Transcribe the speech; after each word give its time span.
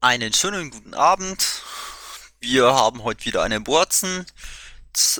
Einen 0.00 0.32
schönen 0.32 0.70
guten 0.70 0.94
Abend. 0.94 1.64
Wir 2.38 2.66
haben 2.66 3.02
heute 3.02 3.24
wieder 3.24 3.42
eine 3.42 3.60
Borzen 3.60 4.26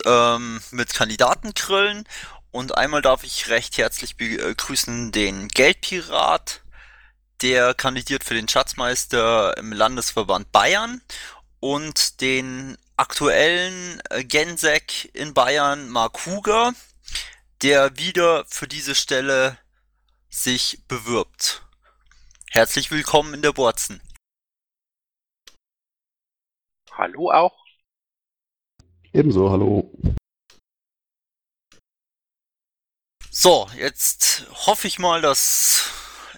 ähm, 0.07 0.61
mit 0.71 0.95
Kandidatengrillen 0.95 2.07
und 2.53 2.79
einmal 2.79 3.03
darf 3.03 3.25
ich 3.25 3.49
recht 3.49 3.77
herzlich 3.77 4.17
begrüßen 4.17 5.11
den 5.11 5.49
Geldpirat, 5.49 6.63
der 7.43 7.75
kandidiert 7.75 8.23
für 8.23 8.35
den 8.35 8.47
Schatzmeister 8.47 9.57
im 9.57 9.73
Landesverband 9.73 10.53
Bayern 10.53 11.03
und 11.59 12.21
den 12.21 12.79
aktuellen 12.97 14.01
äh, 14.11 14.23
Gensek 14.23 15.13
in 15.13 15.35
Bayern, 15.35 15.89
Mark 15.89 16.25
Huger, 16.25 16.73
der 17.63 17.99
wieder 17.99 18.45
für 18.47 18.69
diese 18.69 18.95
Stelle 18.95 19.59
sich 20.31 20.83
bewirbt. 20.87 21.63
Herzlich 22.53 22.93
willkommen 22.93 23.35
in 23.35 23.43
der 23.43 23.53
Borzen. 23.53 24.01
Hallo 26.99 27.31
auch. 27.31 27.57
Ebenso, 29.13 29.51
hallo. 29.51 29.89
So, 33.31 33.69
jetzt 33.77 34.47
hoffe 34.67 34.89
ich 34.89 34.99
mal, 34.99 35.23
dass 35.23 35.93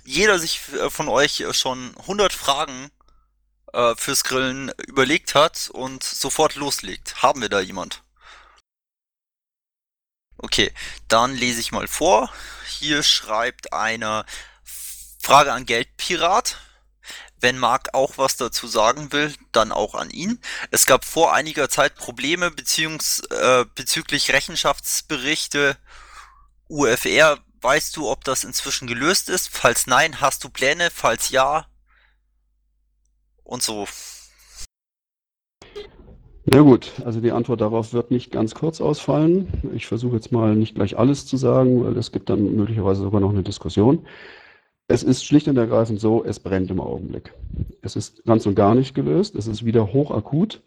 jeder 0.05 0.39
sich 0.39 0.61
äh, 0.75 0.91
von 0.91 1.09
euch 1.09 1.43
schon 1.53 1.97
100 2.01 2.35
Fragen 2.35 2.91
äh, 3.73 3.95
fürs 3.97 4.23
Grillen 4.23 4.71
überlegt 4.87 5.35
hat 5.35 5.71
und 5.73 6.03
sofort 6.05 6.57
loslegt. 6.57 7.23
Haben 7.23 7.41
wir 7.41 7.49
da 7.49 7.61
jemand? 7.61 8.03
Okay, 10.37 10.75
dann 11.09 11.35
lese 11.35 11.61
ich 11.61 11.73
mal 11.73 11.89
vor. 11.89 12.31
Hier 12.67 13.03
schreibt 13.03 13.73
einer 13.73 14.27
Frage 14.63 15.55
an 15.55 15.65
Geldpirat. 15.65 16.59
Wenn 17.41 17.59
Marc 17.59 17.95
auch 17.95 18.19
was 18.19 18.37
dazu 18.37 18.67
sagen 18.67 19.13
will, 19.13 19.35
dann 19.53 19.73
auch 19.73 19.95
an 19.95 20.11
ihn. 20.11 20.41
Es 20.71 20.87
gab 20.87 21.05
vor 21.05 21.33
einiger 21.35 21.69
Zeit 21.69 21.95
Probleme 21.95 22.51
beziehungs, 22.51 23.21
äh, 23.31 23.65
bezüglich 23.75 24.33
Rechenschaftsberichte 24.33 25.77
UFR. 26.69 27.39
Weißt 27.63 27.97
du, 27.97 28.09
ob 28.09 28.25
das 28.25 28.45
inzwischen 28.45 28.87
gelöst 28.87 29.29
ist? 29.29 29.49
Falls 29.51 29.87
nein, 29.87 30.21
hast 30.21 30.45
du 30.45 30.49
Pläne? 30.49 30.91
Falls 30.91 31.31
ja, 31.31 31.67
und 33.51 33.63
so. 33.63 33.87
Ja 36.53 36.63
gut, 36.63 36.93
also 37.05 37.21
die 37.21 37.33
Antwort 37.33 37.61
darauf 37.61 37.93
wird 37.93 38.11
nicht 38.11 38.33
ganz 38.33 38.55
kurz 38.55 38.81
ausfallen. 38.81 39.49
Ich 39.75 39.87
versuche 39.87 40.17
jetzt 40.17 40.33
mal 40.33 40.57
nicht 40.57 40.75
gleich 40.75 40.99
alles 40.99 41.27
zu 41.27 41.37
sagen, 41.37 41.85
weil 41.85 41.97
es 41.97 42.13
gibt 42.13 42.31
dann 42.31 42.57
möglicherweise 42.57 43.03
sogar 43.03 43.21
noch 43.21 43.31
eine 43.31 43.43
Diskussion. 43.43 44.07
Es 44.91 45.03
ist 45.05 45.25
schlicht 45.25 45.47
und 45.47 45.57
ergreifend 45.57 46.01
so, 46.01 46.25
es 46.25 46.41
brennt 46.41 46.73
im 46.73 46.81
Augenblick. 46.81 47.33
Es 47.81 47.95
ist 47.95 48.25
ganz 48.25 48.45
und 48.47 48.57
gar 48.57 48.75
nicht 48.75 48.93
gelöst, 48.93 49.37
es 49.37 49.47
ist 49.47 49.65
wieder 49.65 49.93
hochakut. 49.93 50.63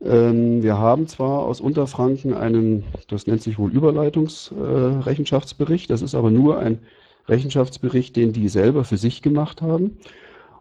Ähm, 0.00 0.62
wir 0.62 0.78
haben 0.78 1.08
zwar 1.08 1.40
aus 1.40 1.60
Unterfranken 1.60 2.32
einen, 2.32 2.84
das 3.08 3.26
nennt 3.26 3.42
sich 3.42 3.58
wohl 3.58 3.72
Überleitungsrechenschaftsbericht, 3.72 5.90
das 5.90 6.00
ist 6.00 6.14
aber 6.14 6.30
nur 6.30 6.60
ein 6.60 6.78
Rechenschaftsbericht, 7.26 8.14
den 8.14 8.32
die 8.32 8.48
selber 8.48 8.84
für 8.84 8.98
sich 8.98 9.20
gemacht 9.20 9.62
haben 9.62 9.98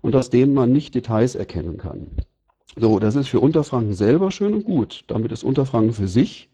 und 0.02 0.16
aus 0.16 0.32
dem 0.32 0.56
man 0.56 0.72
nicht 0.72 0.96
Details 0.96 1.36
erkennen 1.36 1.78
kann. 1.78 2.08
So, 2.76 2.98
das 2.98 3.16
ist 3.16 3.28
für 3.28 3.40
Unterfranken 3.40 3.94
selber 3.94 4.32
schön 4.32 4.56
und 4.56 4.64
gut. 4.64 5.04
Damit 5.06 5.32
ist 5.32 5.44
Unterfranken 5.44 5.94
für 5.94 6.08
sich 6.08 6.50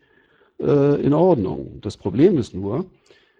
äh, 0.59 1.01
in 1.01 1.13
Ordnung. 1.13 1.79
Das 1.79 1.95
Problem 1.95 2.37
ist 2.37 2.53
nur, 2.53 2.87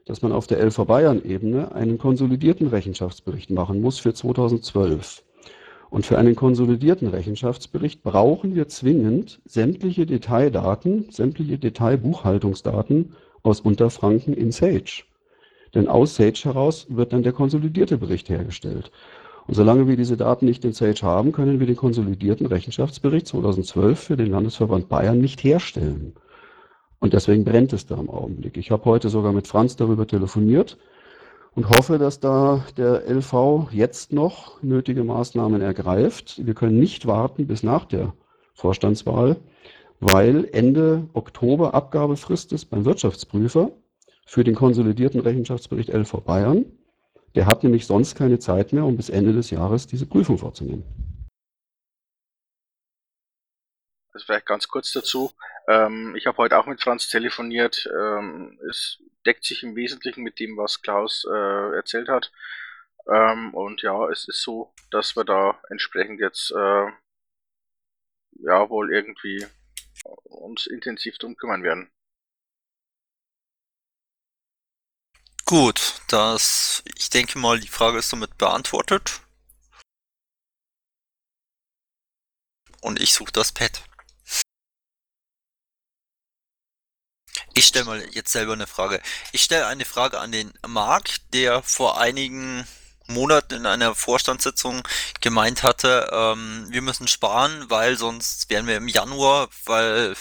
dass 0.06 0.22
man 0.22 0.32
auf 0.32 0.48
der 0.48 0.64
LV 0.64 0.86
Bayern-Ebene 0.86 1.74
einen 1.74 1.98
konsolidierten 1.98 2.68
Rechenschaftsbericht 2.68 3.50
machen 3.50 3.82
muss 3.82 4.00
für 4.00 4.14
2012. 4.14 5.24
Und 5.90 6.06
für 6.06 6.18
einen 6.18 6.36
konsolidierten 6.36 7.08
Rechenschaftsbericht 7.08 8.04
brauchen 8.04 8.56
wir 8.56 8.68
zwingend 8.68 9.40
sämtliche 9.46 10.06
Detaildaten, 10.06 11.10
sämtliche 11.10 11.58
Detailbuchhaltungsdaten 11.58 13.14
aus 13.44 13.62
Unterfranken 13.62 14.34
in 14.34 14.52
Sage. 14.52 15.04
Denn 15.74 15.88
aus 15.88 16.16
Sage 16.16 16.42
heraus 16.44 16.88
wird 16.90 17.14
dann 17.14 17.24
der 17.24 17.34
konsolidierte 17.34 17.98
Bericht 17.98 18.30
hergestellt. 18.30 18.92
Und 19.48 19.54
solange 19.54 19.88
wir 19.88 19.96
diese 19.96 20.18
Daten 20.18 20.46
nicht 20.46 20.66
in 20.66 20.74
Sage 20.74 21.02
haben, 21.04 21.32
können 21.32 21.60
wir 21.60 21.68
den 21.68 21.76
konsolidierten 21.76 22.48
Rechenschaftsbericht 22.48 23.28
2012 23.28 24.00
für 24.00 24.18
den 24.18 24.32
Landesverband 24.32 24.90
Bayern 24.90 25.20
nicht 25.20 25.44
herstellen. 25.44 26.14
Und 27.00 27.14
deswegen 27.14 27.44
brennt 27.44 27.74
es 27.74 27.86
da 27.86 27.96
im 27.96 28.10
Augenblick. 28.10 28.58
Ich 28.58 28.72
habe 28.72 28.86
heute 28.86 29.10
sogar 29.10 29.34
mit 29.34 29.48
Franz 29.48 29.76
darüber 29.76 30.08
telefoniert 30.08 30.78
und 31.56 31.70
hoffe, 31.70 31.98
dass 31.98 32.20
da 32.20 32.66
der 32.78 33.04
LV 33.10 33.70
jetzt 33.72 34.14
noch 34.14 34.62
nötige 34.62 35.04
Maßnahmen 35.04 35.62
ergreift. 35.62 36.46
Wir 36.46 36.54
können 36.54 36.80
nicht 36.80 37.06
warten 37.06 37.48
bis 37.48 37.64
nach 37.64 37.86
der 37.86 38.14
Vorstandswahl, 38.54 39.38
weil 40.00 40.48
Ende 40.52 41.08
Oktober 41.14 41.74
Abgabefrist 41.74 42.54
ist 42.54 42.66
beim 42.66 42.86
Wirtschaftsprüfer 42.86 43.72
für 44.26 44.44
den 44.44 44.56
konsolidierten 44.56 45.22
Rechenschaftsbericht 45.22 45.90
LV 45.90 46.22
Bayern. 46.22 46.66
Der 47.36 47.46
hat 47.46 47.64
nämlich 47.64 47.86
sonst 47.86 48.16
keine 48.16 48.40
Zeit 48.40 48.74
mehr, 48.74 48.86
um 48.86 48.98
bis 48.98 49.10
Ende 49.10 49.34
des 49.34 49.50
Jahres 49.50 49.88
diese 49.88 50.06
Prüfung 50.06 50.38
vorzunehmen. 50.38 50.84
Also 54.16 54.28
vielleicht 54.28 54.46
ganz 54.46 54.70
kurz 54.70 54.94
dazu. 54.94 55.34
Ähm, 55.68 56.16
ich 56.16 56.26
habe 56.26 56.38
heute 56.38 56.58
auch 56.58 56.68
mit 56.68 56.82
Franz 56.82 57.10
telefoniert. 57.10 57.86
Ähm, 57.94 58.58
es 58.70 59.04
deckt 59.26 59.44
sich 59.44 59.62
im 59.62 59.76
Wesentlichen 59.76 60.24
mit 60.24 60.40
dem, 60.40 60.56
was 60.56 60.82
Klaus 60.82 61.26
äh, 61.30 61.76
erzählt 61.76 62.08
hat. 62.08 62.32
Ähm, 63.12 63.54
und 63.54 63.82
ja, 63.82 64.10
es 64.10 64.26
ist 64.30 64.42
so, 64.42 64.74
dass 64.90 65.18
wir 65.18 65.26
da 65.26 65.60
entsprechend 65.70 66.22
jetzt 66.22 66.52
äh, 66.52 66.88
ja 68.40 68.70
wohl 68.70 68.94
irgendwie 68.94 69.46
uns 70.24 70.66
intensiv 70.66 71.18
drum 71.18 71.36
kümmern 71.36 71.64
werden. 71.64 71.92
Gut, 75.44 76.00
das, 76.08 76.84
ich 76.98 77.10
denke 77.10 77.38
mal, 77.38 77.60
die 77.60 77.68
Frage 77.68 77.98
ist 77.98 78.10
somit 78.12 78.38
beantwortet. 78.38 79.20
Und 82.80 83.02
ich 83.02 83.14
suche 83.14 83.34
das 83.34 83.52
Pad. 83.52 83.84
Ich 87.58 87.68
stelle 87.68 87.86
mal 87.86 88.06
jetzt 88.12 88.34
selber 88.34 88.52
eine 88.52 88.68
Frage. 88.68 89.02
Ich 89.32 89.42
stelle 89.42 89.68
eine 89.68 89.86
Frage 89.86 90.20
an 90.20 90.34
den 90.34 90.54
Marc, 90.68 91.10
der 91.32 91.64
vor 91.64 91.98
einigen 91.98 92.68
Monaten 93.08 93.54
in 93.54 93.66
einer 93.66 93.96
Vorstandssitzung 93.96 94.86
gemeint 95.22 95.64
hatte, 95.64 96.10
ähm, 96.12 96.68
wir 96.70 96.82
müssen 96.82 97.08
sparen, 97.08 97.70
weil 97.70 97.98
sonst 97.98 98.50
wären 98.50 98.68
wir 98.68 98.76
im 98.76 98.90
Januar, 98.90 99.48
weil 99.64 100.18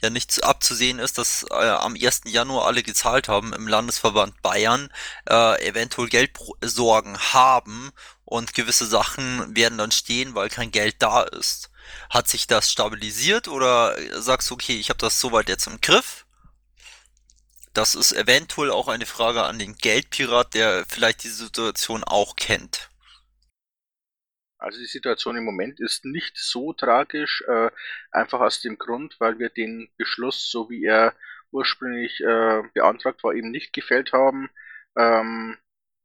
ja 0.00 0.08
nicht 0.08 0.42
abzusehen 0.42 0.98
ist, 0.98 1.18
dass 1.18 1.44
äh, 1.50 1.54
am 1.54 1.96
1. 2.00 2.22
Januar 2.24 2.66
alle 2.66 2.82
gezahlt 2.82 3.28
haben 3.28 3.52
im 3.52 3.68
Landesverband 3.68 4.40
Bayern, 4.40 4.90
äh, 5.28 5.68
eventuell 5.68 6.08
Geldsorgen 6.08 7.18
haben 7.18 7.90
und 8.24 8.54
gewisse 8.54 8.86
Sachen 8.86 9.54
werden 9.54 9.76
dann 9.76 9.92
stehen, 9.92 10.34
weil 10.34 10.48
kein 10.48 10.70
Geld 10.70 10.96
da 11.00 11.24
ist. 11.24 11.68
Hat 12.08 12.28
sich 12.28 12.46
das 12.46 12.72
stabilisiert 12.72 13.48
oder 13.48 13.96
sagst 14.22 14.48
du, 14.48 14.54
okay, 14.54 14.78
ich 14.78 14.88
habe 14.88 14.98
das 14.98 15.20
soweit 15.20 15.50
jetzt 15.50 15.66
im 15.66 15.78
Griff? 15.82 16.24
Das 17.72 17.94
ist 17.94 18.12
eventuell 18.12 18.70
auch 18.70 18.88
eine 18.88 19.06
Frage 19.06 19.44
an 19.44 19.58
den 19.58 19.76
Geldpirat, 19.76 20.54
der 20.54 20.84
vielleicht 20.88 21.22
die 21.22 21.28
Situation 21.28 22.02
auch 22.02 22.34
kennt. 22.34 22.90
Also 24.58 24.78
die 24.78 24.86
Situation 24.86 25.36
im 25.36 25.44
Moment 25.44 25.80
ist 25.80 26.04
nicht 26.04 26.36
so 26.36 26.72
tragisch, 26.72 27.42
äh, 27.48 27.70
einfach 28.10 28.40
aus 28.40 28.60
dem 28.60 28.76
Grund, 28.76 29.16
weil 29.18 29.38
wir 29.38 29.48
den 29.48 29.88
Beschluss, 29.96 30.50
so 30.50 30.68
wie 30.68 30.84
er 30.84 31.14
ursprünglich 31.50 32.20
äh, 32.20 32.62
beantragt 32.74 33.24
war, 33.24 33.32
eben 33.32 33.50
nicht 33.50 33.72
gefällt 33.72 34.12
haben. 34.12 34.50
Ähm, 34.98 35.56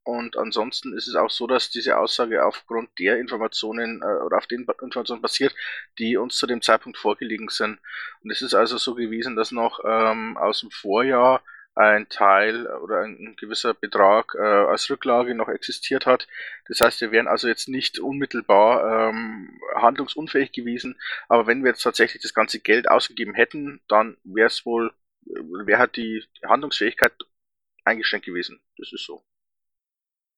und 0.03 0.37
ansonsten 0.37 0.95
ist 0.95 1.07
es 1.07 1.15
auch 1.15 1.31
so, 1.31 1.47
dass 1.47 1.71
diese 1.71 1.97
Aussage 1.97 2.45
aufgrund 2.45 2.89
der 2.99 3.17
Informationen 3.17 4.03
äh, 4.03 4.23
oder 4.23 4.37
auf 4.37 4.47
den 4.47 4.61
Informationen 4.61 5.21
basiert, 5.21 5.55
die 5.97 6.15
uns 6.15 6.37
zu 6.37 6.45
dem 6.45 6.61
Zeitpunkt 6.61 6.97
vorgelegen 6.97 7.49
sind. 7.49 7.79
Und 8.21 8.31
es 8.31 8.43
ist 8.43 8.53
also 8.53 8.77
so 8.77 8.93
gewesen, 8.93 9.35
dass 9.35 9.51
noch 9.51 9.79
ähm, 9.83 10.37
aus 10.37 10.61
dem 10.61 10.69
Vorjahr 10.69 11.41
ein 11.75 12.07
Teil 12.07 12.67
oder 12.67 13.01
ein 13.01 13.35
gewisser 13.37 13.73
Betrag 13.73 14.33
äh, 14.35 14.41
als 14.41 14.89
Rücklage 14.89 15.35
noch 15.35 15.49
existiert 15.49 16.05
hat. 16.05 16.27
Das 16.67 16.79
heißt, 16.79 17.01
wir 17.01 17.11
wären 17.11 17.27
also 17.27 17.47
jetzt 17.49 17.67
nicht 17.67 17.99
unmittelbar 17.99 19.09
ähm, 19.09 19.59
handlungsunfähig 19.75 20.53
gewesen, 20.53 20.99
aber 21.27 21.47
wenn 21.47 21.63
wir 21.63 21.71
jetzt 21.71 21.83
tatsächlich 21.83 22.21
das 22.21 22.33
ganze 22.33 22.59
Geld 22.59 22.89
ausgegeben 22.89 23.33
hätten, 23.33 23.81
dann 23.89 24.17
wäre 24.23 24.47
es 24.47 24.65
wohl, 24.65 24.93
wäre 25.25 25.79
halt 25.79 25.97
die 25.97 26.23
Handlungsfähigkeit 26.45 27.13
eingeschränkt 27.83 28.25
gewesen. 28.25 28.61
Das 28.77 28.91
ist 28.93 29.05
so. 29.05 29.23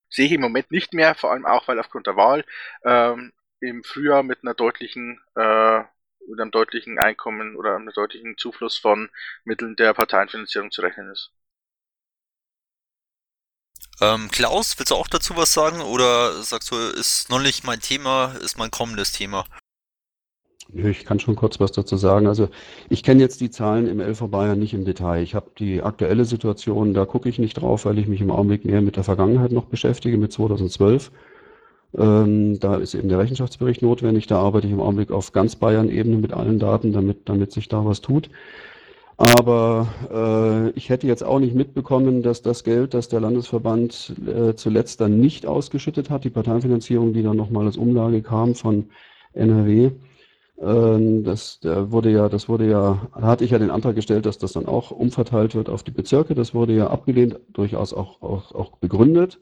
Sehe 0.10 0.26
ich 0.26 0.32
im 0.32 0.42
Moment 0.42 0.72
nicht 0.72 0.94
mehr, 0.94 1.16
vor 1.16 1.32
allem 1.32 1.46
auch, 1.46 1.68
weil 1.68 1.80
aufgrund 1.80 2.08
der 2.08 2.16
Wahl 2.16 2.46
ähm, 2.84 3.32
im 3.60 3.84
Frühjahr 3.84 4.24
mit 4.24 4.44
einer 4.44 4.54
deutlichen 4.54 5.20
äh, 5.36 5.84
mit 6.28 6.40
einem 6.40 6.52
deutlichen 6.52 7.00
Einkommen 7.00 7.56
oder 7.56 7.76
einem 7.76 7.92
deutlichen 7.94 8.38
Zufluss 8.38 8.78
von 8.78 9.10
Mitteln 9.44 9.76
der 9.76 9.94
Parteienfinanzierung 9.94 10.72
zu 10.72 10.82
rechnen 10.82 11.10
ist. 11.12 11.32
Ähm, 14.00 14.30
Klaus, 14.32 14.78
willst 14.78 14.92
du 14.92 14.96
auch 14.96 15.08
dazu 15.08 15.36
was 15.36 15.54
sagen 15.54 15.82
oder 15.82 16.44
sagst 16.44 16.72
du, 16.72 16.76
ist 16.76 17.30
noch 17.30 17.42
nicht 17.42 17.64
mein 17.64 17.80
Thema, 17.80 18.34
ist 18.44 18.58
mein 18.58 18.70
kommendes 18.70 19.12
Thema? 19.12 19.46
Ich 20.74 21.06
kann 21.06 21.20
schon 21.20 21.36
kurz 21.36 21.60
was 21.60 21.72
dazu 21.72 21.96
sagen. 21.96 22.28
Also 22.28 22.50
ich 22.90 23.02
kenne 23.02 23.22
jetzt 23.22 23.40
die 23.40 23.50
Zahlen 23.50 23.88
im 23.88 24.02
LV 24.02 24.28
Bayern 24.30 24.60
nicht 24.60 24.74
im 24.74 24.84
Detail. 24.86 25.24
Ich 25.24 25.34
habe 25.34 25.50
die 25.58 25.82
aktuelle 25.82 26.26
Situation, 26.26 26.94
da 26.94 27.06
gucke 27.06 27.30
ich 27.30 27.40
nicht 27.40 27.56
drauf, 27.56 27.86
weil 27.86 27.98
ich 27.98 28.08
mich 28.08 28.22
im 28.22 28.32
Augenblick 28.32 28.66
mehr 28.66 28.82
mit 28.82 28.98
der 28.98 29.06
Vergangenheit 29.06 29.52
noch 29.52 29.66
beschäftige, 29.66 30.18
mit 30.18 30.34
2012. 30.34 31.12
Ähm, 31.96 32.60
da 32.60 32.76
ist 32.76 32.94
eben 32.94 33.10
der 33.10 33.20
Rechenschaftsbericht 33.20 33.82
notwendig. 33.82 34.28
Da 34.28 34.40
arbeite 34.40 34.68
ich 34.68 34.74
im 34.74 34.82
Augenblick 34.82 35.12
auf 35.12 35.32
ganz 35.32 35.56
Bayern-Ebene 35.56 36.18
mit 36.18 36.34
allen 36.34 36.60
Daten, 36.60 36.94
damit, 36.94 37.30
damit 37.30 37.52
sich 37.52 37.68
da 37.70 37.86
was 37.86 38.02
tut. 38.02 38.30
Aber 39.18 39.88
äh, 40.12 40.78
ich 40.78 40.90
hätte 40.90 41.08
jetzt 41.08 41.24
auch 41.24 41.40
nicht 41.40 41.56
mitbekommen, 41.56 42.22
dass 42.22 42.44
das 42.44 42.64
Geld, 42.64 42.94
das 42.94 43.08
der 43.08 43.20
Landesverband 43.20 44.14
äh, 44.28 44.54
zuletzt 44.56 45.02
dann 45.02 45.20
nicht 45.20 45.48
ausgeschüttet 45.48 46.10
hat, 46.10 46.24
die 46.24 46.30
Parteienfinanzierung, 46.30 47.14
die 47.14 47.24
dann 47.24 47.38
nochmal 47.38 47.66
als 47.66 47.78
Umlage 47.78 48.22
kam 48.22 48.54
von 48.54 48.90
NRW, 49.34 49.92
ähm, 50.60 51.24
das, 51.24 51.60
der 51.60 51.92
wurde 51.92 52.12
ja, 52.12 52.30
das 52.30 52.50
wurde 52.50 52.70
ja, 52.70 53.08
da 53.16 53.22
hatte 53.22 53.44
ich 53.44 53.52
ja 53.52 53.60
den 53.60 53.70
Antrag 53.70 53.96
gestellt, 53.96 54.26
dass 54.26 54.38
das 54.38 54.54
dann 54.54 54.66
auch 54.66 54.92
umverteilt 54.92 55.56
wird 55.56 55.70
auf 55.70 55.84
die 55.84 55.92
Bezirke. 55.92 56.36
Das 56.36 56.54
wurde 56.54 56.74
ja 56.74 56.88
abgelehnt, 56.88 57.40
durchaus 57.54 57.94
auch, 57.94 58.22
auch, 58.22 58.54
auch 58.54 58.78
begründet. 58.78 59.40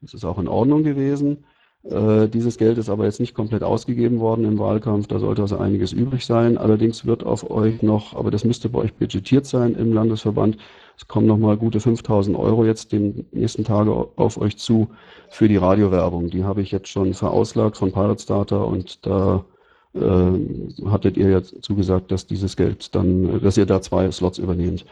Das 0.00 0.14
ist 0.14 0.24
auch 0.24 0.38
in 0.38 0.48
Ordnung 0.48 0.82
gewesen. 0.82 1.44
Äh, 1.84 2.28
dieses 2.28 2.56
Geld 2.56 2.78
ist 2.78 2.88
aber 2.88 3.04
jetzt 3.04 3.20
nicht 3.20 3.34
komplett 3.34 3.62
ausgegeben 3.62 4.18
worden 4.18 4.44
im 4.44 4.58
Wahlkampf. 4.58 5.06
Da 5.06 5.18
sollte 5.18 5.42
also 5.42 5.58
einiges 5.58 5.92
übrig 5.92 6.24
sein. 6.24 6.56
Allerdings 6.56 7.04
wird 7.04 7.24
auf 7.24 7.50
euch 7.50 7.82
noch, 7.82 8.14
aber 8.14 8.30
das 8.30 8.44
müsste 8.44 8.70
bei 8.70 8.80
euch 8.80 8.94
budgetiert 8.94 9.46
sein 9.46 9.74
im 9.74 9.92
Landesverband. 9.92 10.56
Es 10.96 11.06
kommen 11.08 11.26
nochmal 11.26 11.56
gute 11.56 11.80
5000 11.80 12.38
Euro 12.38 12.64
jetzt 12.64 12.92
den 12.92 13.26
nächsten 13.32 13.64
Tage 13.64 13.92
auf 14.16 14.38
euch 14.38 14.56
zu 14.56 14.88
für 15.28 15.48
die 15.48 15.56
Radiowerbung. 15.56 16.30
Die 16.30 16.44
habe 16.44 16.62
ich 16.62 16.70
jetzt 16.70 16.88
schon 16.88 17.12
verauslagt 17.12 17.76
von 17.76 17.92
Pilot 17.92 18.20
Starter 18.20 18.66
und 18.66 19.04
da 19.04 19.44
äh, 19.94 20.88
hattet 20.88 21.16
ihr 21.16 21.28
ja 21.28 21.42
zugesagt, 21.42 22.10
dass 22.10 22.26
dieses 22.26 22.56
Geld 22.56 22.94
dann, 22.94 23.42
dass 23.42 23.58
ihr 23.58 23.66
da 23.66 23.82
zwei 23.82 24.10
Slots 24.10 24.38
übernehmt. 24.38 24.86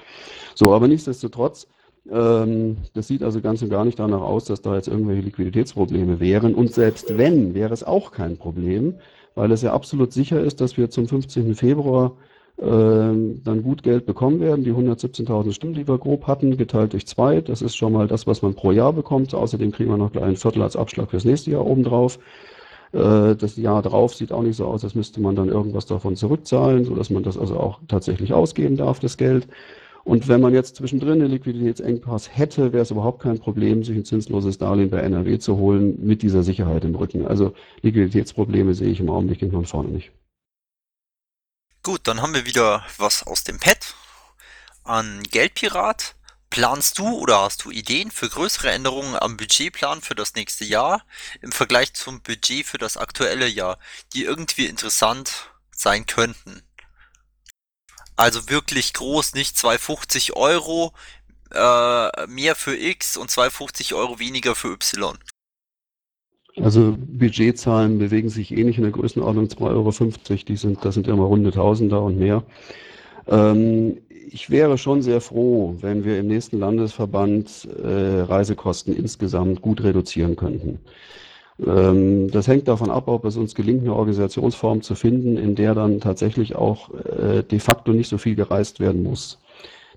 So, 0.55 0.75
aber 0.75 0.89
nichtsdestotrotz, 0.89 1.69
das 2.05 3.07
sieht 3.09 3.23
also 3.23 3.41
ganz 3.41 3.63
und 3.63 3.71
gar 3.71 3.85
nicht 3.85 3.99
danach 3.99 4.23
aus, 4.23 4.45
dass 4.45 4.61
da 4.61 4.75
jetzt 4.75 4.89
irgendwelche 4.89 5.23
Liquiditätsprobleme 5.23 6.19
wären. 6.19 6.55
Und 6.55 6.73
selbst 6.73 7.17
wenn, 7.17 7.55
wäre 7.55 7.73
es 7.73 7.85
auch 7.85 8.11
kein 8.11 8.37
Problem, 8.37 8.95
weil 9.35 9.53
es 9.53 9.63
ja 9.63 9.73
absolut 9.73 10.13
sicher 10.13 10.41
ist, 10.41 10.61
dass 10.61 10.77
wir 10.77 10.91
zum 10.91 11.07
15. 11.07 11.55
Februar 11.55 12.17
äh, 12.59 12.65
dann 12.65 13.63
gut 13.63 13.83
Geld 13.83 14.05
bekommen 14.07 14.41
werden. 14.41 14.65
Die 14.65 14.73
117.000 14.73 15.53
Stimmen, 15.53 15.75
die 15.75 15.89
wir 15.89 15.99
grob 15.99 16.27
hatten, 16.27 16.57
geteilt 16.57 16.93
durch 16.93 17.07
zwei. 17.07 17.41
Das 17.41 17.63
ist 17.63 17.77
schon 17.77 17.93
mal 17.93 18.09
das, 18.09 18.27
was 18.27 18.43
man 18.43 18.55
pro 18.55 18.73
Jahr 18.73 18.93
bekommt. 18.93 19.35
Außerdem 19.35 19.73
kriegen 19.73 19.91
wir 19.91 19.97
noch 19.97 20.13
gleich 20.13 20.25
ein 20.25 20.37
Viertel 20.37 20.63
als 20.63 20.77
Abschlag 20.77 21.11
fürs 21.11 21.25
nächste 21.25 21.53
Jahr 21.53 21.67
obendrauf. 21.67 22.19
Äh, 22.93 23.37
das 23.37 23.57
Jahr 23.57 23.83
drauf 23.83 24.15
sieht 24.15 24.33
auch 24.33 24.43
nicht 24.43 24.57
so 24.57 24.67
aus, 24.67 24.85
als 24.85 24.95
müsste 24.95 25.21
man 25.21 25.35
dann 25.35 25.49
irgendwas 25.49 25.87
davon 25.87 26.17
zurückzahlen, 26.17 26.85
sodass 26.85 27.11
man 27.11 27.23
das 27.23 27.39
also 27.39 27.59
auch 27.59 27.81
tatsächlich 27.89 28.33
ausgeben 28.33 28.77
darf, 28.77 29.01
das 29.01 29.17
Geld. 29.17 29.49
Und 30.05 30.27
wenn 30.29 30.41
man 30.41 30.53
jetzt 30.53 30.77
zwischendrin 30.77 31.23
einen 31.23 31.31
Liquiditätsengpass 31.31 32.37
hätte, 32.37 32.73
wäre 32.73 32.83
es 32.83 32.91
überhaupt 32.91 33.23
kein 33.23 33.39
Problem, 33.39 33.85
sich 33.85 33.97
ein 33.97 34.05
zinsloses 34.05 34.59
Darlehen 34.59 34.91
bei 34.91 34.99
NRW 34.99 35.39
zu 35.39 35.57
holen 35.57 36.05
mit 36.05 36.23
dieser 36.23 36.43
Sicherheit 36.43 36.85
im 36.85 36.95
Rücken. 36.95 37.27
Also 37.27 37.55
Liquiditätsprobleme 37.83 38.75
sehe 38.75 38.91
ich 38.91 39.01
im 39.01 39.11
Augenblick 39.11 39.41
hinten 39.41 39.57
und 39.57 39.69
vorne 39.69 39.91
nicht. 39.91 40.11
Gut, 41.85 42.01
dann 42.05 42.21
haben 42.21 42.35
wir 42.35 42.47
wieder 42.47 42.85
was 42.99 43.27
aus 43.27 43.45
dem 43.45 43.59
Pad 43.59 43.95
an 44.85 45.23
Geldpirat. 45.31 46.15
Planst 46.51 46.99
du 46.99 47.09
oder 47.19 47.41
hast 47.41 47.65
du 47.65 47.71
Ideen 47.71 48.11
für 48.11 48.29
größere 48.29 48.71
Änderungen 48.71 49.17
am 49.17 49.39
Budgetplan 49.39 50.03
für 50.03 50.15
das 50.15 50.35
nächste 50.35 50.67
Jahr 50.67 51.03
im 51.41 51.51
Vergleich 51.51 51.95
zum 51.95 52.21
Budget 52.21 52.67
für 52.67 52.77
das 52.77 52.99
aktuelle 52.99 53.49
Jahr, 53.49 53.79
die 54.13 54.25
irgendwie 54.25 54.67
interessant 54.67 55.51
sein 55.75 56.05
könnten? 56.05 56.63
Also 58.17 58.49
wirklich 58.49 58.93
groß, 58.93 59.35
nicht 59.35 59.57
250 59.57 60.37
Euro 60.37 60.93
äh, 61.55 62.27
mehr 62.27 62.55
für 62.55 62.77
X 62.77 63.17
und 63.17 63.31
250 63.31 63.95
Euro 63.95 64.19
weniger 64.19 64.55
für 64.55 64.69
Y. 64.73 65.19
Also 66.61 66.97
Budgetzahlen 66.99 67.99
bewegen 67.99 68.29
sich 68.29 68.53
ähnlich 68.53 68.77
in 68.77 68.83
der 68.83 68.93
Größenordnung 68.93 69.47
2,50 69.47 69.61
Euro. 69.63 69.91
Die 70.49 70.57
sind, 70.57 70.85
das 70.85 70.95
sind 70.95 71.09
immer 71.09 71.25
runde 71.25 71.51
Tausender 71.51 72.03
und 72.03 72.19
mehr. 72.19 72.43
Ähm, 73.27 73.99
ich 74.31 74.51
wäre 74.51 74.79
schon 74.79 75.03
sehr 75.03 75.21
froh, 75.21 75.77
wenn 75.81 76.05
wir 76.05 76.19
im 76.19 76.27
nächsten 76.27 76.59
Landesverband 76.59 77.69
äh, 77.83 78.21
Reisekosten 78.21 78.95
insgesamt 78.95 79.63
gut 79.63 79.83
reduzieren 79.83 80.37
könnten. 80.37 80.81
Ähm, 81.65 82.31
das 82.31 82.49
hängt 82.49 82.69
davon 82.69 82.91
ab, 82.91 83.09
ob 83.09 83.25
es 83.25 83.37
uns 83.37 83.55
gelingt, 83.55 83.83
eine 83.83 83.95
Organisationsform 83.95 84.83
zu 84.83 84.95
finden, 84.95 85.37
in 85.37 85.55
der 85.55 85.75
dann 85.75 86.01
tatsächlich 86.01 86.57
auch 86.57 86.91
äh, 86.95 87.43
de 87.43 87.59
facto 87.59 87.93
nicht 87.93 88.09
so 88.09 88.19
viel 88.19 88.35
gereist 88.35 88.81
werden 88.81 89.03
muss. 89.03 89.39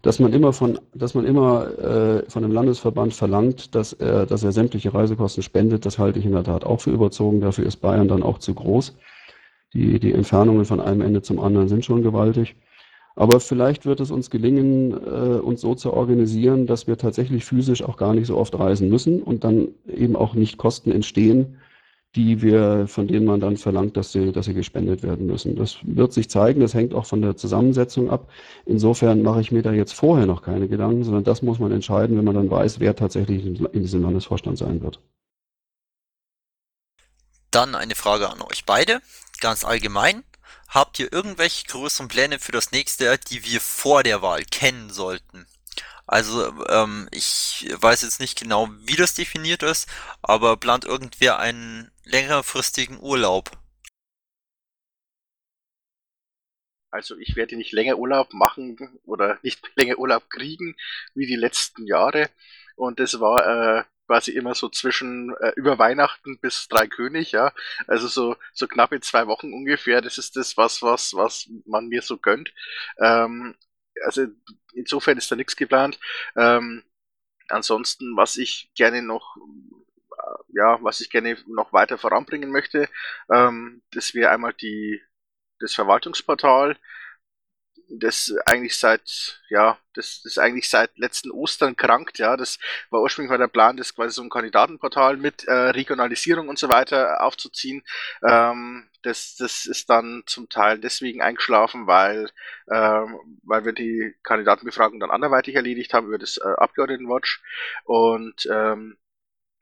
Dass 0.02 0.20
man 0.20 0.34
immer 0.34 0.54
von, 0.54 0.80
dass 0.94 1.16
man 1.16 1.26
immer 1.26 1.68
äh, 1.80 2.30
von 2.30 2.44
einem 2.44 2.54
Landesverband 2.54 3.14
verlangt, 3.14 3.74
dass 3.74 3.94
er, 3.94 4.26
dass 4.26 4.44
er 4.44 4.52
sämtliche 4.52 4.94
Reisekosten 4.94 5.42
spendet, 5.42 5.86
das 5.86 5.98
halte 5.98 6.20
ich 6.20 6.26
in 6.26 6.34
der 6.34 6.44
Tat 6.44 6.64
auch 6.64 6.82
für 6.82 6.92
überzogen. 6.92 7.42
Dafür 7.42 7.66
ist 7.66 7.78
Bayern 7.78 8.08
dann 8.08 8.22
auch 8.22 8.38
zu 8.38 8.54
groß. 8.54 8.96
Die, 9.74 10.00
die 10.00 10.14
Entfernungen 10.14 10.66
von 10.66 10.80
einem 10.80 11.02
Ende 11.02 11.22
zum 11.22 11.40
anderen 11.40 11.68
sind 11.68 11.84
schon 11.84 12.04
gewaltig. 12.04 12.56
Aber 13.16 13.40
vielleicht 13.40 13.86
wird 13.86 14.02
es 14.02 14.12
uns 14.12 14.30
gelingen, 14.30 14.92
äh, 14.92 15.40
uns 15.40 15.62
so 15.62 15.74
zu 15.74 15.94
organisieren, 15.94 16.68
dass 16.68 16.86
wir 16.86 16.98
tatsächlich 16.98 17.46
physisch 17.46 17.82
auch 17.82 17.96
gar 17.96 18.14
nicht 18.14 18.28
so 18.28 18.38
oft 18.38 18.58
reisen 18.60 18.90
müssen 18.90 19.22
und 19.24 19.44
dann 19.44 19.70
eben 19.88 20.16
auch 20.16 20.34
nicht 20.34 20.58
Kosten 20.58 20.92
entstehen, 20.92 21.58
die 22.16 22.42
wir, 22.42 22.88
von 22.88 23.08
denen 23.08 23.26
man 23.26 23.40
dann 23.40 23.58
verlangt, 23.58 23.98
dass 23.98 24.12
sie, 24.12 24.32
dass 24.32 24.46
sie 24.46 24.54
gespendet 24.54 25.04
werden 25.04 25.26
müssen. 25.28 25.56
Das 25.56 25.78
wird 25.84 26.14
sich 26.14 26.30
zeigen, 26.30 26.62
das 26.62 26.74
hängt 26.74 26.94
auch 26.94 27.06
von 27.06 27.22
der 27.22 27.36
Zusammensetzung 27.36 28.10
ab. 28.10 28.30
Insofern 28.66 29.22
mache 29.22 29.42
ich 29.42 29.52
mir 29.52 29.62
da 29.62 29.72
jetzt 29.72 29.94
vorher 29.94 30.26
noch 30.26 30.42
keine 30.42 30.68
Gedanken, 30.68 31.04
sondern 31.04 31.26
das 31.26 31.42
muss 31.42 31.60
man 31.60 31.72
entscheiden, 31.72 32.18
wenn 32.18 32.26
man 32.26 32.36
dann 32.36 32.50
weiß, 32.50 32.80
wer 32.80 32.96
tatsächlich 32.96 33.46
in 33.46 33.82
diesem 33.82 34.02
Landesvorstand 34.02 34.58
sein 34.58 34.82
wird. 34.82 35.02
Dann 37.52 37.76
eine 37.76 37.96
Frage 37.96 38.30
an 38.30 38.42
euch 38.42 38.66
beide, 38.66 39.00
ganz 39.40 39.64
allgemein. 39.64 40.24
Habt 40.68 41.00
ihr 41.00 41.12
irgendwelche 41.12 41.66
größeren 41.68 42.08
Pläne 42.08 42.40
für 42.40 42.52
das 42.52 42.72
nächste 42.72 43.06
Jahr, 43.06 43.18
die 43.18 43.44
wir 43.46 43.62
vor 43.62 44.04
der 44.04 44.22
Wahl 44.22 44.44
kennen 44.46 44.90
sollten? 44.90 45.48
Also, 46.08 46.66
ähm, 46.68 47.08
ich 47.12 47.68
weiß 47.74 48.04
jetzt 48.04 48.20
nicht 48.20 48.40
genau, 48.40 48.70
wie 48.82 48.96
das 48.96 49.16
definiert 49.16 49.64
ist, 49.64 49.88
aber 50.22 50.58
plant 50.58 50.86
irgendwer 50.86 51.40
einen 51.40 51.92
längerfristigen 52.04 53.00
Urlaub? 53.00 53.52
Also 56.92 57.18
ich 57.18 57.36
werde 57.36 57.58
nicht 57.58 57.74
länger 57.74 57.98
Urlaub 57.98 58.34
machen 58.34 59.00
oder 59.04 59.38
nicht 59.42 59.70
länger 59.76 59.98
Urlaub 59.98 60.30
kriegen 60.30 60.78
wie 61.14 61.26
die 61.26 61.36
letzten 61.36 61.86
Jahre. 61.86 62.30
Und 62.76 63.00
das 63.00 63.20
war 63.20 63.80
äh, 63.80 63.84
quasi 64.08 64.32
immer 64.32 64.56
so 64.56 64.70
zwischen 64.70 65.36
äh, 65.40 65.54
über 65.56 65.80
Weihnachten 65.80 66.40
bis 66.40 66.68
drei 66.68 66.88
König, 66.88 67.32
ja. 67.32 67.54
Also 67.88 68.08
so, 68.08 68.36
so 68.54 68.68
knappe 68.68 69.00
zwei 69.02 69.28
Wochen 69.28 69.54
ungefähr. 69.54 70.02
Das 70.02 70.18
ist 70.18 70.36
das, 70.36 70.58
was, 70.58 70.82
was, 70.82 71.14
was 71.14 71.50
man 71.66 71.88
mir 71.88 72.02
so 72.02 72.18
gönnt. 72.18 72.54
Ähm, 73.00 73.56
also 74.04 74.28
insofern 74.74 75.18
ist 75.18 75.32
da 75.32 75.36
nichts 75.36 75.56
geplant. 75.56 76.00
Ähm, 76.36 76.84
ansonsten, 77.50 78.16
was 78.18 78.38
ich 78.38 78.72
gerne 78.76 79.02
noch 79.02 79.38
äh, 79.38 80.58
ja, 80.58 80.80
was 80.82 81.02
ich 81.02 81.10
gerne 81.10 81.38
noch 81.48 81.74
weiter 81.74 81.98
voranbringen 81.98 82.52
möchte, 82.52 82.90
ähm, 83.32 83.82
das 83.92 84.14
wäre 84.14 84.32
einmal 84.32 84.54
die, 84.54 85.02
das 85.60 85.74
Verwaltungsportal 85.74 86.78
das 87.90 88.34
eigentlich 88.46 88.78
seit, 88.78 89.42
ja, 89.50 89.78
das 89.94 90.22
ist 90.26 90.40
eigentlich 90.40 90.70
seit 90.70 90.98
letzten 90.98 91.32
Ostern 91.32 91.76
krankt, 91.76 92.18
ja. 92.20 92.38
Das 92.38 92.60
war 92.90 93.02
ursprünglich 93.02 93.30
mal 93.32 93.38
der 93.38 93.48
Plan, 93.48 93.78
das 93.78 93.96
quasi 93.96 94.16
so 94.16 94.22
ein 94.24 94.30
Kandidatenportal 94.30 95.18
mit 95.18 95.46
äh, 95.48 95.54
Regionalisierung 95.54 96.50
und 96.50 96.60
so 96.60 96.70
weiter 96.70 97.22
aufzuziehen. 97.24 97.84
Ähm, 98.28 98.90
das, 99.04 99.36
das 99.36 99.66
ist 99.66 99.90
dann 99.90 100.24
zum 100.26 100.50
Teil 100.50 100.80
deswegen 100.80 101.22
eingeschlafen, 101.22 101.88
weil, 101.88 102.30
ähm, 102.72 103.40
weil 103.44 103.66
wir 103.66 103.74
die 103.74 104.16
Kandidatenbefragung 104.24 105.00
dann 105.00 105.12
anderweitig 105.12 105.56
erledigt 105.56 105.94
haben 105.94 106.08
über 106.08 106.18
das 106.18 106.38
äh, 106.38 106.48
Abgeordnetenwatch. 106.58 107.42
Und 107.84 108.48
ähm, 108.52 108.98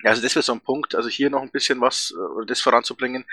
also 0.03 0.21
das 0.21 0.35
wäre 0.35 0.43
so 0.43 0.53
ein 0.53 0.61
Punkt, 0.61 0.95
also 0.95 1.09
hier 1.09 1.29
noch 1.29 1.41
ein 1.41 1.51
bisschen 1.51 1.81
was, 1.81 2.11
äh, 2.11 2.45
das 2.45 2.61
voranzubringen. 2.61 3.25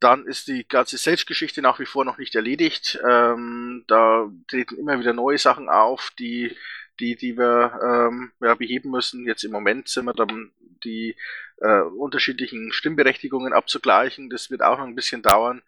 Dann 0.00 0.26
ist 0.26 0.48
die 0.48 0.66
ganze 0.68 0.98
Sage-Geschichte 0.98 1.62
nach 1.62 1.80
wie 1.80 1.86
vor 1.86 2.04
noch 2.04 2.18
nicht 2.18 2.34
erledigt. 2.34 2.98
Ähm, 3.08 3.84
da 3.86 4.30
treten 4.48 4.76
immer 4.76 4.98
wieder 5.00 5.14
neue 5.14 5.38
Sachen 5.38 5.68
auf, 5.68 6.12
die, 6.18 6.54
die, 7.00 7.16
die 7.16 7.38
wir 7.38 7.80
ähm, 7.82 8.32
ja, 8.40 8.54
beheben 8.54 8.90
müssen. 8.90 9.26
Jetzt 9.26 9.44
im 9.44 9.52
Moment 9.52 9.88
sind 9.88 10.04
wir 10.04 10.12
dann 10.12 10.52
die 10.84 11.16
äh, 11.58 11.80
unterschiedlichen 11.80 12.72
Stimmberechtigungen 12.72 13.54
abzugleichen. 13.54 14.28
Das 14.28 14.50
wird 14.50 14.62
auch 14.62 14.78
noch 14.78 14.86
ein 14.86 14.94
bisschen 14.94 15.22
dauern. 15.22 15.62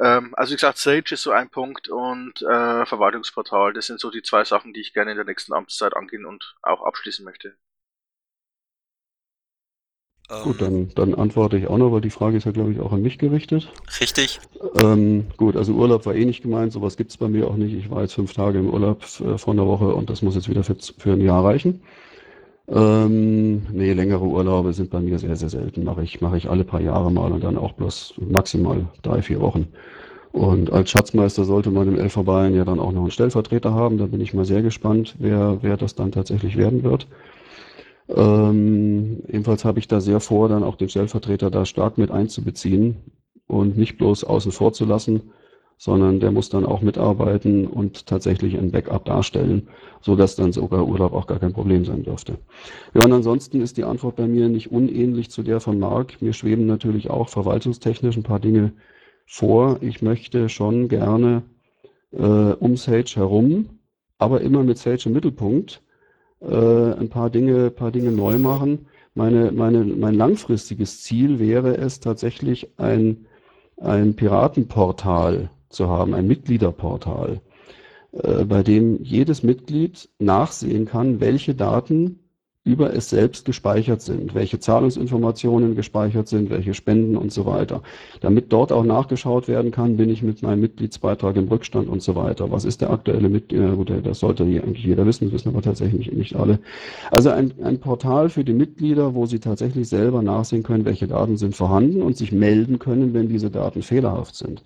Ähm, 0.00 0.34
also 0.36 0.52
wie 0.52 0.56
gesagt, 0.56 0.78
Sage 0.78 1.14
ist 1.14 1.22
so 1.22 1.32
ein 1.32 1.50
Punkt 1.50 1.88
und 1.88 2.40
äh, 2.42 2.86
Verwaltungsportal. 2.86 3.72
Das 3.72 3.86
sind 3.86 4.00
so 4.00 4.10
die 4.10 4.22
zwei 4.22 4.44
Sachen, 4.44 4.72
die 4.72 4.80
ich 4.80 4.94
gerne 4.94 5.10
in 5.10 5.16
der 5.16 5.26
nächsten 5.26 5.52
Amtszeit 5.52 5.94
angehen 5.94 6.24
und 6.24 6.56
auch 6.62 6.82
abschließen 6.82 7.24
möchte. 7.24 7.56
Gut, 10.44 10.60
Ähm, 10.60 10.88
dann, 10.94 11.10
dann 11.10 11.14
antworte 11.14 11.56
ich 11.56 11.68
auch 11.68 11.78
noch, 11.78 11.90
weil 11.90 12.02
die 12.02 12.10
Frage 12.10 12.36
ist 12.36 12.44
ja, 12.44 12.52
glaube 12.52 12.72
ich, 12.72 12.80
auch 12.80 12.92
an 12.92 13.00
mich 13.00 13.18
gerichtet. 13.18 13.72
richtig? 14.00 14.40
Ähm, 14.74 15.26
gut, 15.36 15.56
also 15.56 15.72
Urlaub 15.72 16.04
war 16.04 16.14
eh 16.14 16.24
nicht 16.24 16.42
gemeint, 16.42 16.72
sowas 16.72 16.96
gibt's 16.96 17.16
bei 17.16 17.28
mir 17.28 17.48
auch 17.48 17.56
nicht. 17.56 17.72
Ich 17.72 17.90
war 17.90 18.02
jetzt 18.02 18.14
fünf 18.14 18.34
Tage 18.34 18.58
im 18.58 18.68
Urlaub 18.68 19.02
äh, 19.20 19.38
vor 19.38 19.54
einer 19.54 19.66
Woche 19.66 19.94
und 19.94 20.10
das 20.10 20.20
muss 20.20 20.34
jetzt 20.34 20.48
wieder 20.48 20.64
für, 20.64 20.76
für 20.98 21.12
ein 21.12 21.22
Jahr 21.22 21.44
reichen. 21.44 21.80
Ähm, 22.68 23.66
nee, 23.72 23.94
längere 23.94 24.24
Urlaube 24.24 24.74
sind 24.74 24.90
bei 24.90 25.00
mir 25.00 25.18
sehr, 25.18 25.36
sehr 25.36 25.48
selten. 25.48 25.84
Mache 25.84 26.02
ich, 26.02 26.20
mache 26.20 26.36
ich 26.36 26.50
alle 26.50 26.64
paar 26.64 26.82
Jahre 26.82 27.10
mal 27.10 27.32
und 27.32 27.42
dann 27.42 27.56
auch 27.56 27.72
bloß 27.72 28.14
maximal 28.18 28.86
drei, 29.02 29.22
vier 29.22 29.40
Wochen. 29.40 29.68
Und 30.32 30.70
als 30.70 30.90
Schatzmeister 30.90 31.44
sollte 31.44 31.70
man 31.70 31.88
im 31.88 31.98
LV 31.98 32.24
Bayern 32.24 32.54
ja 32.54 32.64
dann 32.66 32.80
auch 32.80 32.92
noch 32.92 33.00
einen 33.00 33.10
Stellvertreter 33.10 33.72
haben. 33.72 33.96
Da 33.96 34.06
bin 34.06 34.20
ich 34.20 34.34
mal 34.34 34.44
sehr 34.44 34.60
gespannt, 34.60 35.16
wer, 35.18 35.58
wer 35.62 35.78
das 35.78 35.94
dann 35.94 36.12
tatsächlich 36.12 36.58
werden 36.58 36.82
wird. 36.82 37.06
Ähm, 38.08 39.22
ebenfalls 39.28 39.64
habe 39.64 39.78
ich 39.78 39.88
da 39.88 40.00
sehr 40.00 40.20
vor, 40.20 40.48
dann 40.48 40.64
auch 40.64 40.76
den 40.76 40.88
Stellvertreter 40.88 41.50
da 41.50 41.64
stark 41.64 41.98
mit 41.98 42.10
einzubeziehen 42.10 42.96
und 43.46 43.76
nicht 43.76 43.98
bloß 43.98 44.24
außen 44.24 44.52
vor 44.52 44.72
zu 44.72 44.86
lassen, 44.86 45.30
sondern 45.76 46.18
der 46.18 46.32
muss 46.32 46.48
dann 46.48 46.66
auch 46.66 46.80
mitarbeiten 46.80 47.66
und 47.66 48.06
tatsächlich 48.06 48.58
ein 48.58 48.72
Backup 48.72 49.04
darstellen, 49.04 49.68
so 50.00 50.16
dass 50.16 50.36
dann 50.36 50.52
sogar 50.52 50.86
Urlaub 50.86 51.12
auch 51.12 51.26
gar 51.26 51.38
kein 51.38 51.52
Problem 51.52 51.84
sein 51.84 52.02
dürfte. 52.02 52.38
Ja, 52.94 53.04
und 53.04 53.12
ansonsten 53.12 53.60
ist 53.60 53.76
die 53.76 53.84
Antwort 53.84 54.16
bei 54.16 54.26
mir 54.26 54.48
nicht 54.48 54.72
unähnlich 54.72 55.30
zu 55.30 55.42
der 55.42 55.60
von 55.60 55.78
Marc. 55.78 56.20
Mir 56.20 56.32
schweben 56.32 56.66
natürlich 56.66 57.10
auch 57.10 57.28
verwaltungstechnisch 57.28 58.16
ein 58.16 58.24
paar 58.24 58.40
Dinge 58.40 58.72
vor. 59.26 59.78
Ich 59.80 60.02
möchte 60.02 60.48
schon 60.48 60.88
gerne 60.88 61.42
äh, 62.12 62.22
um 62.22 62.76
Sage 62.76 63.12
herum, 63.14 63.66
aber 64.18 64.40
immer 64.40 64.64
mit 64.64 64.78
Sage 64.78 65.04
im 65.06 65.12
Mittelpunkt 65.12 65.82
äh, 66.40 66.92
ein 66.94 67.08
paar 67.08 67.30
Dinge, 67.30 67.70
paar 67.70 67.90
Dinge 67.90 68.12
neu 68.12 68.38
machen. 68.38 68.86
Meine, 69.14 69.52
meine, 69.52 69.84
mein 69.84 70.14
langfristiges 70.14 71.02
Ziel 71.02 71.38
wäre 71.38 71.76
es 71.76 72.00
tatsächlich 72.00 72.68
ein, 72.78 73.26
ein 73.76 74.14
Piratenportal 74.14 75.50
zu 75.68 75.88
haben, 75.88 76.14
ein 76.14 76.26
Mitgliederportal, 76.26 77.40
äh, 78.12 78.44
bei 78.44 78.62
dem 78.62 79.02
jedes 79.02 79.42
Mitglied 79.42 80.08
nachsehen 80.18 80.86
kann, 80.86 81.20
welche 81.20 81.54
Daten 81.54 82.20
über 82.68 82.92
es 82.94 83.08
selbst 83.08 83.46
gespeichert 83.46 84.02
sind, 84.02 84.34
welche 84.34 84.60
Zahlungsinformationen 84.60 85.74
gespeichert 85.74 86.28
sind, 86.28 86.50
welche 86.50 86.74
Spenden 86.74 87.16
und 87.16 87.32
so 87.32 87.46
weiter. 87.46 87.82
Damit 88.20 88.52
dort 88.52 88.72
auch 88.72 88.84
nachgeschaut 88.84 89.48
werden 89.48 89.70
kann, 89.70 89.96
bin 89.96 90.10
ich 90.10 90.22
mit 90.22 90.42
meinem 90.42 90.60
Mitgliedsbeitrag 90.60 91.36
im 91.36 91.48
Rückstand 91.48 91.88
und 91.88 92.02
so 92.02 92.14
weiter. 92.14 92.50
Was 92.50 92.66
ist 92.66 92.82
der 92.82 92.90
aktuelle 92.90 93.30
Mitglied? 93.30 93.74
Gut, 93.74 93.90
das 94.04 94.18
sollte 94.18 94.44
eigentlich 94.44 94.84
jeder 94.84 95.06
wissen, 95.06 95.24
das 95.24 95.32
wissen 95.32 95.48
aber 95.48 95.62
tatsächlich 95.62 96.12
nicht 96.12 96.36
alle. 96.36 96.58
Also 97.10 97.30
ein, 97.30 97.54
ein 97.64 97.80
Portal 97.80 98.28
für 98.28 98.44
die 98.44 98.52
Mitglieder, 98.52 99.14
wo 99.14 99.24
sie 99.24 99.38
tatsächlich 99.38 99.88
selber 99.88 100.22
nachsehen 100.22 100.62
können, 100.62 100.84
welche 100.84 101.08
Daten 101.08 101.38
sind 101.38 101.56
vorhanden 101.56 102.02
und 102.02 102.18
sich 102.18 102.32
melden 102.32 102.78
können, 102.78 103.14
wenn 103.14 103.30
diese 103.30 103.50
Daten 103.50 103.80
fehlerhaft 103.80 104.34
sind. 104.34 104.62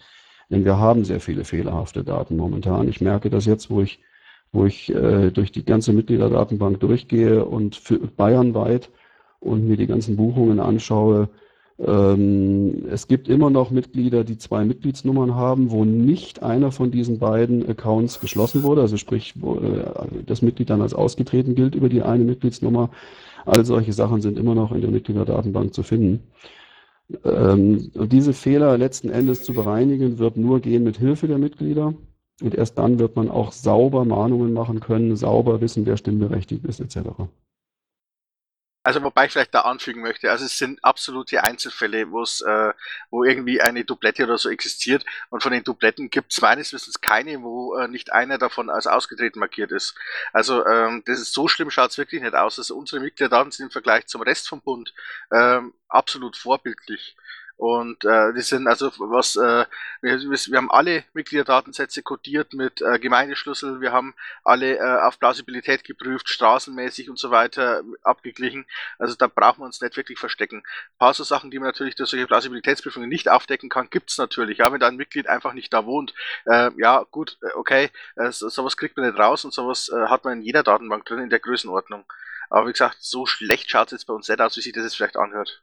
Denn 0.51 0.65
wir 0.65 0.77
haben 0.79 1.05
sehr 1.05 1.21
viele 1.21 1.45
fehlerhafte 1.45 2.03
Daten 2.03 2.37
momentan. 2.37 2.89
Ich 2.89 3.01
merke 3.01 3.31
das 3.31 3.47
jetzt, 3.47 3.71
wo 3.71 3.81
ich 3.81 4.01
wo 4.53 4.67
ich 4.67 4.95
äh, 4.95 5.31
durch 5.31 5.51
die 5.51 5.65
ganze 5.65 5.93
Mitgliederdatenbank 5.93 6.79
durchgehe 6.81 7.45
und 7.45 7.75
für 7.77 7.99
bayernweit 7.99 8.91
und 9.41 9.67
mir 9.67 9.77
die 9.77 9.87
ganzen 9.87 10.17
Buchungen 10.17 10.61
anschaue. 10.61 11.29
Ähm, 11.79 12.85
es 12.91 13.09
gibt 13.09 13.29
immer 13.29 13.51
noch 13.51 13.71
Mitglieder, 13.71 14.25
die 14.25 14.39
zwei 14.39 14.65
Mitgliedsnummern 14.65 15.35
haben, 15.35 15.71
wo 15.71 15.85
nicht 15.85 16.43
einer 16.43 16.71
von 16.71 16.91
diesen 16.91 17.19
beiden 17.19 17.69
Accounts 17.69 18.21
geschlossen 18.21 18.63
wurde, 18.63 18.83
also 18.83 18.99
sprich, 18.99 19.35
wo, 19.41 19.57
äh, 19.57 19.85
das 20.27 20.43
Mitglied 20.43 20.71
dann 20.71 20.83
als 20.83 20.95
ausgetreten 20.95 21.55
gilt 21.55 21.75
über 21.75 21.89
die 21.89 22.03
eine 22.03 22.25
Mitgliedsnummer. 22.25 22.91
All 23.47 23.65
solche 23.65 23.93
Sachen 23.93 24.21
sind 24.21 24.39
immer 24.39 24.55
noch 24.55 24.73
in 24.73 24.83
der 24.83 24.91
Mitgliederdatenbank 24.91 25.75
zu 25.75 25.83
finden. 25.83 26.21
Ähm, 27.25 27.91
diese 27.95 28.33
Fehler 28.33 28.79
letzten 28.79 29.11
Endes 29.11 29.43
zu 29.43 29.53
bereinigen, 29.55 30.19
wird 30.19 30.37
nur 30.37 30.61
gehen 30.61 30.85
mit 30.85 30.99
Hilfe 30.99 31.27
der 31.27 31.39
Mitglieder. 31.39 31.95
Und 32.43 32.55
erst 32.55 32.77
dann 32.79 32.99
wird 32.99 33.17
man 33.17 33.31
auch 33.31 33.53
sauber 33.53 34.05
Mahnungen 34.05 34.53
machen 34.53 34.81
können, 34.81 35.17
sauber 35.17 35.61
wissen, 35.61 35.87
wer 35.87 35.97
stimmberechtigt 35.97 36.65
ist, 36.65 36.81
etc. 36.81 37.11
Also 38.85 39.01
wobei 39.05 39.27
ich 39.27 39.33
vielleicht 39.33 39.55
da 39.55 39.61
anfügen 39.61 40.03
möchte, 40.03 40.33
also 40.33 40.45
es 40.45 40.59
sind 40.59 40.83
absolute 40.83 41.45
Einzelfälle, 41.45 42.11
wo 42.11 42.23
es, 42.23 42.41
äh, 42.41 42.73
wo 43.11 43.23
irgendwie 43.23 43.61
eine 43.61 43.85
Doublette 43.85 44.25
oder 44.25 44.39
so 44.39 44.51
existiert 44.51 45.05
und 45.31 45.41
von 45.41 45.53
den 45.53 45.63
Dubletten 45.63 46.11
gibt 46.11 46.33
es 46.33 46.41
meines 46.41 46.73
Wissens 46.73 47.01
keine, 47.01 47.43
wo 47.43 47.77
äh, 47.77 47.87
nicht 47.87 48.13
einer 48.13 48.39
davon 48.39 48.71
als 48.71 48.89
ausgetreten 48.89 49.39
markiert 49.39 49.71
ist. 49.71 49.95
Also 50.33 50.67
ähm, 50.67 51.05
das 51.07 51.21
ist 51.21 51.33
so 51.33 51.47
schlimm 51.47 51.71
schaut 51.71 51.93
es 51.93 51.99
wirklich 51.99 52.23
nicht 52.23 52.35
aus. 52.35 52.59
Also 52.59 52.77
unsere 52.77 53.01
Mitgliederdaten 53.01 53.53
sind 53.53 53.67
im 53.67 53.71
Vergleich 53.71 54.07
zum 54.07 54.23
Rest 54.23 54.49
vom 54.49 54.61
Bund 54.61 54.93
ähm, 55.33 55.75
absolut 55.87 56.37
vorbildlich. 56.37 57.17
Und 57.63 58.05
äh, 58.05 58.33
die 58.33 58.41
sind 58.41 58.67
also 58.67 58.91
was, 58.99 59.37
äh, 59.37 59.67
wir, 60.01 60.21
wir 60.21 60.59
haben 60.59 60.73
alle 60.73 61.05
Mitgliederdatensätze 61.13 62.03
codiert 62.03 62.55
mit 62.55 62.83
äh, 62.83 62.99
Gemeindeschlüssel, 62.99 63.81
wir 63.81 63.93
haben 63.93 64.17
alle 64.43 64.79
äh, 64.79 65.01
auf 65.03 65.21
Plausibilität 65.21 65.85
geprüft, 65.85 66.29
straßenmäßig 66.29 67.09
und 67.09 67.21
so 67.21 67.31
weiter 67.31 67.85
abgeglichen. 68.03 68.67
Also 68.99 69.15
da 69.15 69.29
brauchen 69.29 69.61
wir 69.61 69.67
uns 69.67 69.81
nicht 69.81 69.97
wirklich 69.97 70.19
verstecken. 70.19 70.57
Ein 70.57 70.99
paar 70.99 71.15
so 71.15 71.23
Sachen, 71.23 71.53
die 71.53 71.61
man 71.61 71.69
natürlich 71.69 71.95
durch 71.95 72.11
solche 72.11 72.27
Plausibilitätsprüfungen 72.27 73.09
nicht 73.09 73.29
aufdecken 73.29 73.69
kann, 73.69 73.91
gibt's 73.91 74.19
natürlich. 74.19 74.59
Ja, 74.59 74.73
wenn 74.73 74.81
da 74.81 74.89
ein 74.89 74.97
Mitglied 74.97 75.29
einfach 75.29 75.53
nicht 75.53 75.73
da 75.73 75.87
wohnt, 75.87 76.15
äh, 76.47 76.73
ja 76.79 77.07
gut, 77.13 77.39
äh, 77.43 77.55
okay, 77.55 77.91
äh, 78.17 78.33
so, 78.33 78.49
sowas 78.49 78.77
kriegt 78.77 78.97
man 78.97 79.07
nicht 79.07 79.21
raus 79.21 79.45
und 79.45 79.55
sowas 79.55 79.89
äh, 79.89 80.09
hat 80.09 80.25
man 80.25 80.39
in 80.39 80.43
jeder 80.43 80.65
Datenbank 80.65 81.05
drin 81.05 81.21
in 81.21 81.31
der 81.31 81.39
Größenordnung. 81.39 82.13
Aber 82.51 82.67
wie 82.67 82.73
gesagt, 82.73 82.97
so 82.99 83.25
schlecht 83.25 83.71
schaut's 83.71 83.93
jetzt 83.93 84.09
bei 84.09 84.15
uns 84.15 84.29
nicht 84.29 84.41
aus, 84.41 84.57
wie 84.57 84.63
sich 84.63 84.73
das 84.73 84.83
jetzt 84.83 84.97
vielleicht 84.97 85.17
anhört. 85.17 85.63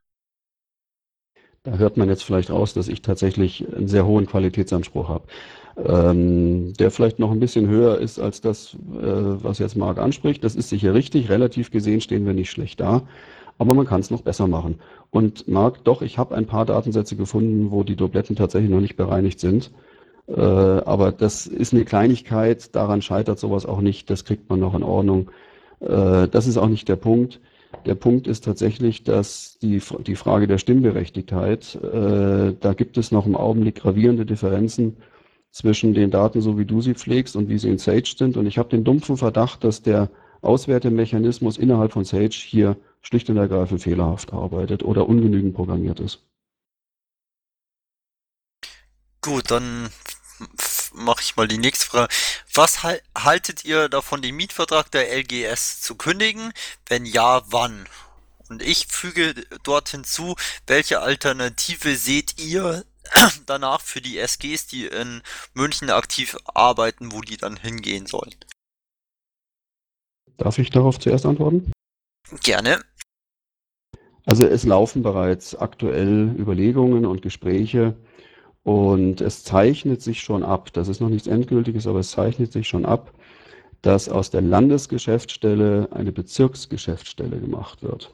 Da 1.63 1.77
hört 1.77 1.97
man 1.97 2.07
jetzt 2.07 2.23
vielleicht 2.23 2.51
raus, 2.51 2.73
dass 2.73 2.87
ich 2.87 3.01
tatsächlich 3.01 3.65
einen 3.75 3.87
sehr 3.87 4.05
hohen 4.05 4.25
Qualitätsanspruch 4.25 5.09
habe, 5.09 5.25
ähm, 5.77 6.73
der 6.73 6.89
vielleicht 6.89 7.19
noch 7.19 7.31
ein 7.31 7.39
bisschen 7.39 7.67
höher 7.67 7.97
ist 7.97 8.17
als 8.19 8.39
das, 8.39 8.75
äh, 8.75 9.43
was 9.43 9.59
jetzt 9.59 9.75
Marc 9.75 9.97
anspricht. 9.97 10.43
Das 10.43 10.55
ist 10.55 10.69
sicher 10.69 10.93
richtig. 10.93 11.29
Relativ 11.29 11.69
gesehen 11.71 11.99
stehen 11.99 12.25
wir 12.25 12.33
nicht 12.33 12.49
schlecht 12.49 12.79
da, 12.79 13.01
aber 13.57 13.73
man 13.73 13.85
kann 13.85 13.99
es 13.99 14.09
noch 14.09 14.21
besser 14.21 14.47
machen. 14.47 14.79
Und 15.11 15.49
Marc, 15.49 15.83
doch, 15.83 16.01
ich 16.01 16.17
habe 16.17 16.35
ein 16.35 16.45
paar 16.45 16.65
Datensätze 16.65 17.17
gefunden, 17.17 17.71
wo 17.71 17.83
die 17.83 17.95
Dubletten 17.97 18.37
tatsächlich 18.37 18.71
noch 18.71 18.81
nicht 18.81 18.95
bereinigt 18.95 19.39
sind. 19.41 19.71
Äh, 20.27 20.41
aber 20.41 21.11
das 21.11 21.45
ist 21.45 21.73
eine 21.73 21.83
Kleinigkeit, 21.85 22.73
daran 22.75 23.01
scheitert 23.01 23.39
sowas 23.39 23.65
auch 23.65 23.81
nicht, 23.81 24.09
das 24.09 24.23
kriegt 24.25 24.49
man 24.49 24.59
noch 24.59 24.75
in 24.75 24.83
Ordnung. 24.83 25.29
Äh, 25.81 26.27
das 26.29 26.47
ist 26.47 26.57
auch 26.57 26.69
nicht 26.69 26.87
der 26.87 26.95
Punkt. 26.95 27.41
Der 27.85 27.95
Punkt 27.95 28.27
ist 28.27 28.43
tatsächlich, 28.43 29.03
dass 29.03 29.57
die, 29.61 29.81
die 30.05 30.15
Frage 30.15 30.47
der 30.47 30.57
Stimmberechtigkeit, 30.57 31.75
äh, 31.75 32.55
da 32.59 32.73
gibt 32.73 32.97
es 32.97 33.11
noch 33.11 33.25
im 33.25 33.35
Augenblick 33.35 33.75
gravierende 33.75 34.25
Differenzen 34.25 34.97
zwischen 35.51 35.93
den 35.93 36.11
Daten, 36.11 36.41
so 36.41 36.57
wie 36.57 36.65
du 36.65 36.81
sie 36.81 36.95
pflegst 36.95 37.35
und 37.35 37.49
wie 37.49 37.57
sie 37.57 37.69
in 37.69 37.77
Sage 37.77 38.09
sind. 38.17 38.37
Und 38.37 38.47
ich 38.47 38.57
habe 38.57 38.69
den 38.69 38.83
dumpfen 38.83 39.17
Verdacht, 39.17 39.63
dass 39.63 39.81
der 39.81 40.09
Auswertemechanismus 40.41 41.57
innerhalb 41.57 41.93
von 41.93 42.05
Sage 42.05 42.29
hier 42.31 42.77
schlicht 43.01 43.29
und 43.29 43.37
ergreifend 43.37 43.81
fehlerhaft 43.81 44.33
arbeitet 44.33 44.83
oder 44.83 45.07
ungenügend 45.07 45.53
programmiert 45.53 45.99
ist. 45.99 46.23
Gut, 49.21 49.51
dann 49.51 49.89
mache 50.99 51.21
ich 51.21 51.35
mal 51.35 51.47
die 51.47 51.57
nächste 51.57 51.85
Frage. 51.85 52.13
Was 52.53 52.83
hal 52.83 53.01
haltet 53.17 53.65
ihr 53.65 53.89
davon, 53.89 54.21
den 54.21 54.35
Mietvertrag 54.35 54.91
der 54.91 55.15
LGS 55.17 55.81
zu 55.81 55.95
kündigen? 55.95 56.53
Wenn 56.87 57.05
ja, 57.05 57.41
wann? 57.47 57.87
Und 58.49 58.61
ich 58.61 58.87
füge 58.87 59.35
dort 59.63 59.89
hinzu, 59.89 60.35
welche 60.67 61.01
Alternative 61.01 61.95
seht 61.95 62.39
ihr 62.39 62.83
danach 63.45 63.81
für 63.81 64.01
die 64.01 64.17
SGs, 64.17 64.67
die 64.67 64.85
in 64.87 65.21
München 65.53 65.89
aktiv 65.89 66.37
arbeiten, 66.45 67.11
wo 67.11 67.21
die 67.21 67.37
dann 67.37 67.57
hingehen 67.57 68.05
sollen? 68.05 68.35
Darf 70.37 70.57
ich 70.57 70.69
darauf 70.69 70.99
zuerst 70.99 71.25
antworten? 71.25 71.71
Gerne. 72.43 72.81
Also 74.25 74.45
es 74.45 74.63
laufen 74.63 75.03
bereits 75.03 75.55
aktuell 75.55 76.35
Überlegungen 76.37 77.05
und 77.05 77.21
Gespräche 77.21 77.95
und 78.63 79.21
es 79.21 79.43
zeichnet 79.43 80.01
sich 80.01 80.21
schon 80.21 80.43
ab, 80.43 80.71
das 80.73 80.87
ist 80.87 81.01
noch 81.01 81.09
nichts 81.09 81.27
Endgültiges, 81.27 81.87
aber 81.87 81.99
es 81.99 82.11
zeichnet 82.11 82.51
sich 82.51 82.67
schon 82.67 82.85
ab, 82.85 83.13
dass 83.81 84.09
aus 84.09 84.29
der 84.29 84.41
Landesgeschäftsstelle 84.41 85.89
eine 85.91 86.11
Bezirksgeschäftsstelle 86.11 87.39
gemacht 87.39 87.81
wird. 87.81 88.13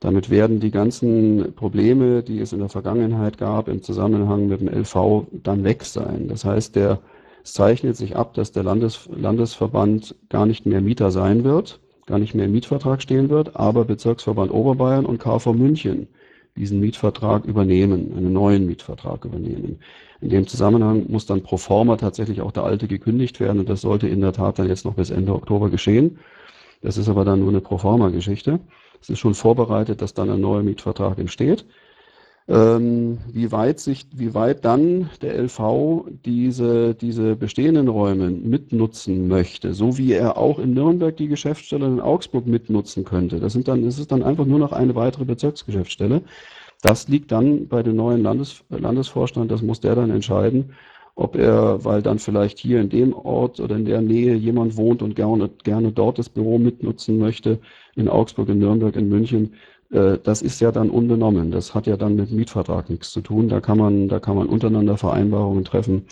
Damit 0.00 0.30
werden 0.30 0.60
die 0.60 0.70
ganzen 0.70 1.54
Probleme, 1.54 2.22
die 2.22 2.40
es 2.40 2.52
in 2.52 2.60
der 2.60 2.70
Vergangenheit 2.70 3.36
gab 3.36 3.68
im 3.68 3.82
Zusammenhang 3.82 4.48
mit 4.48 4.60
dem 4.60 4.68
LV, 4.68 5.26
dann 5.42 5.62
weg 5.62 5.84
sein. 5.84 6.28
Das 6.28 6.44
heißt, 6.44 6.74
der, 6.74 7.00
es 7.44 7.52
zeichnet 7.52 7.96
sich 7.96 8.16
ab, 8.16 8.34
dass 8.34 8.52
der 8.52 8.62
Landes, 8.62 9.08
Landesverband 9.14 10.14
gar 10.30 10.46
nicht 10.46 10.64
mehr 10.64 10.80
Mieter 10.80 11.10
sein 11.10 11.44
wird, 11.44 11.80
gar 12.06 12.18
nicht 12.18 12.34
mehr 12.34 12.46
im 12.46 12.52
Mietvertrag 12.52 13.02
stehen 13.02 13.28
wird, 13.28 13.56
aber 13.56 13.84
Bezirksverband 13.84 14.50
Oberbayern 14.50 15.04
und 15.04 15.18
KV 15.18 15.52
München 15.52 16.08
diesen 16.56 16.80
Mietvertrag 16.80 17.44
übernehmen, 17.44 18.12
einen 18.16 18.32
neuen 18.32 18.66
Mietvertrag 18.66 19.24
übernehmen. 19.24 19.78
In 20.20 20.28
dem 20.28 20.46
Zusammenhang 20.46 21.06
muss 21.08 21.26
dann 21.26 21.42
pro 21.42 21.56
forma 21.56 21.96
tatsächlich 21.96 22.40
auch 22.40 22.52
der 22.52 22.64
alte 22.64 22.88
gekündigt 22.88 23.40
werden 23.40 23.60
und 23.60 23.68
das 23.68 23.80
sollte 23.80 24.08
in 24.08 24.20
der 24.20 24.32
Tat 24.32 24.58
dann 24.58 24.68
jetzt 24.68 24.84
noch 24.84 24.94
bis 24.94 25.10
Ende 25.10 25.34
Oktober 25.34 25.70
geschehen. 25.70 26.18
Das 26.82 26.96
ist 26.96 27.08
aber 27.08 27.24
dann 27.24 27.40
nur 27.40 27.50
eine 27.50 27.60
pro 27.60 27.78
forma 27.78 28.08
Geschichte. 28.10 28.60
Es 29.00 29.08
ist 29.10 29.18
schon 29.18 29.34
vorbereitet, 29.34 30.02
dass 30.02 30.14
dann 30.14 30.30
ein 30.30 30.40
neuer 30.40 30.62
Mietvertrag 30.62 31.18
entsteht. 31.18 31.64
Ähm, 32.50 33.18
wie 33.32 33.52
weit 33.52 33.78
sich, 33.78 34.08
wie 34.12 34.34
weit 34.34 34.64
dann 34.64 35.08
der 35.22 35.40
LV 35.40 36.06
diese, 36.24 36.96
diese 36.96 37.36
bestehenden 37.36 37.86
Räume 37.86 38.28
mitnutzen 38.30 39.28
möchte, 39.28 39.72
so 39.72 39.96
wie 39.98 40.14
er 40.14 40.36
auch 40.36 40.58
in 40.58 40.74
Nürnberg 40.74 41.16
die 41.16 41.28
Geschäftsstelle 41.28 41.86
in 41.86 42.00
Augsburg 42.00 42.48
mitnutzen 42.48 43.04
könnte. 43.04 43.38
Das 43.38 43.52
sind 43.52 43.68
dann, 43.68 43.84
das 43.84 44.00
ist 44.00 44.10
dann 44.10 44.24
einfach 44.24 44.46
nur 44.46 44.58
noch 44.58 44.72
eine 44.72 44.96
weitere 44.96 45.24
Bezirksgeschäftsstelle. 45.24 46.22
Das 46.82 47.06
liegt 47.06 47.30
dann 47.30 47.68
bei 47.68 47.84
dem 47.84 47.94
neuen 47.94 48.24
Landes, 48.24 48.64
Landesvorstand, 48.68 49.48
das 49.48 49.62
muss 49.62 49.78
der 49.78 49.94
dann 49.94 50.10
entscheiden, 50.10 50.72
ob 51.14 51.36
er, 51.36 51.84
weil 51.84 52.02
dann 52.02 52.18
vielleicht 52.18 52.58
hier 52.58 52.80
in 52.80 52.88
dem 52.88 53.12
Ort 53.12 53.60
oder 53.60 53.76
in 53.76 53.84
der 53.84 54.00
Nähe 54.00 54.34
jemand 54.34 54.76
wohnt 54.76 55.02
und 55.02 55.14
gerne, 55.14 55.50
gerne 55.62 55.92
dort 55.92 56.18
das 56.18 56.28
Büro 56.28 56.58
mitnutzen 56.58 57.16
möchte, 57.16 57.60
in 57.94 58.08
Augsburg, 58.08 58.48
in 58.48 58.58
Nürnberg, 58.58 58.96
in 58.96 59.08
München, 59.08 59.54
das 59.90 60.42
ist 60.42 60.60
ja 60.60 60.70
dann 60.70 60.88
unbenommen. 60.88 61.50
Das 61.50 61.74
hat 61.74 61.86
ja 61.86 61.96
dann 61.96 62.14
mit 62.14 62.30
Mietvertrag 62.30 62.88
nichts 62.90 63.10
zu 63.10 63.20
tun. 63.20 63.48
Da 63.48 63.60
kann 63.60 63.76
man, 63.76 64.08
da 64.08 64.20
kann 64.20 64.36
man 64.36 64.48
untereinander 64.48 64.96
Vereinbarungen 64.96 65.64
treffen. 65.64 66.06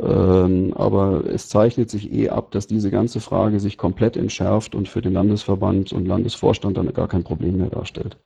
Ähm, 0.00 0.72
aber 0.76 1.24
es 1.26 1.48
zeichnet 1.48 1.90
sich 1.90 2.12
eh 2.12 2.28
ab, 2.28 2.52
dass 2.52 2.68
diese 2.68 2.90
ganze 2.90 3.20
Frage 3.20 3.58
sich 3.58 3.76
komplett 3.76 4.16
entschärft 4.16 4.76
und 4.76 4.88
für 4.88 5.02
den 5.02 5.12
Landesverband 5.12 5.92
und 5.92 6.06
Landesvorstand 6.06 6.76
dann 6.76 6.92
gar 6.92 7.08
kein 7.08 7.24
Problem 7.24 7.56
mehr 7.56 7.70
darstellt. 7.70 8.16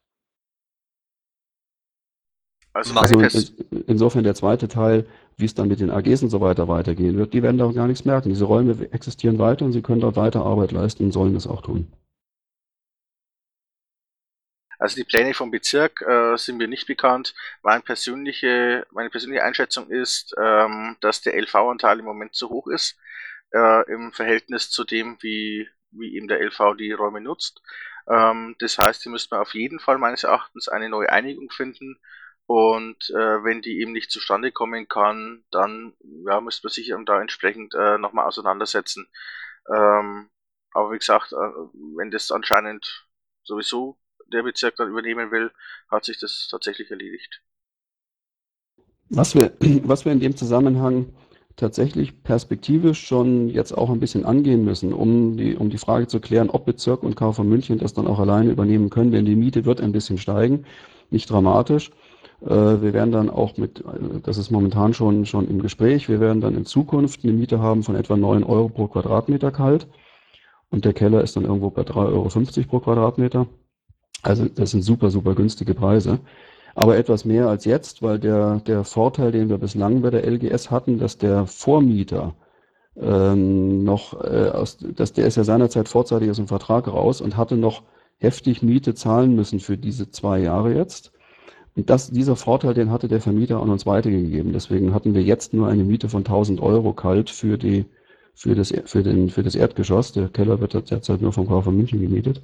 Also, 2.74 2.94
also 2.94 3.18
in, 3.18 3.84
insofern 3.86 4.24
der 4.24 4.34
zweite 4.34 4.68
Teil, 4.68 5.06
wie 5.36 5.44
es 5.46 5.54
dann 5.54 5.68
mit 5.68 5.80
den 5.80 5.90
AGs 5.90 6.22
und 6.22 6.30
so 6.30 6.40
weiter 6.40 6.68
weitergehen 6.68 7.16
wird, 7.16 7.32
die 7.32 7.42
werden 7.42 7.58
da 7.58 7.70
gar 7.72 7.86
nichts 7.86 8.04
merken. 8.04 8.30
Diese 8.30 8.44
Räume 8.44 8.76
existieren 8.90 9.38
weiter 9.38 9.64
und 9.64 9.72
sie 9.72 9.82
können 9.82 10.00
dort 10.00 10.16
weiter 10.16 10.44
Arbeit 10.44 10.72
leisten 10.72 11.04
und 11.04 11.12
sollen 11.12 11.36
es 11.36 11.46
auch 11.46 11.62
tun. 11.62 11.88
Also 14.82 14.96
die 14.96 15.04
Pläne 15.04 15.32
vom 15.32 15.52
Bezirk 15.52 16.02
äh, 16.02 16.36
sind 16.36 16.56
mir 16.56 16.66
nicht 16.66 16.88
bekannt. 16.88 17.36
Meine 17.62 17.82
persönliche, 17.82 18.84
meine 18.90 19.10
persönliche 19.10 19.44
Einschätzung 19.44 19.88
ist, 19.88 20.34
ähm, 20.36 20.96
dass 21.00 21.20
der 21.20 21.36
LV-Anteil 21.40 22.00
im 22.00 22.04
Moment 22.04 22.34
zu 22.34 22.50
hoch 22.50 22.66
ist 22.66 22.98
äh, 23.54 23.88
im 23.92 24.12
Verhältnis 24.12 24.70
zu 24.70 24.82
dem, 24.82 25.18
wie, 25.20 25.68
wie 25.92 26.16
eben 26.16 26.26
der 26.26 26.40
LV 26.40 26.74
die 26.78 26.90
Räume 26.90 27.20
nutzt. 27.20 27.62
Ähm, 28.08 28.56
das 28.58 28.76
heißt, 28.76 29.04
hier 29.04 29.12
müsste 29.12 29.36
man 29.36 29.42
auf 29.42 29.54
jeden 29.54 29.78
Fall 29.78 29.98
meines 29.98 30.24
Erachtens 30.24 30.66
eine 30.66 30.88
neue 30.88 31.12
Einigung 31.12 31.50
finden. 31.52 32.00
Und 32.46 33.08
äh, 33.10 33.44
wenn 33.44 33.62
die 33.62 33.78
eben 33.80 33.92
nicht 33.92 34.10
zustande 34.10 34.50
kommen 34.50 34.88
kann, 34.88 35.44
dann 35.52 35.94
ja, 36.26 36.40
müsste 36.40 36.66
man 36.66 36.72
sich 36.72 36.92
da 37.06 37.20
entsprechend 37.20 37.72
äh, 37.74 37.98
nochmal 37.98 38.26
auseinandersetzen. 38.26 39.08
Ähm, 39.72 40.28
aber 40.72 40.90
wie 40.90 40.98
gesagt, 40.98 41.32
äh, 41.32 41.36
wenn 41.96 42.10
das 42.10 42.32
anscheinend 42.32 43.06
sowieso 43.44 44.00
der 44.32 44.42
Bezirk 44.42 44.76
dann 44.76 44.90
übernehmen 44.90 45.30
will, 45.30 45.50
hat 45.88 46.04
sich 46.04 46.18
das 46.18 46.48
tatsächlich 46.50 46.90
erledigt. 46.90 47.42
Was 49.10 49.34
wir, 49.34 49.52
was 49.84 50.04
wir 50.04 50.12
in 50.12 50.20
dem 50.20 50.36
Zusammenhang 50.36 51.12
tatsächlich 51.56 52.22
perspektivisch 52.22 53.06
schon 53.06 53.48
jetzt 53.48 53.72
auch 53.72 53.90
ein 53.90 54.00
bisschen 54.00 54.24
angehen 54.24 54.64
müssen, 54.64 54.92
um 54.92 55.36
die, 55.36 55.54
um 55.56 55.70
die 55.70 55.78
Frage 55.78 56.06
zu 56.06 56.20
klären, 56.20 56.50
ob 56.50 56.64
Bezirk 56.64 57.02
und 57.02 57.16
KV 57.16 57.42
München 57.44 57.78
das 57.78 57.92
dann 57.92 58.06
auch 58.06 58.18
alleine 58.18 58.50
übernehmen 58.50 58.90
können, 58.90 59.12
denn 59.12 59.24
die 59.24 59.36
Miete 59.36 59.64
wird 59.64 59.80
ein 59.80 59.92
bisschen 59.92 60.18
steigen, 60.18 60.64
nicht 61.10 61.30
dramatisch. 61.30 61.90
Äh, 62.40 62.48
wir 62.48 62.92
werden 62.92 63.12
dann 63.12 63.30
auch 63.30 63.56
mit, 63.56 63.84
das 64.22 64.38
ist 64.38 64.50
momentan 64.50 64.94
schon, 64.94 65.26
schon 65.26 65.48
im 65.48 65.60
Gespräch, 65.60 66.08
wir 66.08 66.20
werden 66.20 66.40
dann 66.40 66.56
in 66.56 66.64
Zukunft 66.64 67.22
eine 67.22 67.32
Miete 67.32 67.60
haben 67.60 67.82
von 67.82 67.96
etwa 67.96 68.16
9 68.16 68.44
Euro 68.44 68.68
pro 68.68 68.88
Quadratmeter 68.88 69.50
kalt 69.50 69.86
und 70.70 70.84
der 70.84 70.94
Keller 70.94 71.22
ist 71.22 71.36
dann 71.36 71.44
irgendwo 71.44 71.70
bei 71.70 71.82
3,50 71.82 71.92
Euro 72.58 72.68
pro 72.68 72.80
Quadratmeter. 72.80 73.46
Also 74.22 74.46
das 74.46 74.70
sind 74.70 74.82
super, 74.82 75.10
super 75.10 75.34
günstige 75.34 75.74
Preise. 75.74 76.20
Aber 76.74 76.96
etwas 76.96 77.24
mehr 77.24 77.48
als 77.48 77.64
jetzt, 77.64 78.02
weil 78.02 78.18
der, 78.18 78.60
der 78.60 78.84
Vorteil, 78.84 79.32
den 79.32 79.48
wir 79.50 79.58
bislang 79.58 80.00
bei 80.02 80.10
der 80.10 80.26
LGS 80.26 80.70
hatten, 80.70 80.98
dass 80.98 81.18
der 81.18 81.46
Vormieter 81.46 82.34
ähm, 82.96 83.84
noch, 83.84 84.14
äh, 84.24 84.50
aus, 84.50 84.78
dass 84.78 85.12
der 85.12 85.26
ist 85.26 85.36
ja 85.36 85.44
seinerzeit 85.44 85.88
vorzeitig 85.88 86.30
aus 86.30 86.36
dem 86.36 86.48
Vertrag 86.48 86.88
raus 86.88 87.20
und 87.20 87.36
hatte 87.36 87.56
noch 87.56 87.82
heftig 88.18 88.62
Miete 88.62 88.94
zahlen 88.94 89.34
müssen 89.34 89.60
für 89.60 89.76
diese 89.76 90.10
zwei 90.10 90.38
Jahre 90.40 90.74
jetzt. 90.74 91.12
Und 91.74 91.90
das, 91.90 92.10
dieser 92.10 92.36
Vorteil, 92.36 92.74
den 92.74 92.90
hatte 92.90 93.08
der 93.08 93.20
Vermieter 93.20 93.60
an 93.60 93.70
uns 93.70 93.86
weitergegeben. 93.86 94.52
Deswegen 94.52 94.94
hatten 94.94 95.14
wir 95.14 95.22
jetzt 95.22 95.54
nur 95.54 95.68
eine 95.68 95.84
Miete 95.84 96.08
von 96.08 96.20
1000 96.20 96.60
Euro 96.60 96.92
kalt 96.92 97.30
für 97.30 97.56
die, 97.58 97.86
für 98.34 98.54
das, 98.54 98.72
für 98.84 99.02
den, 99.02 99.30
für 99.30 99.42
das 99.42 99.54
Erdgeschoss. 99.54 100.12
Der 100.12 100.28
Keller 100.28 100.60
wird 100.60 100.90
derzeit 100.90 101.22
nur 101.22 101.32
vom 101.32 101.48
Kaufmann 101.48 101.76
München 101.76 102.00
gemietet. 102.00 102.42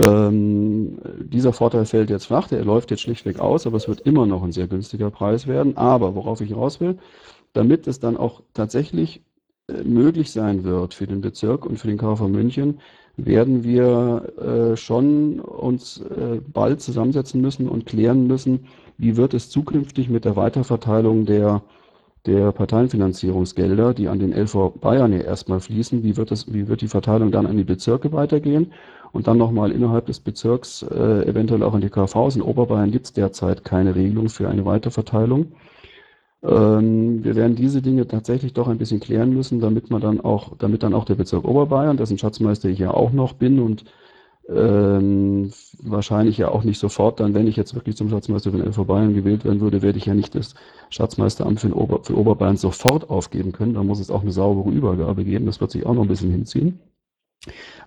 Ähm, 0.00 0.98
dieser 1.20 1.52
Vorteil 1.52 1.84
fällt 1.84 2.10
jetzt 2.10 2.26
flach, 2.26 2.48
der 2.48 2.64
läuft 2.64 2.90
jetzt 2.90 3.02
schlichtweg 3.02 3.38
aus, 3.38 3.66
aber 3.66 3.76
es 3.76 3.88
wird 3.88 4.00
immer 4.00 4.24
noch 4.24 4.42
ein 4.42 4.52
sehr 4.52 4.66
günstiger 4.66 5.10
Preis 5.10 5.46
werden. 5.46 5.76
Aber 5.76 6.14
worauf 6.14 6.40
ich 6.40 6.54
raus 6.54 6.80
will, 6.80 6.98
damit 7.52 7.86
es 7.86 8.00
dann 8.00 8.16
auch 8.16 8.42
tatsächlich 8.54 9.20
äh, 9.68 9.82
möglich 9.82 10.30
sein 10.30 10.64
wird 10.64 10.94
für 10.94 11.06
den 11.06 11.20
Bezirk 11.20 11.66
und 11.66 11.78
für 11.78 11.88
den 11.88 11.98
KV 11.98 12.28
München, 12.28 12.78
werden 13.16 13.64
wir 13.64 14.72
äh, 14.72 14.76
schon 14.76 15.40
uns 15.40 16.00
äh, 16.00 16.40
bald 16.40 16.80
zusammensetzen 16.80 17.40
müssen 17.42 17.68
und 17.68 17.84
klären 17.84 18.26
müssen, 18.26 18.66
wie 18.96 19.16
wird 19.18 19.34
es 19.34 19.50
zukünftig 19.50 20.08
mit 20.08 20.24
der 20.24 20.36
Weiterverteilung 20.36 21.26
der, 21.26 21.62
der 22.24 22.52
Parteienfinanzierungsgelder, 22.52 23.92
die 23.92 24.08
an 24.08 24.18
den 24.18 24.32
LV 24.32 24.80
Bayern 24.80 25.12
ja 25.12 25.20
erstmal 25.20 25.60
fließen, 25.60 26.02
wie 26.02 26.16
wird, 26.16 26.30
das, 26.30 26.50
wie 26.52 26.68
wird 26.68 26.80
die 26.80 26.88
Verteilung 26.88 27.30
dann 27.30 27.46
an 27.46 27.58
die 27.58 27.64
Bezirke 27.64 28.12
weitergehen 28.12 28.72
und 29.12 29.26
dann 29.26 29.38
nochmal 29.38 29.72
innerhalb 29.72 30.06
des 30.06 30.20
Bezirks, 30.20 30.82
äh, 30.82 31.26
eventuell 31.26 31.62
auch 31.62 31.74
in 31.74 31.80
die 31.80 31.90
KVs. 31.90 32.36
In 32.36 32.42
Oberbayern 32.42 32.90
gibt 32.90 33.06
es 33.06 33.12
derzeit 33.12 33.64
keine 33.64 33.94
Regelung 33.94 34.28
für 34.28 34.48
eine 34.48 34.64
Weiterverteilung. 34.64 35.52
Ähm, 36.42 37.22
wir 37.22 37.36
werden 37.36 37.56
diese 37.56 37.82
Dinge 37.82 38.06
tatsächlich 38.08 38.54
doch 38.54 38.68
ein 38.68 38.78
bisschen 38.78 39.00
klären 39.00 39.34
müssen, 39.34 39.60
damit 39.60 39.90
man 39.90 40.00
dann 40.00 40.20
auch, 40.20 40.56
damit 40.58 40.82
dann 40.82 40.94
auch 40.94 41.04
der 41.04 41.16
Bezirk 41.16 41.44
Oberbayern, 41.44 41.96
dessen 41.96 42.18
Schatzmeister 42.18 42.68
ich 42.68 42.78
ja 42.78 42.92
auch 42.92 43.12
noch 43.12 43.34
bin 43.34 43.60
und 43.60 43.84
ähm, 44.48 45.52
wahrscheinlich 45.82 46.38
ja 46.38 46.48
auch 46.48 46.64
nicht 46.64 46.78
sofort 46.78 47.20
dann, 47.20 47.34
wenn 47.34 47.46
ich 47.46 47.56
jetzt 47.56 47.74
wirklich 47.74 47.96
zum 47.96 48.08
Schatzmeister 48.10 48.50
von 48.50 48.60
LV 48.60 48.84
Bayern 48.86 49.14
gewählt 49.14 49.44
werden 49.44 49.60
würde, 49.60 49.82
werde 49.82 49.98
ich 49.98 50.06
ja 50.06 50.14
nicht 50.14 50.34
das 50.34 50.54
Schatzmeisteramt 50.88 51.60
für, 51.60 51.76
Ober, 51.76 52.02
für 52.02 52.16
Oberbayern 52.16 52.56
sofort 52.56 53.10
aufgeben 53.10 53.52
können. 53.52 53.74
Da 53.74 53.84
muss 53.84 54.00
es 54.00 54.10
auch 54.10 54.22
eine 54.22 54.32
saubere 54.32 54.70
Übergabe 54.70 55.24
geben. 55.24 55.46
Das 55.46 55.60
wird 55.60 55.70
sich 55.70 55.86
auch 55.86 55.94
noch 55.94 56.02
ein 56.02 56.08
bisschen 56.08 56.32
hinziehen. 56.32 56.80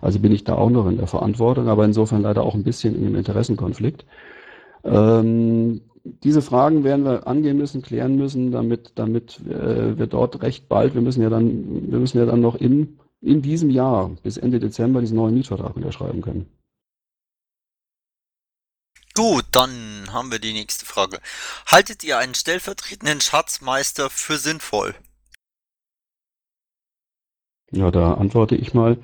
Also 0.00 0.18
bin 0.18 0.32
ich 0.32 0.44
da 0.44 0.54
auch 0.54 0.70
noch 0.70 0.86
in 0.86 0.96
der 0.96 1.06
Verantwortung, 1.06 1.68
aber 1.68 1.84
insofern 1.84 2.22
leider 2.22 2.42
auch 2.42 2.54
ein 2.54 2.64
bisschen 2.64 2.94
in 2.94 3.04
dem 3.04 3.14
Interessenkonflikt. 3.14 4.04
Ähm, 4.84 5.80
diese 6.04 6.42
Fragen 6.42 6.84
werden 6.84 7.04
wir 7.04 7.26
angehen 7.26 7.56
müssen, 7.56 7.82
klären 7.82 8.16
müssen, 8.16 8.50
damit, 8.50 8.92
damit 8.96 9.40
äh, 9.46 9.96
wir 9.96 10.06
dort 10.06 10.42
recht 10.42 10.68
bald, 10.68 10.94
wir 10.94 11.00
müssen 11.00 11.22
ja 11.22 11.30
dann, 11.30 11.90
wir 11.90 11.98
müssen 11.98 12.18
ja 12.18 12.26
dann 12.26 12.40
noch 12.40 12.56
in, 12.56 12.98
in 13.22 13.40
diesem 13.40 13.70
Jahr 13.70 14.10
bis 14.22 14.36
Ende 14.36 14.58
Dezember 14.58 15.00
diesen 15.00 15.16
neuen 15.16 15.34
Mietvertrag 15.34 15.76
unterschreiben 15.76 16.20
können. 16.20 16.46
Gut, 19.14 19.44
dann 19.52 20.12
haben 20.12 20.32
wir 20.32 20.40
die 20.40 20.52
nächste 20.52 20.84
Frage. 20.84 21.20
Haltet 21.66 22.02
ihr 22.02 22.18
einen 22.18 22.34
stellvertretenden 22.34 23.20
Schatzmeister 23.20 24.10
für 24.10 24.38
sinnvoll? 24.38 24.94
Ja, 27.70 27.90
da 27.90 28.14
antworte 28.14 28.56
ich 28.56 28.74
mal. 28.74 28.98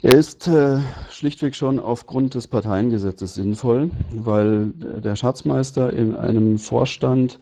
Er 0.00 0.14
ist 0.14 0.46
äh, 0.46 0.78
schlichtweg 1.10 1.56
schon 1.56 1.80
aufgrund 1.80 2.34
des 2.34 2.46
Parteiengesetzes 2.46 3.34
sinnvoll, 3.34 3.90
weil 4.12 4.70
der 4.76 5.16
Schatzmeister 5.16 5.92
in 5.92 6.14
einem 6.14 6.58
Vorstand 6.58 7.40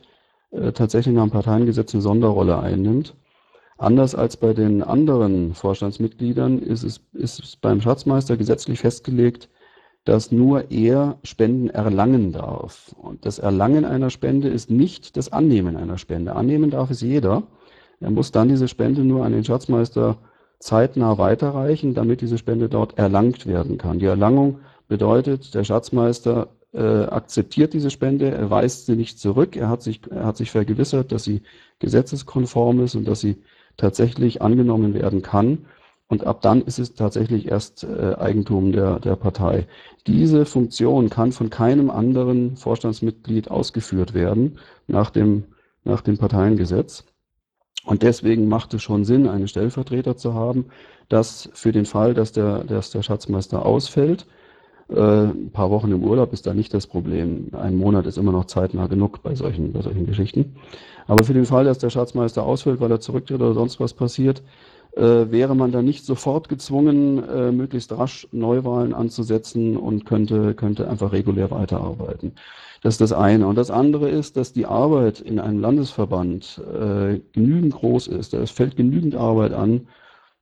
äh, 0.53 0.73
tatsächlich 0.73 1.15
nach 1.15 1.25
dem 1.25 1.33
Parteiengesetz 1.33 1.93
eine 1.93 2.01
Sonderrolle 2.01 2.59
einnimmt. 2.59 3.15
Anders 3.77 4.15
als 4.15 4.39
bei 4.39 4.55
den 4.55 4.83
anderen 4.83 5.53
Vorstandsmitgliedern 5.53 6.59
ist 6.59 6.83
es, 6.83 7.03
ist 7.13 7.41
es 7.41 7.57
beim 7.57 7.83
Schatzmeister 7.83 8.39
gesetzlich 8.39 8.79
festgelegt, 8.81 9.51
dass 10.07 10.33
nur 10.33 10.71
er 10.71 11.19
Spenden 11.25 11.69
erlangen 11.69 12.33
darf. 12.33 12.95
Und 12.97 13.27
das 13.27 13.39
Erlangen 13.39 13.85
einer 13.85 14.09
Spende 14.09 14.49
ist 14.49 14.71
nicht 14.71 15.19
das 15.19 15.31
Annehmen 15.31 15.77
einer 15.77 15.99
Spende. 15.99 16.35
Annehmen 16.35 16.71
darf 16.71 16.91
es 16.91 17.03
jeder. 17.03 17.43
Er 18.01 18.11
muss 18.11 18.33
dann 18.33 18.49
diese 18.49 18.69
Spende 18.69 19.03
nur 19.03 19.27
an 19.27 19.33
den 19.33 19.45
Schatzmeister 19.45 20.17
zeitnah 20.67 21.17
weiterreichen, 21.17 21.95
damit 21.95 22.21
diese 22.21 22.39
Spende 22.39 22.69
dort 22.69 22.99
erlangt 22.99 23.47
werden 23.47 23.79
kann. 23.79 24.01
Die 24.01 24.07
Erlangung 24.07 24.59
bedeutet, 24.89 25.55
der 25.55 25.65
Schatzmeister 25.65 26.49
äh, 26.75 27.05
akzeptiert 27.05 27.73
diese 27.73 27.91
Spende, 27.91 28.33
er 28.33 28.51
weist 28.51 28.87
sie 28.87 28.97
nicht 28.97 29.19
zurück, 29.19 29.57
er 29.57 29.69
hat, 29.69 29.83
sich, 29.83 30.01
er 30.11 30.27
hat 30.27 30.37
sich 30.37 30.51
vergewissert, 30.51 31.13
dass 31.13 31.25
sie 31.25 31.43
gesetzeskonform 31.79 32.81
ist 32.81 32.97
und 32.97 33.07
dass 33.07 33.21
sie 33.21 33.37
tatsächlich 33.77 34.43
angenommen 34.43 34.93
werden 34.93 35.23
kann. 35.23 35.67
Und 36.09 36.27
ab 36.27 36.41
dann 36.43 36.63
ist 36.63 36.79
es 36.79 36.95
tatsächlich 36.95 37.49
erst 37.49 37.85
äh, 37.85 38.15
Eigentum 38.17 38.73
der, 38.73 38.99
der 39.01 39.17
Partei. 39.17 39.67
Diese 40.07 40.47
Funktion 40.47 41.11
kann 41.11 41.33
von 41.33 41.49
keinem 41.51 41.91
anderen 41.91 42.57
Vorstandsmitglied 42.57 43.51
ausgeführt 43.51 44.15
werden 44.15 44.59
nach 44.87 45.11
dem, 45.11 45.45
nach 45.85 46.01
dem 46.01 46.19
Parteiengesetz. 46.19 47.05
Und 47.87 48.03
deswegen 48.03 48.49
macht 48.49 48.75
es 48.75 48.83
schon 48.83 49.05
Sinn, 49.07 49.29
einen 49.29 49.49
Stellvertreter 49.49 50.17
zu 50.17 50.35
haben, 50.35 50.67
dass 51.09 51.49
für 51.55 51.73
den 51.73 51.87
Fall, 51.87 52.15
dass 52.15 52.33
der, 52.33 52.65
dass 52.65 52.91
der 52.91 53.03
Schatzmeister 53.03 53.65
ausfällt, 53.65 54.27
Äh, 54.89 55.01
ein 55.01 55.51
paar 55.53 55.71
Wochen 55.71 55.91
im 55.91 56.05
Urlaub 56.05 56.33
ist 56.33 56.47
da 56.47 56.55
nicht 56.55 56.73
das 56.73 56.87
Problem. 56.87 57.49
Ein 57.53 57.77
Monat 57.77 58.07
ist 58.07 58.19
immer 58.19 58.33
noch 58.33 58.45
zeitnah 58.47 58.87
genug 58.87 59.23
bei 59.23 59.35
solchen, 59.35 59.73
bei 59.73 59.83
solchen 59.83 60.07
Geschichten. 60.07 60.57
Aber 61.09 61.25
für 61.25 61.35
den 61.35 61.45
Fall, 61.45 61.65
dass 61.65 61.79
der 61.79 61.91
Schatzmeister 61.91 62.45
ausfällt, 62.45 62.81
weil 62.81 62.91
er 62.91 63.01
zurücktritt 63.01 63.41
oder 63.41 63.55
sonst 63.55 63.81
was 63.81 63.95
passiert, 63.95 64.43
wäre 65.03 65.55
man 65.55 65.73
dann 65.73 65.85
nicht 65.85 66.05
sofort 66.05 66.49
gezwungen, 66.49 67.23
äh, 67.23 67.53
möglichst 67.53 67.93
rasch 67.93 68.27
Neuwahlen 68.33 68.95
anzusetzen 68.95 69.77
und 69.77 70.07
könnte, 70.07 70.55
könnte 70.55 70.89
einfach 70.89 71.13
regulär 71.13 71.51
weiterarbeiten. 71.51 72.33
Das 72.83 72.95
ist 72.95 73.01
das 73.01 73.13
eine. 73.13 73.47
Und 73.47 73.57
das 73.57 73.71
andere 73.71 74.09
ist, 74.09 74.37
dass 74.37 74.53
die 74.53 74.67
Arbeit 74.67 75.21
in 75.21 75.39
einem 75.39 75.61
Landesverband 75.61 76.63
äh, 76.73 77.21
genügend 77.33 77.75
groß 77.75 78.07
ist. 78.09 78.33
Es 78.35 78.51
fällt 78.51 78.77
genügend 78.77 79.15
Arbeit 79.17 79.53
an, 79.53 79.89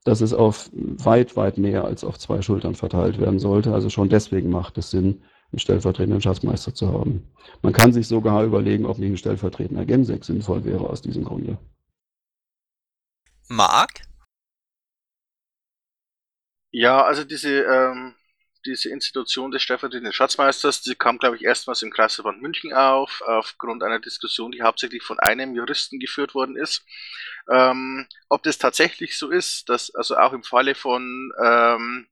dass 0.03 0.21
es 0.21 0.33
auf 0.33 0.69
weit, 0.73 1.35
weit 1.35 1.57
mehr 1.57 1.83
als 1.83 2.03
auf 2.03 2.19
zwei 2.19 2.41
Schultern 2.41 2.75
verteilt 2.75 3.19
werden 3.19 3.39
sollte. 3.39 3.73
Also 3.73 3.89
schon 3.89 4.09
deswegen 4.09 4.49
macht 4.49 4.77
es 4.77 4.91
Sinn, 4.91 5.21
einen 5.51 5.59
stellvertretenden 5.59 6.21
Schatzmeister 6.21 6.73
zu 6.73 6.91
haben. 6.93 7.23
Man 7.61 7.73
kann 7.73 7.93
sich 7.93 8.07
sogar 8.07 8.43
überlegen, 8.43 8.85
ob 8.85 8.99
nicht 8.99 9.11
ein 9.11 9.17
stellvertretender 9.17 9.85
Gemsek 9.85 10.23
sinnvoll 10.23 10.63
wäre 10.63 10.89
aus 10.89 11.01
diesem 11.01 11.23
Grunde. 11.23 11.57
Marc? 13.49 14.01
Ja, 16.77 17.03
also 17.05 17.23
diese, 17.23 17.61
ähm, 17.63 18.15
diese 18.65 18.89
Institution 18.89 19.49
des 19.49 19.61
stellvertretenden 19.61 20.11
Schatzmeisters, 20.11 20.81
die 20.81 20.93
kam, 20.95 21.19
glaube 21.19 21.37
ich, 21.37 21.43
erstmals 21.43 21.81
im 21.83 21.89
Kreisverband 21.89 22.41
München 22.41 22.73
auf, 22.73 23.21
aufgrund 23.25 23.81
einer 23.81 23.99
Diskussion, 23.99 24.51
die 24.51 24.61
hauptsächlich 24.61 25.01
von 25.01 25.17
einem 25.19 25.55
Juristen 25.55 25.99
geführt 25.99 26.35
worden 26.35 26.57
ist. 26.57 26.85
Ähm, 27.49 28.07
ob 28.27 28.43
das 28.43 28.57
tatsächlich 28.57 29.17
so 29.17 29.29
ist, 29.29 29.69
dass 29.69 29.95
also 29.95 30.17
auch 30.17 30.33
im 30.33 30.43
Falle 30.43 30.75
von 30.75 31.31
ähm, 31.41 32.07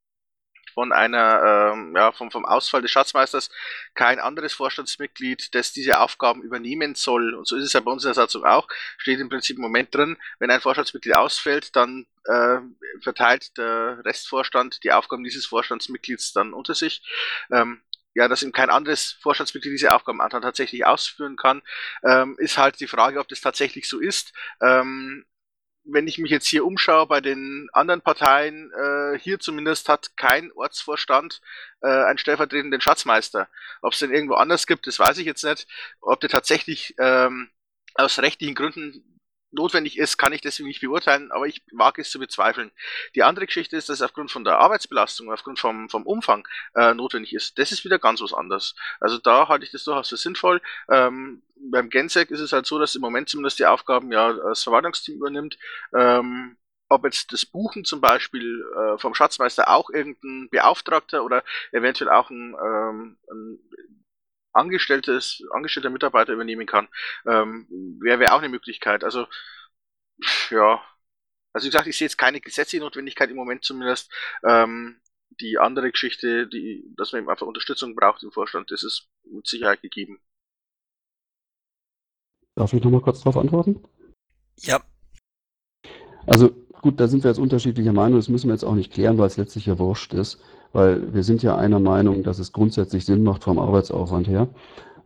von 0.73 0.91
einer, 0.91 1.73
ähm, 1.73 1.93
ja, 1.95 2.11
vom, 2.11 2.31
vom 2.31 2.45
Ausfall 2.45 2.81
des 2.81 2.91
Schatzmeisters 2.91 3.49
kein 3.93 4.19
anderes 4.19 4.53
Vorstandsmitglied, 4.53 5.53
das 5.55 5.71
diese 5.73 5.99
Aufgaben 5.99 6.41
übernehmen 6.41 6.95
soll. 6.95 7.33
Und 7.33 7.47
so 7.47 7.55
ist 7.55 7.65
es 7.65 7.73
ja 7.73 7.79
bei 7.79 7.91
uns 7.91 8.03
in 8.03 8.09
der 8.09 8.15
Satzung 8.15 8.43
auch. 8.43 8.67
Steht 8.97 9.19
im 9.19 9.29
Prinzip 9.29 9.57
im 9.57 9.63
Moment 9.63 9.93
drin, 9.93 10.17
wenn 10.39 10.51
ein 10.51 10.61
Vorstandsmitglied 10.61 11.15
ausfällt, 11.15 11.75
dann 11.75 12.05
äh, 12.25 12.59
verteilt 13.01 13.57
der 13.57 14.01
Restvorstand 14.05 14.83
die 14.83 14.91
Aufgaben 14.91 15.23
dieses 15.23 15.45
Vorstandsmitglieds 15.45 16.33
dann 16.33 16.53
unter 16.53 16.75
sich. 16.75 17.01
Ähm, 17.51 17.81
ja, 18.15 18.27
dass 18.27 18.43
ihm 18.43 18.51
kein 18.51 18.69
anderes 18.69 19.17
Vorstandsmitglied 19.21 19.73
diese 19.73 19.93
Aufgaben 19.93 20.19
dann 20.19 20.41
tatsächlich 20.41 20.85
ausführen 20.85 21.35
kann, 21.35 21.61
ähm, 22.03 22.35
ist 22.37 22.57
halt 22.57 22.79
die 22.79 22.87
Frage, 22.87 23.19
ob 23.19 23.27
das 23.27 23.41
tatsächlich 23.41 23.89
so 23.89 23.99
ist. 23.99 24.33
Ähm, 24.61 25.25
wenn 25.85 26.07
ich 26.07 26.17
mich 26.17 26.31
jetzt 26.31 26.47
hier 26.47 26.65
umschaue 26.65 27.07
bei 27.07 27.21
den 27.21 27.69
anderen 27.73 28.01
Parteien, 28.01 28.71
äh, 28.71 29.19
hier 29.19 29.39
zumindest 29.39 29.89
hat 29.89 30.15
kein 30.15 30.51
Ortsvorstand 30.53 31.41
äh, 31.81 31.87
einen 31.87 32.17
stellvertretenden 32.17 32.81
Schatzmeister. 32.81 33.49
Ob 33.81 33.93
es 33.93 33.99
denn 33.99 34.13
irgendwo 34.13 34.35
anders 34.35 34.67
gibt, 34.67 34.87
das 34.87 34.99
weiß 34.99 35.17
ich 35.17 35.25
jetzt 35.25 35.43
nicht. 35.43 35.67
Ob 36.01 36.19
der 36.21 36.29
tatsächlich 36.29 36.95
ähm, 36.99 37.49
aus 37.95 38.19
rechtlichen 38.19 38.55
Gründen 38.55 39.12
notwendig 39.53 39.97
ist, 39.97 40.17
kann 40.17 40.33
ich 40.33 40.41
deswegen 40.41 40.67
nicht 40.67 40.81
beurteilen, 40.81 41.31
aber 41.31 41.47
ich 41.47 41.63
wage 41.71 42.01
es 42.01 42.09
zu 42.09 42.19
bezweifeln. 42.19 42.71
Die 43.15 43.23
andere 43.23 43.45
Geschichte 43.45 43.77
ist, 43.77 43.89
dass 43.89 43.97
es 43.97 44.01
aufgrund 44.01 44.31
von 44.31 44.43
der 44.43 44.57
Arbeitsbelastung, 44.59 45.31
aufgrund 45.31 45.59
vom, 45.59 45.89
vom 45.89 46.03
Umfang 46.03 46.47
äh, 46.75 46.93
notwendig 46.93 47.33
ist. 47.33 47.57
Das 47.57 47.71
ist 47.71 47.85
wieder 47.85 47.99
ganz 47.99 48.21
was 48.21 48.33
anderes. 48.33 48.75
Also 48.99 49.17
da 49.17 49.47
halte 49.47 49.65
ich 49.65 49.71
das 49.71 49.83
durchaus 49.83 50.09
für 50.09 50.17
sinnvoll. 50.17 50.61
Ähm, 50.89 51.41
beim 51.55 51.89
Gensec 51.89 52.31
ist 52.31 52.39
es 52.39 52.51
halt 52.51 52.65
so, 52.65 52.79
dass 52.79 52.95
im 52.95 53.01
Moment 53.01 53.29
zumindest 53.29 53.59
die 53.59 53.65
Aufgaben 53.65 54.11
ja 54.11 54.33
das 54.33 54.63
Verwaltungsteam 54.63 55.15
übernimmt. 55.15 55.57
Ähm, 55.95 56.57
ob 56.89 57.05
jetzt 57.05 57.33
das 57.33 57.45
Buchen 57.45 57.85
zum 57.85 58.01
Beispiel 58.01 58.63
äh, 58.75 58.97
vom 58.99 59.15
Schatzmeister 59.15 59.67
auch 59.67 59.89
irgendein 59.89 60.49
Beauftragter 60.49 61.23
oder 61.23 61.43
eventuell 61.71 62.11
auch 62.11 62.29
ein, 62.29 62.55
ähm, 62.63 63.17
ein 63.31 63.59
angestelltes, 64.53 65.43
angestellter 65.51 65.89
Mitarbeiter 65.89 66.33
übernehmen 66.33 66.65
kann, 66.65 66.87
ähm, 67.25 67.67
wäre 67.99 68.19
wär 68.19 68.33
auch 68.33 68.39
eine 68.39 68.49
Möglichkeit. 68.49 69.03
Also, 69.03 69.27
ja. 70.49 70.81
Also 71.51 71.65
wie 71.65 71.69
gesagt, 71.69 71.87
ich 71.87 71.97
sehe 71.97 72.07
jetzt 72.07 72.17
keine 72.17 72.41
gesetzliche 72.41 72.83
Notwendigkeit 72.83 73.29
im 73.29 73.35
Moment 73.35 73.63
zumindest. 73.63 74.11
Ähm, 74.43 74.99
die 75.39 75.57
andere 75.57 75.91
Geschichte, 75.91 76.47
die, 76.47 76.83
dass 76.95 77.11
man 77.11 77.21
eben 77.21 77.29
einfach 77.29 77.47
Unterstützung 77.47 77.95
braucht 77.95 78.23
im 78.23 78.31
Vorstand, 78.31 78.71
das 78.71 78.83
ist 78.83 79.07
mit 79.23 79.47
Sicherheit 79.47 79.81
gegeben. 79.81 80.19
Darf 82.55 82.73
ich 82.73 82.83
nochmal 82.83 83.01
kurz 83.01 83.19
darauf 83.19 83.37
antworten? 83.37 83.83
Ja. 84.57 84.83
Also 86.27 86.49
gut, 86.81 86.99
da 86.99 87.07
sind 87.07 87.23
wir 87.23 87.31
jetzt 87.31 87.39
unterschiedlicher 87.39 87.93
Meinung, 87.93 88.19
das 88.19 88.29
müssen 88.29 88.47
wir 88.47 88.53
jetzt 88.53 88.63
auch 88.63 88.75
nicht 88.75 88.93
klären, 88.93 89.17
weil 89.17 89.27
es 89.27 89.37
letztlich 89.37 89.65
ja 89.65 89.79
wurscht 89.79 90.13
ist 90.13 90.39
weil 90.73 91.13
wir 91.13 91.23
sind 91.23 91.43
ja 91.43 91.55
einer 91.55 91.79
Meinung, 91.79 92.23
dass 92.23 92.39
es 92.39 92.51
grundsätzlich 92.51 93.05
Sinn 93.05 93.23
macht 93.23 93.43
vom 93.43 93.59
Arbeitsaufwand 93.59 94.27
her. 94.27 94.47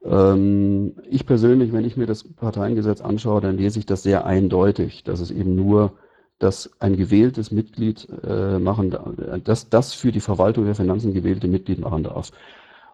Ähm, 0.03 0.93
ich 1.09 1.25
persönlich, 1.25 1.73
wenn 1.73 1.85
ich 1.85 1.97
mir 1.97 2.07
das 2.07 2.23
Parteiengesetz 2.23 3.01
anschaue, 3.01 3.41
dann 3.41 3.57
lese 3.57 3.79
ich 3.79 3.85
das 3.85 4.03
sehr 4.03 4.25
eindeutig, 4.25 5.03
dass 5.03 5.19
es 5.19 5.29
eben 5.29 5.55
nur 5.55 5.93
dass 6.39 6.69
ein 6.79 6.97
gewähltes 6.97 7.51
Mitglied 7.51 8.07
äh, 8.23 8.59
machen, 8.59 8.95
dass 9.43 9.69
das 9.69 9.93
für 9.93 10.11
die 10.11 10.19
Verwaltung 10.19 10.65
der 10.65 10.75
Finanzen 10.75 11.13
gewählte 11.13 11.47
Mitglied 11.47 11.79
machen 11.79 12.03
darf. 12.03 12.31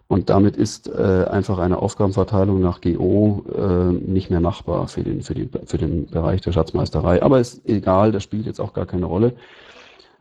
Und 0.07 0.29
damit 0.29 0.55
ist 0.55 0.87
äh, 0.87 1.25
einfach 1.29 1.59
eine 1.59 1.79
Aufgabenverteilung 1.79 2.61
nach 2.61 2.81
GO 2.81 3.43
äh, 3.53 3.91
nicht 3.91 4.29
mehr 4.29 4.41
machbar 4.41 4.87
für 4.87 5.03
den, 5.03 5.23
für, 5.23 5.33
die, 5.33 5.49
für 5.65 5.77
den 5.77 6.07
Bereich 6.07 6.41
der 6.41 6.51
Schatzmeisterei. 6.51 7.23
Aber 7.23 7.39
ist 7.39 7.67
egal, 7.67 8.11
das 8.11 8.23
spielt 8.23 8.45
jetzt 8.45 8.61
auch 8.61 8.73
gar 8.73 8.85
keine 8.85 9.05
Rolle. 9.05 9.33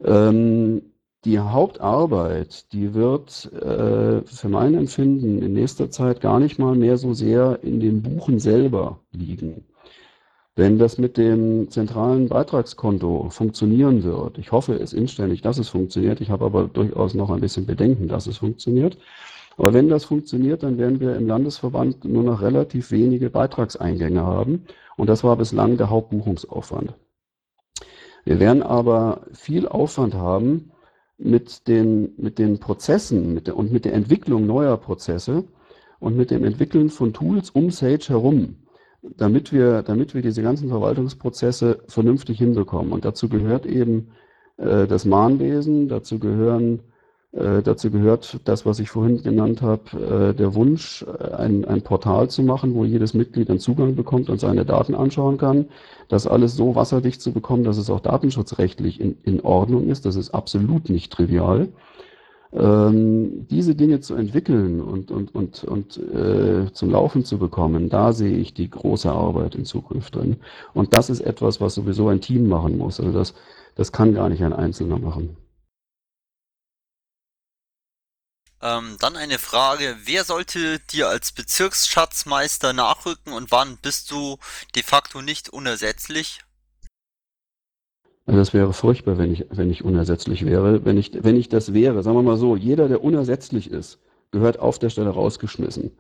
Ähm, 0.05 0.83
die 1.25 1.39
Hauptarbeit, 1.39 2.73
die 2.73 2.95
wird 2.95 3.51
äh, 3.53 4.23
für 4.23 4.49
mein 4.49 4.75
Empfinden 4.75 5.41
in 5.41 5.53
nächster 5.53 5.91
Zeit 5.91 6.21
gar 6.21 6.41
nicht 6.41 6.59
mal 6.59 6.75
mehr 6.75 6.97
so 6.97 7.15
sehr 7.15 7.61
in 7.63 7.79
dem 7.81 8.03
Buchen 8.03 8.41
selber 8.41 8.99
liegen. 9.13 9.65
Wenn 10.55 10.79
das 10.79 10.99
mit 10.99 11.17
dem 11.17 11.71
zentralen 11.71 12.29
Beitragskonto 12.29 13.31
funktionieren 13.31 14.03
wird, 14.03 14.37
ich 14.37 14.53
hoffe 14.53 14.75
es 14.75 14.93
inständig, 14.93 15.41
dass 15.43 15.59
es 15.59 15.69
funktioniert, 15.69 16.21
ich 16.21 16.31
habe 16.31 16.45
aber 16.45 16.65
durchaus 16.65 17.15
noch 17.15 17.31
ein 17.31 17.41
bisschen 17.41 17.67
Bedenken, 17.67 18.09
dass 18.09 18.27
es 18.27 18.39
funktioniert. 18.39 18.99
Aber 19.57 19.73
wenn 19.73 19.89
das 19.89 20.05
funktioniert, 20.05 20.63
dann 20.63 20.77
werden 20.77 21.01
wir 21.01 21.17
im 21.17 21.27
Landesverband 21.27 22.05
nur 22.05 22.25
noch 22.25 22.43
relativ 22.43 22.91
wenige 22.91 23.31
Beitragseingänge 23.31 24.23
haben. 24.23 24.65
Und 24.97 25.09
das 25.09 25.25
war 25.25 25.37
bislang 25.37 25.77
der 25.77 25.89
Hauptbuchungsaufwand. 25.89 26.95
Wir 28.25 28.41
werden 28.41 28.63
aber 28.63 29.23
viel 29.33 29.67
Aufwand 29.69 30.15
haben, 30.15 30.72
mit 31.25 31.69
den, 31.69 32.13
mit 32.17 32.39
den 32.39 32.59
Prozessen 32.59 33.35
mit 33.35 33.47
der, 33.47 33.57
und 33.57 33.73
mit 33.73 33.85
der 33.85 33.95
Entwicklung 33.95 34.47
neuer 34.47 34.77
Prozesse 34.77 35.45
und 36.01 36.17
mit 36.17 36.31
dem 36.31 36.45
Entwickeln 36.45 36.91
von 36.91 37.13
Tools 37.13 37.51
um 37.51 37.71
Sage 37.71 38.09
herum, 38.09 38.57
damit 39.03 39.53
wir, 39.53 39.83
damit 39.83 40.15
wir 40.15 40.23
diese 40.23 40.43
ganzen 40.43 40.69
Verwaltungsprozesse 40.69 41.81
vernünftig 41.87 42.39
hinbekommen. 42.39 42.93
Und 42.93 43.05
dazu 43.05 43.29
gehört 43.29 43.67
eben 43.67 44.09
äh, 44.57 44.87
das 44.87 45.05
Mahnwesen, 45.05 45.89
dazu 45.89 46.19
gehören 46.19 46.81
äh, 47.33 47.63
dazu 47.63 47.91
gehört 47.91 48.41
das, 48.45 48.67
was 48.67 48.79
ich 48.79 48.91
vorhin 48.91 49.23
genannt 49.23 49.63
habe, 49.63 50.33
äh, 50.33 50.35
der 50.35 50.55
Wunsch, 50.55 51.03
äh, 51.03 51.35
ein, 51.35 51.65
ein 51.65 51.81
Portal 51.81 52.29
zu 52.29 52.43
machen, 52.43 52.75
wo 52.75 52.85
jedes 52.85 53.15
Mitglied 53.15 53.49
einen 53.49 53.59
Zugang 53.59 53.95
bekommt 53.97 54.29
und 54.29 54.39
seine 54.39 54.67
Daten 54.67 54.95
anschauen 54.95 55.39
kann. 55.39 55.67
Das 56.09 56.27
alles 56.27 56.57
so 56.57 56.75
wasserdicht 56.75 57.23
zu 57.23 57.33
bekommen, 57.33 57.65
dass 57.65 57.79
es 57.79 57.89
auch 57.89 58.01
datenschutzrechtlich 58.01 59.01
in, 59.01 59.17
in 59.23 59.41
Ordnung 59.41 59.89
ist. 59.89 60.05
Das 60.05 60.17
ist 60.17 60.35
absolut 60.35 60.91
nicht 60.91 61.11
trivial. 61.11 61.69
Ähm, 62.53 63.47
diese 63.49 63.75
Dinge 63.75 64.01
zu 64.01 64.15
entwickeln 64.15 64.83
und, 64.83 65.11
und, 65.11 65.35
und, 65.35 65.65
und 65.65 65.97
äh, 65.97 66.71
zum 66.75 66.91
Laufen 66.91 67.25
zu 67.25 67.39
bekommen, 67.39 67.89
da 67.89 68.13
sehe 68.13 68.37
ich 68.37 68.53
die 68.53 68.69
große 68.69 69.11
Arbeit 69.11 69.55
in 69.55 69.65
Zukunft 69.65 70.17
drin. 70.17 70.37
Und 70.75 70.93
das 70.93 71.09
ist 71.09 71.21
etwas, 71.23 71.63
was 71.63 71.75
sowieso 71.77 72.09
ein 72.09 72.21
Team 72.21 72.47
machen 72.49 72.77
muss. 72.77 73.01
Also 73.01 73.13
das, 73.13 73.33
das 73.75 73.91
kann 73.91 74.13
gar 74.13 74.29
nicht 74.29 74.45
ein 74.45 74.53
Einzelner 74.53 74.99
machen. 74.99 75.39
Ähm, 78.63 78.97
dann 79.01 79.17
eine 79.17 79.39
Frage, 79.39 79.97
wer 80.05 80.23
sollte 80.23 80.79
dir 80.93 81.09
als 81.09 81.33
Bezirksschatzmeister 81.33 82.73
nachrücken 82.73 83.33
und 83.33 83.51
wann 83.51 83.77
bist 83.83 84.11
du 84.13 84.39
de 84.77 84.85
facto 84.85 85.21
nicht 85.21 85.49
unersetzlich? 85.49 86.41
Also 88.25 88.39
das 88.39 88.55
wäre 88.55 88.73
furchtbar, 88.73 89.19
wenn 89.19 89.33
ich, 89.33 89.47
wenn 89.51 89.69
ich 89.69 89.83
unersetzlich 89.83 90.47
wäre. 90.47 90.85
Wenn 90.85 90.97
ich, 90.97 91.11
wenn 91.25 91.37
ich 91.37 91.49
das 91.49 91.75
wäre, 91.75 92.05
sagen 92.05 92.17
wir 92.17 92.23
mal 92.23 92.37
so, 92.37 92.55
jeder, 92.55 92.87
der 92.87 93.03
unersetzlich 93.03 93.69
ist, 93.69 93.99
gehört 94.31 94.61
auf 94.61 94.79
der 94.79 94.91
Stelle 94.91 95.11
rausgeschmissen. 95.11 95.91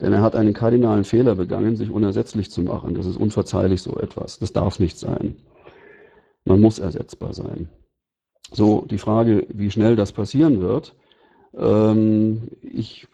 Denn 0.00 0.12
er 0.14 0.22
hat 0.22 0.34
einen 0.34 0.54
kardinalen 0.54 1.04
Fehler 1.04 1.34
begangen, 1.34 1.76
sich 1.76 1.90
unersetzlich 1.90 2.50
zu 2.50 2.62
machen. 2.62 2.94
Das 2.94 3.04
ist 3.04 3.16
unverzeihlich 3.16 3.82
so 3.82 3.98
etwas. 3.98 4.38
Das 4.38 4.54
darf 4.54 4.78
nicht 4.78 4.98
sein. 4.98 5.36
Man 6.46 6.60
muss 6.60 6.78
ersetzbar 6.78 7.34
sein. 7.34 7.68
So, 8.50 8.86
die 8.88 8.96
Frage, 8.96 9.46
wie 9.50 9.70
schnell 9.70 9.94
das 9.94 10.12
passieren 10.12 10.62
wird, 10.62 10.94
ähm, 11.56 12.48
ich 12.62 13.06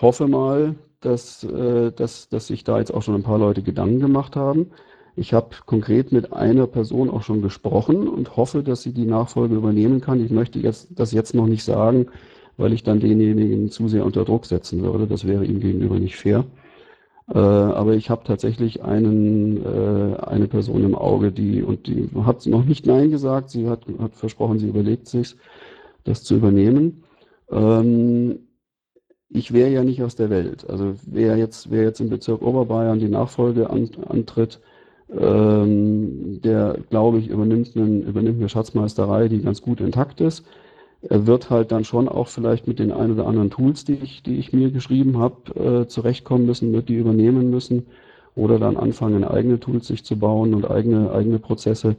hoffe 0.00 0.28
mal, 0.28 0.76
dass, 1.00 1.44
äh, 1.44 1.92
dass, 1.92 2.28
dass 2.28 2.46
sich 2.46 2.64
da 2.64 2.78
jetzt 2.78 2.92
auch 2.92 3.02
schon 3.02 3.14
ein 3.14 3.22
paar 3.22 3.38
Leute 3.38 3.62
Gedanken 3.62 4.00
gemacht 4.00 4.36
haben. 4.36 4.70
Ich 5.16 5.34
habe 5.34 5.48
konkret 5.66 6.12
mit 6.12 6.32
einer 6.32 6.66
Person 6.66 7.10
auch 7.10 7.22
schon 7.22 7.42
gesprochen 7.42 8.08
und 8.08 8.36
hoffe, 8.36 8.62
dass 8.62 8.82
sie 8.82 8.92
die 8.92 9.06
Nachfolge 9.06 9.56
übernehmen 9.56 10.00
kann. 10.00 10.24
Ich 10.24 10.30
möchte 10.30 10.58
jetzt, 10.58 10.88
das 10.90 11.12
jetzt 11.12 11.34
noch 11.34 11.46
nicht 11.46 11.64
sagen, 11.64 12.06
weil 12.56 12.72
ich 12.72 12.82
dann 12.84 13.00
denjenigen 13.00 13.70
zu 13.70 13.88
sehr 13.88 14.04
unter 14.04 14.24
Druck 14.24 14.46
setzen 14.46 14.82
würde. 14.82 15.06
Das 15.06 15.26
wäre 15.26 15.44
ihm 15.44 15.60
gegenüber 15.60 15.98
nicht 15.98 16.16
fair. 16.16 16.44
Äh, 17.32 17.38
aber 17.38 17.94
ich 17.94 18.10
habe 18.10 18.24
tatsächlich 18.24 18.82
einen, 18.82 19.64
äh, 19.64 20.16
eine 20.20 20.48
Person 20.48 20.84
im 20.84 20.94
Auge, 20.94 21.32
die, 21.32 21.62
und 21.62 21.86
die 21.86 22.08
hat 22.24 22.44
noch 22.46 22.64
nicht 22.64 22.86
Nein 22.86 23.10
gesagt, 23.10 23.50
sie 23.50 23.68
hat, 23.68 23.86
hat 23.98 24.16
versprochen, 24.16 24.58
sie 24.58 24.68
überlegt 24.68 25.06
sich, 25.06 25.36
das 26.04 26.24
zu 26.24 26.36
übernehmen. 26.36 27.04
Ähm, 27.50 28.40
ich 29.28 29.52
wäre 29.52 29.70
ja 29.70 29.84
nicht 29.84 30.02
aus 30.02 30.16
der 30.16 30.30
Welt. 30.30 30.68
Also 30.68 30.94
wer 31.06 31.36
jetzt, 31.36 31.70
wer 31.70 31.84
jetzt 31.84 32.00
im 32.00 32.10
Bezirk 32.10 32.42
Oberbayern 32.42 32.98
die 32.98 33.08
Nachfolge 33.08 33.70
an, 33.70 33.88
antritt, 34.08 34.60
ähm, 35.16 36.40
der, 36.42 36.78
glaube 36.90 37.18
ich, 37.18 37.28
übernimmt, 37.28 37.76
einen, 37.76 38.02
übernimmt 38.02 38.38
eine 38.38 38.48
Schatzmeisterei, 38.48 39.28
die 39.28 39.40
ganz 39.42 39.62
gut 39.62 39.80
intakt 39.80 40.20
ist. 40.20 40.44
Er 41.02 41.26
wird 41.26 41.48
halt 41.50 41.72
dann 41.72 41.84
schon 41.84 42.08
auch 42.08 42.28
vielleicht 42.28 42.66
mit 42.66 42.78
den 42.78 42.92
ein 42.92 43.12
oder 43.12 43.26
anderen 43.26 43.50
Tools, 43.50 43.84
die 43.84 43.94
ich, 43.94 44.22
die 44.22 44.36
ich 44.38 44.52
mir 44.52 44.70
geschrieben 44.70 45.18
habe, 45.18 45.82
äh, 45.82 45.86
zurechtkommen 45.86 46.46
müssen, 46.46 46.72
wird 46.72 46.88
die 46.88 46.96
übernehmen 46.96 47.50
müssen 47.50 47.86
oder 48.34 48.58
dann 48.58 48.76
anfangen, 48.76 49.24
eigene 49.24 49.58
Tools 49.60 49.86
sich 49.86 50.04
zu 50.04 50.18
bauen 50.18 50.54
und 50.54 50.70
eigene, 50.70 51.10
eigene 51.12 51.38
Prozesse. 51.38 51.96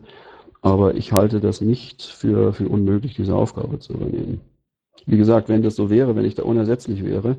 Aber 0.61 0.95
ich 0.95 1.13
halte 1.13 1.39
das 1.39 1.61
nicht 1.61 2.03
für, 2.03 2.53
für 2.53 2.69
unmöglich, 2.69 3.15
diese 3.15 3.35
Aufgabe 3.35 3.79
zu 3.79 3.93
übernehmen. 3.93 4.41
Wie 5.05 5.17
gesagt, 5.17 5.49
wenn 5.49 5.63
das 5.63 5.75
so 5.75 5.89
wäre, 5.89 6.15
wenn 6.15 6.25
ich 6.25 6.35
da 6.35 6.43
unersetzlich 6.43 7.03
wäre, 7.03 7.37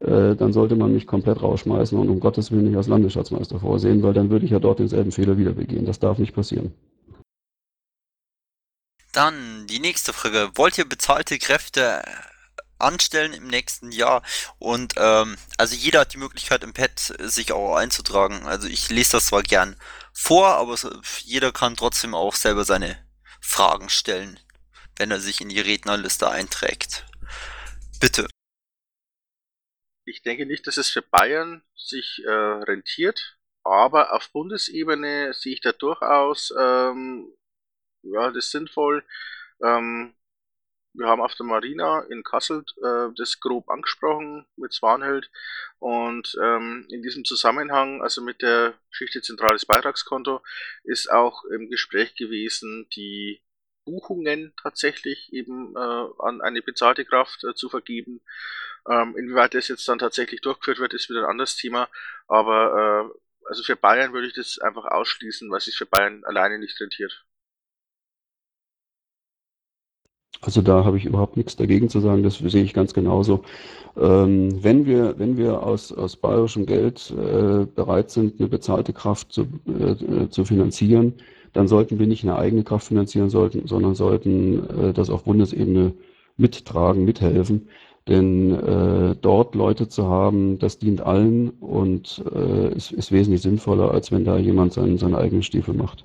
äh, 0.00 0.34
dann 0.34 0.52
sollte 0.52 0.74
man 0.74 0.92
mich 0.92 1.06
komplett 1.06 1.42
rausschmeißen 1.42 1.96
und 1.98 2.08
um 2.08 2.20
Gottes 2.20 2.50
Willen 2.50 2.64
nicht 2.64 2.76
als 2.76 2.88
Landesschatzmeister 2.88 3.60
vorsehen, 3.60 4.02
weil 4.02 4.12
dann 4.12 4.30
würde 4.30 4.44
ich 4.44 4.50
ja 4.50 4.58
dort 4.58 4.80
denselben 4.80 5.12
Fehler 5.12 5.38
wieder 5.38 5.52
begehen. 5.52 5.86
Das 5.86 6.00
darf 6.00 6.18
nicht 6.18 6.34
passieren. 6.34 6.74
Dann 9.12 9.66
die 9.68 9.78
nächste 9.78 10.12
Frage. 10.12 10.50
Wollt 10.54 10.78
ihr 10.78 10.88
bezahlte 10.88 11.38
Kräfte 11.38 12.02
anstellen 12.78 13.32
im 13.32 13.46
nächsten 13.46 13.92
Jahr? 13.92 14.22
Und 14.58 14.94
ähm, 14.96 15.36
also 15.58 15.76
jeder 15.76 16.00
hat 16.00 16.14
die 16.14 16.18
Möglichkeit 16.18 16.64
im 16.64 16.72
Pad 16.72 17.14
sich 17.20 17.52
auch 17.52 17.76
einzutragen. 17.76 18.44
Also 18.44 18.68
ich 18.68 18.90
lese 18.90 19.12
das 19.12 19.26
zwar 19.26 19.42
gern 19.42 19.76
vor, 20.12 20.48
aber 20.48 20.76
jeder 21.20 21.52
kann 21.52 21.76
trotzdem 21.76 22.14
auch 22.14 22.34
selber 22.34 22.64
seine 22.64 22.96
Fragen 23.40 23.88
stellen 23.88 24.40
wenn 25.02 25.10
er 25.10 25.18
sich 25.18 25.40
in 25.40 25.48
die 25.48 25.58
Rednerliste 25.58 26.30
einträgt. 26.30 27.04
Bitte. 28.00 28.28
Ich 30.04 30.22
denke 30.22 30.46
nicht, 30.46 30.68
dass 30.68 30.76
es 30.76 30.90
für 30.90 31.02
Bayern 31.02 31.64
sich 31.74 32.22
äh, 32.24 32.30
rentiert, 32.30 33.36
aber 33.64 34.12
auf 34.12 34.30
Bundesebene 34.30 35.34
sehe 35.34 35.54
ich 35.54 35.60
da 35.60 35.72
durchaus 35.72 36.54
ähm, 36.56 37.34
ja, 38.02 38.30
das 38.30 38.52
sinnvoll. 38.52 39.04
Ähm, 39.60 40.14
wir 40.94 41.08
haben 41.08 41.20
auf 41.20 41.34
der 41.34 41.46
Marina 41.46 42.02
in 42.02 42.22
Kassel 42.22 42.64
äh, 42.84 43.08
das 43.16 43.40
grob 43.40 43.70
angesprochen 43.70 44.46
mit 44.54 44.72
Swanheld 44.72 45.32
und 45.80 46.36
ähm, 46.40 46.86
in 46.90 47.02
diesem 47.02 47.24
Zusammenhang, 47.24 48.02
also 48.02 48.22
mit 48.22 48.40
der 48.40 48.74
Geschichte 48.90 49.20
zentrales 49.20 49.66
Beitragskonto, 49.66 50.42
ist 50.84 51.10
auch 51.10 51.42
im 51.46 51.68
Gespräch 51.70 52.14
gewesen, 52.14 52.86
die 52.94 53.42
Buchungen 53.84 54.52
tatsächlich 54.60 55.32
eben 55.32 55.74
äh, 55.76 56.06
an 56.18 56.40
eine 56.40 56.62
bezahlte 56.62 57.04
Kraft 57.04 57.44
äh, 57.44 57.54
zu 57.54 57.68
vergeben. 57.68 58.20
Ähm, 58.88 59.16
inwieweit 59.16 59.54
das 59.54 59.68
jetzt 59.68 59.86
dann 59.88 59.98
tatsächlich 59.98 60.40
durchgeführt 60.40 60.80
wird, 60.80 60.94
ist 60.94 61.08
wieder 61.10 61.20
ein 61.20 61.30
anderes 61.30 61.56
Thema. 61.56 61.88
Aber 62.26 63.10
äh, 63.12 63.48
also 63.48 63.62
für 63.62 63.76
Bayern 63.76 64.12
würde 64.12 64.26
ich 64.26 64.34
das 64.34 64.58
einfach 64.58 64.84
ausschließen, 64.84 65.50
weil 65.50 65.60
sich 65.60 65.76
für 65.76 65.86
Bayern 65.86 66.24
alleine 66.24 66.58
nicht 66.58 66.80
rentiert. 66.80 67.24
Also 70.40 70.60
da 70.60 70.84
habe 70.84 70.98
ich 70.98 71.04
überhaupt 71.04 71.36
nichts 71.36 71.54
dagegen 71.54 71.88
zu 71.88 72.00
sagen, 72.00 72.24
das 72.24 72.38
sehe 72.38 72.64
ich 72.64 72.74
ganz 72.74 72.94
genauso. 72.94 73.44
Ähm, 73.96 74.62
wenn 74.62 74.86
wir, 74.86 75.18
wenn 75.18 75.36
wir 75.36 75.62
aus, 75.62 75.92
aus 75.92 76.16
bayerischem 76.16 76.66
Geld 76.66 77.10
äh, 77.10 77.64
bereit 77.64 78.10
sind, 78.10 78.40
eine 78.40 78.48
bezahlte 78.48 78.92
Kraft 78.92 79.32
zu, 79.32 79.46
äh, 79.66 80.28
zu 80.30 80.44
finanzieren, 80.44 81.14
dann 81.52 81.68
sollten 81.68 81.98
wir 81.98 82.06
nicht 82.06 82.24
eine 82.24 82.36
eigene 82.36 82.64
Kraft 82.64 82.88
finanzieren 82.88 83.30
sollten, 83.30 83.66
sondern 83.66 83.94
sollten 83.94 84.88
äh, 84.88 84.92
das 84.92 85.10
auf 85.10 85.24
Bundesebene 85.24 85.94
mittragen, 86.36 87.04
mithelfen. 87.04 87.68
Denn 88.08 88.52
äh, 88.52 89.14
dort 89.20 89.54
Leute 89.54 89.88
zu 89.88 90.08
haben, 90.08 90.58
das 90.58 90.78
dient 90.78 91.00
allen 91.02 91.50
und 91.50 92.22
äh, 92.34 92.74
ist, 92.74 92.90
ist 92.90 93.12
wesentlich 93.12 93.42
sinnvoller, 93.42 93.92
als 93.92 94.10
wenn 94.10 94.24
da 94.24 94.38
jemand 94.38 94.72
seinen, 94.72 94.98
seinen 94.98 95.14
eigenen 95.14 95.44
Stiefel 95.44 95.74
macht. 95.74 96.04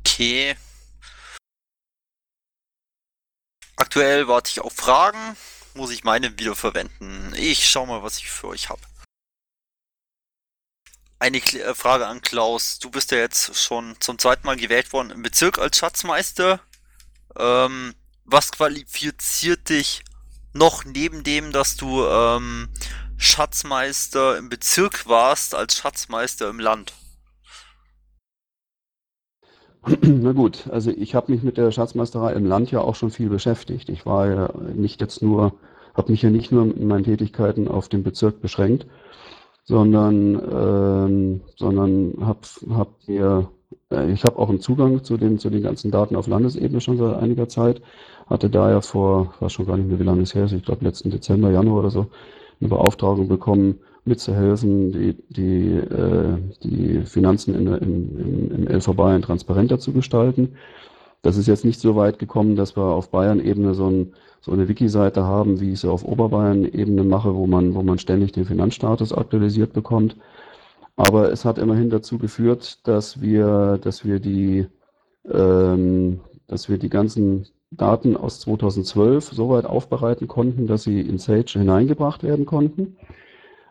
Okay. 0.00 0.54
Aktuell 3.76 4.28
warte 4.28 4.50
ich 4.50 4.60
auf 4.60 4.72
Fragen. 4.72 5.18
Muss 5.74 5.90
ich 5.90 6.04
meine 6.04 6.38
wiederverwenden? 6.38 7.34
Ich 7.36 7.66
schau 7.66 7.86
mal, 7.86 8.02
was 8.02 8.18
ich 8.18 8.30
für 8.30 8.48
euch 8.48 8.68
habe. 8.68 8.80
Eine 11.18 11.38
äh, 11.38 11.74
Frage 11.74 12.06
an 12.06 12.20
Klaus. 12.20 12.78
Du 12.78 12.90
bist 12.90 13.10
ja 13.10 13.18
jetzt 13.18 13.56
schon 13.56 13.94
zum 14.00 14.18
zweiten 14.18 14.46
Mal 14.46 14.56
gewählt 14.56 14.92
worden 14.92 15.10
im 15.10 15.22
Bezirk 15.22 15.58
als 15.58 15.78
Schatzmeister. 15.78 16.60
Ähm, 17.38 17.94
was 18.24 18.52
qualifiziert 18.52 19.68
dich 19.68 20.04
noch 20.52 20.84
neben 20.84 21.22
dem, 21.22 21.52
dass 21.52 21.76
du 21.76 22.04
ähm, 22.04 22.68
Schatzmeister 23.16 24.36
im 24.36 24.48
Bezirk 24.48 25.08
warst, 25.08 25.54
als 25.54 25.76
Schatzmeister 25.76 26.50
im 26.50 26.60
Land? 26.60 26.92
Na 30.02 30.32
gut, 30.32 30.68
also 30.70 30.90
ich 30.90 31.14
habe 31.14 31.32
mich 31.32 31.42
mit 31.42 31.56
der 31.56 31.70
Schatzmeisterei 31.70 32.34
im 32.34 32.44
Land 32.44 32.70
ja 32.70 32.80
auch 32.80 32.94
schon 32.94 33.10
viel 33.10 33.30
beschäftigt. 33.30 33.88
Ich 33.88 34.04
war 34.04 34.28
ja 34.28 34.52
nicht 34.74 35.00
jetzt 35.00 35.22
nur, 35.22 35.54
habe 35.94 36.10
mich 36.10 36.20
ja 36.22 36.30
nicht 36.30 36.52
nur 36.52 36.64
in 36.64 36.88
meinen 36.88 37.04
Tätigkeiten 37.04 37.68
auf 37.68 37.88
den 37.88 38.02
Bezirk 38.02 38.42
beschränkt, 38.42 38.86
sondern, 39.66 40.40
ähm, 40.52 41.40
sondern 41.56 42.14
habe 42.20 42.38
hab 42.70 42.88
mir, 43.08 43.50
äh, 43.90 44.12
ich 44.12 44.24
habe 44.24 44.38
auch 44.38 44.48
einen 44.48 44.60
Zugang 44.60 45.02
zu 45.04 45.16
den, 45.16 45.38
zu 45.38 45.50
den 45.50 45.62
ganzen 45.62 45.90
Daten 45.90 46.16
auf 46.16 46.28
Landesebene 46.28 46.80
schon 46.80 46.98
seit 46.98 47.16
einiger 47.16 47.48
Zeit, 47.48 47.82
hatte 48.28 48.48
daher 48.48 48.80
vor, 48.80 49.34
weiß 49.40 49.52
schon 49.52 49.66
gar 49.66 49.76
nicht 49.76 49.88
mehr, 49.88 49.98
wie 49.98 50.04
lange 50.04 50.22
es 50.22 50.34
her 50.34 50.44
ist, 50.44 50.52
ich 50.52 50.64
glaube 50.64 50.84
letzten 50.84 51.10
Dezember, 51.10 51.50
Januar 51.50 51.80
oder 51.80 51.90
so, 51.90 52.06
eine 52.60 52.70
Beauftragung 52.70 53.28
bekommen, 53.28 53.80
mitzuhelfen, 54.04 54.92
die, 54.92 55.16
die, 55.30 55.72
äh, 55.74 56.38
die 56.62 57.00
Finanzen 57.04 57.54
in, 57.56 57.66
in, 57.66 58.18
in, 58.18 58.50
im 58.52 58.68
LV 58.68 58.94
Bayern 58.94 59.22
transparenter 59.22 59.80
zu 59.80 59.92
gestalten. 59.92 60.54
Das 61.22 61.36
ist 61.36 61.48
jetzt 61.48 61.64
nicht 61.64 61.80
so 61.80 61.96
weit 61.96 62.20
gekommen, 62.20 62.54
dass 62.54 62.76
wir 62.76 62.84
auf 62.84 63.10
Bayern-Ebene 63.10 63.74
so, 63.74 63.88
ein, 63.88 64.12
so 64.40 64.52
eine 64.52 64.68
Wiki-Seite 64.68 65.24
haben, 65.24 65.60
wie 65.60 65.72
ich 65.72 65.80
sie 65.80 65.90
auf 65.90 66.04
Oberbayern-Ebene 66.04 67.04
mache, 67.04 67.34
wo 67.34 67.46
man, 67.46 67.74
wo 67.74 67.82
man 67.82 67.98
ständig 67.98 68.32
den 68.32 68.44
Finanzstatus 68.44 69.12
aktualisiert 69.12 69.72
bekommt. 69.72 70.16
Aber 70.96 71.30
es 71.30 71.44
hat 71.44 71.58
immerhin 71.58 71.90
dazu 71.90 72.18
geführt, 72.18 72.86
dass 72.86 73.20
wir, 73.20 73.78
dass 73.82 74.04
wir 74.04 74.18
die, 74.18 74.66
ähm, 75.30 76.20
dass 76.46 76.68
wir 76.68 76.78
die 76.78 76.88
ganzen 76.88 77.46
Daten 77.70 78.16
aus 78.16 78.40
2012 78.40 79.32
so 79.32 79.50
weit 79.50 79.66
aufbereiten 79.66 80.28
konnten, 80.28 80.66
dass 80.66 80.84
sie 80.84 81.00
in 81.00 81.18
Sage 81.18 81.58
hineingebracht 81.58 82.22
werden 82.22 82.46
konnten. 82.46 82.96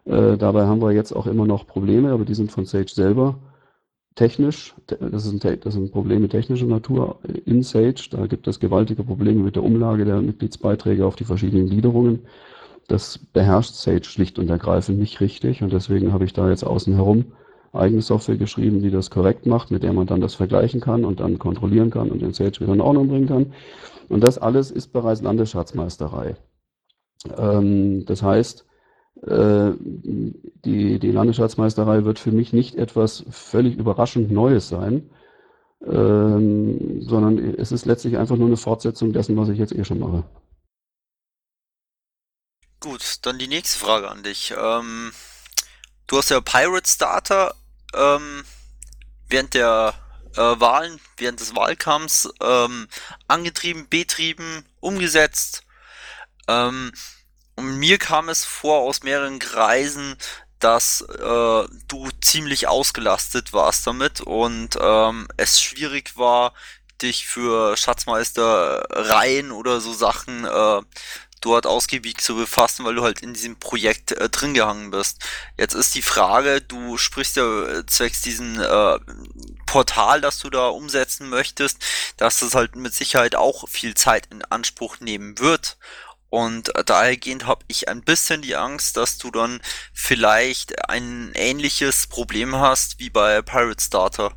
Äh, 0.06 0.38
dabei 0.38 0.65
haben 0.65 0.82
wir 0.82 0.91
jetzt 0.91 1.13
auch 1.13 1.25
immer 1.25 1.47
noch 1.47 1.65
Probleme, 1.65 2.12
aber 2.12 2.25
die 2.25 2.36
sind 2.36 2.51
von 2.51 2.65
Sage 2.65 2.89
selber 2.89 3.39
technisch, 4.15 4.73
das 4.88 5.23
sind, 5.23 5.43
das 5.43 5.73
sind 5.73 5.91
Probleme 5.91 6.30
technischer 6.30 6.65
Natur 6.65 7.19
in 7.45 7.63
Sage. 7.63 7.95
Da 8.12 8.28
gibt 8.28 8.47
es 8.47 8.60
gewaltige 8.60 9.04
Probleme 9.04 9.43
mit 9.43 9.56
der 9.56 9.63
Umlage 9.63 10.06
der 10.06 10.21
Mitgliedsbeiträge 10.21 11.06
auf 11.06 11.15
die 11.15 11.25
verschiedenen 11.25 11.69
Gliederungen. 11.69 12.19
Das 12.88 13.17
beherrscht 13.17 13.73
Sage 13.73 14.06
schlicht 14.06 14.39
und 14.39 14.49
ergreifend 14.49 14.99
nicht 14.99 15.19
richtig 15.19 15.62
und 15.62 15.73
deswegen 15.73 16.13
habe 16.13 16.25
ich 16.25 16.34
da 16.34 16.49
jetzt 16.49 16.63
außen 16.63 16.93
herum 16.93 17.25
eigene 17.75 18.01
Software 18.01 18.38
geschrieben, 18.38 18.82
die 18.82 18.89
das 18.89 19.12
korrekt 19.12 19.45
macht, 19.45 19.69
mit 19.69 19.84
der 19.84 19.93
man 19.93 20.08
dann 20.08 20.21
das 20.21 20.34
vergleichen 20.34 20.82
kann 20.82 21.06
und 21.06 21.19
dann 21.19 21.38
kontrollieren 21.39 21.91
kann 21.91 22.10
und 22.10 22.21
den 22.21 22.34
Sage 22.34 22.62
wieder 22.62 22.73
in 22.73 22.82
Ordnung 22.82 23.08
bringen 23.08 23.28
kann. 23.28 23.54
Und 24.08 24.23
das 24.23 24.38
alles 24.38 24.71
ist 24.71 24.93
bereits 24.93 25.21
Landesschatzmeisterei. 25.21 26.36
Ähm, 27.38 28.06
das 28.06 28.23
heißt, 28.23 28.62
äh, 28.62 28.75
die, 29.21 30.99
die 30.99 31.12
Landesschatzmeisterei 31.12 32.04
wird 32.04 32.19
für 32.19 32.32
mich 32.32 32.54
nicht 32.54 32.75
etwas 32.75 33.25
völlig 33.30 33.78
überraschend 33.78 34.30
Neues 34.30 34.67
sein, 34.67 35.10
ähm, 35.86 37.01
sondern 37.01 37.38
es 37.56 37.71
ist 37.71 37.86
letztlich 37.86 38.17
einfach 38.17 38.36
nur 38.36 38.47
eine 38.47 38.58
Fortsetzung 38.58 39.13
dessen, 39.13 39.38
was 39.38 39.49
ich 39.49 39.58
jetzt 39.58 39.73
eh 39.73 39.84
schon 39.84 39.99
mache. 39.99 40.23
Gut, 42.80 43.17
dann 43.23 43.39
die 43.39 43.47
nächste 43.47 43.80
Frage 43.80 44.10
an 44.10 44.21
dich. 44.21 44.54
Ähm, 44.58 45.12
du 46.08 46.17
hast 46.17 46.30
ja 46.30 46.39
Pirate 46.41 46.88
Starter 46.88 47.56
ähm, 47.95 48.43
während 49.28 49.54
der 49.54 49.93
äh, 50.36 50.39
Wahlen, 50.39 50.99
während 51.17 51.39
des 51.39 51.56
Wahlkampfs 51.56 52.30
ähm, 52.41 52.88
angetrieben, 53.28 53.88
betrieben, 53.89 54.65
umgesetzt. 54.82 55.63
Und 57.56 57.78
mir 57.78 57.98
kam 57.98 58.30
es 58.30 58.44
vor 58.44 58.82
aus 58.82 59.04
mehreren 59.04 59.39
Kreisen, 59.39 60.18
dass 60.60 61.02
äh, 61.02 61.68
du 61.88 62.10
ziemlich 62.22 62.68
ausgelastet 62.68 63.54
warst 63.54 63.86
damit 63.88 64.22
und 64.22 64.78
ähm, 64.80 65.28
es 65.38 65.62
schwierig 65.62 66.18
war, 66.18 66.54
dich 67.02 67.28
für 67.28 67.76
Schatzmeistereien 67.76 69.52
oder 69.52 69.82
so 69.82 69.94
Sachen 69.94 70.46
äh, 70.46 70.82
dort 71.41 71.68
ausgiebig 71.68 72.18
zu 72.18 72.36
befassen, 72.36 72.86
weil 72.86 72.96
du 72.96 73.04
halt 73.04 73.22
in 73.22 73.34
diesem 73.34 73.58
Projekt 73.58 74.13
äh, 74.13 74.30
drin 74.30 74.54
gehangen 74.54 74.91
bist. 74.91 75.24
Jetzt 75.58 75.76
ist 75.76 75.94
die 75.94 76.02
Frage, 76.02 76.62
du 76.62 76.98
sprichst 76.98 77.36
ja 77.36 77.63
äh, 77.68 77.86
zwecks 77.86 78.22
diesen 78.22 78.60
äh, 78.60 79.00
Portal, 79.65 80.22
das 80.22 80.39
du 80.39 80.50
da 80.50 80.68
umsetzen 80.70 81.30
möchtest, 81.30 81.78
dass 82.18 82.39
das 82.39 82.56
halt 82.56 82.76
mit 82.76 82.94
Sicherheit 82.94 83.36
auch 83.36 83.70
viel 83.70 83.94
Zeit 83.94 84.28
in 84.32 84.44
Anspruch 84.44 85.00
nehmen 85.00 85.38
wird. 85.38 85.78
Und 86.36 86.74
dahergehend 86.86 87.48
habe 87.48 87.63
ich 87.69 87.88
ein 87.88 88.02
bisschen 88.02 88.41
die 88.41 88.58
Angst, 88.58 88.98
dass 88.98 89.17
du 89.17 89.32
dann 89.32 89.62
vielleicht 89.93 90.89
ein 90.89 91.32
ähnliches 91.34 92.08
Problem 92.08 92.58
hast 92.58 93.00
wie 93.00 93.10
bei 93.10 93.41
Pirate 93.41 93.82
Starter. 93.82 94.32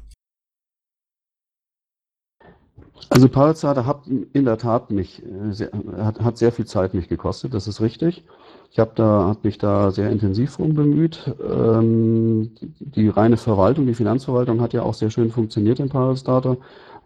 Also 3.09 3.29
Pirate 3.29 3.59
Starter 3.59 3.85
hat 3.85 4.07
in 4.07 4.45
der 4.45 4.59
Tat 4.59 4.93
mich 4.93 5.25
äh, 5.25 5.51
sehr, 5.51 5.73
hat, 5.97 6.21
hat 6.21 6.39
sehr 6.39 6.53
viel 6.53 6.67
Zeit 6.67 6.95
mich 6.95 7.09
gekostet, 7.09 7.53
das 7.53 7.67
ist 7.67 7.81
richtig. 7.81 8.23
Ich 8.71 8.79
habe 8.79 8.93
da, 8.95 9.25
habe 9.25 9.41
mich 9.43 9.59
da 9.59 9.91
sehr 9.91 10.09
intensiv 10.09 10.55
drum 10.55 10.75
bemüht. 10.75 11.35
Ähm, 11.43 12.53
die 12.79 13.09
reine 13.09 13.39
Verwaltung, 13.39 13.89
die 13.89 13.95
Finanzverwaltung 13.95 14.61
hat 14.61 14.73
ja 14.73 14.83
auch 14.83 14.95
sehr 14.95 15.11
schön 15.11 15.33
funktioniert 15.33 15.81
in 15.81 15.89
Pirate 15.89 16.21
Starter. 16.21 16.59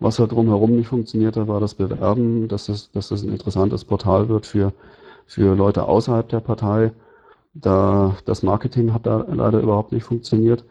Was 0.03 0.19
halt 0.19 0.33
drumherum 0.33 0.73
nicht 0.73 0.89
funktioniert 0.89 1.37
hat, 1.37 1.47
war 1.47 1.61
das 1.61 1.75
Bewerben, 1.75 2.49
dass 2.49 2.67
das, 2.67 2.91
dass 2.91 3.09
das 3.11 3.23
ein 3.23 3.29
interessantes 3.31 3.85
Portal 3.85 4.29
wird 4.29 4.47
für, 4.47 4.73
für 5.27 5.55
Leute 5.55 5.85
außerhalb 5.85 6.29
der 6.29 6.41
Partei. 6.41 6.91
Da, 7.55 8.17
das 8.25 8.43
Marketing 8.43 8.93
hat 8.93 9.07
da 9.07 9.25
leider 9.33 9.61
überhaupt 9.61 9.93
nicht 9.93 10.03
funktioniert. 10.03 10.65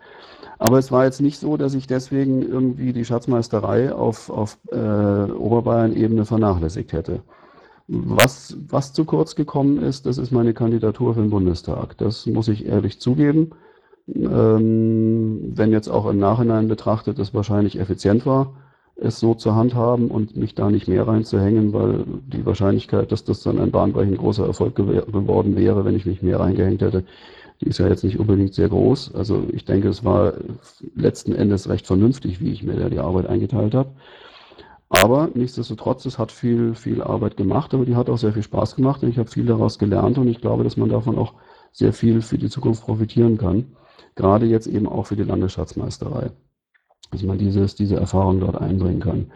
Aber 0.60 0.80
es 0.80 0.92
war 0.92 1.06
jetzt 1.06 1.22
nicht 1.22 1.40
so, 1.40 1.56
dass 1.56 1.74
ich 1.76 1.88
deswegen 1.88 2.42
irgendwie 2.42 2.92
die 2.92 3.06
Schatzmeisterei 3.06 3.94
auf, 3.94 4.30
auf 4.30 4.58
äh, 4.72 5.32
Oberbayern-Ebene 5.32 6.26
vernachlässigt 6.26 6.92
hätte. 6.92 7.22
Was, 7.88 8.58
was 8.68 8.92
zu 8.92 9.06
kurz 9.06 9.36
gekommen 9.36 9.82
ist, 9.82 10.06
das 10.06 10.18
ist 10.18 10.32
meine 10.32 10.54
Kandidatur 10.54 11.14
für 11.14 11.22
den 11.22 11.30
Bundestag. 11.30 11.98
Das 11.98 12.26
muss 12.26 12.50
ich 12.50 12.66
ehrlich 12.66 13.00
zugeben. 13.00 13.52
Ähm, 14.14 15.54
wenn 15.56 15.72
jetzt 15.72 15.88
auch 15.88 16.06
im 16.10 16.20
Nachhinein 16.20 16.68
betrachtet 16.68 17.18
es 17.18 17.34
wahrscheinlich 17.34 17.80
effizient 17.80 18.26
war, 18.26 18.54
es 19.02 19.20
so 19.20 19.34
zu 19.34 19.56
handhaben 19.56 20.10
und 20.10 20.38
mich 20.38 20.54
da 20.54 20.70
nicht 20.70 20.88
mehr 20.88 21.08
reinzuhängen, 21.08 21.74
weil 21.74 22.06
die 22.32 22.46
Wahrscheinlichkeit, 22.46 23.12
dass 23.12 23.24
das 23.24 23.42
dann 23.42 23.60
ein 23.60 23.72
bahnbrechend 23.72 24.20
großer 24.20 24.46
Erfolg 24.46 24.76
geworden 24.76 25.56
wäre, 25.56 25.84
wenn 25.86 25.96
ich 25.96 26.06
mich 26.06 26.22
mehr 26.22 26.40
reingehängt 26.40 26.82
hätte, 26.82 27.04
die 27.62 27.68
ist 27.68 27.80
ja 27.80 27.88
jetzt 27.88 28.04
nicht 28.04 28.20
unbedingt 28.20 28.54
sehr 28.54 28.70
groß. 28.70 29.16
Also 29.16 29.44
ich 29.52 29.66
denke, 29.66 29.90
es 29.90 30.06
war 30.06 30.34
letzten 30.96 31.34
Endes 31.34 31.68
recht 31.68 31.88
vernünftig, 31.88 32.42
wie 32.42 32.52
ich 32.52 32.64
mir 32.64 32.76
da 32.76 32.90
die 32.90 33.00
Arbeit 33.00 33.28
eingeteilt 33.28 33.74
habe. 33.74 33.90
Aber 34.90 35.30
nichtsdestotrotz, 35.34 36.06
es 36.06 36.20
hat 36.20 36.32
viel, 36.32 36.76
viel 36.76 37.02
Arbeit 37.02 37.38
gemacht, 37.38 37.74
aber 37.74 37.86
die 37.86 37.96
hat 37.96 38.10
auch 38.10 38.18
sehr 38.18 38.34
viel 38.34 38.44
Spaß 38.44 38.76
gemacht 38.76 39.02
und 39.02 39.10
ich 39.10 39.18
habe 39.18 39.30
viel 39.30 39.46
daraus 39.46 39.80
gelernt 39.80 40.18
und 40.18 40.28
ich 40.28 40.42
glaube, 40.42 40.64
dass 40.64 40.78
man 40.78 40.90
davon 40.90 41.18
auch 41.18 41.34
sehr 41.72 41.94
viel 41.94 42.22
für 42.22 42.38
die 42.38 42.50
Zukunft 42.50 42.84
profitieren 42.84 43.38
kann. 43.38 43.78
Gerade 44.16 44.46
jetzt 44.46 44.68
eben 44.68 44.88
auch 44.88 45.08
für 45.08 45.16
die 45.16 45.24
Landesschatzmeisterei 45.24 46.32
dass 47.12 47.24
man 47.24 47.38
dieses, 47.38 47.76
diese 47.76 47.98
Erfahrung 47.98 48.40
dort 48.40 48.60
einbringen 48.60 49.00
kann. 49.00 49.28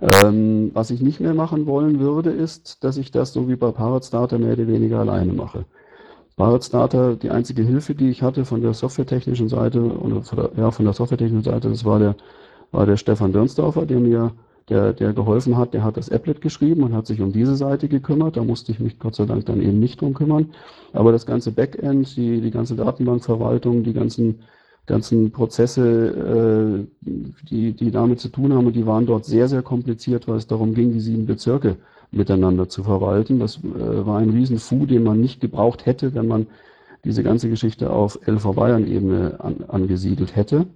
Ähm, 0.00 0.70
was 0.74 0.90
ich 0.90 1.00
nicht 1.00 1.20
mehr 1.20 1.34
machen 1.34 1.66
wollen 1.66 1.98
würde, 1.98 2.30
ist, 2.30 2.84
dass 2.84 2.96
ich 2.96 3.10
das 3.10 3.32
so 3.32 3.48
wie 3.48 3.56
bei 3.56 3.72
Parrot 3.72 4.10
mehr 4.12 4.52
oder 4.52 4.68
weniger 4.68 5.00
alleine 5.00 5.32
mache. 5.32 5.64
Parrot 6.36 6.70
die 7.20 7.30
einzige 7.30 7.62
Hilfe, 7.62 7.96
die 7.96 8.10
ich 8.10 8.22
hatte 8.22 8.44
von 8.44 8.62
der 8.62 8.74
softwaretechnischen 8.74 9.48
Seite, 9.48 9.80
oder 9.80 10.22
von 10.22 10.38
der, 10.38 10.50
ja, 10.56 10.70
von 10.70 10.84
der 10.84 10.94
softwaretechnischen 10.94 11.50
Seite, 11.50 11.68
das 11.68 11.84
war 11.84 11.98
der, 11.98 12.14
war 12.70 12.86
der 12.86 12.96
Stefan 12.96 13.32
Dörnsdorfer, 13.32 13.86
der 13.86 13.98
mir, 13.98 14.32
der, 14.68 14.92
der 14.92 15.12
geholfen 15.14 15.56
hat, 15.56 15.74
der 15.74 15.82
hat 15.82 15.96
das 15.96 16.10
Applet 16.10 16.40
geschrieben 16.40 16.84
und 16.84 16.94
hat 16.94 17.06
sich 17.06 17.20
um 17.20 17.32
diese 17.32 17.56
Seite 17.56 17.88
gekümmert. 17.88 18.36
Da 18.36 18.44
musste 18.44 18.70
ich 18.70 18.78
mich 18.78 19.00
Gott 19.00 19.16
sei 19.16 19.24
Dank 19.24 19.46
dann 19.46 19.60
eben 19.60 19.80
nicht 19.80 20.00
drum 20.00 20.14
kümmern. 20.14 20.50
Aber 20.92 21.10
das 21.10 21.26
ganze 21.26 21.50
Backend, 21.50 22.16
die, 22.16 22.40
die 22.40 22.50
ganze 22.52 22.76
Datenbankverwaltung, 22.76 23.82
die 23.82 23.94
ganzen 23.94 24.40
ganzen 24.88 25.30
Prozesse, 25.30 26.86
äh, 26.86 27.10
die, 27.48 27.72
die 27.72 27.90
damit 27.92 28.18
zu 28.18 28.28
tun 28.28 28.52
haben, 28.52 28.72
die 28.72 28.86
waren 28.86 29.06
dort 29.06 29.24
sehr, 29.24 29.46
sehr 29.46 29.62
kompliziert, 29.62 30.26
weil 30.26 30.36
es 30.36 30.48
darum 30.48 30.74
ging, 30.74 30.92
die 30.92 31.00
sieben 31.00 31.26
Bezirke 31.26 31.76
miteinander 32.10 32.68
zu 32.68 32.82
verwalten. 32.82 33.38
Das 33.38 33.58
äh, 33.58 34.06
war 34.06 34.18
ein 34.18 34.30
Riesenfu, 34.30 34.86
den 34.86 35.04
man 35.04 35.20
nicht 35.20 35.40
gebraucht 35.40 35.86
hätte, 35.86 36.14
wenn 36.14 36.26
man 36.26 36.46
diese 37.04 37.22
ganze 37.22 37.48
Geschichte 37.48 37.90
auf 37.90 38.18
LV 38.26 38.54
Bayern-Ebene 38.54 39.38
an, 39.38 39.64
angesiedelt 39.68 40.34
hätte. 40.34 40.66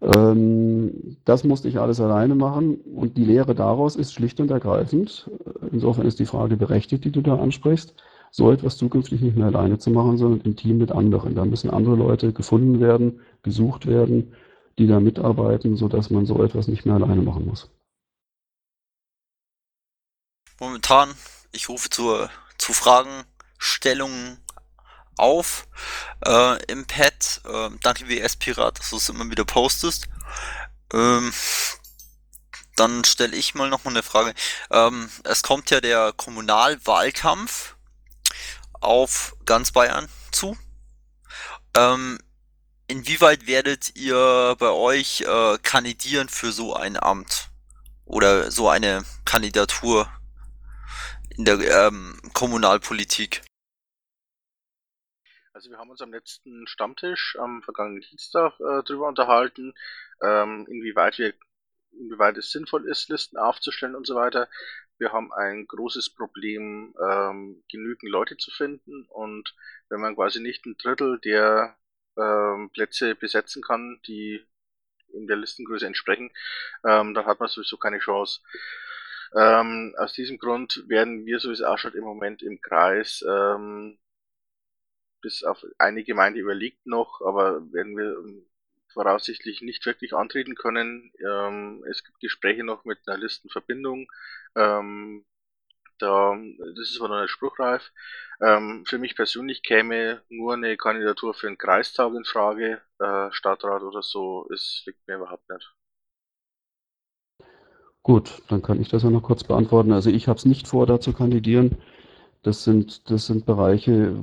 Ähm, 0.00 1.16
das 1.24 1.42
musste 1.42 1.68
ich 1.68 1.78
alles 1.80 2.00
alleine 2.00 2.34
machen 2.34 2.76
und 2.94 3.16
die 3.16 3.24
Lehre 3.24 3.54
daraus 3.54 3.96
ist 3.96 4.12
schlicht 4.12 4.40
und 4.40 4.50
ergreifend, 4.50 5.30
insofern 5.70 6.06
ist 6.06 6.18
die 6.18 6.26
Frage 6.26 6.56
berechtigt, 6.56 7.04
die 7.04 7.12
du 7.12 7.22
da 7.22 7.36
ansprichst, 7.36 7.94
so 8.32 8.50
etwas 8.50 8.78
zukünftig 8.78 9.20
nicht 9.20 9.36
mehr 9.36 9.46
alleine 9.46 9.78
zu 9.78 9.90
machen, 9.90 10.16
sondern 10.16 10.40
im 10.40 10.56
Team 10.56 10.78
mit 10.78 10.90
anderen. 10.90 11.34
Da 11.34 11.44
müssen 11.44 11.70
andere 11.70 11.96
Leute 11.96 12.32
gefunden 12.32 12.80
werden, 12.80 13.20
gesucht 13.42 13.86
werden, 13.86 14.34
die 14.78 14.86
da 14.86 15.00
mitarbeiten, 15.00 15.76
sodass 15.76 16.08
man 16.08 16.24
so 16.24 16.42
etwas 16.42 16.66
nicht 16.66 16.86
mehr 16.86 16.94
alleine 16.94 17.20
machen 17.20 17.46
muss. 17.46 17.70
Momentan, 20.58 21.14
ich 21.52 21.68
rufe 21.68 21.90
zur, 21.90 22.30
zu 22.56 22.72
Fragenstellungen 22.72 24.38
auf 25.18 25.68
äh, 26.24 26.64
im 26.72 26.86
Pad. 26.86 27.42
Äh, 27.44 27.68
danke 27.82 28.08
WS 28.08 28.36
Pirat, 28.36 28.78
dass 28.78 28.90
du 28.90 28.96
es 28.96 29.10
immer 29.10 29.30
wieder 29.30 29.44
postest. 29.44 30.08
Ähm, 30.94 31.34
dann 32.76 33.04
stelle 33.04 33.36
ich 33.36 33.54
mal 33.54 33.68
noch 33.68 33.84
mal 33.84 33.90
eine 33.90 34.02
Frage. 34.02 34.32
Ähm, 34.70 35.10
es 35.24 35.42
kommt 35.42 35.68
ja 35.68 35.82
der 35.82 36.14
Kommunalwahlkampf 36.16 37.76
auf 38.82 39.36
ganz 39.46 39.72
Bayern 39.72 40.08
zu. 40.30 40.56
Ähm, 41.76 42.18
inwieweit 42.88 43.46
werdet 43.46 43.96
ihr 43.96 44.56
bei 44.58 44.70
euch 44.70 45.22
äh, 45.22 45.58
kandidieren 45.62 46.28
für 46.28 46.52
so 46.52 46.74
ein 46.74 46.96
Amt 47.02 47.50
oder 48.04 48.50
so 48.50 48.68
eine 48.68 49.04
Kandidatur 49.24 50.08
in 51.36 51.44
der 51.44 51.60
ähm, 51.86 52.20
Kommunalpolitik? 52.34 53.42
Also 55.54 55.70
wir 55.70 55.78
haben 55.78 55.90
uns 55.90 56.02
am 56.02 56.12
letzten 56.12 56.66
Stammtisch 56.66 57.36
am 57.38 57.62
vergangenen 57.62 58.02
Dienstag 58.02 58.54
äh, 58.58 58.82
darüber 58.84 59.08
unterhalten, 59.08 59.74
ähm, 60.20 60.66
inwieweit 60.68 61.18
wir 61.18 61.34
inwieweit 61.92 62.36
es 62.36 62.50
sinnvoll 62.50 62.88
ist, 62.88 63.08
Listen 63.08 63.36
aufzustellen 63.36 63.94
und 63.94 64.06
so 64.06 64.14
weiter. 64.14 64.48
Wir 65.02 65.12
haben 65.12 65.32
ein 65.32 65.66
großes 65.66 66.10
Problem, 66.10 66.94
ähm, 67.02 67.64
genügend 67.68 68.08
Leute 68.08 68.36
zu 68.36 68.52
finden 68.52 69.04
und 69.08 69.52
wenn 69.88 70.00
man 70.00 70.14
quasi 70.14 70.40
nicht 70.40 70.64
ein 70.64 70.76
Drittel 70.76 71.18
der 71.18 71.76
ähm, 72.16 72.70
Plätze 72.72 73.16
besetzen 73.16 73.62
kann, 73.62 74.00
die 74.06 74.46
in 75.12 75.26
der 75.26 75.38
Listengröße 75.38 75.86
entsprechen, 75.86 76.30
ähm, 76.84 77.14
dann 77.14 77.26
hat 77.26 77.40
man 77.40 77.48
sowieso 77.48 77.78
keine 77.78 77.98
Chance. 77.98 78.42
Ähm, 79.34 79.92
aus 79.98 80.12
diesem 80.12 80.38
Grund 80.38 80.84
werden 80.86 81.26
wir 81.26 81.40
sowieso 81.40 81.66
auch 81.66 81.78
schon 81.78 81.94
im 81.94 82.04
Moment 82.04 82.40
im 82.44 82.60
Kreis, 82.60 83.24
ähm, 83.28 83.98
bis 85.20 85.42
auf 85.42 85.66
eine 85.78 86.04
Gemeinde 86.04 86.38
überlegt 86.38 86.86
noch, 86.86 87.20
aber 87.22 87.60
werden 87.72 87.96
wir 87.96 88.22
voraussichtlich 88.92 89.62
nicht 89.62 89.84
wirklich 89.86 90.14
antreten 90.14 90.54
können. 90.54 91.12
Ähm, 91.20 91.84
es 91.90 92.04
gibt 92.04 92.20
Gespräche 92.20 92.64
noch 92.64 92.84
mit 92.84 92.98
einer 93.06 93.18
Listenverbindung. 93.18 94.10
Ähm, 94.56 95.24
da, 95.98 96.36
das 96.76 96.90
ist 96.90 97.00
aber 97.00 97.08
noch 97.14 97.22
nicht 97.22 97.30
spruchreif. 97.30 97.92
Ähm, 98.40 98.84
für 98.86 98.98
mich 98.98 99.16
persönlich 99.16 99.62
käme 99.62 100.22
nur 100.28 100.54
eine 100.54 100.76
Kandidatur 100.76 101.34
für 101.34 101.46
einen 101.48 101.58
Kreistag 101.58 102.12
in 102.14 102.24
Frage. 102.24 102.82
Äh, 102.98 103.30
Stadtrat 103.32 103.82
oder 103.82 104.02
so, 104.02 104.48
es 104.52 104.82
liegt 104.86 105.06
mir 105.06 105.16
überhaupt 105.16 105.48
nicht. 105.48 105.74
Gut, 108.02 108.42
dann 108.48 108.62
kann 108.62 108.80
ich 108.80 108.88
das 108.88 109.04
ja 109.04 109.10
noch 109.10 109.22
kurz 109.22 109.44
beantworten. 109.44 109.92
Also 109.92 110.10
ich 110.10 110.26
habe 110.28 110.38
es 110.38 110.44
nicht 110.44 110.66
vor, 110.66 110.86
da 110.86 111.00
zu 111.00 111.12
kandidieren. 111.12 111.76
Das 112.42 112.64
sind, 112.64 113.08
das 113.10 113.26
sind 113.26 113.46
Bereiche, 113.46 114.16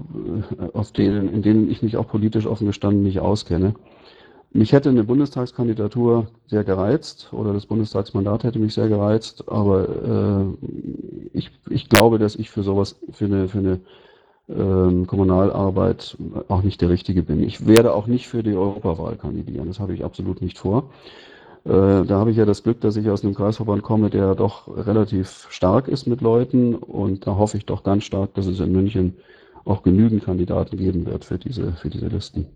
äh, 0.59 0.71
auf 0.73 0.91
denen, 0.91 1.29
in 1.33 1.41
denen 1.41 1.71
ich 1.71 1.81
mich 1.81 1.95
auch 1.95 2.07
politisch 2.07 2.45
offen 2.45 2.67
gestanden 2.67 3.03
nicht 3.03 3.19
auskenne. 3.21 3.75
Mich 4.51 4.73
hätte 4.73 4.89
eine 4.89 5.03
Bundestagskandidatur 5.03 6.27
sehr 6.47 6.63
gereizt 6.63 7.29
oder 7.33 7.53
das 7.53 7.67
Bundestagsmandat 7.67 8.43
hätte 8.43 8.57
mich 8.57 8.73
sehr 8.73 8.89
gereizt, 8.89 9.43
aber 9.47 9.87
äh, 9.87 10.67
ich, 11.33 11.51
ich 11.69 11.87
glaube, 11.87 12.17
dass 12.17 12.35
ich 12.35 12.49
für 12.49 12.63
sowas, 12.63 12.95
für 13.11 13.25
eine, 13.25 13.47
für 13.47 13.59
eine 13.59 13.79
ähm, 14.49 15.05
Kommunalarbeit 15.05 16.17
auch 16.47 16.63
nicht 16.63 16.81
der 16.81 16.89
Richtige 16.89 17.21
bin. 17.21 17.43
Ich 17.43 17.67
werde 17.67 17.93
auch 17.93 18.07
nicht 18.07 18.27
für 18.27 18.41
die 18.41 18.55
Europawahl 18.55 19.17
kandidieren, 19.17 19.67
das 19.67 19.79
habe 19.79 19.93
ich 19.93 20.03
absolut 20.03 20.41
nicht 20.41 20.57
vor. 20.57 20.89
Äh, 21.65 22.05
da 22.05 22.17
habe 22.19 22.31
ich 22.31 22.37
ja 22.37 22.45
das 22.45 22.63
Glück, 22.63 22.81
dass 22.81 22.95
ich 22.95 23.07
aus 23.07 23.23
einem 23.23 23.35
Kreisverband 23.35 23.83
komme, 23.83 24.09
der 24.09 24.33
doch 24.33 24.67
relativ 24.67 25.45
stark 25.51 25.87
ist 25.87 26.07
mit 26.07 26.21
Leuten 26.21 26.73
und 26.73 27.27
da 27.27 27.35
hoffe 27.35 27.57
ich 27.57 27.67
doch 27.67 27.83
ganz 27.83 28.03
stark, 28.03 28.33
dass 28.33 28.47
es 28.47 28.59
in 28.59 28.71
München 28.71 29.17
auch 29.63 29.83
genügend 29.83 30.23
Kandidaten 30.23 30.75
geben 30.77 31.05
wird 31.05 31.23
für 31.25 31.37
diese, 31.37 31.73
für 31.73 31.89
diese 31.89 32.07
Listen. 32.07 32.47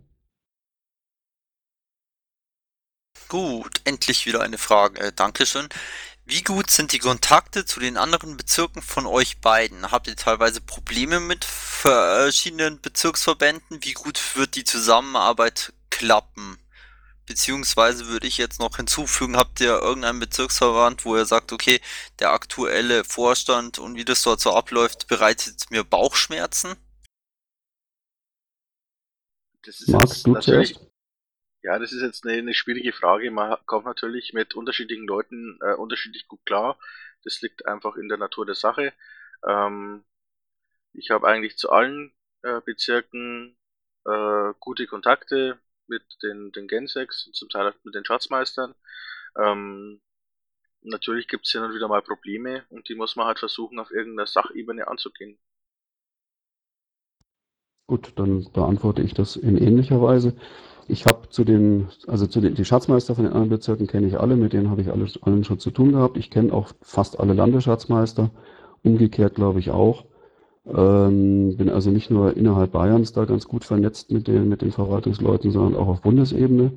Gut, 3.28 3.82
endlich 3.84 4.26
wieder 4.26 4.42
eine 4.42 4.58
Frage. 4.58 5.00
Äh, 5.00 5.12
Dankeschön. 5.12 5.70
Wie 6.26 6.42
gut 6.42 6.72
sind 6.72 6.94
die 6.94 7.00
Kontakte 7.00 7.66
zu 7.66 7.80
den 7.82 7.98
anderen 7.98 8.38
Bezirken 8.38 8.82
von 8.82 9.06
euch 9.06 9.42
beiden? 9.42 9.92
Habt 9.92 10.08
ihr 10.08 10.16
teilweise 10.16 10.62
Probleme 10.62 11.20
mit 11.20 11.44
verschiedenen 11.44 12.80
Bezirksverbänden? 12.80 13.84
Wie 13.84 13.94
gut 13.94 14.22
wird 14.36 14.56
die 14.56 14.64
Zusammenarbeit 14.64 15.74
klappen? 15.90 16.58
Beziehungsweise 17.26 18.08
würde 18.08 18.28
ich 18.28 18.38
jetzt 18.38 18.60
noch 18.60 18.78
hinzufügen, 18.78 19.38
habt 19.38 19.60
ihr 19.62 19.80
irgendeinen 19.80 20.20
Bezirksverband, 20.20 21.06
wo 21.06 21.16
ihr 21.18 21.26
sagt, 21.26 21.52
okay, 21.52 21.82
der 22.20 22.32
aktuelle 22.32 23.04
Vorstand 23.04 23.80
und 23.80 23.96
wie 23.96 24.06
das 24.06 24.22
dort 24.24 24.42
so 24.42 24.54
abläuft, 24.54 25.08
bereitet 25.08 25.72
mir 25.72 25.84
Bauchschmerzen? 25.84 26.76
Das 29.66 29.80
ist 29.80 29.90
Marc, 29.90 30.10
jetzt 30.10 30.26
du 30.28 30.32
natürlich, 30.32 30.74
zuerst? 30.74 30.93
Ja, 31.64 31.80
das 31.80 31.94
ist 31.94 32.02
jetzt 32.02 32.26
eine, 32.26 32.38
eine 32.38 32.54
schwierige 32.54 32.92
Frage. 32.94 33.32
Man 33.32 33.58
kommt 33.66 33.86
natürlich 33.86 34.34
mit 34.34 34.54
unterschiedlichen 34.54 35.08
Leuten 35.08 35.58
äh, 35.62 35.74
unterschiedlich 35.76 36.28
gut 36.28 36.46
klar. 36.46 36.78
Das 37.24 37.42
liegt 37.42 37.66
einfach 37.66 37.96
in 37.96 38.10
der 38.10 38.18
Natur 38.18 38.46
der 38.46 38.56
Sache. 38.56 38.94
Ähm, 39.48 40.04
ich 40.92 41.10
habe 41.10 41.26
eigentlich 41.28 41.58
zu 41.58 41.72
allen 41.72 42.12
äh, 42.42 42.60
Bezirken 42.62 43.58
äh, 44.06 44.54
gute 44.60 44.88
Kontakte 44.88 45.58
mit 45.88 46.04
den, 46.22 46.52
den 46.52 46.68
Gensex 46.68 47.28
und 47.28 47.36
zum 47.36 47.48
Teil 47.50 47.70
auch 47.70 47.76
mit 47.84 47.96
den 47.96 48.06
Schatzmeistern. 48.06 48.76
Ähm, 49.38 50.02
natürlich 50.82 51.30
gibt 51.30 51.46
es 51.46 51.52
hin 51.54 51.64
und 51.64 51.74
wieder 51.74 51.88
mal 51.88 52.02
Probleme 52.02 52.66
und 52.70 52.90
die 52.90 52.96
muss 52.96 53.16
man 53.16 53.26
halt 53.26 53.40
versuchen, 53.40 53.80
auf 53.80 53.90
irgendeiner 53.90 54.28
Sachebene 54.28 54.88
anzugehen. 54.90 55.40
Gut, 57.88 58.14
dann 58.18 58.52
beantworte 58.52 59.02
ich 59.02 59.14
das 59.14 59.38
in 59.38 59.58
ähnlicher 59.58 60.02
Weise. 60.02 60.36
Ich 60.88 61.06
habe 61.06 61.30
zu 61.30 61.44
den, 61.44 61.88
also 62.08 62.28
zu 62.28 62.42
den, 62.42 62.56
die 62.56 62.66
Schatzmeister 62.66 63.16
von 63.16 63.26
den 63.26 63.34
anderen 63.34 63.50
Bezirken 63.50 63.88
kenne 63.88 64.08
ich 64.08 64.20
alle, 64.20 64.36
mit 64.36 64.54
denen 64.54 64.70
habe 64.70 64.82
ich 64.82 64.92
alle, 64.92 65.08
allen 65.22 65.44
schon 65.44 65.60
zu 65.60 65.72
tun 65.72 65.94
gehabt. 65.94 66.18
Ich 66.18 66.30
kenne 66.30 66.54
auch 66.54 66.70
fast 66.82 67.20
alle 67.20 67.34
Landesschatzmeister, 67.34 68.30
umgekehrt 68.84 69.36
glaube 69.36 69.60
ich 69.60 69.72
auch. 69.72 70.06
Ähm, 70.66 71.58
bin 71.58 71.70
also 71.70 71.90
nicht 71.90 72.10
nur 72.10 72.38
innerhalb 72.38 72.72
Bayerns 72.72 73.12
da 73.12 73.26
ganz 73.26 73.48
gut 73.48 73.66
vernetzt 73.66 74.12
mit 74.12 74.28
den, 74.28 74.48
mit 74.48 74.62
den 74.62 74.72
Verwaltungsleuten, 74.72 75.52
sondern 75.52 75.76
auch 75.80 75.88
auf 75.88 76.02
Bundesebene. 76.02 76.72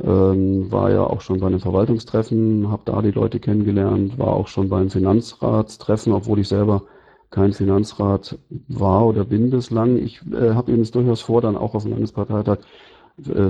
Ähm, 0.00 0.70
war 0.70 0.90
ja 0.90 1.04
auch 1.04 1.20
schon 1.22 1.40
bei 1.40 1.46
einem 1.46 1.60
Verwaltungstreffen, 1.60 2.70
habe 2.70 2.82
da 2.84 3.02
die 3.02 3.10
Leute 3.10 3.40
kennengelernt, 3.40 4.18
war 4.18 4.28
auch 4.28 4.46
schon 4.46 4.68
beim 4.68 4.90
Finanzratstreffen, 4.90 6.12
obwohl 6.12 6.38
ich 6.40 6.48
selber 6.48 6.82
kein 7.30 7.52
Finanzrat 7.52 8.38
war 8.68 9.06
oder 9.06 9.24
bin 9.24 9.50
bislang. 9.50 9.96
Ich 9.96 10.20
äh, 10.32 10.50
habe 10.54 10.72
eben 10.72 10.82
es 10.82 10.90
durchaus 10.90 11.20
vor, 11.20 11.40
dann 11.40 11.56
auch 11.56 11.74
auf 11.74 11.82
dem 11.82 11.92
Landesparteitag 11.92 12.58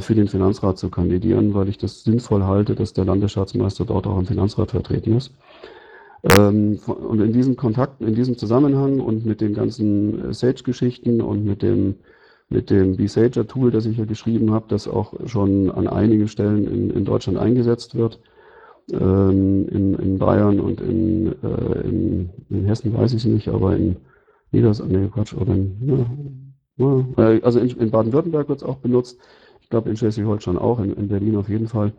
für 0.00 0.14
den 0.14 0.28
Finanzrat 0.28 0.78
zu 0.78 0.88
kandidieren, 0.88 1.54
weil 1.54 1.68
ich 1.68 1.78
das 1.78 2.02
sinnvoll 2.02 2.44
halte, 2.44 2.74
dass 2.74 2.92
der 2.94 3.04
Landesschatzmeister 3.04 3.84
dort 3.84 4.06
auch 4.06 4.18
im 4.18 4.26
Finanzrat 4.26 4.70
vertreten 4.70 5.16
ist. 5.16 5.32
Ähm, 6.24 6.78
und 6.86 7.20
in 7.20 7.32
diesem 7.32 7.56
Kontakt, 7.56 8.00
in 8.00 8.14
diesem 8.14 8.36
Zusammenhang 8.36 9.00
und 9.00 9.24
mit 9.24 9.40
den 9.40 9.54
ganzen 9.54 10.32
Sage-Geschichten 10.32 11.20
und 11.20 11.44
mit 11.44 11.62
dem, 11.62 11.96
mit 12.48 12.70
dem 12.70 12.96
B-Sager-Tool, 12.96 13.70
das 13.70 13.86
ich 13.86 13.96
hier 13.96 14.06
geschrieben 14.06 14.52
habe, 14.52 14.66
das 14.68 14.88
auch 14.88 15.14
schon 15.26 15.70
an 15.70 15.86
einigen 15.86 16.28
Stellen 16.28 16.66
in, 16.66 16.90
in 16.90 17.04
Deutschland 17.04 17.38
eingesetzt 17.38 17.94
wird, 17.94 18.20
ähm, 18.90 19.68
in, 19.68 19.94
in 19.94 20.18
Bayern 20.18 20.60
und 20.60 20.80
in, 20.80 21.34
äh, 21.42 21.80
in, 21.82 22.30
in 22.50 22.64
Hessen 22.64 22.94
weiß 22.94 23.12
ich 23.12 23.24
es 23.24 23.30
nicht, 23.30 23.48
aber 23.48 23.76
in 23.76 23.96
Niedersachsen, 24.50 24.92
nee, 24.92 25.08
Quatsch, 25.08 25.34
oder 25.34 25.54
in, 25.54 25.76
ja, 26.78 27.04
ja, 27.16 27.32
äh, 27.32 27.42
also 27.42 27.60
in 27.60 27.90
Baden-Württemberg 27.90 28.48
wird 28.48 28.62
es 28.62 28.68
auch 28.68 28.78
benutzt. 28.78 29.18
Ich 29.68 29.70
glaube 29.70 29.90
in 29.90 29.98
Schleswig-Holstein 29.98 30.56
auch, 30.56 30.80
in, 30.80 30.94
in 30.94 31.08
Berlin 31.08 31.36
auf 31.36 31.50
jeden 31.50 31.68
Fall. 31.68 31.92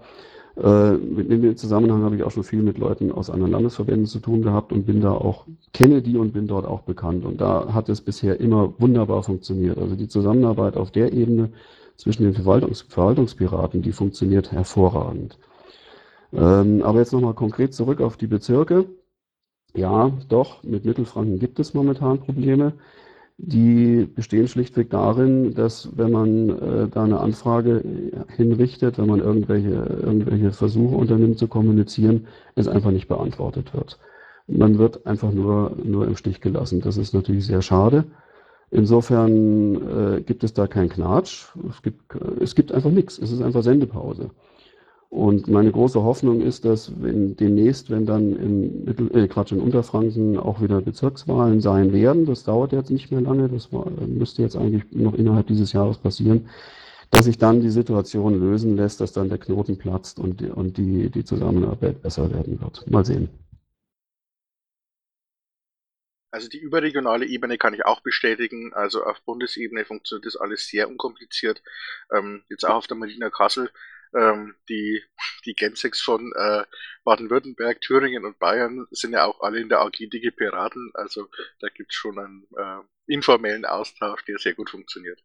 Äh, 0.57 0.95
in 0.95 1.29
dem 1.43 1.55
Zusammenhang 1.55 2.01
habe 2.01 2.15
ich 2.15 2.23
auch 2.23 2.31
schon 2.31 2.43
viel 2.43 2.63
mit 2.63 2.79
Leuten 2.79 3.11
aus 3.11 3.29
anderen 3.29 3.51
Landesverbänden 3.51 4.07
zu 4.07 4.17
tun 4.17 4.41
gehabt 4.41 4.73
und 4.73 4.87
bin 4.87 5.01
da 5.01 5.11
auch, 5.11 5.45
kenne 5.71 6.01
die 6.01 6.17
und 6.17 6.33
bin 6.33 6.47
dort 6.47 6.65
auch 6.65 6.81
bekannt. 6.81 7.25
Und 7.25 7.39
da 7.39 7.71
hat 7.71 7.87
es 7.87 8.01
bisher 8.01 8.39
immer 8.39 8.73
wunderbar 8.79 9.21
funktioniert. 9.21 9.77
Also 9.77 9.95
die 9.95 10.07
Zusammenarbeit 10.07 10.77
auf 10.77 10.89
der 10.89 11.13
Ebene 11.13 11.51
zwischen 11.95 12.23
den 12.23 12.33
Verwaltungs 12.33 12.81
Verwaltungspiraten, 12.81 13.83
die 13.83 13.91
funktioniert 13.91 14.51
hervorragend. 14.51 15.37
Ähm, 16.33 16.81
aber 16.81 16.97
jetzt 16.97 17.13
nochmal 17.13 17.35
konkret 17.35 17.75
zurück 17.75 18.01
auf 18.01 18.17
die 18.17 18.25
Bezirke. 18.25 18.85
Ja, 19.75 20.11
doch, 20.27 20.63
mit 20.63 20.85
Mittelfranken 20.85 21.37
gibt 21.37 21.59
es 21.59 21.75
momentan 21.75 22.17
Probleme. 22.17 22.73
Die 23.41 24.05
bestehen 24.13 24.49
schlichtweg 24.49 24.89
darin, 24.89 25.53
dass 25.53 25.89
wenn 25.95 26.11
man 26.11 26.49
äh, 26.49 26.87
da 26.89 27.05
eine 27.05 27.21
Anfrage 27.21 27.81
hinrichtet, 28.35 28.97
wenn 28.97 29.07
man 29.07 29.21
irgendwelche, 29.21 29.69
irgendwelche 29.69 30.51
Versuche 30.51 30.95
unternimmt 30.95 31.39
zu 31.39 31.47
kommunizieren, 31.47 32.27
es 32.55 32.67
einfach 32.67 32.91
nicht 32.91 33.07
beantwortet 33.07 33.73
wird. 33.73 33.97
Man 34.47 34.77
wird 34.77 35.05
einfach 35.05 35.31
nur, 35.31 35.71
nur 35.81 36.05
im 36.05 36.17
Stich 36.17 36.41
gelassen. 36.41 36.81
Das 36.81 36.97
ist 36.97 37.13
natürlich 37.13 37.45
sehr 37.45 37.61
schade. 37.61 38.03
Insofern 38.71 40.17
äh, 40.17 40.21
gibt 40.21 40.43
es 40.43 40.53
da 40.53 40.67
keinen 40.67 40.89
Knatsch. 40.89 41.45
Es 41.69 41.81
gibt, 41.81 42.13
es 42.41 42.55
gibt 42.55 42.73
einfach 42.73 42.91
nichts. 42.91 43.17
Es 43.17 43.31
ist 43.31 43.41
einfach 43.41 43.63
Sendepause. 43.63 44.31
Und 45.09 45.47
meine 45.47 45.71
große 45.71 46.03
Hoffnung 46.03 46.39
ist, 46.39 46.65
dass 46.65 47.01
wenn 47.01 47.35
demnächst, 47.35 47.89
wenn 47.89 48.05
dann 48.05 48.35
in 48.35 48.85
Mittel, 48.85 49.09
äh, 49.17 49.27
Quatsch, 49.27 49.51
in 49.51 49.59
Unterfranken 49.59 50.37
auch 50.37 50.61
wieder 50.61 50.81
Bezirkswahlen 50.81 51.61
sein 51.61 51.91
werden, 51.93 52.27
das 52.27 52.43
dauert 52.43 52.73
jetzt 52.73 52.91
nicht 52.91 53.09
mehr 53.09 53.21
lange, 53.21 53.49
das 53.49 53.73
war, 53.73 53.89
müsste 53.89 54.43
jetzt 54.43 54.55
eigentlich 54.55 54.83
noch 54.91 55.15
innerhalb 55.15 55.47
dieses 55.47 55.73
Jahres 55.73 55.97
passieren, 55.97 56.47
dass 57.09 57.25
sich 57.25 57.39
dann 57.39 57.59
die 57.59 57.71
Situation 57.71 58.39
lösen 58.39 58.75
lässt, 58.75 59.01
dass 59.01 59.11
dann 59.11 59.29
der 59.29 59.39
Knoten 59.39 59.79
platzt 59.79 60.19
und, 60.19 60.43
und 60.43 60.77
die, 60.77 61.09
die 61.09 61.23
Zusammenarbeit 61.25 62.03
besser 62.03 62.31
werden 62.31 62.61
wird. 62.61 62.85
Mal 62.87 63.03
sehen. 63.03 63.29
Also 66.31 66.47
die 66.47 66.59
überregionale 66.59 67.25
Ebene 67.25 67.57
kann 67.57 67.73
ich 67.73 67.83
auch 67.83 68.01
bestätigen. 68.01 68.73
Also 68.75 69.03
auf 69.03 69.19
Bundesebene 69.23 69.85
funktioniert 69.85 70.27
das 70.27 70.35
alles 70.35 70.67
sehr 70.67 70.87
unkompliziert. 70.87 71.63
Ähm, 72.15 72.43
jetzt 72.49 72.63
auch 72.63 72.75
auf 72.75 72.85
der 72.85 72.97
Marina 72.97 73.31
Kassel 73.31 73.71
ähm, 74.13 74.55
die, 74.67 75.03
die 75.45 75.53
Gensex 75.53 76.01
von 76.01 76.31
äh, 76.35 76.63
Baden-Württemberg, 77.03 77.81
Thüringen 77.81 78.25
und 78.25 78.39
Bayern 78.39 78.87
sind 78.91 79.13
ja 79.13 79.25
auch 79.25 79.41
alle 79.41 79.59
in 79.59 79.69
der 79.69 79.81
AG 79.81 79.97
Digi 79.97 80.31
Piraten. 80.31 80.91
Also 80.93 81.29
da 81.59 81.67
gibt 81.69 81.91
es 81.91 81.95
schon 81.95 82.19
einen 82.19 82.47
äh, 82.57 83.13
informellen 83.13 83.65
Austausch, 83.65 84.23
der 84.25 84.37
sehr 84.37 84.53
gut 84.53 84.69
funktioniert. 84.69 85.23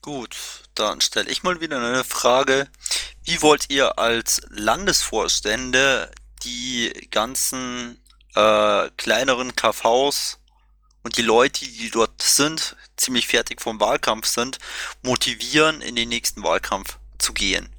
Gut, 0.00 0.36
dann 0.74 1.00
stelle 1.00 1.30
ich 1.30 1.42
mal 1.42 1.60
wieder 1.60 1.78
eine 1.78 2.04
Frage. 2.04 2.68
Wie 3.24 3.42
wollt 3.42 3.68
ihr 3.68 3.98
als 3.98 4.40
Landesvorstände 4.48 6.10
die 6.44 7.08
ganzen 7.10 8.02
äh, 8.34 8.90
kleineren 8.96 9.54
KVs 9.56 10.37
und 11.02 11.16
die 11.16 11.22
Leute, 11.22 11.64
die 11.64 11.90
dort 11.90 12.20
sind, 12.22 12.76
ziemlich 12.96 13.26
fertig 13.26 13.60
vom 13.60 13.80
Wahlkampf 13.80 14.26
sind, 14.26 14.58
motivieren, 15.02 15.80
in 15.80 15.96
den 15.96 16.08
nächsten 16.08 16.42
Wahlkampf 16.42 16.98
zu 17.18 17.32
gehen. 17.32 17.72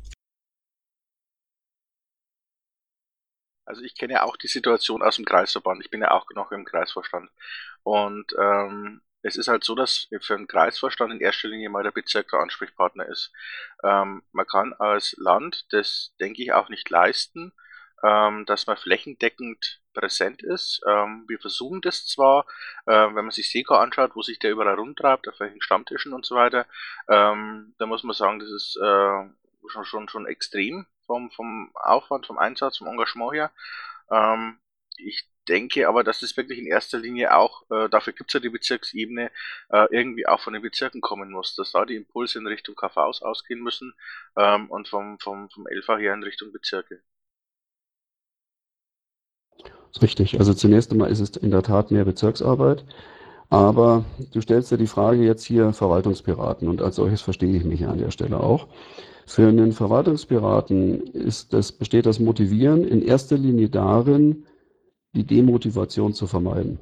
Also 3.66 3.84
ich 3.84 3.96
kenne 3.96 4.14
ja 4.14 4.24
auch 4.24 4.36
die 4.36 4.48
Situation 4.48 5.04
aus 5.04 5.18
dem 5.18 5.26
Kreisverband. 5.26 5.84
Ich 5.84 5.92
bin 5.92 6.02
ja 6.02 6.10
auch 6.10 6.26
noch 6.34 6.52
im 6.52 6.66
Kreisvorstand. 6.66 7.30
Und 7.84 8.34
ähm, 8.40 9.02
es 9.22 9.36
ist 9.36 9.48
halt 9.48 9.64
so, 9.64 9.76
dass 9.76 10.08
für 10.22 10.36
einen 10.36 10.48
Kreisvorstand 10.48 11.14
in 11.14 11.20
erster 11.20 11.50
Linie 11.50 11.70
mal 11.70 11.84
der 11.84 11.92
Bezirk 11.92 12.30
der 12.30 12.40
Ansprechpartner 12.40 13.06
ist. 13.06 13.32
Ähm, 13.84 14.24
man 14.32 14.48
kann 14.48 14.74
als 14.74 15.16
Land 15.18 15.66
das, 15.70 16.16
denke 16.20 16.42
ich, 16.42 16.52
auch 16.52 16.70
nicht 16.70 16.90
leisten, 16.90 17.54
ähm, 18.04 18.45
dass 18.45 18.68
man 18.68 18.78
flächendeckend 18.78 19.82
präsent 19.93 20.43
ist. 20.43 20.82
Ähm, 20.88 21.26
wir 21.28 21.39
versuchen 21.39 21.82
das 21.82 22.06
zwar, 22.06 22.45
äh, 22.86 22.91
wenn 22.91 23.26
man 23.26 23.32
sich 23.32 23.52
Seko 23.52 23.76
anschaut, 23.76 24.16
wo 24.16 24.22
sich 24.22 24.39
der 24.39 24.52
überall 24.52 24.76
rumtreibt, 24.76 25.28
auf 25.28 25.39
welchen 25.39 25.62
Stammtischen 25.62 26.14
und 26.14 26.26
so 26.26 26.36
weiter, 26.36 26.66
ähm, 27.08 27.74
da 27.78 27.86
muss 27.86 28.04
man 28.04 28.16
sagen, 28.16 28.39
das 28.39 28.50
ist 28.50 28.78
äh, 28.78 29.30
schon, 29.68 29.86
schon, 29.86 30.10
schon 30.10 30.26
extrem 30.26 30.86
vom, 31.06 31.32
vom 31.32 31.72
Aufwand, 31.76 32.28
vom 32.28 32.38
Einsatz, 32.38 32.78
vom 32.78 32.88
Engagement 32.88 33.34
her. 33.34 33.52
Ähm, 34.12 34.60
ich 34.97 35.30
denke 35.47 35.88
aber, 35.88 36.04
dass 36.04 36.22
es 36.22 36.38
wirklich 36.38 36.60
in 36.60 36.68
erster 36.68 37.00
Linie 37.00 37.36
auch, 37.36 37.64
äh, 37.72 37.89
dafür 37.89 38.14
gibt 38.14 38.30
es 38.30 38.34
ja 38.36 38.39
die 38.39 38.50
Bezirksebene, 38.50 39.32
äh, 39.70 39.88
irgendwie 39.89 40.28
auch 40.28 40.39
von 40.39 40.54
den 40.54 40.62
Bezirken 40.62 41.02
kommen 41.02 41.32
muss, 41.32 41.56
dass 41.56 41.72
da 41.72 41.86
die 41.86 41.95
Impulse 41.95 42.38
in 42.38 42.47
Richtung 42.47 42.76
KVs 42.76 43.24
ausgehen 43.24 43.62
müssen 43.62 43.93
ähm, 44.38 44.70
und 44.70 44.88
vom, 44.88 45.20
vom, 45.20 45.50
vom 45.50 45.68
LV 45.68 45.88
her 45.97 46.14
in 46.14 46.24
Richtung 46.24 46.52
Bezirke. 46.52 47.02
Ist 49.92 50.02
richtig. 50.02 50.40
Also 50.40 50.54
zunächst 50.54 50.92
einmal 50.92 51.12
ist 51.12 51.20
es 51.20 51.32
in 51.38 51.52
der 51.52 51.64
Tat 51.64 51.92
mehr 51.92 52.06
Bezirksarbeit. 52.06 52.86
Aber 53.50 54.06
du 54.32 54.42
stellst 54.42 54.72
ja 54.72 54.78
die 54.78 54.88
Frage 54.88 55.24
jetzt 55.24 55.44
hier 55.44 55.74
Verwaltungspiraten 55.74 56.68
und 56.68 56.82
als 56.82 56.98
solches 56.98 57.22
verstehe 57.22 57.56
ich 57.56 57.64
mich 57.64 57.88
an 57.88 57.98
der 57.98 58.12
Stelle 58.12 58.40
auch. 58.40 58.68
Für 59.26 59.48
einen 59.48 59.72
Verwaltungspiraten 59.72 61.02
ist 61.08 61.54
das, 61.54 61.72
besteht 61.72 62.06
das 62.06 62.20
Motivieren 62.20 62.84
in 62.84 63.02
erster 63.02 63.38
Linie 63.38 63.70
darin, 63.70 64.46
die 65.14 65.24
Demotivation 65.24 66.14
zu 66.14 66.28
vermeiden. 66.28 66.80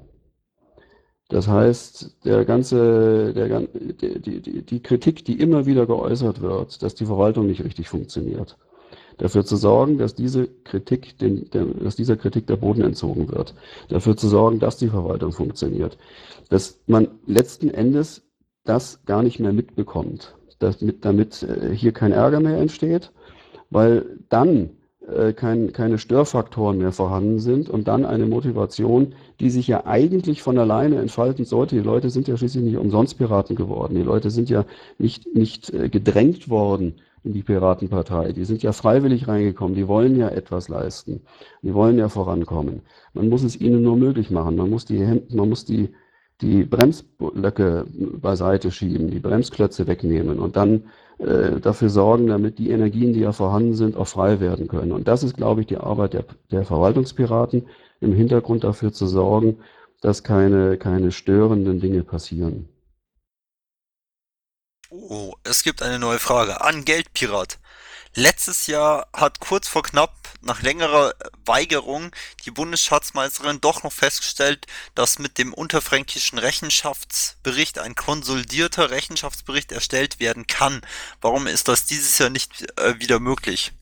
Das 1.30 1.48
heißt, 1.48 2.26
der 2.26 2.46
ganze, 2.46 3.34
der, 3.34 3.62
die, 3.62 4.42
die, 4.42 4.62
die 4.66 4.82
Kritik, 4.82 5.26
die 5.26 5.40
immer 5.40 5.66
wieder 5.66 5.86
geäußert 5.86 6.42
wird, 6.42 6.82
dass 6.82 6.96
die 6.96 7.06
Verwaltung 7.06 7.48
nicht 7.48 7.64
richtig 7.64 7.90
funktioniert, 7.90 8.58
dafür 9.18 9.46
zu 9.46 9.56
sorgen, 9.56 9.98
dass 9.98 10.16
diese 10.16 10.48
Kritik, 10.64 11.18
den, 11.18 11.50
der, 11.52 11.66
dass 11.66 11.96
dieser 11.96 12.18
Kritik 12.18 12.48
der 12.48 12.58
Boden 12.58 12.82
entzogen 12.82 13.30
wird, 13.32 13.54
dafür 13.90 14.16
zu 14.16 14.28
sorgen, 14.28 14.60
dass 14.60 14.78
die 14.78 14.90
Verwaltung 14.90 15.32
funktioniert, 15.32 15.98
dass 16.50 16.80
man 16.88 17.08
letzten 17.26 17.70
Endes 17.70 18.24
das 18.64 19.04
gar 19.06 19.24
nicht 19.24 19.40
mehr 19.40 19.54
mitbekommt, 19.54 20.36
damit, 20.60 21.06
damit 21.06 21.44
äh, 21.44 21.74
hier 21.74 21.92
kein 21.92 22.12
Ärger 22.12 22.40
mehr 22.40 22.58
entsteht, 22.58 23.12
weil 23.70 24.06
dann 24.30 24.70
äh, 25.08 25.34
kein, 25.34 25.72
keine 25.72 25.98
Störfaktoren 25.98 26.78
mehr 26.78 26.92
vorhanden 26.92 27.40
sind 27.40 27.70
und 27.70 27.88
dann 27.88 28.06
eine 28.06 28.26
Motivation, 28.26 29.16
die 29.40 29.50
sich 29.50 29.68
ja 29.68 29.86
eigentlich 29.86 30.42
von 30.42 30.58
alleine 30.58 31.00
entfalten 31.00 31.46
sollte. 31.46 31.76
Die 31.76 31.82
Leute 31.82 32.10
sind 32.10 32.28
ja 32.28 32.36
schließlich 32.36 32.64
nicht 32.64 32.78
umsonst 32.78 33.18
Piraten 33.18 33.56
geworden. 33.56 33.96
Die 33.96 34.04
Leute 34.04 34.30
sind 34.30 34.50
ja 34.50 34.66
nicht, 34.98 35.34
nicht 35.34 35.74
äh, 35.74 35.90
gedrängt 35.90 36.50
worden 36.50 36.96
in 37.28 37.34
die 37.34 37.44
Piratenpartei. 37.44 38.32
Die 38.32 38.46
sind 38.46 38.64
ja 38.64 38.72
freiwillig 38.72 39.28
reingekommen. 39.28 39.76
Die 39.76 39.88
wollen 39.88 40.18
ja 40.18 40.30
etwas 40.30 40.70
leisten. 40.70 41.22
Die 41.62 41.74
wollen 41.74 41.98
ja 41.98 42.10
vorankommen. 42.10 42.82
Man 43.14 43.30
muss 43.30 43.44
es 43.44 43.60
ihnen 43.60 43.84
nur 43.84 43.98
möglich 43.98 44.32
machen. 44.32 44.56
Man 44.56 44.70
muss 44.70 44.86
die, 44.86 45.22
man 45.30 45.50
muss 45.50 45.66
die, 45.66 45.90
die 46.42 46.64
Bremsblöcke 46.64 47.86
beiseite 48.22 48.72
schieben, 48.72 49.10
die 49.10 49.20
Bremsklötze 49.20 49.88
wegnehmen 49.88 50.40
und 50.40 50.56
dann 50.56 50.84
äh, 51.20 51.60
dafür 51.60 51.90
sorgen, 51.90 52.28
damit 52.28 52.60
die 52.60 52.70
Energien, 52.70 53.14
die 53.14 53.22
ja 53.22 53.32
vorhanden 53.32 53.74
sind, 53.74 53.98
auch 53.98 54.08
frei 54.08 54.40
werden 54.40 54.68
können. 54.68 54.92
Und 54.92 55.08
das 55.08 55.24
ist, 55.24 55.36
glaube 55.36 55.62
ich, 55.62 55.68
die 55.68 55.78
Arbeit 55.78 56.14
der, 56.14 56.26
der 56.52 56.64
Verwaltungspiraten, 56.64 57.64
im 58.00 58.14
Hintergrund 58.14 58.64
dafür 58.64 58.94
zu 58.94 59.08
sorgen, 59.08 59.58
dass 60.02 60.24
keine, 60.24 60.78
keine 60.78 61.12
störenden 61.12 61.80
Dinge 61.80 62.04
passieren. 62.04 62.70
Oh, 64.90 65.34
es 65.44 65.64
gibt 65.64 65.82
eine 65.82 66.00
neue 66.00 66.18
Frage 66.18 66.62
an 66.62 66.86
Geldpirat. 66.86 67.60
Letztes 68.16 68.68
Jahr 68.68 69.08
hat 69.12 69.42
kurz 69.42 69.68
vor 69.68 69.84
knapp 69.84 70.14
nach 70.42 70.62
längerer 70.62 71.14
Weigerung 71.46 72.12
die 72.46 72.52
Bundesschatzmeisterin 72.52 73.60
doch 73.60 73.84
noch 73.84 73.92
festgestellt, 73.92 74.66
dass 74.96 75.20
mit 75.20 75.40
dem 75.40 75.54
unterfränkischen 75.54 76.40
Rechenschaftsbericht 76.40 77.80
ein 77.80 77.96
konsolidierter 77.96 78.90
Rechenschaftsbericht 78.90 79.74
erstellt 79.74 80.22
werden 80.22 80.48
kann. 80.48 80.80
Warum 81.20 81.48
ist 81.48 81.68
das 81.68 81.86
dieses 81.86 82.18
Jahr 82.18 82.30
nicht 82.30 82.72
äh, 82.80 82.98
wieder 83.00 83.20
möglich? 83.20 83.74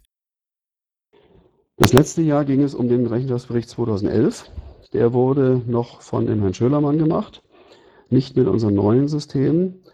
Das 1.77 1.93
letzte 1.93 2.23
Jahr 2.23 2.45
ging 2.45 2.63
es 2.63 2.73
um 2.73 2.89
den 2.89 3.05
Rechenschaftsbericht 3.05 3.69
2011. 3.69 4.49
Der 4.91 5.13
wurde 5.13 5.61
noch 5.67 6.01
von 6.01 6.25
dem 6.25 6.41
Herrn 6.41 6.55
Schölermann 6.55 6.97
gemacht, 6.97 7.43
nicht 8.09 8.35
mit 8.35 8.47
unserem 8.47 8.73
neuen 8.73 9.07
System. 9.07 9.84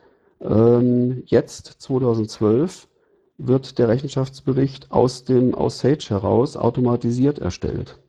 Ähm, 0.41 1.23
jetzt, 1.25 1.67
2012, 1.81 2.87
wird 3.37 3.79
der 3.79 3.87
Rechenschaftsbericht 3.87 4.91
aus 4.91 5.23
dem 5.23 5.55
aus 5.55 5.79
Sage 5.79 6.05
heraus 6.09 6.55
automatisiert 6.55 7.39
erstellt. 7.39 7.99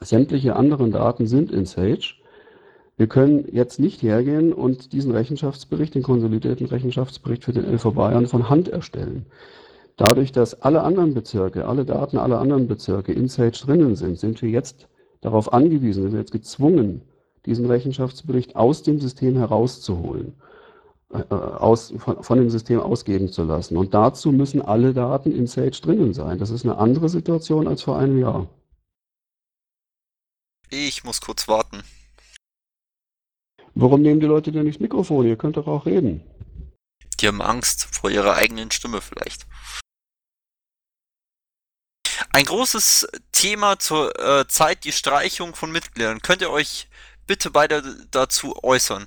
Sämtliche 0.00 0.56
anderen 0.56 0.92
Daten 0.92 1.26
sind 1.26 1.50
in 1.50 1.66
Sage. 1.66 2.14
Wir 2.96 3.06
können 3.06 3.46
jetzt 3.52 3.78
nicht 3.78 4.02
hergehen 4.02 4.52
und 4.52 4.92
diesen 4.92 5.12
Rechenschaftsbericht, 5.12 5.94
den 5.94 6.02
konsolidierten 6.02 6.66
Rechenschaftsbericht 6.66 7.44
für 7.44 7.52
den 7.52 7.64
LV 7.64 7.92
Bayern 7.94 8.26
von 8.26 8.48
Hand 8.48 8.68
erstellen. 8.68 9.26
Dadurch, 9.96 10.32
dass 10.32 10.62
alle 10.62 10.82
anderen 10.82 11.14
Bezirke, 11.14 11.66
alle 11.66 11.84
Daten 11.84 12.18
aller 12.18 12.40
anderen 12.40 12.68
Bezirke 12.68 13.12
in 13.12 13.28
Sage 13.28 13.52
drinnen 13.52 13.96
sind, 13.96 14.18
sind 14.18 14.40
wir 14.42 14.48
jetzt 14.48 14.88
darauf 15.20 15.52
angewiesen, 15.52 16.02
sind 16.02 16.12
wir 16.12 16.20
jetzt 16.20 16.32
gezwungen, 16.32 17.02
diesen 17.46 17.66
Rechenschaftsbericht 17.66 18.56
aus 18.56 18.82
dem 18.82 19.00
System 19.00 19.36
herauszuholen. 19.36 20.34
Äh, 21.10 21.22
aus, 21.32 21.94
von, 21.96 22.22
von, 22.22 22.38
dem 22.38 22.50
System 22.50 22.80
ausgeben 22.80 23.32
zu 23.32 23.44
lassen. 23.44 23.78
Und 23.78 23.94
dazu 23.94 24.30
müssen 24.30 24.60
alle 24.60 24.92
Daten 24.92 25.32
in 25.32 25.46
Sage 25.46 25.70
drinnen 25.70 26.12
sein. 26.12 26.38
Das 26.38 26.50
ist 26.50 26.64
eine 26.64 26.76
andere 26.76 27.08
Situation 27.08 27.66
als 27.66 27.82
vor 27.82 27.98
einem 27.98 28.18
Jahr. 28.18 28.46
Ich 30.68 31.04
muss 31.04 31.22
kurz 31.22 31.48
warten. 31.48 31.82
Warum 33.74 34.02
nehmen 34.02 34.20
die 34.20 34.26
Leute 34.26 34.52
denn 34.52 34.64
nicht 34.64 34.80
Mikrofon? 34.80 35.26
Ihr 35.26 35.36
könnt 35.36 35.56
doch 35.56 35.66
auch 35.66 35.86
reden. 35.86 36.20
Die 37.20 37.26
haben 37.26 37.40
Angst 37.40 37.88
vor 37.90 38.10
ihrer 38.10 38.34
eigenen 38.34 38.70
Stimme 38.70 39.00
vielleicht. 39.00 39.46
Ein 42.30 42.44
großes 42.44 43.08
Thema 43.32 43.78
zur 43.78 44.18
äh, 44.20 44.46
Zeit, 44.46 44.84
die 44.84 44.92
Streichung 44.92 45.54
von 45.54 45.72
Mitgliedern. 45.72 46.20
Könnt 46.20 46.42
ihr 46.42 46.50
euch 46.50 46.88
bitte 47.26 47.50
beide 47.50 47.82
dazu 48.10 48.62
äußern? 48.62 49.06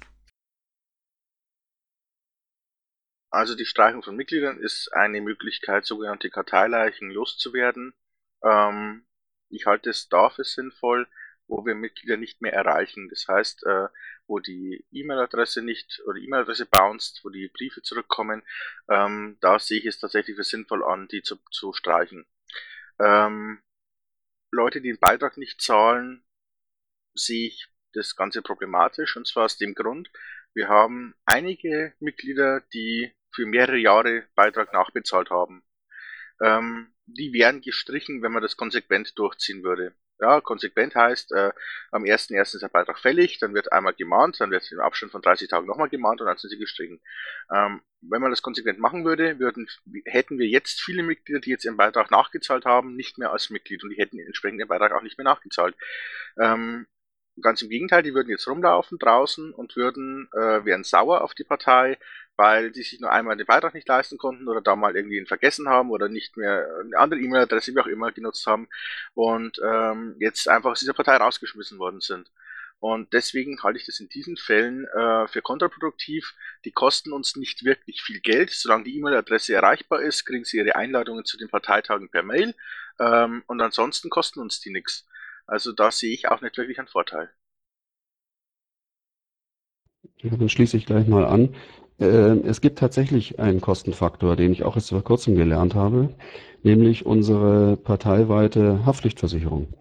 Also 3.32 3.55
die 3.55 3.65
Streichung 3.65 4.03
von 4.03 4.15
Mitgliedern 4.15 4.59
ist 4.59 4.93
eine 4.93 5.21
Möglichkeit, 5.21 5.86
sogenannte 5.86 6.29
Karteileichen 6.29 7.09
loszuwerden. 7.11 7.93
Ähm, 8.43 9.05
ich 9.49 9.65
halte 9.65 9.89
es 9.89 10.09
dafür 10.09 10.43
sinnvoll, 10.43 11.07
wo 11.47 11.65
wir 11.65 11.73
Mitglieder 11.73 12.17
nicht 12.17 12.41
mehr 12.41 12.53
erreichen. 12.53 13.07
Das 13.09 13.27
heißt, 13.27 13.65
äh, 13.65 13.88
wo 14.27 14.39
die 14.39 14.86
E-Mail-Adresse 14.91 15.61
nicht 15.61 16.01
oder 16.05 16.19
E-Mail-Adresse 16.19 16.65
bounced, 16.65 17.21
wo 17.23 17.29
die 17.29 17.47
Briefe 17.47 17.82
zurückkommen, 17.82 18.43
ähm, 18.89 19.38
da 19.39 19.59
sehe 19.59 19.79
ich 19.79 19.86
es 19.86 19.99
tatsächlich 19.99 20.36
für 20.36 20.43
sinnvoll 20.43 20.84
an, 20.84 21.07
die 21.07 21.21
zu, 21.21 21.38
zu 21.51 21.71
streichen. 21.73 22.25
Ähm, 22.99 23.61
Leute, 24.51 24.82
die 24.82 24.89
den 24.89 24.99
Beitrag 24.99 25.38
nicht 25.38 25.61
zahlen, 25.61 26.23
sehe 27.13 27.47
ich 27.47 27.67
das 27.93 28.15
Ganze 28.15 28.41
problematisch 28.41 29.15
und 29.15 29.27
zwar 29.27 29.45
aus 29.45 29.57
dem 29.57 29.73
Grund, 29.73 30.09
wir 30.53 30.67
haben 30.67 31.15
einige 31.25 31.93
Mitglieder, 31.99 32.61
die 32.73 33.13
für 33.34 33.45
mehrere 33.45 33.77
Jahre 33.77 34.25
Beitrag 34.36 34.73
nachbezahlt 34.73 35.29
haben. 35.29 35.63
Ähm, 36.41 36.93
die 37.05 37.34
wären 37.34 37.61
gestrichen, 37.61 38.21
wenn 38.21 38.32
man 38.32 38.41
das 38.41 38.57
konsequent 38.57 39.17
durchziehen 39.17 39.63
würde. 39.63 39.93
Ja, 40.21 40.39
konsequent 40.39 40.93
heißt, 40.93 41.32
äh, 41.32 41.51
am 41.91 42.03
1.1. 42.03 42.53
ist 42.53 42.61
der 42.61 42.67
Beitrag 42.67 42.99
fällig, 42.99 43.39
dann 43.39 43.55
wird 43.55 43.71
einmal 43.71 43.93
gemahnt, 43.93 44.39
dann 44.39 44.51
wird 44.51 44.71
im 44.71 44.79
Abstand 44.79 45.11
von 45.11 45.23
30 45.23 45.49
Tagen 45.49 45.65
nochmal 45.65 45.89
gemahnt 45.89 46.21
und 46.21 46.27
dann 46.27 46.38
sind 46.38 46.51
sie 46.51 46.59
gestrichen. 46.59 47.01
Ähm, 47.51 47.82
wenn 48.01 48.21
man 48.21 48.29
das 48.29 48.43
konsequent 48.43 48.77
machen 48.77 49.03
würde, 49.03 49.39
würden, 49.39 49.67
hätten 50.05 50.38
wir 50.38 50.47
jetzt 50.47 50.79
viele 50.79 51.01
Mitglieder, 51.01 51.39
die 51.39 51.49
jetzt 51.49 51.65
ihren 51.65 51.77
Beitrag 51.77 52.11
nachgezahlt 52.11 52.65
haben, 52.65 52.95
nicht 52.95 53.17
mehr 53.17 53.32
als 53.32 53.49
Mitglied 53.49 53.84
und 53.84 53.89
die 53.89 53.97
hätten 53.97 54.19
entsprechend 54.19 54.59
den 54.61 54.67
Beitrag 54.67 54.91
auch 54.91 55.01
nicht 55.01 55.17
mehr 55.17 55.25
nachgezahlt. 55.25 55.75
Ähm, 56.39 56.86
ganz 57.41 57.61
im 57.61 57.69
Gegenteil, 57.69 58.03
die 58.03 58.13
würden 58.13 58.29
jetzt 58.29 58.47
rumlaufen 58.47 58.99
draußen 58.99 59.53
und 59.53 59.75
würden, 59.75 60.27
äh, 60.34 60.65
wären 60.65 60.84
sauer 60.84 61.21
auf 61.21 61.34
die 61.34 61.43
Partei, 61.43 61.97
weil 62.36 62.71
die 62.71 62.84
sich 62.84 62.99
nur 62.99 63.11
einmal 63.11 63.38
den 63.38 63.45
Beitrag 63.45 63.73
nicht 63.73 63.88
leisten 63.88 64.17
konnten 64.17 64.47
oder 64.47 64.61
da 64.61 64.75
mal 64.75 64.95
irgendwie 64.95 65.17
ihn 65.17 65.27
vergessen 65.27 65.69
haben 65.69 65.91
oder 65.91 66.09
nicht 66.09 66.38
mehr 66.38 66.67
eine 66.84 66.97
andere 66.97 67.19
E-Mail-Adresse, 67.19 67.73
wie 67.73 67.79
auch 67.79 67.88
immer, 67.88 68.11
genutzt 68.11 68.45
haben 68.47 68.67
und 69.13 69.59
ähm, 69.63 70.15
jetzt 70.19 70.47
einfach 70.49 70.71
aus 70.71 70.79
dieser 70.79 70.93
Partei 70.93 71.15
rausgeschmissen 71.17 71.79
worden 71.79 72.01
sind. 72.01 72.29
Und 72.82 73.13
deswegen 73.13 73.61
halte 73.61 73.77
ich 73.77 73.86
das 73.86 73.99
in 73.99 74.09
diesen 74.09 74.38
Fällen 74.38 74.88
äh, 74.88 75.27
für 75.27 75.43
kontraproduktiv. 75.43 76.34
Die 76.65 76.71
kosten 76.71 77.13
uns 77.13 77.36
nicht 77.36 77.63
wirklich 77.63 78.01
viel 78.01 78.19
Geld. 78.21 78.49
Solange 78.49 78.86
die 78.86 78.97
E-Mail-Adresse 78.97 79.53
erreichbar 79.53 80.01
ist, 80.01 80.25
kriegen 80.25 80.45
sie 80.45 80.57
ihre 80.57 80.75
Einladungen 80.75 81.23
zu 81.23 81.38
den 81.38 81.47
Parteitagen 81.47 82.09
per 82.09 82.23
Mail. 82.23 82.55
Ähm, 82.99 83.43
und 83.45 83.61
ansonsten 83.61 84.09
kosten 84.09 84.39
uns 84.39 84.61
die 84.61 84.71
nichts. 84.71 85.05
Also 85.51 85.73
da 85.73 85.91
sehe 85.91 86.13
ich 86.13 86.29
auch 86.29 86.39
nicht 86.41 86.57
wirklich 86.57 86.79
einen 86.79 86.87
Vorteil. 86.87 87.29
Ja, 90.21 90.29
dann 90.37 90.47
schließe 90.47 90.77
ich 90.77 90.85
gleich 90.85 91.09
mal 91.09 91.25
an. 91.25 91.55
Äh, 91.99 92.39
es 92.47 92.61
gibt 92.61 92.79
tatsächlich 92.79 93.37
einen 93.37 93.59
Kostenfaktor, 93.59 94.37
den 94.37 94.53
ich 94.53 94.63
auch 94.63 94.77
erst 94.77 94.91
vor 94.91 95.03
kurzem 95.03 95.35
gelernt 95.35 95.75
habe, 95.75 96.15
nämlich 96.63 97.05
unsere 97.05 97.75
parteiweite 97.75 98.85
Haftpflichtversicherung. 98.85 99.73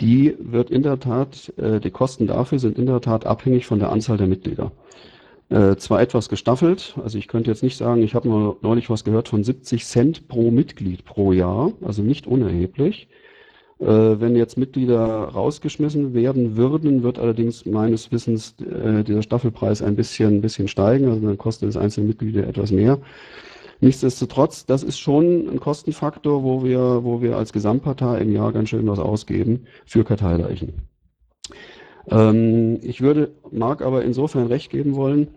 Die 0.00 0.34
wird 0.40 0.70
in 0.70 0.82
der 0.82 0.98
Tat, 0.98 1.52
äh, 1.56 1.78
die 1.78 1.92
Kosten 1.92 2.26
dafür 2.26 2.58
sind 2.58 2.76
in 2.76 2.86
der 2.86 3.00
Tat 3.00 3.26
abhängig 3.26 3.66
von 3.66 3.78
der 3.78 3.92
Anzahl 3.92 4.16
der 4.16 4.26
Mitglieder. 4.26 4.72
Äh, 5.50 5.76
zwar 5.76 6.00
etwas 6.00 6.28
gestaffelt, 6.28 6.96
also 7.00 7.16
ich 7.16 7.28
könnte 7.28 7.52
jetzt 7.52 7.62
nicht 7.62 7.76
sagen, 7.76 8.02
ich 8.02 8.16
habe 8.16 8.28
nur 8.28 8.58
neulich 8.60 8.90
was 8.90 9.04
gehört 9.04 9.28
von 9.28 9.44
70 9.44 9.84
Cent 9.86 10.26
pro 10.26 10.50
Mitglied 10.50 11.04
pro 11.04 11.30
Jahr, 11.30 11.74
also 11.82 12.02
nicht 12.02 12.26
unerheblich. 12.26 13.08
Äh, 13.78 13.84
wenn 14.20 14.36
jetzt 14.36 14.56
Mitglieder 14.56 14.96
rausgeschmissen 14.96 16.14
werden 16.14 16.56
würden, 16.56 17.02
wird 17.02 17.18
allerdings 17.18 17.66
meines 17.66 18.10
Wissens 18.10 18.54
äh, 18.60 19.04
dieser 19.04 19.22
Staffelpreis 19.22 19.82
ein 19.82 19.96
bisschen, 19.96 20.36
ein 20.36 20.40
bisschen 20.40 20.68
steigen. 20.68 21.08
Also 21.08 21.26
dann 21.26 21.36
kostet 21.36 21.68
das 21.68 21.76
einzelne 21.76 22.06
Mitglieder 22.06 22.46
etwas 22.46 22.72
mehr. 22.72 22.98
Nichtsdestotrotz, 23.80 24.64
das 24.64 24.82
ist 24.82 24.98
schon 24.98 25.48
ein 25.50 25.60
Kostenfaktor, 25.60 26.42
wo 26.42 26.64
wir, 26.64 27.04
wo 27.04 27.20
wir 27.20 27.36
als 27.36 27.52
Gesamtpartei 27.52 28.18
im 28.20 28.32
Jahr 28.32 28.50
ganz 28.52 28.70
schön 28.70 28.86
was 28.86 28.98
ausgeben 28.98 29.66
für 29.84 30.04
Karteileichen. 30.04 30.88
Ähm, 32.10 32.78
ich 32.80 33.02
würde 33.02 33.32
Marc 33.50 33.82
aber 33.82 34.02
insofern 34.04 34.46
recht 34.46 34.70
geben 34.70 34.94
wollen, 34.94 35.28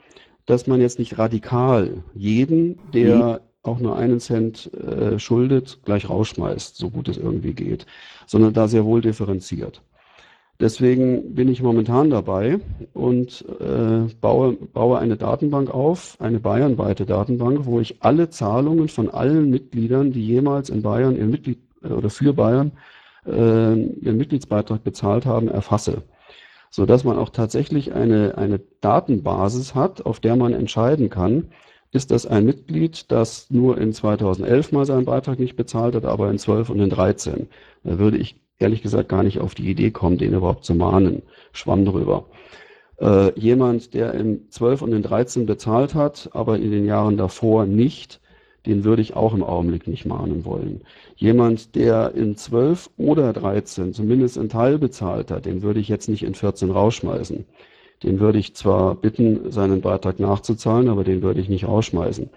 dass 0.46 0.66
man 0.66 0.80
jetzt 0.80 0.98
nicht 0.98 1.18
radikal 1.18 2.04
jeden, 2.14 2.80
der 2.94 3.18
mhm 3.18 3.49
auch 3.64 3.80
nur 3.80 3.97
einen 3.97 4.20
Cent 4.20 4.72
äh, 4.74 5.20
schuldet, 5.20 5.80
gleich 5.84 6.10
rausschmeißt, 6.10 6.78
so 6.78 6.89
gut 6.89 7.10
es 7.10 7.18
irgendwie 7.18 7.53
geht, 7.53 7.86
sondern 8.26 8.53
da 8.53 8.68
sehr 8.68 8.86
wohl 8.86 9.01
differenziert. 9.01 9.82
Deswegen 10.62 11.36
bin 11.36 11.47
ich 11.47 11.62
momentan 11.62 12.10
dabei 12.10 12.60
und 12.93 13.45
äh, 13.62 14.14
baue, 14.20 14.53
baue 14.53 14.99
eine 14.99 15.16
Datenbank 15.16 15.74
auf, 15.74 16.18
eine 16.20 16.41
bayernweite 16.41 17.05
Datenbank, 17.05 17.66
wo 17.66 17.80
ich 17.80 18.01
alle 18.01 18.30
Zahlungen 18.30 18.89
von 18.89 19.10
allen 19.10 19.49
Mitgliedern, 19.49 20.12
die 20.12 20.26
jemals 20.26 20.70
in 20.70 20.82
Bayern 20.82 21.16
ihren 21.16 21.30
Mitglied 21.30 21.60
äh, 21.82 21.88
oder 21.88 22.10
für 22.10 22.34
Bayern 22.34 22.74
äh, 23.26 23.32
ihren 23.32 24.18
Mitgliedsbeitrag 24.18 24.84
bezahlt 24.84 25.26
haben, 25.26 25.47
erfasse. 25.47 26.03
Sodass 26.70 27.05
man 27.05 27.18
auch 27.18 27.30
tatsächlich 27.30 27.93
eine, 27.93 28.38
eine 28.38 28.60
Datenbasis 28.82 29.76
hat, 29.76 30.05
auf 30.05 30.20
der 30.20 30.36
man 30.36 30.51
entscheiden 30.51 31.10
kann, 31.10 31.51
ist 31.92 32.12
das 32.12 32.26
ein 32.26 32.46
Mitglied, 32.46 33.12
das 33.12 33.50
nur 33.50 33.78
in 33.80 33.94
2011 33.94 34.72
mal 34.72 34.86
seinen 34.86 35.06
Beitrag 35.06 35.40
nicht 35.40 35.56
bezahlt 35.56 35.96
hat, 35.96 36.06
aber 36.06 36.30
in 36.30 36.38
12 36.38 36.70
und 36.70 36.80
in 36.80 36.90
13. 36.90 37.48
Da 37.84 37.98
würde 37.98 38.18
ich 38.18 38.36
ehrlich 38.60 38.82
gesagt 38.82 39.10
gar 39.10 39.24
nicht 39.24 39.40
auf 39.40 39.56
die 39.56 39.70
Idee 39.70 39.92
kommen, 39.92 40.18
den 40.18 40.34
überhaupt 40.34 40.66
zu 40.66 40.76
mahnen. 40.76 41.24
Schwamm 41.52 41.86
drüber. 41.86 42.26
Äh, 43.00 43.38
jemand, 43.40 43.94
der 43.94 44.14
in 44.14 44.50
12 44.50 44.82
und 44.82 44.94
in 44.94 45.02
13 45.02 45.46
bezahlt 45.46 45.96
hat, 45.96 46.30
aber 46.34 46.58
in 46.58 46.72
den 46.72 46.86
Jahren 46.86 47.18
davor 47.18 47.66
nicht, 47.66 48.20
den 48.66 48.84
würde 48.84 49.02
ich 49.02 49.16
auch 49.16 49.34
im 49.34 49.44
Augenblick 49.44 49.88
nicht 49.88 50.06
mahnen 50.06 50.44
wollen. 50.46 50.82
Jemand, 51.16 51.76
der 51.76 52.14
in 52.14 52.36
12 52.36 52.90
oder 52.98 53.32
13 53.34 53.94
zumindest 53.94 54.38
einen 54.38 54.50
Teil 54.50 54.78
bezahlt 54.78 55.32
hat, 55.32 55.46
den 55.46 55.62
würde 55.62 55.80
ich 55.80 55.88
jetzt 55.88 56.10
nicht 56.10 56.24
in 56.24 56.36
14 56.36 56.70
rausschmeißen. 56.70 57.46
Den 58.04 58.20
würde 58.20 58.39
ich 58.39 58.56
zwar 58.56 58.95
bitten, 58.95 59.52
seinen 59.52 59.82
Beitrag 59.82 60.20
nachzuzahlen, 60.20 60.89
aber 60.89 61.04
den 61.04 61.22
würde 61.22 61.41
ich 61.41 61.50
nicht 61.50 61.68
rausschmeißen. 61.68 62.30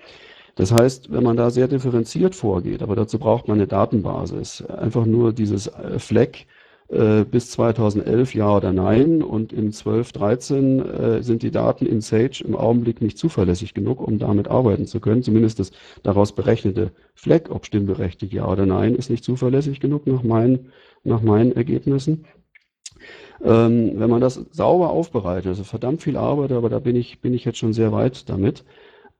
Das 0.55 0.73
heißt, 0.73 1.13
wenn 1.13 1.23
man 1.23 1.37
da 1.37 1.51
sehr 1.51 1.69
differenziert 1.69 2.35
vorgeht, 2.35 2.83
aber 2.83 2.97
dazu 2.97 3.19
braucht 3.19 3.49
man 3.49 3.59
eine 3.59 3.67
Datenbasis, 3.67 4.63
einfach 4.67 5.07
nur 5.07 5.33
dieses 5.33 5.67
äh, 5.69 5.99
Fleck 5.99 6.47
äh, 6.89 7.25
bis 7.25 7.51
2011 7.53 8.35
ja 8.35 8.55
oder 8.55 8.71
nein 8.71 9.23
und 9.23 9.53
in 9.53 9.73
12, 9.73 10.13
13 10.13 10.81
äh, 10.81 11.23
sind 11.23 11.43
die 11.43 11.51
Daten 11.51 11.87
in 11.87 12.03
Sage 12.03 12.45
im 12.47 12.55
Augenblick 12.55 13.01
nicht 13.01 13.17
zuverlässig 13.17 13.73
genug, 13.73 14.07
um 14.07 14.19
damit 14.19 14.49
arbeiten 14.49 14.87
zu 14.87 15.01
können. 15.01 15.23
Zumindest 15.23 15.59
das 15.59 15.73
daraus 16.03 16.35
berechnete 16.35 16.93
Fleck, 17.15 17.51
ob 17.51 17.65
stimmberechtigt 17.65 18.35
ja 18.35 18.47
oder 18.47 18.67
nein, 18.67 18.95
ist 18.95 19.09
nicht 19.09 19.25
zuverlässig 19.25 19.81
genug 19.81 20.07
nach 20.07 20.23
meinen, 20.23 20.71
nach 21.03 21.23
meinen 21.23 21.53
Ergebnissen. 21.53 22.27
Ähm, 23.45 23.93
wenn 23.97 24.11
man 24.11 24.21
das 24.21 24.35
sauber 24.53 24.91
aufbereitet, 24.91 25.49
also 25.49 25.65
verdammt 25.65 26.03
viel 26.03 26.17
Arbeit, 26.17 26.53
aber 26.53 26.69
da 26.69 26.79
bin 26.79 26.97
ich, 26.97 27.21
bin 27.21 27.35
ich 27.35 27.45
jetzt 27.45 27.59
schon 27.59 27.73
sehr 27.73 27.93
weit 27.93 28.29
damit, 28.29 28.65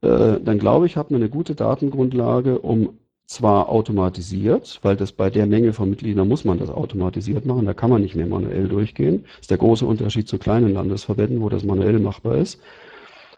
äh, 0.03 0.41
dann 0.41 0.59
glaube 0.59 0.87
ich, 0.87 0.97
hat 0.97 1.11
man 1.11 1.21
eine 1.21 1.31
gute 1.31 1.55
Datengrundlage, 1.55 2.59
um 2.61 2.99
zwar 3.27 3.69
automatisiert, 3.69 4.81
weil 4.83 4.97
das 4.97 5.13
bei 5.13 5.31
der 5.31 5.47
Menge 5.47 5.73
von 5.73 5.91
Mitgliedern 5.91 6.29
muss 6.29 6.45
man 6.45 6.59
das 6.59 6.71
automatisiert 6.71 7.47
machen, 7.47 7.67
da 7.67 7.75
kann 7.75 7.91
man 7.91 8.03
nicht 8.03 8.15
mehr 8.15 8.27
manuell 8.27 8.69
durchgehen. 8.69 9.23
Das 9.25 9.43
ist 9.43 9.51
der 9.51 9.59
große 9.59 9.87
Unterschied 9.87 10.29
zu 10.29 10.39
kleinen 10.39 10.75
Landesverbänden, 10.75 11.41
wo 11.41 11.49
das 11.49 11.65
manuell 11.65 11.99
machbar 11.99 12.37
ist. 12.37 12.61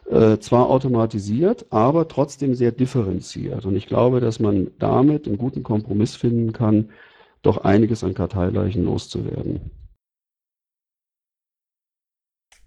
Äh, 0.09 0.37
zwar 0.39 0.69
automatisiert, 0.69 1.65
aber 1.71 2.07
trotzdem 2.07 2.53
sehr 2.55 2.71
differenziert. 2.71 3.65
Und 3.65 3.75
ich 3.75 3.87
glaube, 3.87 4.19
dass 4.19 4.39
man 4.39 4.69
damit 4.77 5.27
einen 5.27 5.37
guten 5.37 5.63
Kompromiss 5.63 6.15
finden 6.15 6.53
kann, 6.53 6.89
doch 7.41 7.59
einiges 7.59 8.03
an 8.03 8.13
Karteileichen 8.13 8.85
loszuwerden. 8.85 9.71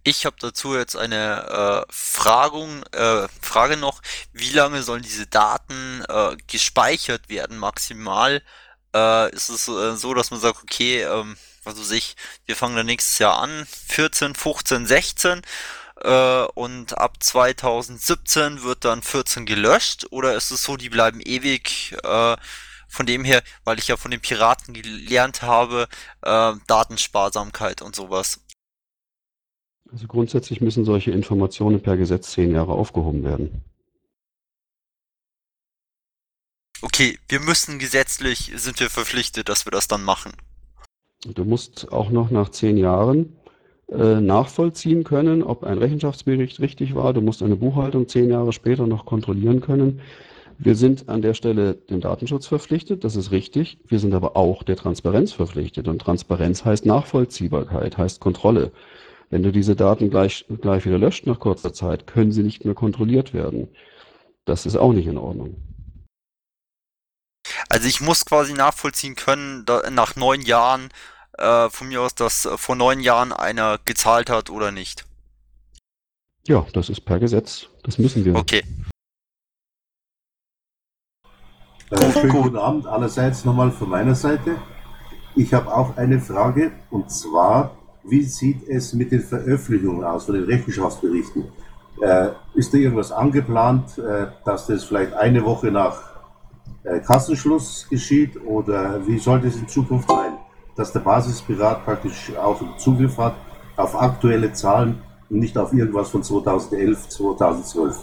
Ich 0.08 0.24
habe 0.24 0.36
dazu 0.40 0.74
jetzt 0.74 0.96
eine 0.96 1.84
äh, 1.86 1.92
Fragung, 1.92 2.82
äh, 2.92 3.28
Frage 3.42 3.76
noch. 3.76 4.00
Wie 4.32 4.48
lange 4.52 4.82
sollen 4.82 5.02
diese 5.02 5.26
Daten 5.26 6.02
äh, 6.08 6.34
gespeichert 6.46 7.28
werden 7.28 7.58
maximal? 7.58 8.42
Äh, 8.94 9.30
ist 9.34 9.50
es 9.50 9.68
äh, 9.68 9.96
so, 9.96 10.14
dass 10.14 10.30
man 10.30 10.40
sagt, 10.40 10.62
okay, 10.62 11.02
ähm, 11.02 11.36
was 11.62 11.78
weiß 11.78 11.90
ich, 11.90 12.16
wir 12.46 12.56
fangen 12.56 12.74
dann 12.74 12.86
nächstes 12.86 13.18
Jahr 13.18 13.38
an, 13.38 13.66
14, 13.88 14.34
15, 14.34 14.86
16 14.86 15.42
äh, 16.00 16.42
und 16.54 16.96
ab 16.96 17.22
2017 17.22 18.62
wird 18.62 18.86
dann 18.86 19.02
14 19.02 19.44
gelöscht? 19.44 20.06
Oder 20.08 20.34
ist 20.36 20.50
es 20.50 20.62
so, 20.62 20.78
die 20.78 20.88
bleiben 20.88 21.20
ewig 21.20 21.94
äh, 22.02 22.36
von 22.88 23.04
dem 23.04 23.24
her, 23.24 23.42
weil 23.64 23.78
ich 23.78 23.88
ja 23.88 23.98
von 23.98 24.10
den 24.10 24.22
Piraten 24.22 24.72
gelernt 24.72 25.42
habe, 25.42 25.86
äh, 26.22 26.52
Datensparsamkeit 26.66 27.82
und 27.82 27.94
sowas. 27.94 28.40
Also 29.90 30.06
grundsätzlich 30.06 30.60
müssen 30.60 30.84
solche 30.84 31.10
Informationen 31.10 31.80
per 31.80 31.96
Gesetz 31.96 32.32
zehn 32.32 32.52
Jahre 32.52 32.72
aufgehoben 32.72 33.24
werden. 33.24 33.62
Okay, 36.82 37.18
wir 37.28 37.40
müssen 37.40 37.78
gesetzlich, 37.78 38.52
sind 38.56 38.78
wir 38.80 38.90
verpflichtet, 38.90 39.48
dass 39.48 39.66
wir 39.66 39.72
das 39.72 39.88
dann 39.88 40.04
machen. 40.04 40.32
Du 41.26 41.44
musst 41.44 41.90
auch 41.90 42.10
noch 42.10 42.30
nach 42.30 42.50
zehn 42.50 42.76
Jahren 42.76 43.36
äh, 43.90 44.20
nachvollziehen 44.20 45.02
können, 45.02 45.42
ob 45.42 45.64
ein 45.64 45.78
Rechenschaftsbericht 45.78 46.60
richtig 46.60 46.94
war. 46.94 47.12
Du 47.12 47.20
musst 47.20 47.42
eine 47.42 47.56
Buchhaltung 47.56 48.06
zehn 48.06 48.30
Jahre 48.30 48.52
später 48.52 48.86
noch 48.86 49.06
kontrollieren 49.06 49.60
können. 49.60 50.00
Wir 50.58 50.74
sind 50.74 51.08
an 51.08 51.22
der 51.22 51.34
Stelle 51.34 51.74
dem 51.74 52.00
Datenschutz 52.00 52.46
verpflichtet, 52.46 53.04
das 53.04 53.16
ist 53.16 53.30
richtig. 53.30 53.78
Wir 53.86 54.00
sind 54.00 54.12
aber 54.12 54.36
auch 54.36 54.62
der 54.62 54.76
Transparenz 54.76 55.32
verpflichtet. 55.32 55.88
Und 55.88 56.00
Transparenz 56.00 56.64
heißt 56.64 56.84
Nachvollziehbarkeit, 56.84 57.96
heißt 57.96 58.20
Kontrolle. 58.20 58.72
Wenn 59.30 59.42
du 59.42 59.52
diese 59.52 59.76
Daten 59.76 60.10
gleich, 60.10 60.46
gleich 60.60 60.86
wieder 60.86 60.98
löscht 60.98 61.26
nach 61.26 61.38
kurzer 61.38 61.72
Zeit, 61.72 62.06
können 62.06 62.32
sie 62.32 62.42
nicht 62.42 62.64
mehr 62.64 62.74
kontrolliert 62.74 63.34
werden. 63.34 63.68
Das 64.44 64.64
ist 64.64 64.76
auch 64.76 64.92
nicht 64.92 65.06
in 65.06 65.18
Ordnung. 65.18 65.56
Also 67.68 67.86
ich 67.86 68.00
muss 68.00 68.24
quasi 68.24 68.54
nachvollziehen 68.54 69.14
können, 69.14 69.66
nach 69.90 70.16
neun 70.16 70.40
Jahren, 70.40 70.88
äh, 71.36 71.68
von 71.68 71.88
mir 71.88 72.00
aus, 72.00 72.14
dass 72.14 72.48
vor 72.56 72.76
neun 72.76 73.00
Jahren 73.00 73.32
einer 73.32 73.78
gezahlt 73.84 74.30
hat 74.30 74.48
oder 74.48 74.70
nicht. 74.70 75.04
Ja, 76.46 76.66
das 76.72 76.88
ist 76.88 77.02
per 77.02 77.18
Gesetz. 77.18 77.68
Das 77.82 77.98
müssen 77.98 78.24
wir. 78.24 78.34
Okay. 78.34 78.62
Äh, 81.90 82.12
schönen 82.12 82.42
guten 82.42 82.56
Abend 82.56 82.86
allerseits 82.86 83.44
nochmal 83.44 83.70
von 83.70 83.90
meiner 83.90 84.14
Seite. 84.14 84.56
Ich 85.36 85.54
habe 85.54 85.74
auch 85.74 85.96
eine 85.96 86.20
Frage 86.20 86.72
und 86.90 87.10
zwar 87.10 87.77
wie 88.08 88.22
sieht 88.22 88.68
es 88.68 88.92
mit 88.94 89.12
den 89.12 89.20
Veröffentlichungen 89.20 90.04
aus, 90.04 90.26
von 90.26 90.34
den 90.34 90.44
Rechenschaftsberichten? 90.44 91.44
Äh, 92.00 92.28
ist 92.54 92.72
da 92.72 92.78
irgendwas 92.78 93.10
angeplant, 93.10 93.98
äh, 93.98 94.26
dass 94.44 94.66
das 94.66 94.84
vielleicht 94.84 95.14
eine 95.14 95.44
Woche 95.44 95.70
nach 95.70 96.00
äh, 96.84 97.00
Kassenschluss 97.00 97.86
geschieht 97.88 98.40
oder 98.44 99.06
wie 99.06 99.18
sollte 99.18 99.48
es 99.48 99.56
in 99.56 99.68
Zukunft 99.68 100.08
sein, 100.08 100.34
dass 100.76 100.92
der 100.92 101.00
Basispirat 101.00 101.84
praktisch 101.84 102.32
auch 102.36 102.60
Zugriff 102.78 103.18
hat 103.18 103.34
auf 103.76 104.00
aktuelle 104.00 104.52
Zahlen 104.52 105.00
und 105.28 105.40
nicht 105.40 105.58
auf 105.58 105.72
irgendwas 105.72 106.10
von 106.10 106.22
2011, 106.22 107.08
2012? 107.08 107.98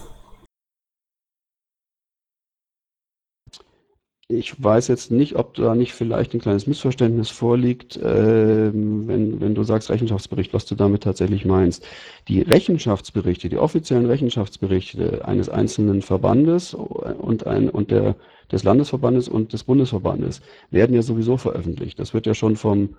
Ich 4.28 4.60
weiß 4.60 4.88
jetzt 4.88 5.12
nicht, 5.12 5.36
ob 5.36 5.54
da 5.54 5.76
nicht 5.76 5.92
vielleicht 5.92 6.34
ein 6.34 6.40
kleines 6.40 6.66
Missverständnis 6.66 7.30
vorliegt, 7.30 7.96
ähm, 8.02 9.06
wenn, 9.06 9.40
wenn 9.40 9.54
du 9.54 9.62
sagst 9.62 9.88
Rechenschaftsbericht, 9.88 10.52
was 10.52 10.66
du 10.66 10.74
damit 10.74 11.04
tatsächlich 11.04 11.44
meinst. 11.44 11.86
Die 12.26 12.40
Rechenschaftsberichte, 12.42 13.48
die 13.48 13.58
offiziellen 13.58 14.06
Rechenschaftsberichte 14.06 15.24
eines 15.24 15.48
einzelnen 15.48 16.02
Verbandes 16.02 16.74
und, 16.74 17.46
ein, 17.46 17.70
und 17.70 17.92
der, 17.92 18.16
des 18.50 18.64
Landesverbandes 18.64 19.28
und 19.28 19.52
des 19.52 19.62
Bundesverbandes 19.62 20.40
werden 20.72 20.96
ja 20.96 21.02
sowieso 21.02 21.36
veröffentlicht. 21.36 22.00
Das 22.00 22.12
wird 22.12 22.26
ja 22.26 22.34
schon 22.34 22.56
vom, 22.56 22.96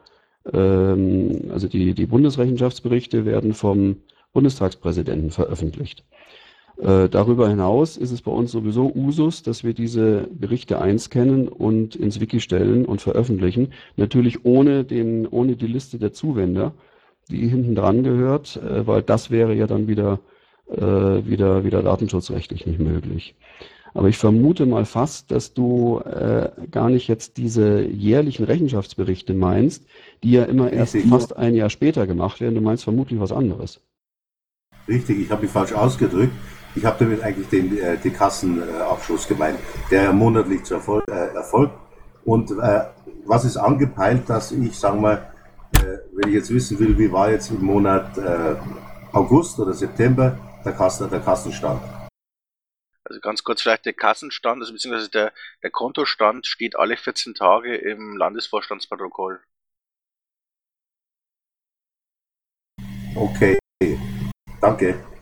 ähm, 0.53 1.49
also 1.51 1.67
die, 1.67 1.93
die 1.93 2.05
Bundesrechenschaftsberichte 2.05 3.25
werden 3.25 3.53
vom 3.53 3.97
Bundestagspräsidenten 4.32 5.32
veröffentlicht. 5.32 6.05
Äh, 6.80 7.09
darüber 7.09 7.49
hinaus 7.49 7.97
ist 7.97 8.11
es 8.11 8.21
bei 8.21 8.32
uns 8.32 8.51
sowieso 8.51 8.91
Usus, 8.93 9.41
dass 9.41 9.63
wir 9.63 9.73
diese 9.73 10.28
Berichte 10.32 10.80
einscannen 10.80 11.47
und 11.47 11.95
ins 11.95 12.19
Wiki 12.19 12.39
stellen 12.39 12.86
und 12.86 13.01
veröffentlichen. 13.01 13.73
Natürlich 13.95 14.45
ohne, 14.45 14.84
den, 14.84 15.28
ohne 15.28 15.55
die 15.55 15.67
Liste 15.67 15.97
der 15.97 16.13
Zuwender, 16.13 16.73
die 17.30 17.47
hinten 17.47 17.73
dran 17.73 18.03
gehört, 18.03 18.57
äh, 18.57 18.86
weil 18.86 19.01
das 19.01 19.32
wäre 19.32 19.55
ja 19.55 19.65
dann 19.65 19.88
wieder, 19.88 20.19
äh, 20.69 20.82
wieder, 20.82 21.63
wieder 21.63 21.82
datenschutzrechtlich 21.82 22.67
nicht 22.67 22.80
möglich. 22.80 23.36
Aber 23.95 24.09
ich 24.09 24.17
vermute 24.19 24.67
mal 24.67 24.86
fast, 24.86 25.32
dass 25.32 25.55
du 25.55 25.99
äh, 25.99 26.49
gar 26.69 26.91
nicht 26.91 27.07
jetzt 27.07 27.38
diese 27.38 27.82
jährlichen 27.82 28.43
Rechenschaftsberichte 28.45 29.34
meinst, 29.34 29.88
die 30.23 30.34
ja 30.34 30.43
immer 30.43 30.71
erst 30.71 30.95
fast 31.09 31.36
ein 31.36 31.55
Jahr 31.55 31.71
später 31.71 32.05
gemacht 32.05 32.39
werden. 32.39 32.53
Du 32.53 32.61
meinst 32.61 32.84
vermutlich 32.84 33.19
was 33.19 33.32
anderes. 33.32 33.82
Richtig, 34.88 35.21
ich 35.21 35.32
habe 35.32 35.41
mich 35.41 35.51
falsch 35.51 35.73
ausgedrückt. 35.73 36.34
Ich 36.78 36.86
habe 36.86 36.97
damit 36.99 37.23
eigentlich 37.23 37.49
den, 37.49 37.75
äh, 37.78 37.97
den 37.97 38.13
Kassenabschluss 38.13 39.28
gemeint, 39.28 39.57
der 39.89 40.13
monatlich 40.13 40.63
zu 40.63 40.75
Erfolg, 40.75 41.03
äh, 41.09 41.34
erfolgt. 41.34 41.73
Und 42.23 42.51
äh, 42.51 42.86
was 43.25 43.45
ist 43.45 43.57
angepeilt, 43.57 44.30
dass 44.30 44.51
ich, 44.51 44.78
sagen 44.78 45.01
wir, 45.01 45.34
äh, 45.73 45.97
wenn 46.13 46.30
ich 46.30 46.36
jetzt 46.36 46.53
wissen 46.53 46.78
will, 46.78 46.95
wie 46.99 47.11
war 47.11 47.32
jetzt 47.32 47.49
im 47.49 47.63
Monat 47.63 48.15
äh, 48.19 48.55
August 49.11 49.57
oder 49.59 49.73
September 49.73 50.38
der, 50.63 50.73
Kassen, 50.73 51.09
der 51.09 51.19
Kassenstand? 51.19 51.82
Also 53.03 53.21
ganz 53.21 53.43
kurz 53.43 53.63
vielleicht 53.63 53.86
der 53.86 53.93
Kassenstand, 53.93 54.61
also 54.61 54.71
beziehungsweise 54.71 55.09
der, 55.09 55.34
der 55.63 55.71
Kontostand 55.71 56.45
steht 56.45 56.78
alle 56.78 56.95
14 56.95 57.34
Tage 57.34 57.75
im 57.75 58.17
Landesvorstandsprotokoll. 58.17 59.39
Okay, 63.15 63.57
danke. 64.61 65.16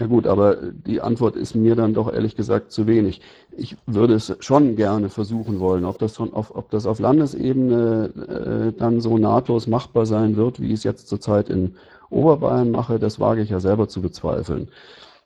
Ja 0.00 0.06
gut, 0.06 0.26
aber 0.26 0.56
die 0.72 1.00
Antwort 1.00 1.36
ist 1.36 1.54
mir 1.54 1.76
dann 1.76 1.94
doch 1.94 2.12
ehrlich 2.12 2.34
gesagt 2.34 2.72
zu 2.72 2.86
wenig. 2.86 3.20
Ich 3.56 3.76
würde 3.86 4.14
es 4.14 4.34
schon 4.40 4.74
gerne 4.74 5.10
versuchen 5.10 5.60
wollen, 5.60 5.84
ob 5.84 5.98
das, 5.98 6.16
schon 6.16 6.32
auf, 6.32 6.54
ob 6.56 6.70
das 6.70 6.86
auf 6.86 6.98
Landesebene 6.98 8.72
äh, 8.74 8.78
dann 8.78 9.00
so 9.00 9.18
nahtlos 9.18 9.66
machbar 9.66 10.06
sein 10.06 10.36
wird, 10.36 10.60
wie 10.60 10.68
ich 10.68 10.72
es 10.74 10.84
jetzt 10.84 11.08
zurzeit 11.08 11.48
in 11.50 11.76
Oberbayern 12.10 12.70
mache, 12.70 12.98
das 12.98 13.20
wage 13.20 13.42
ich 13.42 13.50
ja 13.50 13.60
selber 13.60 13.88
zu 13.88 14.02
bezweifeln. 14.02 14.68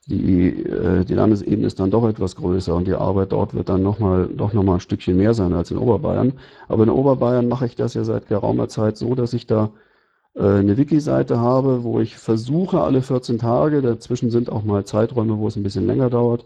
Die, 0.07 0.49
äh, 0.63 1.05
die 1.05 1.13
Landesebene 1.15 1.67
ist 1.67 1.79
dann 1.79 1.91
doch 1.91 2.07
etwas 2.07 2.35
größer 2.35 2.75
und 2.75 2.87
die 2.87 2.93
Arbeit 2.95 3.31
dort 3.33 3.53
wird 3.53 3.69
dann 3.69 3.83
nochmal 3.83 4.27
doch 4.27 4.53
noch 4.53 4.63
mal 4.63 4.75
ein 4.75 4.79
Stückchen 4.81 5.17
mehr 5.17 5.33
sein 5.33 5.53
als 5.53 5.71
in 5.71 5.77
Oberbayern. 5.77 6.33
Aber 6.67 6.83
in 6.83 6.89
Oberbayern 6.89 7.47
mache 7.49 7.65
ich 7.67 7.75
das 7.75 7.93
ja 7.93 8.03
seit 8.03 8.27
geraumer 8.27 8.69
Zeit 8.69 8.97
so, 8.97 9.15
dass 9.15 9.33
ich 9.33 9.47
da 9.47 9.71
eine 10.43 10.77
Wiki-Seite 10.77 11.39
habe, 11.39 11.83
wo 11.83 11.99
ich 11.99 12.17
versuche 12.17 12.81
alle 12.81 13.01
14 13.01 13.39
Tage, 13.39 13.81
dazwischen 13.81 14.29
sind 14.29 14.51
auch 14.51 14.63
mal 14.63 14.85
Zeiträume, 14.85 15.37
wo 15.37 15.47
es 15.47 15.55
ein 15.55 15.63
bisschen 15.63 15.87
länger 15.87 16.09
dauert. 16.09 16.45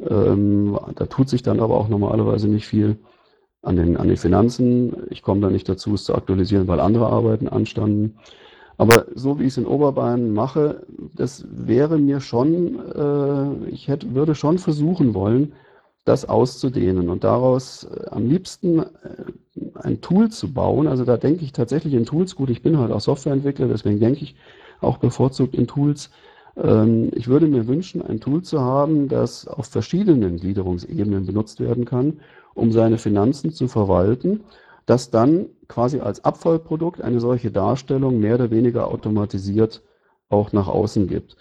Ähm, 0.00 0.78
da 0.96 1.06
tut 1.06 1.28
sich 1.28 1.42
dann 1.42 1.60
aber 1.60 1.76
auch 1.76 1.88
normalerweise 1.88 2.48
nicht 2.48 2.66
viel 2.66 2.98
an 3.62 3.76
den, 3.76 3.96
an 3.96 4.08
den 4.08 4.16
Finanzen. 4.16 5.06
Ich 5.10 5.22
komme 5.22 5.40
da 5.40 5.50
nicht 5.50 5.68
dazu, 5.68 5.94
es 5.94 6.04
zu 6.04 6.14
aktualisieren, 6.14 6.68
weil 6.68 6.80
andere 6.80 7.06
Arbeiten 7.06 7.48
anstanden. 7.48 8.18
Aber 8.76 9.06
so 9.14 9.38
wie 9.38 9.44
ich 9.44 9.50
es 9.50 9.56
in 9.56 9.66
Oberbayern 9.66 10.32
mache, 10.32 10.84
das 11.14 11.46
wäre 11.50 11.98
mir 11.98 12.20
schon, 12.20 12.78
äh, 12.94 13.68
ich 13.70 13.88
hätte, 13.88 14.14
würde 14.14 14.34
schon 14.34 14.58
versuchen 14.58 15.14
wollen, 15.14 15.52
das 16.04 16.28
auszudehnen 16.28 17.08
und 17.08 17.24
daraus 17.24 17.84
äh, 17.84 18.08
am 18.10 18.28
liebsten 18.28 18.80
äh, 18.80 18.86
ein 19.74 20.00
Tool 20.00 20.30
zu 20.30 20.52
bauen. 20.52 20.86
Also 20.86 21.04
da 21.04 21.16
denke 21.16 21.44
ich 21.44 21.52
tatsächlich 21.52 21.94
in 21.94 22.04
Tools. 22.04 22.36
Gut, 22.36 22.50
ich 22.50 22.62
bin 22.62 22.78
halt 22.78 22.92
auch 22.92 23.00
Softwareentwickler, 23.00 23.68
deswegen 23.68 24.00
denke 24.00 24.22
ich 24.22 24.36
auch 24.80 24.98
bevorzugt 24.98 25.54
in 25.54 25.66
Tools. 25.66 26.10
Ähm, 26.56 27.10
ich 27.14 27.28
würde 27.28 27.46
mir 27.46 27.66
wünschen, 27.66 28.02
ein 28.02 28.20
Tool 28.20 28.42
zu 28.42 28.60
haben, 28.60 29.08
das 29.08 29.48
auf 29.48 29.66
verschiedenen 29.66 30.38
Gliederungsebenen 30.38 31.26
benutzt 31.26 31.60
werden 31.60 31.84
kann, 31.84 32.20
um 32.54 32.70
seine 32.70 32.98
Finanzen 32.98 33.50
zu 33.50 33.66
verwalten, 33.68 34.40
das 34.86 35.10
dann 35.10 35.46
quasi 35.68 36.00
als 36.00 36.24
Abfallprodukt 36.24 37.00
eine 37.00 37.20
solche 37.20 37.50
Darstellung 37.50 38.20
mehr 38.20 38.34
oder 38.34 38.50
weniger 38.50 38.88
automatisiert 38.88 39.82
auch 40.28 40.52
nach 40.52 40.68
außen 40.68 41.08
gibt. 41.08 41.36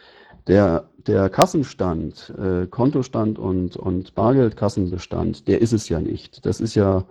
Der, 0.47 0.89
der 1.07 1.29
Kassenstand, 1.29 2.33
äh, 2.37 2.67
Kontostand 2.67 3.39
und, 3.39 3.77
und 3.77 4.15
Bargeldkassenbestand, 4.15 5.47
der 5.47 5.61
ist 5.61 5.73
es 5.73 5.89
ja 5.89 5.99
nicht. 5.99 6.45
Das 6.45 6.59
ist 6.59 6.75
ja, 6.75 7.05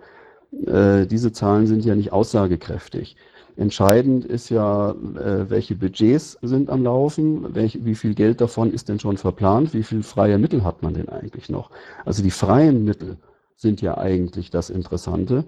äh, 0.65 1.05
diese 1.05 1.31
Zahlen 1.31 1.67
sind 1.67 1.85
ja 1.85 1.95
nicht 1.95 2.11
aussagekräftig. 2.11 3.15
Entscheidend 3.55 4.25
ist 4.25 4.49
ja, 4.49 4.91
äh, 4.91 5.49
welche 5.49 5.75
Budgets 5.75 6.39
sind 6.41 6.69
am 6.69 6.83
Laufen, 6.83 7.53
welch, 7.53 7.85
wie 7.85 7.95
viel 7.95 8.15
Geld 8.15 8.41
davon 8.41 8.73
ist 8.73 8.89
denn 8.89 8.99
schon 8.99 9.17
verplant, 9.17 9.73
wie 9.73 9.83
viel 9.83 10.01
freie 10.01 10.39
Mittel 10.39 10.63
hat 10.63 10.81
man 10.81 10.95
denn 10.95 11.09
eigentlich 11.09 11.49
noch. 11.49 11.69
Also 12.03 12.23
die 12.23 12.31
freien 12.31 12.83
Mittel 12.83 13.17
sind 13.55 13.81
ja 13.81 13.97
eigentlich 13.97 14.49
das 14.49 14.69
Interessante. 14.71 15.45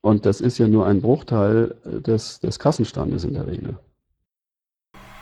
Und 0.00 0.26
das 0.26 0.40
ist 0.40 0.58
ja 0.58 0.68
nur 0.68 0.86
ein 0.86 1.00
Bruchteil 1.00 1.76
des, 1.84 2.40
des 2.40 2.58
Kassenstandes 2.58 3.24
in 3.24 3.34
der 3.34 3.46
Regel. 3.46 3.78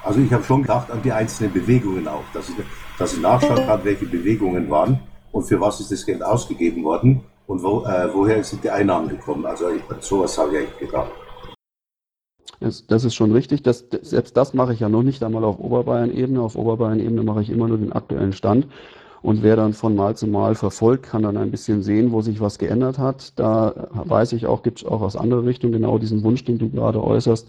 Also 0.05 0.21
ich 0.21 0.33
habe 0.33 0.43
schon 0.43 0.63
gedacht 0.63 0.91
an 0.91 1.01
die 1.03 1.13
einzelnen 1.13 1.53
Bewegungen 1.53 2.09
auch, 2.09 2.25
dass 2.35 2.49
ich, 2.49 2.57
dass 2.99 3.15
ich 3.15 3.21
nachschauen 3.21 3.67
kann, 3.67 3.85
welche 3.85 4.07
Bewegungen 4.07 4.69
waren 4.69 4.99
und 5.31 5.45
für 5.45 5.61
was 5.61 5.81
ist 5.81 5.93
das 5.93 6.05
Geld 6.05 6.25
ausgegeben 6.25 6.83
worden 6.83 7.23
und 7.47 7.63
wo, 7.63 7.85
äh, 7.85 8.09
woher 8.13 8.43
sind 8.43 8.65
die 8.65 8.71
Einnahmen 8.71 9.09
gekommen. 9.09 9.47
Also 9.47 9.69
ich, 9.69 9.83
sowas 10.01 10.37
habe 10.39 10.51
ich 10.53 10.59
eigentlich 10.59 10.79
gedacht. 10.79 11.11
Das, 12.61 13.05
ist 13.05 13.15
schon 13.15 13.33
richtig. 13.33 13.63
Das, 13.63 13.85
selbst 14.03 14.37
das 14.37 14.55
mache 14.55 14.73
ich 14.73 14.81
ja 14.81 14.89
noch 14.89 15.03
nicht 15.03 15.23
einmal 15.25 15.45
auf 15.45 15.59
Oberbayern-Ebene. 15.59 16.41
Auf 16.41 16.55
Oberbayern-Ebene 16.55 17.23
mache 17.25 17.43
ich 17.43 17.51
immer 17.51 17.67
nur 17.67 17.79
den 17.79 17.93
aktuellen 17.93 18.33
Stand. 18.33 18.69
Und 19.21 19.43
wer 19.43 19.57
dann 19.57 19.73
von 19.73 19.97
Mal 19.97 20.17
zu 20.17 20.27
Mal 20.27 20.55
verfolgt, 20.55 21.05
kann 21.05 21.23
dann 21.23 21.37
ein 21.37 21.51
bisschen 21.51 21.83
sehen, 21.83 22.13
wo 22.13 22.23
sich 22.23 22.41
was 22.41 22.59
geändert 22.59 22.99
hat. 22.99 23.39
Da 23.39 23.89
weiß 23.93 24.33
ich 24.33 24.47
auch, 24.47 24.63
gibt 24.63 24.81
es 24.81 24.85
auch 24.85 25.01
aus 25.01 25.17
anderer 25.17 25.45
Richtung 25.45 25.73
genau 25.73 25.99
diesen 25.99 26.23
Wunsch, 26.23 26.45
den 26.45 26.59
du 26.59 26.71
gerade 26.71 27.03
äußerst, 27.03 27.49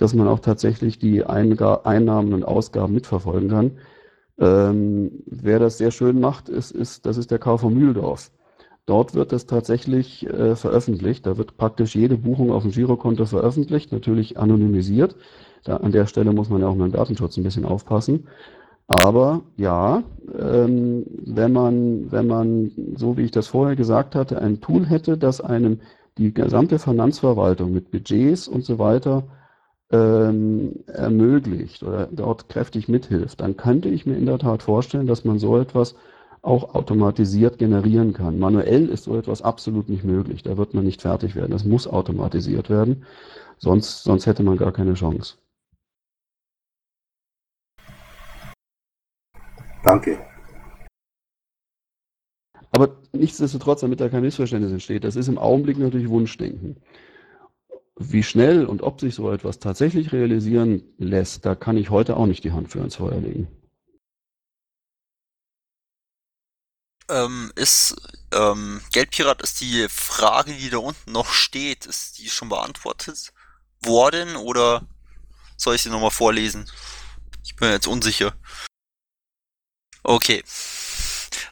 dass 0.00 0.14
man 0.14 0.28
auch 0.28 0.40
tatsächlich 0.40 0.98
die 0.98 1.24
Einga 1.24 1.82
Einnahmen 1.84 2.32
und 2.32 2.44
Ausgaben 2.44 2.94
mitverfolgen 2.94 3.50
kann. 3.50 3.72
Ähm, 4.38 5.22
wer 5.26 5.58
das 5.58 5.76
sehr 5.76 5.90
schön 5.90 6.20
macht, 6.20 6.48
ist, 6.48 6.70
ist, 6.70 7.04
das 7.04 7.18
ist 7.18 7.30
der 7.30 7.38
KV 7.38 7.68
Mühldorf. 7.68 8.30
Dort 8.86 9.14
wird 9.14 9.30
das 9.30 9.46
tatsächlich 9.46 10.26
äh, 10.26 10.56
veröffentlicht. 10.56 11.26
Da 11.26 11.36
wird 11.36 11.58
praktisch 11.58 11.94
jede 11.94 12.16
Buchung 12.16 12.50
auf 12.50 12.62
dem 12.62 12.72
Girokonto 12.72 13.26
veröffentlicht, 13.26 13.92
natürlich 13.92 14.38
anonymisiert. 14.38 15.16
Da, 15.64 15.76
an 15.76 15.92
der 15.92 16.06
Stelle 16.06 16.32
muss 16.32 16.48
man 16.48 16.62
ja 16.62 16.68
auch 16.68 16.74
mit 16.74 16.86
dem 16.86 16.92
Datenschutz 16.92 17.36
ein 17.36 17.42
bisschen 17.42 17.66
aufpassen. 17.66 18.26
Aber 18.86 19.42
ja, 19.56 20.02
ähm, 20.36 21.04
wenn 21.26 21.52
man, 21.52 22.10
wenn 22.10 22.26
man, 22.26 22.72
so 22.96 23.18
wie 23.18 23.22
ich 23.22 23.30
das 23.30 23.48
vorher 23.48 23.76
gesagt 23.76 24.14
hatte, 24.14 24.40
ein 24.40 24.62
Tool 24.62 24.86
hätte, 24.86 25.18
das 25.18 25.42
einem 25.42 25.80
die 26.16 26.32
gesamte 26.32 26.78
Finanzverwaltung 26.78 27.70
mit 27.72 27.90
Budgets 27.90 28.48
und 28.48 28.64
so 28.64 28.78
weiter 28.78 29.24
ähm, 29.90 30.84
ermöglicht 30.86 31.82
oder 31.82 32.08
dort 32.10 32.48
kräftig 32.48 32.88
mithilft, 32.88 33.40
dann 33.40 33.56
könnte 33.56 33.88
ich 33.88 34.06
mir 34.06 34.16
in 34.16 34.26
der 34.26 34.38
Tat 34.38 34.62
vorstellen, 34.62 35.06
dass 35.06 35.24
man 35.24 35.38
so 35.38 35.58
etwas 35.58 35.94
auch 36.42 36.74
automatisiert 36.74 37.58
generieren 37.58 38.12
kann. 38.12 38.38
Manuell 38.38 38.88
ist 38.88 39.04
so 39.04 39.16
etwas 39.16 39.42
absolut 39.42 39.88
nicht 39.88 40.04
möglich. 40.04 40.42
Da 40.42 40.56
wird 40.56 40.74
man 40.74 40.84
nicht 40.84 41.02
fertig 41.02 41.36
werden. 41.36 41.50
Das 41.50 41.64
muss 41.64 41.86
automatisiert 41.86 42.70
werden. 42.70 43.04
Sonst, 43.58 44.04
sonst 44.04 44.26
hätte 44.26 44.42
man 44.42 44.56
gar 44.56 44.72
keine 44.72 44.94
Chance. 44.94 45.34
Danke. 49.82 50.18
Aber 52.72 52.96
nichtsdestotrotz, 53.12 53.80
damit 53.80 54.00
da 54.00 54.08
kein 54.08 54.22
Missverständnis 54.22 54.72
entsteht, 54.72 55.04
das 55.04 55.16
ist 55.16 55.28
im 55.28 55.38
Augenblick 55.38 55.78
natürlich 55.78 56.08
Wunschdenken. 56.08 56.76
Wie 57.98 58.22
schnell 58.22 58.64
und 58.64 58.82
ob 58.82 59.00
sich 59.00 59.14
so 59.14 59.30
etwas 59.30 59.58
tatsächlich 59.58 60.12
realisieren 60.12 60.82
lässt, 60.98 61.44
da 61.44 61.54
kann 61.54 61.76
ich 61.76 61.90
heute 61.90 62.16
auch 62.16 62.26
nicht 62.26 62.44
die 62.44 62.52
Hand 62.52 62.70
für 62.70 62.80
ins 62.80 62.96
Feuer 62.96 63.20
legen. 63.20 63.48
Ähm, 67.10 67.52
ist 67.56 67.96
ähm, 68.32 68.80
Geldpirat 68.92 69.42
ist 69.42 69.60
die 69.60 69.88
Frage, 69.88 70.52
die 70.52 70.70
da 70.70 70.78
unten 70.78 71.10
noch 71.10 71.32
steht, 71.32 71.86
ist 71.86 72.18
die 72.18 72.28
schon 72.28 72.48
beantwortet 72.48 73.32
worden 73.82 74.36
oder 74.36 74.86
soll 75.56 75.74
ich 75.74 75.82
sie 75.82 75.90
nochmal 75.90 76.12
vorlesen? 76.12 76.70
Ich 77.44 77.56
bin 77.56 77.70
jetzt 77.70 77.88
unsicher. 77.88 78.32
Okay. 80.02 80.42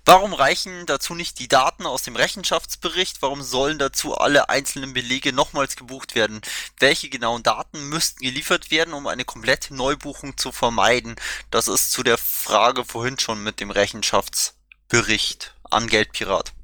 Warum 0.09 0.33
reichen 0.33 0.87
dazu 0.87 1.15
nicht 1.15 1.39
die 1.39 1.49
Daten 1.49 1.85
aus 1.85 2.03
dem 2.03 2.17
Rechenschaftsbericht? 2.17 3.21
Warum 3.21 3.43
sollen 3.43 3.79
dazu 3.79 4.15
alle 4.15 4.49
einzelnen 4.49 4.95
Belege 4.95 5.35
nochmals 5.35 5.77
gebucht 5.77 6.15
werden? 6.15 6.41
Welche 6.81 7.11
genauen 7.11 7.43
Daten 7.43 7.91
müssten 7.91 8.25
geliefert 8.25 8.71
werden, 8.71 8.95
um 8.95 9.07
eine 9.07 9.27
komplette 9.27 9.75
Neubuchung 9.75 10.39
zu 10.39 10.51
vermeiden? 10.51 11.17
Das 11.51 11.69
ist 11.69 11.93
zu 11.93 12.03
der 12.03 12.17
Frage 12.17 12.87
vorhin 12.87 13.19
schon 13.19 13.43
mit 13.45 13.61
dem 13.61 13.71
Rechenschaftsbericht 13.71 15.55
an 15.65 15.89
Geldpirat. 15.89 16.55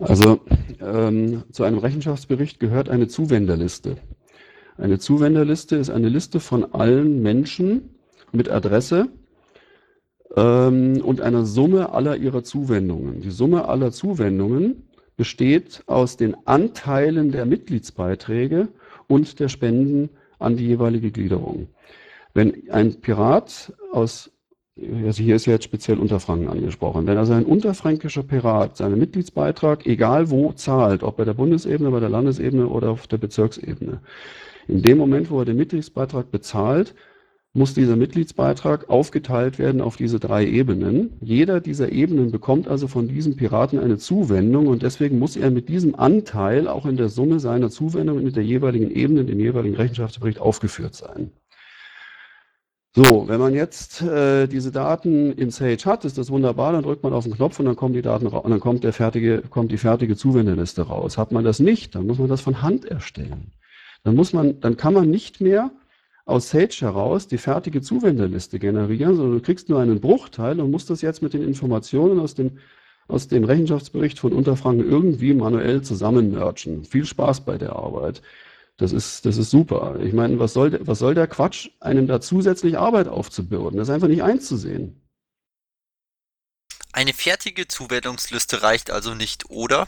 Also 0.00 0.40
ähm, 0.80 1.44
zu 1.52 1.62
einem 1.62 1.78
Rechenschaftsbericht 1.78 2.58
gehört 2.58 2.88
eine 2.88 3.06
Zuwenderliste. 3.06 3.98
Eine 4.76 4.98
Zuwenderliste 4.98 5.76
ist 5.76 5.90
eine 5.90 6.08
Liste 6.08 6.40
von 6.40 6.74
allen 6.74 7.22
Menschen 7.22 7.94
mit 8.32 8.48
Adresse, 8.48 9.12
ähm, 10.36 11.00
und 11.02 11.20
einer 11.20 11.44
Summe 11.44 11.92
aller 11.92 12.16
ihrer 12.16 12.42
Zuwendungen. 12.42 13.20
Die 13.20 13.30
Summe 13.30 13.66
aller 13.68 13.92
Zuwendungen 13.92 14.88
besteht 15.16 15.82
aus 15.86 16.16
den 16.16 16.36
Anteilen 16.46 17.32
der 17.32 17.46
Mitgliedsbeiträge 17.46 18.68
und 19.06 19.38
der 19.40 19.48
Spenden 19.48 20.10
an 20.38 20.56
die 20.56 20.66
jeweilige 20.66 21.10
Gliederung. 21.10 21.68
Wenn 22.32 22.70
ein 22.70 23.00
Pirat 23.00 23.72
aus, 23.92 24.30
also 24.76 25.22
hier 25.22 25.36
ist 25.36 25.46
ja 25.46 25.54
jetzt 25.54 25.64
speziell 25.64 25.98
Unterfranken 25.98 26.48
angesprochen, 26.48 27.06
wenn 27.06 27.18
also 27.18 27.34
ein 27.34 27.44
unterfränkischer 27.44 28.22
Pirat 28.22 28.76
seinen 28.76 28.98
Mitgliedsbeitrag, 28.98 29.84
egal 29.84 30.30
wo, 30.30 30.52
zahlt, 30.52 31.02
ob 31.02 31.16
bei 31.16 31.24
der 31.24 31.34
Bundesebene, 31.34 31.90
bei 31.90 32.00
der 32.00 32.08
Landesebene 32.08 32.66
oder 32.68 32.90
auf 32.90 33.06
der 33.06 33.18
Bezirksebene, 33.18 34.00
in 34.68 34.82
dem 34.82 34.98
Moment, 34.98 35.30
wo 35.30 35.40
er 35.40 35.44
den 35.44 35.56
Mitgliedsbeitrag 35.56 36.30
bezahlt, 36.30 36.94
muss 37.52 37.74
dieser 37.74 37.96
Mitgliedsbeitrag 37.96 38.88
aufgeteilt 38.88 39.58
werden 39.58 39.80
auf 39.80 39.96
diese 39.96 40.20
drei 40.20 40.46
Ebenen. 40.46 41.14
Jeder 41.20 41.60
dieser 41.60 41.90
Ebenen 41.90 42.30
bekommt 42.30 42.68
also 42.68 42.86
von 42.86 43.08
diesem 43.08 43.36
Piraten 43.36 43.80
eine 43.80 43.98
Zuwendung 43.98 44.68
und 44.68 44.82
deswegen 44.82 45.18
muss 45.18 45.36
er 45.36 45.50
mit 45.50 45.68
diesem 45.68 45.96
Anteil 45.96 46.68
auch 46.68 46.86
in 46.86 46.96
der 46.96 47.08
Summe 47.08 47.40
seiner 47.40 47.70
Zuwendung 47.70 48.22
mit 48.22 48.36
der 48.36 48.44
jeweiligen 48.44 48.90
Ebene, 48.90 49.24
dem 49.24 49.40
jeweiligen 49.40 49.74
Rechenschaftsbericht 49.74 50.38
aufgeführt 50.38 50.94
sein. 50.94 51.32
So, 52.92 53.28
wenn 53.28 53.38
man 53.38 53.54
jetzt 53.54 54.02
äh, 54.02 54.48
diese 54.48 54.72
Daten 54.72 55.32
in 55.32 55.50
Sage 55.50 55.84
hat, 55.84 56.04
ist 56.04 56.18
das 56.18 56.30
wunderbar, 56.30 56.72
dann 56.72 56.82
drückt 56.82 57.04
man 57.04 57.12
auf 57.12 57.22
den 57.22 57.34
Knopf 57.34 57.58
und 57.60 57.66
dann 57.66 57.76
kommen 57.76 57.94
die 57.94 58.02
Daten 58.02 58.26
raus 58.26 58.44
und 58.44 58.50
dann 58.50 58.58
kommt, 58.58 58.82
der 58.82 58.92
fertige, 58.92 59.42
kommt 59.42 59.70
die 59.70 59.78
fertige 59.78 60.16
Zuwendeliste 60.16 60.82
raus. 60.82 61.16
Hat 61.16 61.30
man 61.30 61.44
das 61.44 61.60
nicht, 61.60 61.94
dann 61.94 62.06
muss 62.06 62.18
man 62.18 62.28
das 62.28 62.40
von 62.40 62.62
Hand 62.62 62.84
erstellen. 62.84 63.52
Dann 64.02 64.16
muss 64.16 64.32
man, 64.32 64.60
dann 64.60 64.76
kann 64.76 64.94
man 64.94 65.08
nicht 65.08 65.40
mehr 65.40 65.70
aus 66.30 66.50
Sage 66.50 66.76
heraus 66.80 67.26
die 67.26 67.38
fertige 67.38 67.82
Zuwenderliste 67.82 68.58
generieren, 68.58 69.16
sondern 69.16 69.38
du 69.38 69.42
kriegst 69.42 69.68
nur 69.68 69.80
einen 69.80 70.00
Bruchteil 70.00 70.60
und 70.60 70.70
musst 70.70 70.88
das 70.90 71.02
jetzt 71.02 71.22
mit 71.22 71.34
den 71.34 71.42
Informationen 71.42 72.20
aus 72.20 72.34
dem, 72.34 72.58
aus 73.08 73.28
dem 73.28 73.44
Rechenschaftsbericht 73.44 74.18
von 74.18 74.32
Unterfranken 74.32 74.88
irgendwie 74.88 75.34
manuell 75.34 75.82
zusammenmerchen. 75.82 76.84
Viel 76.84 77.04
Spaß 77.04 77.44
bei 77.44 77.58
der 77.58 77.74
Arbeit. 77.74 78.22
Das 78.76 78.92
ist, 78.92 79.26
das 79.26 79.36
ist 79.36 79.50
super. 79.50 79.98
Ich 80.02 80.14
meine, 80.14 80.38
was 80.38 80.54
soll, 80.54 80.80
was 80.86 80.98
soll 81.00 81.14
der 81.14 81.26
Quatsch, 81.26 81.68
einem 81.80 82.06
da 82.06 82.20
zusätzlich 82.20 82.78
Arbeit 82.78 83.08
aufzubürden? 83.08 83.76
Das 83.76 83.88
ist 83.88 83.94
einfach 83.94 84.08
nicht 84.08 84.22
einzusehen. 84.22 85.02
Eine 86.92 87.12
fertige 87.12 87.68
Zuwendungsliste 87.68 88.62
reicht 88.62 88.90
also 88.90 89.14
nicht, 89.14 89.50
oder? 89.50 89.86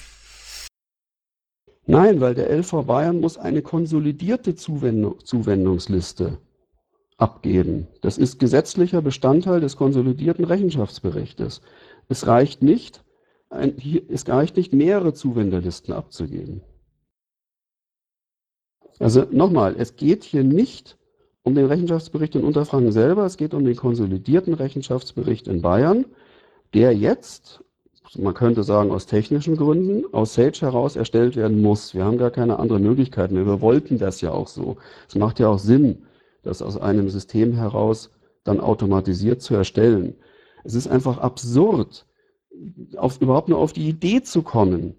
Nein, 1.87 2.21
weil 2.21 2.35
der 2.35 2.51
LV 2.51 2.85
Bayern 2.87 3.21
muss 3.21 3.39
eine 3.39 3.63
konsolidierte 3.63 4.55
Zuwendung, 4.55 5.19
Zuwendungsliste 5.25 6.39
abgeben. 7.17 7.89
Das 8.01 8.19
ist 8.19 8.39
gesetzlicher 8.39 9.03
Bestandteil 9.03 9.61
des 9.61 9.77
konsolidierten 9.77 10.45
Rechenschaftsberichtes. 10.45 11.61
Es 12.09 12.27
reicht 12.27 12.63
nicht, 12.63 13.05
ein, 13.51 13.77
hier, 13.79 14.03
es 14.09 14.29
reicht 14.29 14.57
nicht, 14.57 14.73
mehrere 14.73 15.13
Zuwenderlisten 15.13 15.93
abzugeben. 15.93 16.63
Also 18.99 19.27
nochmal, 19.31 19.75
es 19.79 19.97
geht 19.97 20.23
hier 20.23 20.45
nicht 20.45 20.97
um 21.43 21.55
den 21.55 21.67
Rechenschaftsbericht 21.67 22.37
in 22.37 22.45
Unterfranken 22.45 22.93
selber, 22.93 23.25
es 23.25 23.37
geht 23.37 23.55
um 23.55 23.65
den 23.65 23.77
konsolidierten 23.77 24.55
Rechenschaftsbericht 24.55 25.49
in 25.49 25.63
Bayern, 25.63 26.07
der 26.75 26.97
jetzt 26.97 27.65
man 28.19 28.35
könnte 28.35 28.63
sagen 28.63 28.91
aus 28.91 29.07
technischen 29.07 29.57
Gründen, 29.57 30.05
aus 30.13 30.35
Sage 30.35 30.61
heraus 30.61 30.97
erstellt 30.97 31.37
werden 31.37 31.63
muss. 31.63 31.95
Wir 31.95 32.05
haben 32.05 32.19
gar 32.19 32.31
keine 32.31 32.59
andere 32.59 32.79
Möglichkeit 32.79 33.31
mehr. 33.31 33.47
Wir 33.47 33.61
wollten 33.61 33.99
das 33.99 34.21
ja 34.21 34.33
auch 34.33 34.49
so. 34.49 34.77
Es 35.09 35.15
macht 35.15 35.39
ja 35.39 35.49
auch 35.49 35.59
Sinn, 35.59 36.03
das 36.43 36.63
aus 36.63 36.77
einem 36.77 37.09
System 37.09 37.55
heraus 37.55 38.11
dann 38.45 38.61
automatisiert 38.61 39.41
zu 39.41 39.55
erstellen. 39.55 40.15
Es 40.65 40.75
ist 40.75 40.89
einfach 40.89 41.19
absurd, 41.19 42.07
auf, 42.97 43.21
überhaupt 43.21 43.49
nur 43.49 43.59
auf 43.59 43.73
die 43.73 43.89
Idee 43.89 44.23
zu 44.23 44.43
kommen, 44.43 44.95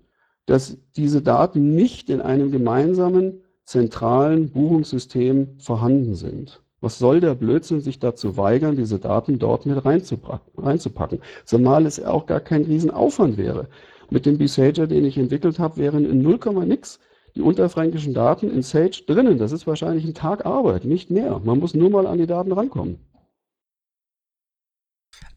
dass 0.45 0.77
diese 0.95 1.21
Daten 1.21 1.75
nicht 1.75 2.09
in 2.09 2.21
einem 2.21 2.51
gemeinsamen 2.51 3.41
zentralen 3.65 4.51
Buchungssystem 4.51 5.59
vorhanden 5.59 6.15
sind. 6.15 6.61
Was 6.83 6.99
soll 6.99 7.21
der 7.21 7.33
Blödsinn, 7.33 7.79
sich 7.79 7.99
dazu 7.99 8.35
weigern, 8.35 8.75
diese 8.75 8.99
Daten 8.99 9.39
dort 9.39 9.65
mit 9.65 9.85
reinzupacken? 9.85 11.21
Zumal 11.45 11.85
es 11.85 12.03
auch 12.03 12.25
gar 12.25 12.41
kein 12.41 12.63
Riesenaufwand 12.63 13.37
wäre. 13.37 13.69
Mit 14.09 14.25
dem 14.25 14.37
B-Sager, 14.37 14.85
den 14.85 15.05
ich 15.05 15.17
entwickelt 15.17 15.59
habe, 15.59 15.77
wären 15.77 16.03
in 16.03 16.21
0, 16.21 16.39
nix 16.65 16.99
die 17.35 17.41
unterfränkischen 17.41 18.13
Daten 18.13 18.51
in 18.51 18.63
Sage 18.63 19.01
drinnen. 19.07 19.37
Das 19.37 19.53
ist 19.53 19.65
wahrscheinlich 19.65 20.03
ein 20.03 20.13
Tag 20.13 20.45
Arbeit, 20.45 20.83
nicht 20.83 21.09
mehr. 21.09 21.39
Man 21.39 21.59
muss 21.59 21.73
nur 21.73 21.89
mal 21.89 22.05
an 22.05 22.17
die 22.17 22.27
Daten 22.27 22.51
rankommen. 22.51 22.99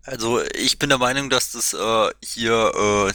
Also 0.03 0.41
ich 0.53 0.81
bin 0.81 0.89
der 0.89 0.99
Meinung, 0.99 1.31
dass 1.31 1.53
das 1.53 1.75
äh, 1.75 2.11
hier 2.25 2.73
äh, 2.75 3.13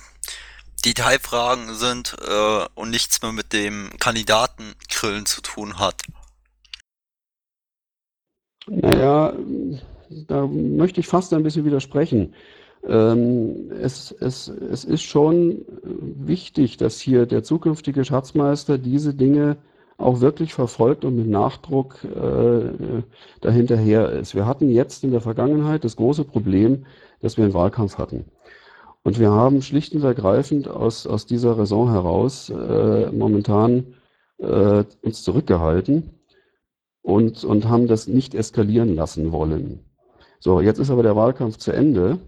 Detailfragen 0.86 1.76
sind 1.76 2.16
äh, 2.26 2.66
und 2.76 2.92
nichts 2.92 3.22
mehr 3.22 3.34
mit 3.34 3.52
dem 3.52 3.90
Kandidatengrillen 4.00 5.26
zu 5.26 5.42
tun 5.42 5.80
hat. 5.80 6.02
Naja, 8.72 9.34
da 10.28 10.48
möchte 10.48 11.02
ich 11.02 11.08
fast 11.08 11.34
ein 11.34 11.44
bisschen 11.44 11.66
widersprechen. 11.66 12.34
Ähm, 12.88 13.70
es, 13.82 14.16
es, 14.20 14.48
es 14.48 14.86
ist 14.86 15.04
schon 15.04 15.66
wichtig, 15.84 16.78
dass 16.78 17.00
hier 17.00 17.26
der 17.26 17.44
zukünftige 17.44 18.06
Schatzmeister 18.06 18.78
diese 18.78 19.14
Dinge 19.14 19.58
auch 19.98 20.22
wirklich 20.22 20.54
verfolgt 20.54 21.04
und 21.04 21.18
mit 21.18 21.28
Nachdruck 21.28 22.04
äh, 22.06 23.04
dahinterher 23.42 24.10
ist. 24.14 24.36
Wir 24.36 24.46
hatten 24.46 24.70
jetzt 24.72 25.04
in 25.04 25.12
der 25.12 25.22
Vergangenheit 25.22 25.84
das 25.84 25.98
große 25.98 26.24
Problem, 26.24 26.86
dass 27.20 27.38
wir 27.38 27.44
einen 27.44 27.54
Wahlkampf 27.54 27.98
hatten. 27.98 28.26
Und 29.04 29.20
wir 29.20 29.32
haben 29.32 29.62
schlicht 29.62 29.94
und 29.94 30.04
ergreifend 30.04 30.68
aus, 30.70 31.06
aus 31.06 31.26
dieser 31.26 31.58
Raison 31.58 31.92
heraus 31.92 32.50
äh, 32.50 33.12
momentan 33.12 33.96
äh, 34.40 34.86
uns 35.04 35.24
zurückgehalten 35.24 36.21
und, 37.02 37.44
und 37.44 37.68
haben 37.68 37.88
das 37.88 38.08
nicht 38.08 38.36
eskalieren 38.36 38.96
lassen 38.96 39.32
wollen. 39.32 39.80
So, 40.40 40.62
jetzt 40.62 40.80
ist 40.80 40.90
aber 40.90 41.04
der 41.04 41.16
Wahlkampf 41.16 41.58
zu 41.58 41.72
Ende. 41.72 42.20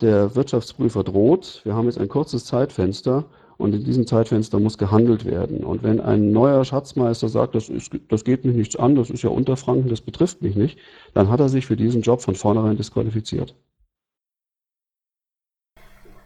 Der 0.00 0.34
Wirtschaftsprüfer 0.34 1.04
droht. 1.04 1.60
Wir 1.64 1.74
haben 1.74 1.86
jetzt 1.86 1.98
ein 1.98 2.08
kurzes 2.08 2.44
Zeitfenster 2.44 3.26
und 3.56 3.74
in 3.74 3.84
diesem 3.84 4.06
Zeitfenster 4.06 4.58
muss 4.58 4.76
gehandelt 4.76 5.24
werden. 5.24 5.64
Und 5.64 5.84
wenn 5.84 6.00
ein 6.00 6.32
neuer 6.32 6.64
Schatzmeister 6.64 7.28
sagt, 7.28 7.54
das, 7.54 7.68
ist, 7.68 7.92
das 8.08 8.24
geht 8.24 8.44
mich 8.44 8.56
nichts 8.56 8.76
an, 8.76 8.96
das 8.96 9.10
ist 9.10 9.22
ja 9.22 9.30
Unterfranken, 9.30 9.88
das 9.88 10.00
betrifft 10.00 10.42
mich 10.42 10.56
nicht, 10.56 10.78
dann 11.14 11.30
hat 11.30 11.40
er 11.40 11.48
sich 11.48 11.66
für 11.66 11.76
diesen 11.76 12.02
Job 12.02 12.22
von 12.22 12.34
vornherein 12.34 12.76
disqualifiziert. 12.76 13.54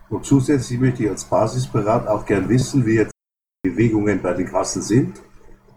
Und 0.08 0.24
zusätzlich 0.24 0.80
möchte 0.80 1.04
ich 1.04 1.10
als 1.10 1.28
Basisberat 1.28 2.08
auch 2.08 2.24
gern 2.24 2.48
wissen, 2.48 2.86
wie 2.86 2.94
jetzt 2.94 3.12
die 3.62 3.70
Bewegungen 3.70 4.22
bei 4.22 4.32
den 4.32 4.46
Kassen 4.46 4.80
sind 4.80 5.20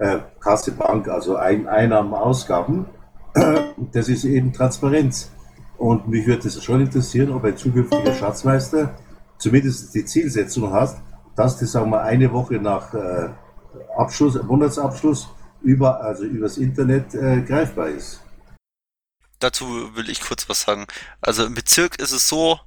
äh, 0.02 0.20
Kasse, 0.40 0.72
Bank, 0.72 1.08
also 1.08 1.36
Ein 1.36 1.68
Einnahmen, 1.68 2.14
Ausgaben, 2.14 2.88
das 3.94 4.10
ist 4.10 4.26
eben 4.26 4.52
Transparenz. 4.52 5.32
Und 5.78 6.08
mich 6.08 6.26
würde 6.26 6.48
es 6.48 6.64
schon 6.64 6.82
interessieren, 6.82 7.32
ob 7.32 7.44
ein 7.44 7.56
zukünftiger 7.56 8.14
Schatzmeister 8.14 8.96
zumindest 9.38 9.94
die 9.96 10.06
Zielsetzung 10.06 10.72
hat, 10.72 10.96
dass 11.36 11.58
das 11.58 11.72
sagen 11.72 11.92
wir, 11.92 12.02
eine 12.02 12.32
Woche 12.32 12.56
nach 12.56 12.94
äh, 12.94 13.30
Abschluss, 13.96 14.42
Monatsabschluss 14.42 15.30
über, 15.62 16.02
also 16.02 16.24
übers 16.24 16.58
Internet 16.58 17.14
äh, 17.14 17.42
greifbar 17.42 17.90
ist. 17.90 18.22
Dazu 19.40 19.96
will 19.96 20.10
ich 20.10 20.22
kurz 20.22 20.50
was 20.50 20.62
sagen. 20.62 20.86
Also 21.22 21.46
im 21.46 21.54
Bezirk 21.54 22.00
ist 22.00 22.12
es 22.12 22.28
so, 22.28 22.60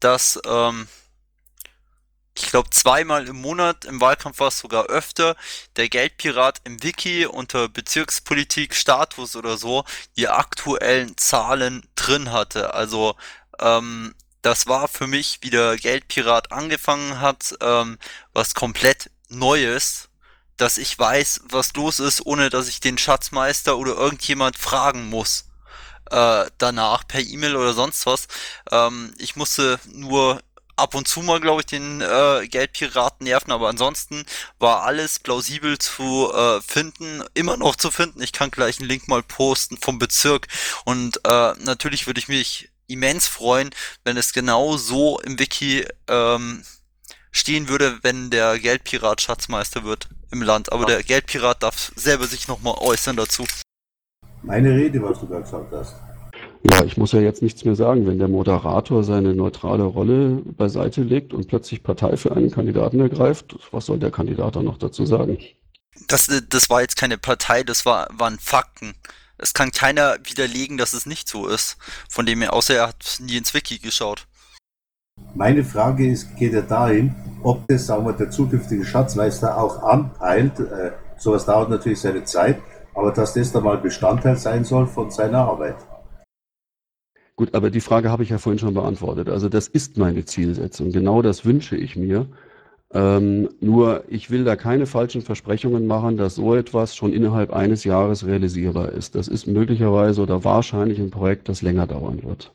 dass 0.00 0.40
ähm, 0.46 0.86
ich 2.34 2.46
glaube 2.46 2.70
zweimal 2.70 3.28
im 3.28 3.40
Monat, 3.40 3.84
im 3.84 4.00
Wahlkampf 4.00 4.40
war 4.40 4.48
es 4.48 4.58
sogar 4.58 4.86
öfter, 4.86 5.36
der 5.76 5.88
Geldpirat 5.88 6.60
im 6.64 6.82
Wiki 6.82 7.26
unter 7.26 7.68
Bezirkspolitik 7.68 8.74
Status 8.74 9.36
oder 9.36 9.56
so 9.56 9.84
die 10.16 10.28
aktuellen 10.28 11.16
Zahlen 11.16 11.86
drin 11.94 12.32
hatte. 12.32 12.74
Also 12.74 13.16
ähm, 13.60 14.14
das 14.40 14.66
war 14.66 14.88
für 14.88 15.06
mich, 15.06 15.38
wie 15.42 15.50
der 15.50 15.76
Geldpirat 15.76 16.52
angefangen 16.52 17.20
hat, 17.20 17.54
ähm, 17.60 17.98
was 18.32 18.54
komplett 18.54 19.10
Neues, 19.28 20.08
dass 20.56 20.78
ich 20.78 20.98
weiß, 20.98 21.42
was 21.44 21.74
los 21.74 22.00
ist, 22.00 22.24
ohne 22.26 22.50
dass 22.50 22.68
ich 22.68 22.80
den 22.80 22.98
Schatzmeister 22.98 23.76
oder 23.78 23.94
irgendjemand 23.94 24.56
fragen 24.56 25.08
muss 25.08 25.46
äh, 26.12 26.50
danach 26.58 27.06
per 27.06 27.20
E-Mail 27.20 27.56
oder 27.56 27.72
sonst 27.72 28.06
was. 28.06 28.28
Ähm, 28.70 29.14
ich 29.18 29.36
musste 29.36 29.80
nur 29.86 30.40
ab 30.76 30.94
und 30.94 31.08
zu 31.08 31.20
mal, 31.20 31.40
glaube 31.40 31.62
ich, 31.62 31.66
den 31.66 32.00
äh, 32.00 32.46
Geldpiraten 32.48 33.24
nerven, 33.24 33.52
aber 33.52 33.68
ansonsten 33.68 34.24
war 34.58 34.82
alles 34.82 35.18
plausibel 35.18 35.78
zu 35.78 36.32
äh, 36.32 36.60
finden, 36.60 37.22
immer 37.34 37.56
noch 37.56 37.76
zu 37.76 37.90
finden. 37.90 38.22
Ich 38.22 38.32
kann 38.32 38.50
gleich 38.50 38.80
einen 38.80 38.88
Link 38.88 39.08
mal 39.08 39.22
posten 39.22 39.76
vom 39.76 39.98
Bezirk 39.98 40.48
und 40.84 41.20
äh, 41.24 41.52
natürlich 41.64 42.06
würde 42.06 42.20
ich 42.20 42.28
mich 42.28 42.70
immens 42.86 43.26
freuen, 43.26 43.70
wenn 44.04 44.16
es 44.16 44.32
genau 44.32 44.76
so 44.76 45.18
im 45.20 45.38
Wiki 45.38 45.86
ähm, 46.08 46.62
stehen 47.30 47.68
würde, 47.68 47.98
wenn 48.02 48.30
der 48.30 48.58
Geldpirat 48.58 49.20
Schatzmeister 49.20 49.84
wird 49.84 50.08
im 50.30 50.42
Land. 50.42 50.70
Aber 50.72 50.84
der 50.84 51.02
Geldpirat 51.02 51.62
darf 51.62 51.92
selber 51.96 52.26
sich 52.26 52.48
nochmal 52.48 52.74
äußern 52.78 53.16
dazu. 53.16 53.46
Meine 54.42 54.70
Rede, 54.70 55.02
was 55.02 55.20
du 55.20 55.26
da 55.26 55.40
gesagt 55.40 55.72
hast. 55.72 55.94
Ja, 56.64 56.84
ich 56.84 56.96
muss 56.96 57.12
ja 57.12 57.20
jetzt 57.20 57.42
nichts 57.42 57.64
mehr 57.64 57.74
sagen. 57.74 58.06
Wenn 58.06 58.18
der 58.18 58.28
Moderator 58.28 59.02
seine 59.02 59.34
neutrale 59.34 59.82
Rolle 59.82 60.42
beiseite 60.56 61.02
legt 61.02 61.34
und 61.34 61.48
plötzlich 61.48 61.82
Partei 61.82 62.16
für 62.16 62.36
einen 62.36 62.50
Kandidaten 62.50 63.00
ergreift, 63.00 63.56
was 63.72 63.86
soll 63.86 63.98
der 63.98 64.12
Kandidat 64.12 64.56
dann 64.56 64.66
noch 64.66 64.78
dazu 64.78 65.04
sagen? 65.04 65.38
Das, 66.08 66.30
das 66.48 66.70
war 66.70 66.80
jetzt 66.80 66.96
keine 66.96 67.18
Partei, 67.18 67.64
das 67.64 67.84
war, 67.84 68.08
waren 68.12 68.38
Fakten. 68.38 68.94
Es 69.38 69.54
kann 69.54 69.72
keiner 69.72 70.18
widerlegen, 70.22 70.78
dass 70.78 70.92
es 70.92 71.04
nicht 71.04 71.28
so 71.28 71.48
ist. 71.48 71.76
Von 72.08 72.26
dem 72.26 72.40
her, 72.42 72.52
außer 72.52 72.76
er 72.76 72.88
hat 72.88 73.18
nie 73.20 73.36
ins 73.36 73.54
Wiki 73.54 73.78
geschaut. 73.78 74.26
Meine 75.34 75.64
Frage 75.64 76.10
ist, 76.10 76.36
geht 76.36 76.52
ja 76.52 76.62
dahin, 76.62 77.14
ob 77.42 77.66
das, 77.66 77.86
sagen 77.86 78.06
wir, 78.06 78.12
der 78.12 78.30
zukünftige 78.30 78.84
Schatzmeister 78.84 79.58
auch 79.58 79.82
anteilt. 79.82 80.60
Äh, 80.60 80.92
sowas 81.18 81.44
dauert 81.44 81.70
natürlich 81.70 82.00
seine 82.00 82.24
Zeit, 82.24 82.60
aber 82.94 83.10
dass 83.10 83.34
das 83.34 83.50
dann 83.50 83.64
mal 83.64 83.78
Bestandteil 83.78 84.36
sein 84.36 84.64
soll 84.64 84.86
von 84.86 85.10
seiner 85.10 85.38
Arbeit. 85.38 85.76
Gut, 87.36 87.54
aber 87.54 87.70
die 87.70 87.80
Frage 87.80 88.10
habe 88.10 88.22
ich 88.22 88.30
ja 88.30 88.38
vorhin 88.38 88.58
schon 88.58 88.74
beantwortet. 88.74 89.28
Also 89.28 89.48
das 89.48 89.68
ist 89.68 89.96
meine 89.96 90.24
Zielsetzung. 90.24 90.92
Genau 90.92 91.22
das 91.22 91.44
wünsche 91.44 91.76
ich 91.76 91.96
mir. 91.96 92.26
Ähm, 92.94 93.48
nur 93.60 94.04
ich 94.08 94.30
will 94.30 94.44
da 94.44 94.54
keine 94.54 94.84
falschen 94.86 95.22
Versprechungen 95.22 95.86
machen, 95.86 96.18
dass 96.18 96.34
so 96.34 96.54
etwas 96.54 96.94
schon 96.94 97.14
innerhalb 97.14 97.50
eines 97.50 97.84
Jahres 97.84 98.26
realisierbar 98.26 98.90
ist. 98.92 99.14
Das 99.14 99.28
ist 99.28 99.46
möglicherweise 99.46 100.20
oder 100.20 100.44
wahrscheinlich 100.44 100.98
ein 100.98 101.10
Projekt, 101.10 101.48
das 101.48 101.62
länger 101.62 101.86
dauern 101.86 102.22
wird. 102.22 102.52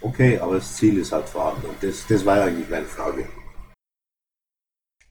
Okay, 0.00 0.38
aber 0.38 0.56
das 0.56 0.76
Ziel 0.76 0.98
ist 0.98 1.10
halt 1.10 1.28
vorhanden. 1.28 1.66
Das, 1.80 2.06
das 2.06 2.24
war 2.24 2.42
eigentlich 2.42 2.68
meine 2.70 2.86
Frage. 2.86 3.26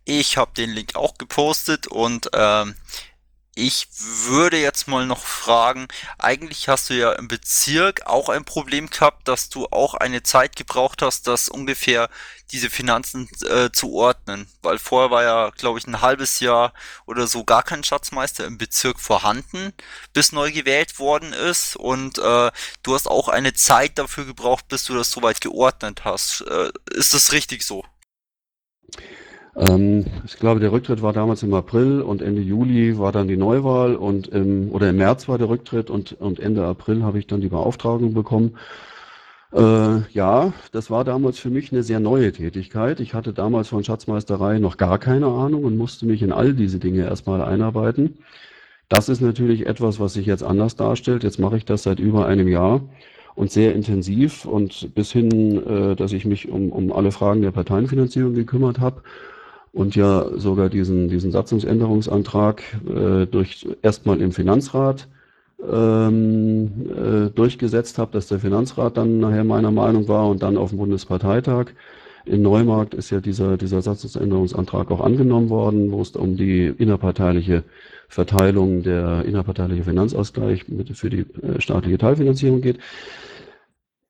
Ich 0.06 0.38
habe 0.38 0.52
den 0.56 0.70
Link 0.70 0.96
auch 0.96 1.18
gepostet 1.18 1.88
und 1.88 2.30
ähm, 2.34 2.76
Ich 3.56 3.88
würde 4.00 4.58
jetzt 4.58 4.88
mal 4.88 5.06
noch 5.06 5.24
fragen, 5.26 5.88
eigentlich 6.18 6.70
hast 6.70 6.90
du 6.90 6.96
ja 6.96 7.12
im 7.12 7.28
Bezirk 7.28 8.08
auch 8.08 8.30
ein 8.30 8.46
Problem 8.46 8.90
gehabt, 8.90 9.28
dass 9.28 9.50
du 9.50 9.68
auch 9.68 9.94
eine 9.94 10.24
Zeit 10.24 10.56
gebraucht 10.56 11.04
hast, 11.04 11.28
das 11.28 11.50
ungefähr 11.50 12.10
diese 12.52 12.72
Finanzen 12.72 13.30
äh, 13.48 13.70
zu 13.72 13.94
ordnen. 13.94 14.48
Weil 14.64 14.80
vorher 14.80 15.12
war 15.12 15.24
ja, 15.24 15.50
glaube 15.52 15.78
ich, 15.78 15.86
ein 15.86 16.02
halbes 16.02 16.40
Jahr 16.40 16.74
oder 17.06 17.28
so 17.28 17.44
gar 17.44 17.62
kein 17.62 17.84
Schatzmeister 17.84 18.44
im 18.46 18.58
Bezirk 18.58 19.00
vorhanden, 19.00 19.72
bis 20.14 20.32
neu 20.32 20.52
gewählt 20.52 20.98
worden 20.98 21.32
ist. 21.32 21.76
Und 21.76 22.18
äh, 22.18 22.52
du 22.82 22.96
hast 22.96 23.08
auch 23.08 23.28
eine 23.28 23.54
Zeit 23.54 24.00
dafür 24.00 24.26
gebraucht, 24.26 24.68
bis 24.68 24.86
du 24.86 24.96
das 24.96 25.12
soweit 25.12 25.42
geordnet 25.42 26.06
hast. 26.06 26.42
Äh, 26.42 26.72
ist 26.96 27.14
das 27.14 27.32
richtig 27.32 27.62
so? 27.62 27.86
Ähm, 29.56 30.06
ich 30.26 30.38
glaube, 30.38 30.60
der 30.60 30.72
Rücktritt 30.72 31.02
war 31.02 31.14
damals 31.14 31.44
im 31.44 31.54
April 31.54 32.02
und 32.02 32.22
Ende 32.22 32.42
Juli 32.42 32.98
war 32.98 33.12
dann 33.12 33.28
die 33.28 33.38
Neuwahl 33.38 33.96
und 33.96 34.28
im, 34.28 34.72
oder 34.72 34.90
im 34.90 34.98
März 34.98 35.28
war 35.28 35.38
der 35.38 35.50
Rücktritt 35.50 35.90
und, 35.90 36.14
und 36.14 36.40
Ende 36.40 36.66
April 36.66 37.04
habe 37.04 37.20
ich 37.20 37.28
dann 37.28 37.42
die 37.42 37.50
Beauftragung 37.50 38.14
bekommen. 38.14 38.58
Äh, 39.54 40.02
ja, 40.12 40.54
das 40.72 40.90
war 40.90 41.04
damals 41.04 41.38
für 41.38 41.52
mich 41.52 41.72
eine 41.72 41.84
sehr 41.84 42.00
neue 42.00 42.32
Tätigkeit. 42.32 43.00
Ich 43.00 43.14
hatte 43.14 43.34
damals 43.34 43.68
von 43.68 43.84
Schatzmeisterei 43.84 44.58
noch 44.58 44.78
gar 44.78 44.98
keine 44.98 45.28
Ahnung 45.28 45.64
und 45.66 45.78
musste 45.78 46.08
mich 46.08 46.24
in 46.24 46.32
all 46.32 46.54
diese 46.54 46.80
Dinge 46.80 47.04
erstmal 47.04 47.42
einarbeiten. 47.42 48.18
Das 48.90 49.10
ist 49.10 49.22
natürlich 49.22 49.68
etwas, 49.68 50.00
was 50.00 50.14
sich 50.14 50.26
jetzt 50.26 50.44
anders 50.44 50.76
darstellt. 50.76 51.24
Jetzt 51.24 51.40
mache 51.40 51.58
ich 51.58 51.66
das 51.66 51.84
seit 51.84 52.00
über 52.00 52.26
einem 52.26 52.48
Jahr 52.48 52.82
und 53.36 53.52
sehr 53.52 53.76
intensiv 53.76 54.46
und 54.46 54.94
bis 54.96 55.12
hin, 55.12 55.64
äh, 55.68 55.96
dass 55.96 56.12
ich 56.14 56.26
mich 56.26 56.50
um, 56.50 56.72
um 56.72 56.92
alle 56.92 57.12
Fragen 57.12 57.42
der 57.44 57.52
Parteienfinanzierung 57.52 58.34
gekümmert 58.34 58.80
habe 58.80 59.04
und 59.74 59.96
ja 59.96 60.30
sogar 60.38 60.70
diesen, 60.70 61.10
diesen 61.10 61.32
Satzungsänderungsantrag 61.32 62.62
äh, 62.88 63.26
durch 63.26 63.68
erstmal 63.82 64.22
im 64.22 64.32
Finanzrat 64.32 65.08
ähm, 65.70 66.72
äh, 66.90 67.30
durchgesetzt 67.32 67.98
habe, 67.98 68.12
dass 68.12 68.28
der 68.28 68.40
Finanzrat 68.40 68.98
dann 68.98 69.20
nachher 69.20 69.44
meiner 69.44 69.72
Meinung 69.72 70.08
war 70.08 70.30
und 70.30 70.44
dann 70.44 70.58
auf 70.58 70.70
dem 70.70 70.78
Bundesparteitag. 70.78 71.72
In 72.26 72.42
Neumarkt 72.42 72.94
ist 72.94 73.10
ja 73.10 73.20
dieser, 73.20 73.58
dieser 73.58 73.82
Satzungsänderungsantrag 73.82 74.92
auch 74.92 75.02
angenommen 75.02 75.50
worden, 75.50 75.92
wo 75.92 76.02
es 76.02 76.12
um 76.12 76.38
die 76.38 76.68
innerparteiliche 76.68 77.64
Verteilung 78.08 78.84
der 78.84 79.26
innerparteiliche 79.26 79.84
Finanzausgleich 79.84 80.66
für 80.94 81.10
die 81.10 81.26
äh, 81.42 81.60
staatliche 81.60 81.98
Teilfinanzierung 81.98 82.62
geht. 82.62 82.78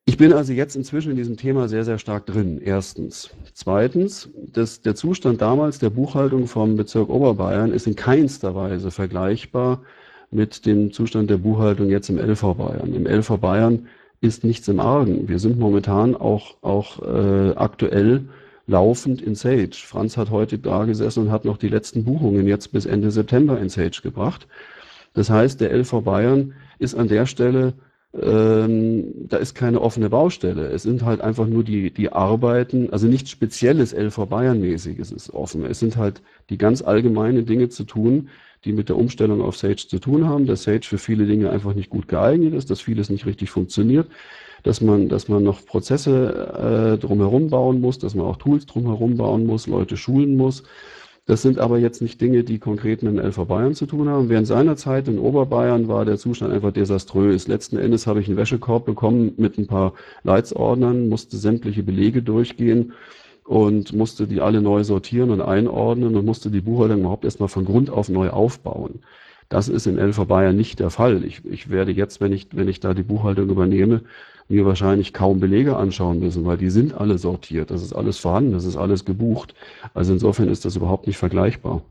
Ich 0.06 0.18
bin 0.18 0.34
also 0.34 0.52
jetzt 0.52 0.76
inzwischen 0.76 1.12
in 1.12 1.16
diesem 1.16 1.38
Thema 1.38 1.66
sehr, 1.66 1.84
sehr 1.84 1.98
stark 1.98 2.26
drin. 2.26 2.60
Erstens. 2.62 3.30
Zweitens, 3.54 4.28
das, 4.52 4.82
der 4.82 4.94
Zustand 4.94 5.40
damals 5.40 5.78
der 5.78 5.88
Buchhaltung 5.88 6.46
vom 6.46 6.76
Bezirk 6.76 7.08
Oberbayern 7.08 7.72
ist 7.72 7.86
in 7.86 7.96
keinster 7.96 8.54
Weise 8.54 8.90
vergleichbar 8.90 9.80
mit 10.30 10.66
dem 10.66 10.92
Zustand 10.92 11.30
der 11.30 11.38
Buchhaltung 11.38 11.88
jetzt 11.88 12.10
im 12.10 12.18
LV 12.18 12.54
Bayern. 12.54 12.94
Im 12.94 13.06
LV 13.06 13.38
Bayern 13.38 13.86
ist 14.20 14.44
nichts 14.44 14.68
im 14.68 14.78
Argen. 14.78 15.26
Wir 15.26 15.38
sind 15.38 15.58
momentan 15.58 16.14
auch, 16.14 16.56
auch 16.60 17.00
äh, 17.02 17.54
aktuell 17.56 18.26
laufend 18.66 19.22
in 19.22 19.34
Sage. 19.34 19.70
Franz 19.72 20.18
hat 20.18 20.30
heute 20.30 20.58
da 20.58 20.84
gesessen 20.84 21.24
und 21.24 21.32
hat 21.32 21.46
noch 21.46 21.56
die 21.56 21.68
letzten 21.68 22.04
Buchungen 22.04 22.46
jetzt 22.46 22.72
bis 22.72 22.84
Ende 22.84 23.10
September 23.10 23.58
in 23.58 23.70
Sage 23.70 24.00
gebracht. 24.02 24.46
Das 25.14 25.30
heißt, 25.30 25.62
der 25.62 25.72
LV 25.72 26.02
Bayern 26.02 26.52
ist 26.78 26.94
an 26.94 27.08
der 27.08 27.24
Stelle 27.24 27.72
ähm, 28.20 29.28
da 29.28 29.38
ist 29.38 29.54
keine 29.54 29.80
offene 29.80 30.08
Baustelle. 30.10 30.68
Es 30.68 30.84
sind 30.84 31.04
halt 31.04 31.20
einfach 31.20 31.46
nur 31.46 31.64
die, 31.64 31.90
die 31.90 32.12
Arbeiten, 32.12 32.90
also 32.90 33.06
nichts 33.06 33.30
Spezielles 33.30 33.92
LV 33.92 34.26
Bayern-mäßiges 34.28 35.10
ist 35.10 35.30
offen. 35.30 35.64
Es 35.64 35.80
sind 35.80 35.96
halt 35.96 36.22
die 36.48 36.58
ganz 36.58 36.82
allgemeinen 36.82 37.46
Dinge 37.46 37.68
zu 37.70 37.84
tun, 37.84 38.28
die 38.64 38.72
mit 38.72 38.88
der 38.88 38.96
Umstellung 38.96 39.42
auf 39.42 39.56
Sage 39.56 39.76
zu 39.76 39.98
tun 39.98 40.28
haben, 40.28 40.46
dass 40.46 40.62
Sage 40.62 40.86
für 40.86 40.98
viele 40.98 41.26
Dinge 41.26 41.50
einfach 41.50 41.74
nicht 41.74 41.90
gut 41.90 42.08
geeignet 42.08 42.54
ist, 42.54 42.70
dass 42.70 42.80
vieles 42.80 43.10
nicht 43.10 43.26
richtig 43.26 43.50
funktioniert, 43.50 44.08
dass 44.62 44.80
man, 44.80 45.08
dass 45.08 45.28
man 45.28 45.42
noch 45.42 45.66
Prozesse 45.66 46.96
äh, 46.96 46.98
drumherum 46.98 47.50
bauen 47.50 47.80
muss, 47.80 47.98
dass 47.98 48.14
man 48.14 48.26
auch 48.26 48.36
Tools 48.36 48.64
drumherum 48.66 49.16
bauen 49.16 49.44
muss, 49.44 49.66
Leute 49.66 49.96
schulen 49.96 50.36
muss. 50.36 50.62
Das 51.26 51.40
sind 51.40 51.58
aber 51.58 51.78
jetzt 51.78 52.02
nicht 52.02 52.20
Dinge, 52.20 52.44
die 52.44 52.58
konkret 52.58 53.02
mit 53.02 53.16
dem 53.16 53.18
LV 53.18 53.46
Bayern 53.46 53.74
zu 53.74 53.86
tun 53.86 54.10
haben. 54.10 54.28
Während 54.28 54.46
seiner 54.46 54.76
Zeit 54.76 55.08
in 55.08 55.18
Oberbayern 55.18 55.88
war 55.88 56.04
der 56.04 56.18
Zustand 56.18 56.52
einfach 56.52 56.72
desaströs. 56.72 57.48
Letzten 57.48 57.78
Endes 57.78 58.06
habe 58.06 58.20
ich 58.20 58.28
einen 58.28 58.36
Wäschekorb 58.36 58.84
bekommen 58.84 59.32
mit 59.38 59.56
ein 59.56 59.66
paar 59.66 59.94
Leitsordnern, 60.22 61.08
musste 61.08 61.38
sämtliche 61.38 61.82
Belege 61.82 62.22
durchgehen 62.22 62.92
und 63.44 63.94
musste 63.94 64.26
die 64.26 64.42
alle 64.42 64.60
neu 64.60 64.84
sortieren 64.84 65.30
und 65.30 65.40
einordnen 65.40 66.14
und 66.14 66.26
musste 66.26 66.50
die 66.50 66.60
Buchhaltung 66.60 67.00
überhaupt 67.00 67.24
erstmal 67.24 67.48
von 67.48 67.64
Grund 67.64 67.88
auf 67.88 68.10
neu 68.10 68.28
aufbauen. 68.28 69.00
Das 69.48 69.68
ist 69.68 69.86
in 69.86 69.98
LV 69.98 70.26
Bayern 70.26 70.56
nicht 70.56 70.78
der 70.78 70.90
Fall. 70.90 71.24
Ich, 71.24 71.42
ich 71.46 71.70
werde 71.70 71.92
jetzt, 71.92 72.20
wenn 72.20 72.32
ich, 72.32 72.48
wenn 72.52 72.68
ich 72.68 72.80
da 72.80 72.92
die 72.92 73.02
Buchhaltung 73.02 73.48
übernehme, 73.48 74.02
mir 74.48 74.66
wahrscheinlich 74.66 75.12
kaum 75.12 75.40
Belege 75.40 75.76
anschauen 75.76 76.18
müssen, 76.18 76.44
weil 76.44 76.58
die 76.58 76.70
sind 76.70 76.94
alle 76.94 77.18
sortiert, 77.18 77.70
das 77.70 77.82
ist 77.82 77.92
alles 77.92 78.18
vorhanden, 78.18 78.52
das 78.52 78.64
ist 78.64 78.76
alles 78.76 79.04
gebucht. 79.04 79.54
Also 79.94 80.12
insofern 80.12 80.48
ist 80.48 80.64
das 80.64 80.76
überhaupt 80.76 81.06
nicht 81.06 81.16
vergleichbar. 81.16 81.82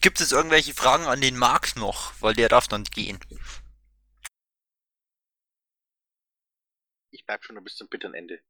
Gibt 0.00 0.20
es 0.20 0.32
irgendwelche 0.32 0.74
Fragen 0.74 1.04
an 1.04 1.20
den 1.20 1.36
Marc 1.36 1.76
noch? 1.76 2.12
Weil 2.20 2.34
der 2.34 2.48
darf 2.48 2.66
dann 2.66 2.82
gehen. 2.84 3.18
Ich 7.12 7.24
bleib 7.24 7.44
schon 7.44 7.54
noch 7.54 7.62
bis 7.62 7.76
zum 7.76 7.88
bitteren 7.88 8.14
Ende. 8.14 8.40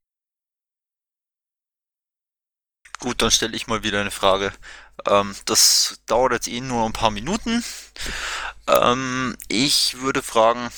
Gut, 3.03 3.21
dann 3.21 3.33
stelle 3.33 3.57
ich 3.57 3.67
mal 3.67 3.83
wieder 3.83 4.01
eine 4.01 4.13
Frage. 4.13 4.53
Ähm, 5.09 5.35
das 5.47 6.01
dauert 6.07 6.35
jetzt 6.35 6.47
eh 6.47 6.61
nur 6.61 6.87
ein 6.87 6.93
paar 6.93 7.11
Minuten. 7.11 7.65
Ähm, 8.69 9.37
ich 9.49 10.01
würde 10.01 10.23
fragen, 10.23 10.71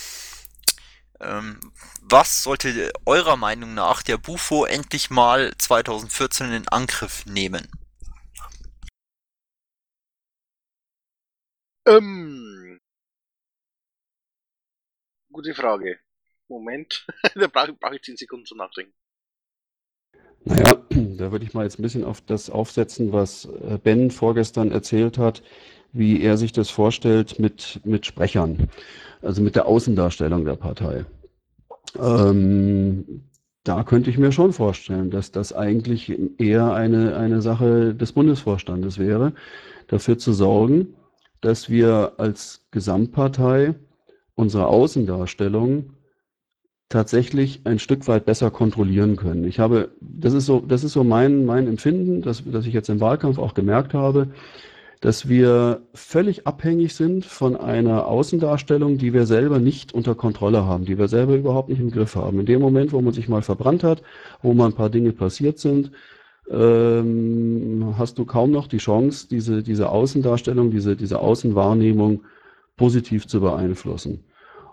ähm, 1.20 1.61
was 2.01 2.43
sollte 2.43 2.91
eurer 3.05 3.37
Meinung 3.37 3.75
nach 3.75 4.03
der 4.03 4.16
Bufo 4.16 4.64
endlich 4.64 5.11
mal 5.11 5.53
2014 5.59 6.51
in 6.51 6.68
Angriff 6.68 7.27
nehmen? 7.27 7.68
Ähm, 11.87 12.81
gute 15.31 15.55
Frage. 15.55 16.01
Moment, 16.49 17.07
da 17.35 17.49
brauche 17.49 17.75
brauch 17.75 17.93
ich 17.93 18.03
10 18.03 18.16
Sekunden 18.16 18.47
zum 18.47 18.57
Nachdenken. 18.57 18.95
Naja, 20.45 20.76
da 20.90 21.32
würde 21.32 21.45
ich 21.45 21.55
mal 21.55 21.64
jetzt 21.64 21.78
ein 21.78 21.82
bisschen 21.82 22.05
auf 22.05 22.20
das 22.20 22.51
aufsetzen, 22.51 23.12
was 23.12 23.49
äh, 23.68 23.78
Ben 23.82 24.11
vorgestern 24.11 24.70
erzählt 24.70 25.18
hat, 25.18 25.42
wie 25.92 26.22
er 26.22 26.36
sich 26.36 26.53
das 26.53 26.70
vorstellt 26.70 27.38
mit, 27.38 27.80
mit 27.84 28.05
Sprechern, 28.05 28.68
also 29.22 29.42
mit 29.42 29.57
der 29.57 29.66
Außendarstellung 29.66 30.45
der 30.45 30.57
Partei. 30.57 31.05
Ähm, 31.99 33.22
da 33.62 33.82
könnte 33.84 34.11
ich 34.11 34.18
mir 34.18 34.32
schon 34.32 34.53
vorstellen, 34.53 35.11
dass 35.11 35.32
das 35.32 35.53
eigentlich 35.53 36.12
eher 36.38 36.74
eine, 36.74 37.16
eine 37.16 37.40
Sache 37.40 37.95
des 37.95 38.12
Bundesvorstandes 38.12 38.99
wäre, 38.99 39.32
dafür 39.86 40.18
zu 40.18 40.32
sorgen, 40.32 40.95
dass 41.40 41.70
wir 41.70 42.14
als 42.18 42.66
Gesamtpartei 42.72 43.74
unsere 44.34 44.66
Außendarstellung 44.66 45.93
tatsächlich 46.89 47.62
ein 47.64 47.78
Stück 47.78 48.07
weit 48.09 48.24
besser 48.24 48.51
kontrollieren 48.51 49.16
können. 49.16 49.45
Ich 49.45 49.59
habe, 49.59 49.91
das 50.01 50.32
ist 50.32 50.47
so, 50.47 50.61
das 50.61 50.85
ist 50.85 50.93
so 50.93 51.05
mein, 51.05 51.45
mein 51.45 51.66
Empfinden, 51.66 52.22
dass, 52.22 52.45
dass 52.45 52.66
ich 52.66 52.74
jetzt 52.74 52.89
im 52.89 53.01
Wahlkampf 53.01 53.39
auch 53.39 53.55
gemerkt 53.55 53.95
habe, 53.95 54.28
dass 55.01 55.28
wir 55.28 55.82
völlig 55.93 56.47
abhängig 56.47 56.95
sind 56.95 57.26
von 57.26 57.57
einer 57.57 58.07
Außendarstellung, 58.07 58.97
die 58.97 59.12
wir 59.12 59.26
selber 59.26 59.59
nicht 59.59 59.93
unter 59.93 60.14
Kontrolle 60.14 60.64
haben, 60.64 60.87
die 60.87 60.97
wir 60.97 61.09
selber 61.09 61.35
überhaupt 61.35 61.68
nicht 61.68 61.80
im 61.80 61.91
Griff 61.91 62.16
haben. 62.16 62.41
In 62.41 62.47
dem 62.47 62.61
Moment, 62.61 62.93
wo 62.93 63.03
man 63.03 63.12
sich 63.12 63.28
mal 63.28 63.43
verbrannt 63.43 63.85
hat, 63.85 64.03
wo 64.41 64.55
mal 64.55 64.66
ein 64.66 64.72
paar 64.72 64.89
Dinge 64.89 65.12
passiert 65.12 65.59
sind, 65.59 65.91
ähm, 66.51 67.95
hast 67.99 68.18
du 68.18 68.24
kaum 68.24 68.51
noch 68.51 68.66
die 68.66 68.78
Chance, 68.78 69.28
diese, 69.28 69.62
diese 69.62 69.91
Außendarstellung, 69.91 70.70
diese, 70.70 70.97
diese 70.97 71.18
Außenwahrnehmung 71.18 72.24
positiv 72.76 73.26
zu 73.26 73.41
beeinflussen. 73.41 74.24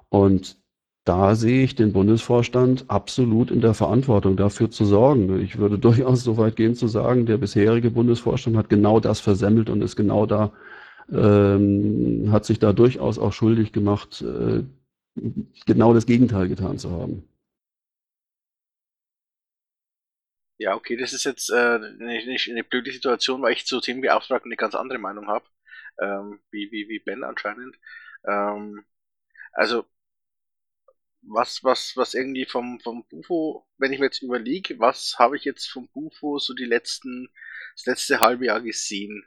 Und 0.09 0.60
da 1.03 1.35
sehe 1.35 1.63
ich 1.63 1.75
den 1.75 1.93
Bundesvorstand 1.93 2.85
absolut 2.89 3.49
in 3.49 3.61
der 3.61 3.73
Verantwortung, 3.73 4.37
dafür 4.37 4.69
zu 4.69 4.85
sorgen. 4.85 5.39
Ich 5.41 5.57
würde 5.57 5.77
durchaus 5.79 6.23
so 6.23 6.37
weit 6.37 6.55
gehen 6.55 6.75
zu 6.75 6.87
sagen, 6.87 7.25
der 7.25 7.37
bisherige 7.37 7.91
Bundesvorstand 7.91 8.57
hat 8.57 8.69
genau 8.69 8.99
das 8.99 9.19
versemmelt 9.19 9.69
und 9.69 9.81
ist 9.81 9.95
genau 9.95 10.25
da, 10.25 10.53
ähm, 11.11 12.31
hat 12.31 12.45
sich 12.45 12.59
da 12.59 12.73
durchaus 12.73 13.17
auch 13.19 13.33
schuldig 13.33 13.71
gemacht, 13.73 14.21
äh, 14.21 14.63
genau 15.65 15.93
das 15.93 16.05
Gegenteil 16.05 16.47
getan 16.47 16.77
zu 16.77 16.91
haben. 16.91 17.27
Ja, 20.59 20.75
okay, 20.75 20.95
das 20.95 21.11
ist 21.11 21.23
jetzt 21.23 21.49
äh, 21.49 21.55
eine, 21.55 22.37
eine, 22.49 22.63
blöde 22.63 22.91
Situation, 22.91 23.41
weil 23.41 23.53
ich 23.53 23.65
zu 23.65 23.81
Themenbeauftragten 23.81 24.51
eine 24.51 24.57
ganz 24.57 24.75
andere 24.75 24.99
Meinung 24.99 25.27
habe, 25.27 25.45
ähm, 25.99 26.39
wie, 26.51 26.71
wie, 26.71 26.87
wie 26.87 26.99
Ben 26.99 27.23
anscheinend. 27.23 27.79
Ähm, 28.27 28.85
also 29.53 29.85
was, 31.23 31.63
was, 31.63 31.95
was 31.97 32.13
irgendwie 32.13 32.45
vom, 32.45 32.79
vom 32.79 33.05
Bufo, 33.07 33.67
wenn 33.77 33.93
ich 33.93 33.99
mir 33.99 34.05
jetzt 34.05 34.21
überlege, 34.21 34.79
was 34.79 35.15
habe 35.19 35.37
ich 35.37 35.45
jetzt 35.45 35.67
vom 35.69 35.87
Bufo 35.89 36.39
so 36.39 36.53
die 36.53 36.65
letzten, 36.65 37.29
das 37.75 37.85
letzte 37.85 38.19
halbe 38.19 38.45
Jahr 38.47 38.61
gesehen? 38.61 39.25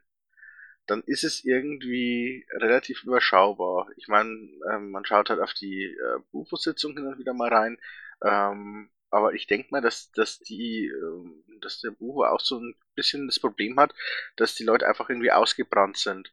dann 0.87 1.03
ist 1.07 1.25
es 1.25 1.45
irgendwie 1.45 2.47
relativ 2.51 3.05
überschaubar. 3.05 3.89
Ich 3.97 4.09
meine, 4.09 4.31
ähm, 4.71 4.91
man 4.91 5.05
schaut 5.05 5.31
halt 5.31 5.41
auf 5.41 5.55
die 5.55 5.85
äh, 5.85 6.19
Bufo-Sitzung 6.31 6.95
hin 6.95 7.07
und 7.07 7.19
wieder 7.19 7.33
mal 7.35 7.53
rein, 7.53 7.79
ähm, 8.23 8.91
aber 9.11 9.33
ich 9.35 9.47
denke 9.47 9.69
mal, 9.71 9.81
dass, 9.81 10.11
dass 10.13 10.41
die, 10.41 10.87
ähm, 10.89 11.45
dass 11.61 11.81
der 11.81 11.91
Bufo 11.93 12.25
auch 12.25 12.41
so 12.41 12.59
ein 12.59 12.75
bisschen 12.95 13.27
das 13.29 13.39
Problem 13.41 13.79
hat, 13.79 13.95
dass 14.37 14.55
die 14.55 14.65
Leute 14.65 14.87
einfach 14.87 15.09
irgendwie 15.09 15.33
ausgebrannt 15.33 15.97
sind. 15.97 16.33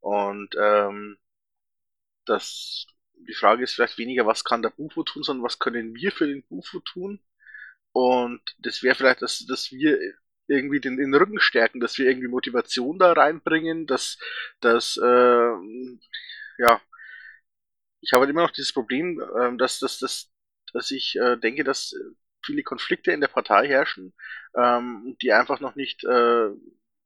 Und 0.00 0.54
ähm, 0.58 1.18
das, 2.24 2.86
die 3.16 3.34
Frage 3.34 3.64
ist 3.64 3.74
vielleicht 3.74 3.98
weniger, 3.98 4.26
was 4.26 4.44
kann 4.44 4.62
der 4.62 4.70
Bufo 4.70 5.02
tun, 5.02 5.22
sondern 5.22 5.44
was 5.44 5.58
können 5.58 5.94
wir 5.94 6.12
für 6.12 6.26
den 6.26 6.42
Bufo 6.44 6.80
tun? 6.80 7.20
Und 7.92 8.42
das 8.58 8.82
wäre 8.82 8.94
vielleicht, 8.94 9.22
dass, 9.22 9.46
dass 9.46 9.70
wir 9.72 9.98
irgendwie 10.46 10.80
den, 10.80 10.96
den 10.96 11.14
Rücken 11.14 11.40
stärken, 11.40 11.80
dass 11.80 11.98
wir 11.98 12.06
irgendwie 12.08 12.28
Motivation 12.28 12.98
da 12.98 13.12
reinbringen, 13.12 13.86
dass, 13.86 14.18
dass 14.60 14.96
äh, 14.96 15.52
ja, 16.58 16.80
ich 18.00 18.12
habe 18.12 18.22
halt 18.22 18.30
immer 18.30 18.42
noch 18.42 18.50
dieses 18.50 18.72
Problem, 18.72 19.20
äh, 19.20 19.56
dass, 19.56 19.78
dass, 19.78 19.98
dass, 19.98 20.30
dass 20.72 20.90
ich 20.90 21.16
äh, 21.16 21.36
denke, 21.36 21.64
dass 21.64 21.94
viele 22.44 22.62
Konflikte 22.62 23.12
in 23.12 23.20
der 23.20 23.28
Partei 23.28 23.66
herrschen, 23.68 24.12
ähm, 24.54 25.16
die 25.22 25.32
einfach 25.32 25.60
noch 25.60 25.74
nicht, 25.74 26.04
äh, 26.04 26.48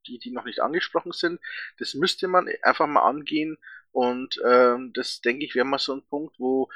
die, 0.06 0.18
die 0.18 0.32
noch 0.32 0.44
nicht 0.44 0.60
angesprochen 0.60 1.12
sind. 1.12 1.40
Das 1.78 1.94
müsste 1.94 2.28
man 2.28 2.48
einfach 2.62 2.86
mal 2.86 3.02
angehen 3.02 3.58
und 3.92 4.40
ähm, 4.44 4.92
das 4.94 5.20
denke 5.20 5.44
ich 5.44 5.54
wäre 5.54 5.66
mal 5.66 5.78
so 5.78 5.94
ein 5.94 6.06
Punkt, 6.08 6.38
wo 6.38 6.68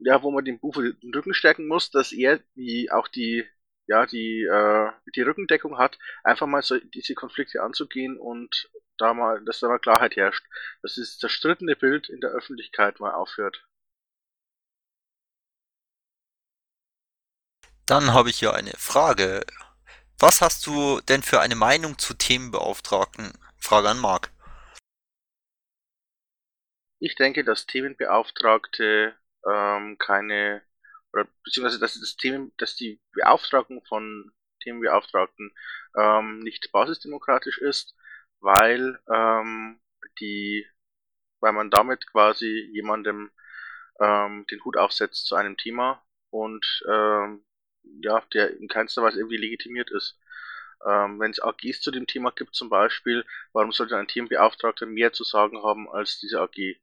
ja, 0.00 0.22
wo 0.22 0.30
man 0.30 0.44
dem 0.44 0.60
Buch 0.60 0.74
den 0.76 1.14
Rücken 1.14 1.34
stärken 1.34 1.66
muss, 1.66 1.90
dass 1.90 2.12
er 2.12 2.40
die 2.54 2.90
auch 2.92 3.08
die 3.08 3.44
ja, 3.86 4.06
die, 4.06 4.42
äh, 4.44 4.90
die 5.14 5.22
Rückendeckung 5.22 5.78
hat, 5.78 5.98
einfach 6.22 6.46
mal 6.46 6.62
so 6.62 6.78
diese 6.78 7.14
Konflikte 7.14 7.62
anzugehen 7.62 8.18
und 8.18 8.70
da 8.98 9.12
mal, 9.14 9.44
dass 9.44 9.60
da 9.60 9.68
mal 9.68 9.78
Klarheit 9.78 10.16
herrscht, 10.16 10.44
dass 10.82 10.94
dieses 10.94 11.18
zerstrittene 11.18 11.76
Bild 11.76 12.08
in 12.08 12.20
der 12.20 12.30
Öffentlichkeit 12.30 13.00
mal 13.00 13.12
aufhört. 13.12 13.66
Dann 17.86 18.14
habe 18.14 18.30
ich 18.30 18.38
hier 18.38 18.54
eine 18.54 18.72
Frage. 18.78 19.44
Was 20.18 20.40
hast 20.40 20.66
du 20.66 21.00
denn 21.02 21.22
für 21.22 21.40
eine 21.40 21.54
Meinung 21.54 21.98
zu 21.98 22.14
Themenbeauftragten? 22.14 23.32
Frage 23.58 23.90
an 23.90 23.98
Marc. 23.98 24.30
Ich 27.06 27.16
denke, 27.16 27.44
dass 27.44 27.66
Themenbeauftragte 27.66 29.14
ähm, 29.46 29.98
keine 29.98 30.62
oder 31.12 31.26
beziehungsweise 31.44 31.78
dass 31.78 32.00
das 32.00 32.16
Themen, 32.16 32.52
dass 32.56 32.76
die 32.76 32.98
Beauftragung 33.12 33.84
von 33.84 34.32
Themenbeauftragten 34.62 35.52
ähm, 35.96 36.38
nicht 36.40 36.72
basisdemokratisch 36.72 37.58
ist, 37.58 37.94
weil 38.40 38.98
ähm, 39.12 39.80
die, 40.18 40.66
weil 41.40 41.52
man 41.52 41.70
damit 41.70 42.06
quasi 42.10 42.70
jemandem 42.72 43.30
ähm, 44.00 44.46
den 44.50 44.64
Hut 44.64 44.76
aufsetzt 44.78 45.26
zu 45.26 45.36
einem 45.36 45.56
Thema 45.58 46.02
und 46.30 46.84
ähm, 46.88 47.44
ja, 48.02 48.22
der 48.34 48.56
in 48.58 48.68
keinster 48.68 49.02
Weise 49.02 49.18
irgendwie 49.20 49.38
legitimiert 49.38 49.90
ist. 49.90 50.18
Ähm, 50.86 51.20
Wenn 51.20 51.32
es 51.32 51.40
AGs 51.42 51.80
zu 51.82 51.90
dem 51.92 52.06
Thema 52.06 52.32
gibt 52.32 52.54
zum 52.54 52.70
Beispiel, 52.70 53.24
warum 53.52 53.72
sollte 53.72 53.96
ein 53.98 54.08
Themenbeauftragter 54.08 54.86
mehr 54.86 55.12
zu 55.12 55.24
sagen 55.24 55.62
haben 55.62 55.88
als 55.90 56.18
diese 56.20 56.40
AG? 56.40 56.78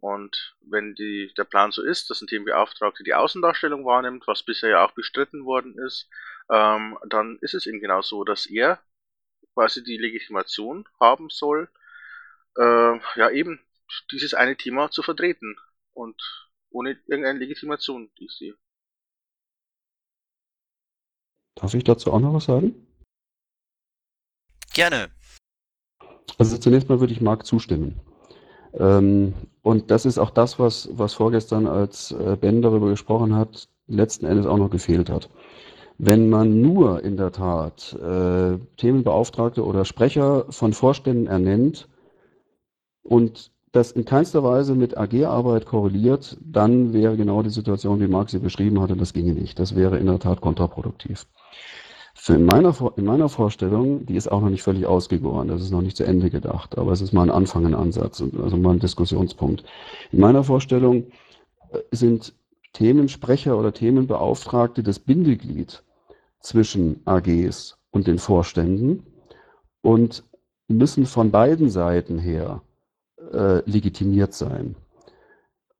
Und 0.00 0.54
wenn 0.60 0.94
die, 0.94 1.32
der 1.36 1.44
Plan 1.44 1.72
so 1.72 1.82
ist, 1.82 2.10
dass 2.10 2.20
ein 2.20 2.26
Themenbeauftragter 2.26 3.02
die 3.02 3.14
Außendarstellung 3.14 3.84
wahrnimmt, 3.84 4.26
was 4.26 4.42
bisher 4.42 4.70
ja 4.70 4.84
auch 4.84 4.92
bestritten 4.92 5.44
worden 5.44 5.76
ist, 5.78 6.08
ähm, 6.50 6.98
dann 7.08 7.38
ist 7.40 7.54
es 7.54 7.66
eben 7.66 7.80
genau 7.80 8.02
so, 8.02 8.24
dass 8.24 8.46
er 8.46 8.80
quasi 9.54 9.82
die 9.82 9.96
Legitimation 9.96 10.86
haben 11.00 11.30
soll, 11.30 11.68
äh, 12.56 12.98
ja 13.16 13.30
eben 13.30 13.60
dieses 14.10 14.34
eine 14.34 14.56
Thema 14.56 14.90
zu 14.90 15.02
vertreten 15.02 15.56
und 15.92 16.20
ohne 16.70 16.98
irgendeine 17.06 17.38
Legitimation, 17.38 18.10
die 18.18 18.26
ich 18.26 18.32
sehe. 18.32 18.54
Darf 21.54 21.72
ich 21.72 21.84
dazu 21.84 22.12
auch 22.12 22.20
noch 22.20 22.34
was 22.34 22.44
sagen? 22.44 22.86
Gerne. 24.74 25.10
Also 26.36 26.58
zunächst 26.58 26.90
mal 26.90 27.00
würde 27.00 27.14
ich 27.14 27.22
Marc 27.22 27.46
zustimmen. 27.46 27.98
Ähm, 28.78 29.34
und 29.62 29.90
das 29.90 30.06
ist 30.06 30.18
auch 30.18 30.30
das, 30.30 30.58
was, 30.58 30.88
was 30.92 31.14
vorgestern, 31.14 31.66
als 31.66 32.12
äh, 32.12 32.36
Ben 32.40 32.62
darüber 32.62 32.88
gesprochen 32.88 33.34
hat, 33.34 33.68
letzten 33.88 34.26
Endes 34.26 34.46
auch 34.46 34.58
noch 34.58 34.70
gefehlt 34.70 35.10
hat. 35.10 35.28
Wenn 35.98 36.28
man 36.28 36.60
nur 36.60 37.02
in 37.02 37.16
der 37.16 37.32
Tat 37.32 37.94
äh, 37.94 38.58
Themenbeauftragte 38.76 39.64
oder 39.64 39.84
Sprecher 39.84 40.44
von 40.50 40.72
Vorständen 40.72 41.26
ernennt 41.26 41.88
und 43.02 43.50
das 43.72 43.92
in 43.92 44.04
keinster 44.04 44.42
Weise 44.42 44.74
mit 44.74 44.96
AG-Arbeit 44.96 45.66
korreliert, 45.66 46.36
dann 46.40 46.92
wäre 46.92 47.16
genau 47.16 47.42
die 47.42 47.50
Situation, 47.50 48.00
wie 48.00 48.08
Marc 48.08 48.30
sie 48.30 48.38
beschrieben 48.38 48.80
hatte, 48.80 48.96
das 48.96 49.12
ginge 49.12 49.32
nicht. 49.32 49.58
Das 49.58 49.74
wäre 49.74 49.98
in 49.98 50.06
der 50.06 50.18
Tat 50.18 50.40
kontraproduktiv. 50.40 51.26
Für 52.18 52.34
in, 52.34 52.46
meiner, 52.46 52.74
in 52.96 53.04
meiner 53.04 53.28
Vorstellung, 53.28 54.06
die 54.06 54.16
ist 54.16 54.32
auch 54.32 54.40
noch 54.40 54.48
nicht 54.48 54.62
völlig 54.62 54.86
ausgegoren, 54.86 55.48
das 55.48 55.60
ist 55.60 55.70
noch 55.70 55.82
nicht 55.82 55.98
zu 55.98 56.04
Ende 56.04 56.30
gedacht, 56.30 56.78
aber 56.78 56.90
es 56.92 57.02
ist 57.02 57.12
mal 57.12 57.22
ein 57.22 57.30
Anfang, 57.30 57.66
ein 57.66 57.74
Ansatz, 57.74 58.22
also 58.22 58.56
mal 58.56 58.72
ein 58.72 58.78
Diskussionspunkt. 58.80 59.64
In 60.12 60.20
meiner 60.20 60.42
Vorstellung 60.42 61.08
äh, 61.70 61.78
sind 61.90 62.32
Themensprecher 62.72 63.58
oder 63.58 63.72
Themenbeauftragte 63.72 64.82
das 64.82 64.98
Bindeglied 64.98 65.82
zwischen 66.40 67.00
AGs 67.04 67.78
und 67.90 68.06
den 68.06 68.18
Vorständen 68.18 69.04
und 69.82 70.24
müssen 70.68 71.04
von 71.04 71.30
beiden 71.30 71.68
Seiten 71.68 72.18
her 72.18 72.62
äh, 73.32 73.58
legitimiert 73.70 74.32
sein. 74.32 74.74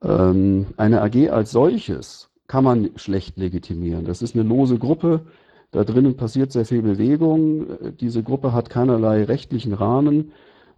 Ähm, 0.03 0.66
eine 0.76 1.01
AG 1.01 1.30
als 1.30 1.51
solches 1.51 2.30
kann 2.47 2.62
man 2.62 2.91
schlecht 2.97 3.39
legitimieren. 3.39 4.05
Das 4.05 4.20
ist 4.20 4.34
eine 4.34 4.45
lose 4.45 4.78
Gruppe, 4.78 5.22
da 5.71 5.85
drinnen 5.85 6.17
passiert 6.17 6.53
sehr 6.53 6.64
viel 6.64 6.83
Bewegung. 6.83 7.67
Diese 8.01 8.23
Gruppe 8.23 8.53
hat 8.53 8.71
keinerlei 8.71 9.25
rechtlichen 9.25 9.73
Rahmen. 9.73 10.33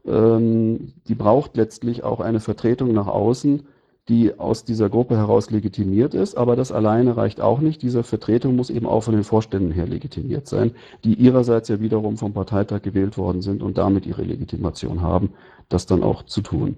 Ähm, 0.07 0.93
die 1.07 1.15
braucht 1.15 1.57
letztlich 1.57 2.03
auch 2.03 2.21
eine 2.21 2.41
Vertretung 2.41 2.93
nach 2.93 3.07
außen, 3.07 3.67
die 4.09 4.39
aus 4.39 4.65
dieser 4.65 4.89
Gruppe 4.89 5.17
heraus 5.17 5.51
legitimiert 5.51 6.15
ist. 6.15 6.37
Aber 6.37 6.57
das 6.57 6.73
alleine 6.73 7.17
reicht 7.17 7.41
auch 7.41 7.61
nicht. 7.61 7.83
Diese 7.83 8.03
Vertretung 8.03 8.57
muss 8.57 8.71
eben 8.71 8.87
auch 8.87 9.03
von 9.03 9.15
den 9.15 9.25
Vorständen 9.25 9.71
her 9.71 9.87
legitimiert 9.87 10.47
sein, 10.47 10.73
die 11.05 11.15
ihrerseits 11.15 11.69
ja 11.69 11.81
wiederum 11.81 12.17
vom 12.17 12.33
Parteitag 12.33 12.83
gewählt 12.83 13.19
worden 13.19 13.43
sind 13.43 13.63
und 13.63 13.77
damit 13.77 14.07
ihre 14.07 14.23
Legitimation 14.23 15.03
haben, 15.03 15.31
das 15.69 15.85
dann 15.85 16.03
auch 16.03 16.23
zu 16.23 16.41
tun. 16.41 16.77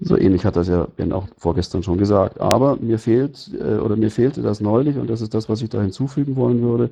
So 0.00 0.16
ähnlich 0.16 0.46
hat 0.46 0.56
das 0.56 0.68
ja 0.68 0.86
Ben 0.96 1.12
auch 1.12 1.26
vorgestern 1.36 1.82
schon 1.82 1.98
gesagt. 1.98 2.40
Aber 2.40 2.76
mir 2.76 2.98
fehlt 2.98 3.50
äh, 3.60 3.78
oder 3.78 3.96
mir 3.96 4.10
fehlte 4.10 4.40
das 4.40 4.60
neulich 4.60 4.96
und 4.96 5.10
das 5.10 5.20
ist 5.20 5.34
das, 5.34 5.48
was 5.48 5.60
ich 5.60 5.68
da 5.68 5.82
hinzufügen 5.82 6.36
wollen 6.36 6.62
würde 6.62 6.90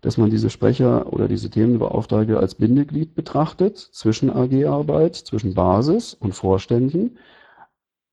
dass 0.00 0.18
man 0.18 0.30
diese 0.30 0.50
Sprecher 0.50 1.12
oder 1.12 1.28
diese 1.28 1.50
Themenbeauftragte 1.50 2.38
als 2.38 2.54
Bindeglied 2.54 3.14
betrachtet 3.14 3.78
zwischen 3.78 4.30
AG-Arbeit, 4.30 5.16
zwischen 5.16 5.54
Basis 5.54 6.14
und 6.14 6.34
Vorständen, 6.34 7.18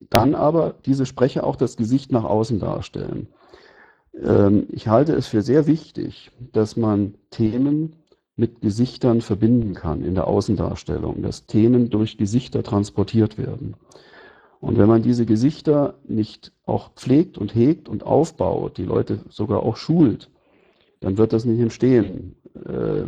dann 0.09 0.35
aber 0.35 0.75
diese 0.85 1.05
Sprecher 1.05 1.45
auch 1.45 1.55
das 1.55 1.77
Gesicht 1.77 2.11
nach 2.11 2.23
außen 2.23 2.59
darstellen. 2.59 3.27
Ähm, 4.19 4.67
ich 4.71 4.87
halte 4.87 5.13
es 5.13 5.27
für 5.27 5.41
sehr 5.41 5.67
wichtig, 5.67 6.31
dass 6.51 6.75
man 6.75 7.15
Themen 7.29 7.95
mit 8.35 8.61
Gesichtern 8.61 9.21
verbinden 9.21 9.73
kann 9.73 10.03
in 10.03 10.15
der 10.15 10.27
Außendarstellung, 10.27 11.21
dass 11.21 11.45
Themen 11.45 11.89
durch 11.89 12.17
Gesichter 12.17 12.63
transportiert 12.63 13.37
werden. 13.37 13.75
Und 14.59 14.77
wenn 14.77 14.87
man 14.87 15.01
diese 15.01 15.25
Gesichter 15.25 15.95
nicht 16.07 16.51
auch 16.65 16.91
pflegt 16.93 17.37
und 17.37 17.55
hegt 17.55 17.89
und 17.89 18.03
aufbaut, 18.03 18.77
die 18.77 18.85
Leute 18.85 19.19
sogar 19.29 19.63
auch 19.63 19.75
schult, 19.75 20.29
dann 21.01 21.17
wird 21.17 21.33
das 21.33 21.45
nicht 21.45 21.59
entstehen. 21.59 22.35
Äh, 22.55 23.03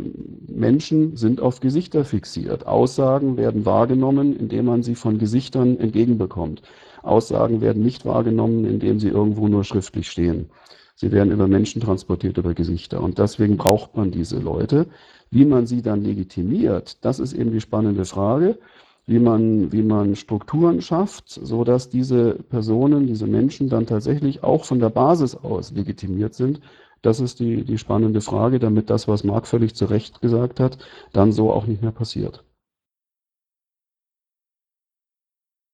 Menschen 0.52 1.16
sind 1.16 1.40
auf 1.40 1.60
Gesichter 1.60 2.04
fixiert. 2.04 2.66
Aussagen 2.66 3.36
werden 3.36 3.64
wahrgenommen, 3.64 4.36
indem 4.36 4.66
man 4.66 4.82
sie 4.82 4.96
von 4.96 5.18
Gesichtern 5.18 5.78
entgegenbekommt. 5.78 6.62
Aussagen 7.02 7.60
werden 7.60 7.82
nicht 7.82 8.04
wahrgenommen, 8.04 8.64
indem 8.64 8.98
sie 8.98 9.08
irgendwo 9.08 9.48
nur 9.48 9.64
schriftlich 9.64 10.10
stehen. 10.10 10.50
Sie 10.96 11.12
werden 11.12 11.32
über 11.32 11.46
Menschen 11.48 11.80
transportiert, 11.80 12.36
über 12.36 12.54
Gesichter. 12.54 13.00
Und 13.00 13.18
deswegen 13.18 13.56
braucht 13.56 13.96
man 13.96 14.10
diese 14.10 14.38
Leute. 14.38 14.86
Wie 15.30 15.44
man 15.44 15.66
sie 15.66 15.82
dann 15.82 16.02
legitimiert, 16.02 17.04
das 17.04 17.18
ist 17.20 17.32
eben 17.32 17.52
die 17.52 17.60
spannende 17.60 18.04
Frage. 18.04 18.58
Wie 19.06 19.18
man, 19.18 19.70
wie 19.70 19.82
man 19.82 20.16
Strukturen 20.16 20.80
schafft, 20.80 21.28
so 21.28 21.62
dass 21.62 21.90
diese 21.90 22.38
Personen, 22.48 23.06
diese 23.06 23.26
Menschen 23.26 23.68
dann 23.68 23.86
tatsächlich 23.86 24.42
auch 24.42 24.64
von 24.64 24.80
der 24.80 24.88
Basis 24.88 25.36
aus 25.36 25.72
legitimiert 25.72 26.34
sind 26.34 26.60
das 27.04 27.20
ist 27.20 27.38
die, 27.40 27.64
die 27.64 27.78
spannende 27.78 28.20
Frage, 28.20 28.58
damit 28.58 28.90
das, 28.90 29.06
was 29.08 29.24
Marc 29.24 29.46
völlig 29.46 29.74
zu 29.74 29.84
Recht 29.84 30.20
gesagt 30.20 30.60
hat, 30.60 30.78
dann 31.12 31.32
so 31.32 31.52
auch 31.52 31.66
nicht 31.66 31.82
mehr 31.82 31.92
passiert. 31.92 32.44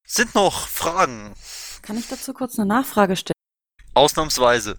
Sind 0.05 0.35
noch 0.35 0.67
Fragen? 0.67 1.35
Kann 1.83 1.97
ich 1.97 2.09
dazu 2.09 2.33
kurz 2.35 2.59
eine 2.59 2.67
Nachfrage 2.67 3.15
stellen? 3.15 3.35
Ausnahmsweise. 3.95 4.79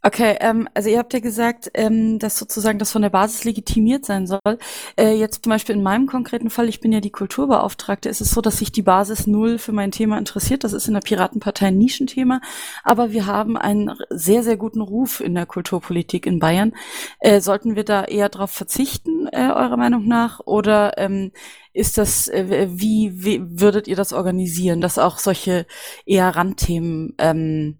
Okay, 0.00 0.36
ähm, 0.40 0.68
also 0.74 0.88
ihr 0.88 0.98
habt 0.98 1.12
ja 1.12 1.18
gesagt, 1.18 1.72
ähm, 1.74 2.20
dass 2.20 2.38
sozusagen 2.38 2.78
das 2.78 2.92
von 2.92 3.02
der 3.02 3.10
Basis 3.10 3.42
legitimiert 3.42 4.04
sein 4.04 4.28
soll. 4.28 4.58
Äh, 4.96 5.14
jetzt 5.14 5.42
zum 5.42 5.50
Beispiel 5.50 5.74
in 5.74 5.82
meinem 5.82 6.06
konkreten 6.06 6.50
Fall, 6.50 6.68
ich 6.68 6.78
bin 6.78 6.92
ja 6.92 7.00
die 7.00 7.10
Kulturbeauftragte, 7.10 8.08
ist 8.08 8.20
es 8.20 8.30
so, 8.30 8.40
dass 8.40 8.58
sich 8.58 8.70
die 8.70 8.82
Basis 8.82 9.26
null 9.26 9.58
für 9.58 9.72
mein 9.72 9.90
Thema 9.90 10.16
interessiert. 10.16 10.62
Das 10.62 10.72
ist 10.72 10.86
in 10.86 10.94
der 10.94 11.00
Piratenpartei 11.00 11.66
ein 11.66 11.78
Nischenthema, 11.78 12.40
aber 12.84 13.10
wir 13.10 13.26
haben 13.26 13.56
einen 13.56 13.90
sehr, 14.10 14.44
sehr 14.44 14.56
guten 14.56 14.82
Ruf 14.82 15.20
in 15.20 15.34
der 15.34 15.46
Kulturpolitik 15.46 16.26
in 16.26 16.38
Bayern. 16.38 16.74
Äh, 17.18 17.40
sollten 17.40 17.74
wir 17.74 17.84
da 17.84 18.04
eher 18.04 18.28
darauf 18.28 18.52
verzichten, 18.52 19.26
äh, 19.32 19.48
eurer 19.48 19.76
Meinung 19.76 20.06
nach, 20.06 20.38
oder 20.46 20.96
ähm, 20.98 21.32
ist 21.72 21.98
das, 21.98 22.28
äh, 22.28 22.68
wie, 22.70 23.24
wie 23.24 23.40
würdet 23.60 23.88
ihr 23.88 23.96
das 23.96 24.12
organisieren, 24.12 24.80
dass 24.80 24.98
auch 24.98 25.18
solche 25.18 25.66
eher 26.06 26.28
Randthemen 26.36 27.14
ähm, 27.18 27.78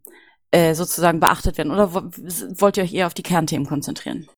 äh, 0.50 0.74
sozusagen 0.74 1.20
beachtet 1.20 1.58
werden? 1.58 1.72
Oder 1.72 1.92
wollt 1.92 2.76
ihr 2.76 2.82
euch 2.82 2.94
eher 2.94 3.06
auf 3.06 3.14
die 3.14 3.22
Kernthemen 3.22 3.66
konzentrieren? 3.66 4.28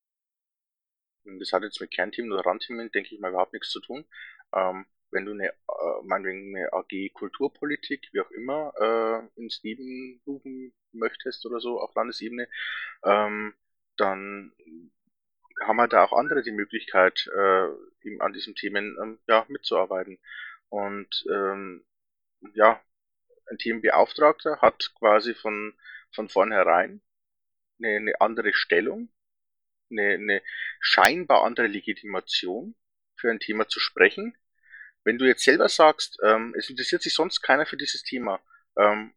Das 1.39 1.53
hat 1.53 1.63
jetzt 1.63 1.79
mit 1.79 1.91
Kernthemen 1.91 2.31
oder 2.31 2.45
Randthemen, 2.45 2.91
denke 2.91 3.13
ich 3.13 3.21
mal, 3.21 3.29
überhaupt 3.29 3.53
nichts 3.53 3.69
zu 3.69 3.79
tun. 3.79 4.05
Ähm, 4.53 4.85
wenn 5.11 5.25
du 5.25 5.31
eine, 5.31 5.49
äh, 5.49 6.03
meinetwegen 6.03 6.55
eine 6.55 6.73
AG 6.73 7.09
Kulturpolitik, 7.13 8.09
wie 8.11 8.21
auch 8.21 8.31
immer, 8.31 8.73
äh, 8.79 9.41
ins 9.41 9.61
Leben 9.63 10.21
rufen 10.25 10.73
möchtest 10.93 11.45
oder 11.45 11.59
so, 11.59 11.79
auf 11.79 11.93
Landesebene, 11.95 12.47
ähm, 13.03 13.53
dann 13.97 14.53
haben 15.61 15.79
halt 15.79 15.93
da 15.93 16.03
auch 16.03 16.13
andere 16.13 16.41
die 16.41 16.51
Möglichkeit, 16.51 17.29
äh, 17.35 17.67
eben 18.03 18.21
an 18.21 18.33
diesen 18.33 18.55
Themen 18.55 18.97
ähm, 19.01 19.19
ja, 19.27 19.45
mitzuarbeiten. 19.47 20.17
Und 20.69 21.25
ähm, 21.29 21.85
ja, 22.55 22.81
ein 23.47 23.57
Themenbeauftragter 23.57 24.61
hat 24.61 24.93
quasi 24.97 25.35
von 25.35 25.73
von 26.13 26.29
vornherein 26.29 27.01
eine, 27.79 27.95
eine 27.95 28.21
andere 28.21 28.53
Stellung, 28.53 29.09
eine, 29.89 30.13
eine 30.13 30.41
scheinbar 30.79 31.43
andere 31.43 31.67
Legitimation 31.67 32.75
für 33.15 33.29
ein 33.29 33.39
Thema 33.39 33.67
zu 33.67 33.79
sprechen. 33.79 34.35
Wenn 35.03 35.17
du 35.17 35.25
jetzt 35.25 35.43
selber 35.43 35.69
sagst, 35.69 36.19
ähm, 36.23 36.53
es 36.57 36.69
interessiert 36.69 37.01
sich 37.01 37.13
sonst 37.13 37.41
keiner 37.41 37.65
für 37.65 37.77
dieses 37.77 38.03
Thema, 38.03 38.41
ähm, 38.77 39.13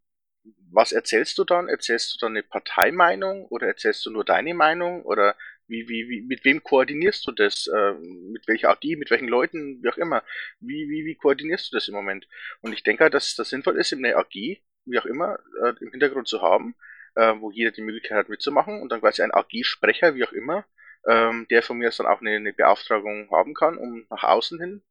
was 0.71 0.91
erzählst 0.91 1.37
du 1.37 1.43
dann? 1.43 1.67
Erzählst 1.67 2.13
du 2.13 2.17
dann 2.19 2.33
eine 2.33 2.43
Parteimeinung 2.43 3.45
oder 3.47 3.67
erzählst 3.67 4.05
du 4.05 4.11
nur 4.11 4.23
deine 4.25 4.53
Meinung 4.53 5.03
oder 5.03 5.35
wie, 5.67 5.87
wie, 5.89 6.07
wie, 6.09 6.21
mit 6.21 6.45
wem 6.45 6.61
koordinierst 6.61 7.25
du 7.25 7.31
das? 7.31 7.67
Äh, 7.67 7.93
mit 7.93 8.47
welcher 8.47 8.69
AG, 8.69 8.83
mit 8.97 9.09
welchen 9.09 9.27
Leuten, 9.27 9.81
wie 9.81 9.89
auch 9.89 9.97
immer? 9.97 10.23
Wie, 10.59 10.87
wie, 10.89 11.05
wie 11.05 11.15
koordinierst 11.15 11.71
du 11.71 11.77
das 11.77 11.87
im 11.87 11.95
Moment? 11.95 12.27
Und 12.61 12.73
ich 12.73 12.83
denke, 12.83 13.09
dass 13.09 13.35
das 13.35 13.49
sinnvoll 13.49 13.77
ist, 13.77 13.91
in 13.91 14.05
einer 14.05 14.17
AG, 14.17 14.61
wie 14.85 14.99
auch 14.99 15.05
immer, 15.05 15.39
äh, 15.63 15.73
im 15.81 15.91
Hintergrund 15.91 16.27
zu 16.27 16.41
haben, 16.41 16.75
äh, 17.15 17.33
wo 17.39 17.51
jeder 17.51 17.71
die 17.71 17.81
Möglichkeit 17.81 18.17
hat 18.17 18.29
mitzumachen 18.29 18.81
und 18.81 18.91
dann 18.91 19.01
quasi 19.01 19.21
ein 19.21 19.33
AG-Sprecher, 19.33 20.15
wie 20.15 20.25
auch 20.25 20.33
immer, 20.33 20.65
ähm, 21.07 21.47
der 21.49 21.63
von 21.63 21.77
mir 21.77 21.89
dann 21.91 22.07
auch 22.07 22.21
eine, 22.21 22.31
eine, 22.35 22.53
Beauftragung 22.53 23.29
haben 23.31 23.53
kann, 23.53 23.77
um 23.77 24.05
nach 24.09 24.23
außen 24.23 24.59
hin 24.59 24.81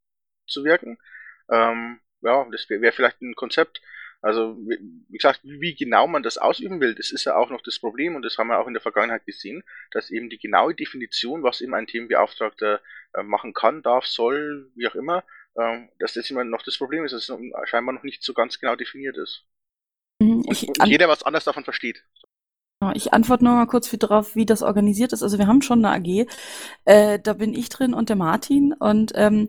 zu 0.47 0.65
wirken. 0.65 0.99
Ähm, 1.51 2.01
ja, 2.23 2.47
das 2.51 2.69
wäre 2.71 2.81
wär 2.81 2.93
vielleicht 2.93 3.21
ein 3.21 3.35
Konzept. 3.35 3.81
Also, 4.23 4.57
wie 4.57 5.19
gesagt, 5.19 5.41
wie 5.43 5.75
genau 5.75 6.07
man 6.07 6.23
das 6.23 6.39
ausüben 6.39 6.81
will, 6.81 6.95
das 6.95 7.11
ist 7.11 7.25
ja 7.25 7.37
auch 7.37 7.51
noch 7.51 7.61
das 7.61 7.79
Problem 7.79 8.17
und 8.17 8.23
das 8.23 8.39
haben 8.39 8.49
wir 8.49 8.59
auch 8.59 8.67
in 8.67 8.73
der 8.73 8.81
Vergangenheit 8.81 9.27
gesehen, 9.27 9.63
dass 9.91 10.11
eben 10.11 10.31
die 10.31 10.39
genaue 10.39 10.75
Definition, 10.75 11.43
was 11.43 11.61
eben 11.61 11.75
ein 11.75 11.87
Themenbeauftragter 11.87 12.81
äh, 13.13 13.23
machen 13.23 13.53
kann, 13.53 13.83
darf, 13.83 14.07
soll, 14.07 14.71
wie 14.77 14.89
auch 14.89 14.95
immer, 14.95 15.25
äh, 15.57 15.89
dass 15.99 16.15
das 16.15 16.31
immer 16.31 16.43
noch 16.43 16.63
das 16.63 16.79
Problem 16.79 17.05
ist, 17.05 17.13
dass 17.13 17.29
es 17.29 17.39
scheinbar 17.69 17.95
noch 17.95 18.03
nicht 18.03 18.23
so 18.23 18.33
ganz 18.33 18.59
genau 18.59 18.77
definiert 18.77 19.19
ist. 19.19 19.47
Ich 20.49 20.69
und 20.69 20.87
jeder 20.87 21.09
was 21.09 21.23
anders 21.23 21.45
davon 21.45 21.65
versteht. 21.65 22.05
Ich 22.93 23.15
antworte 23.15 23.45
noch 23.45 23.53
mal 23.53 23.67
kurz 23.67 23.91
wie 23.93 23.99
drauf, 23.99 24.35
wie 24.37 24.45
das 24.45 24.63
organisiert 24.63 25.13
ist. 25.13 25.23
Also 25.23 25.39
wir 25.39 25.47
haben 25.47 25.63
schon 25.63 25.85
eine 25.85 25.97
AG, 25.97 26.27
äh, 26.85 27.19
da 27.19 27.33
bin 27.33 27.55
ich 27.55 27.69
drin 27.71 27.95
und 27.95 28.09
der 28.11 28.17
Martin 28.17 28.75
und 28.75 29.13
ähm, 29.15 29.49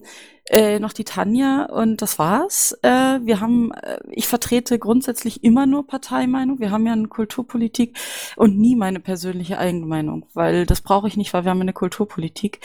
äh, 0.50 0.80
noch 0.80 0.94
die 0.94 1.04
Tanja 1.04 1.66
und 1.66 2.02
das 2.02 2.18
war's. 2.20 2.78
Äh, 2.82 3.20
wir 3.24 3.42
haben, 3.42 3.72
äh, 3.74 4.00
ich 4.12 4.28
vertrete 4.28 4.80
grundsätzlich 4.80 5.44
immer 5.44 5.66
nur 5.66 5.86
Parteimeinung. 5.88 6.60
Wir 6.60 6.72
haben 6.72 6.86
ja 6.86 6.94
eine 6.94 7.08
Kulturpolitik 7.08 7.98
und 8.38 8.58
nie 8.58 8.76
meine 8.76 9.00
persönliche 9.00 9.58
Eigenmeinung, 9.58 10.28
weil 10.34 10.66
das 10.66 10.82
brauche 10.82 11.08
ich 11.08 11.18
nicht, 11.18 11.34
weil 11.34 11.44
wir 11.44 11.52
haben 11.52 11.62
eine 11.62 11.74
Kulturpolitik. 11.74 12.62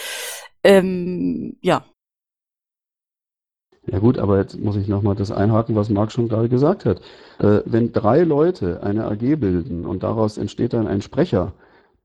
Ähm, 0.63 1.57
ja, 1.63 1.85
ja 3.91 3.99
gut, 3.99 4.19
aber 4.19 4.39
jetzt 4.39 4.59
muss 4.59 4.77
ich 4.77 4.89
nochmal 4.89 5.17
das 5.17 5.33
einhaken, 5.33 5.75
was 5.75 5.89
Marc 5.89 6.13
schon 6.13 6.29
gerade 6.29 6.49
gesagt 6.49 6.85
hat. 6.85 7.01
Äh, 7.39 7.61
wenn 7.65 7.93
drei 7.93 8.23
Leute 8.23 8.83
eine 8.83 9.07
AG 9.07 9.37
bilden 9.37 9.85
und 9.85 10.03
daraus 10.03 10.39
entsteht 10.39 10.73
dann 10.73 10.87
ein 10.87 11.03
Sprecher, 11.03 11.53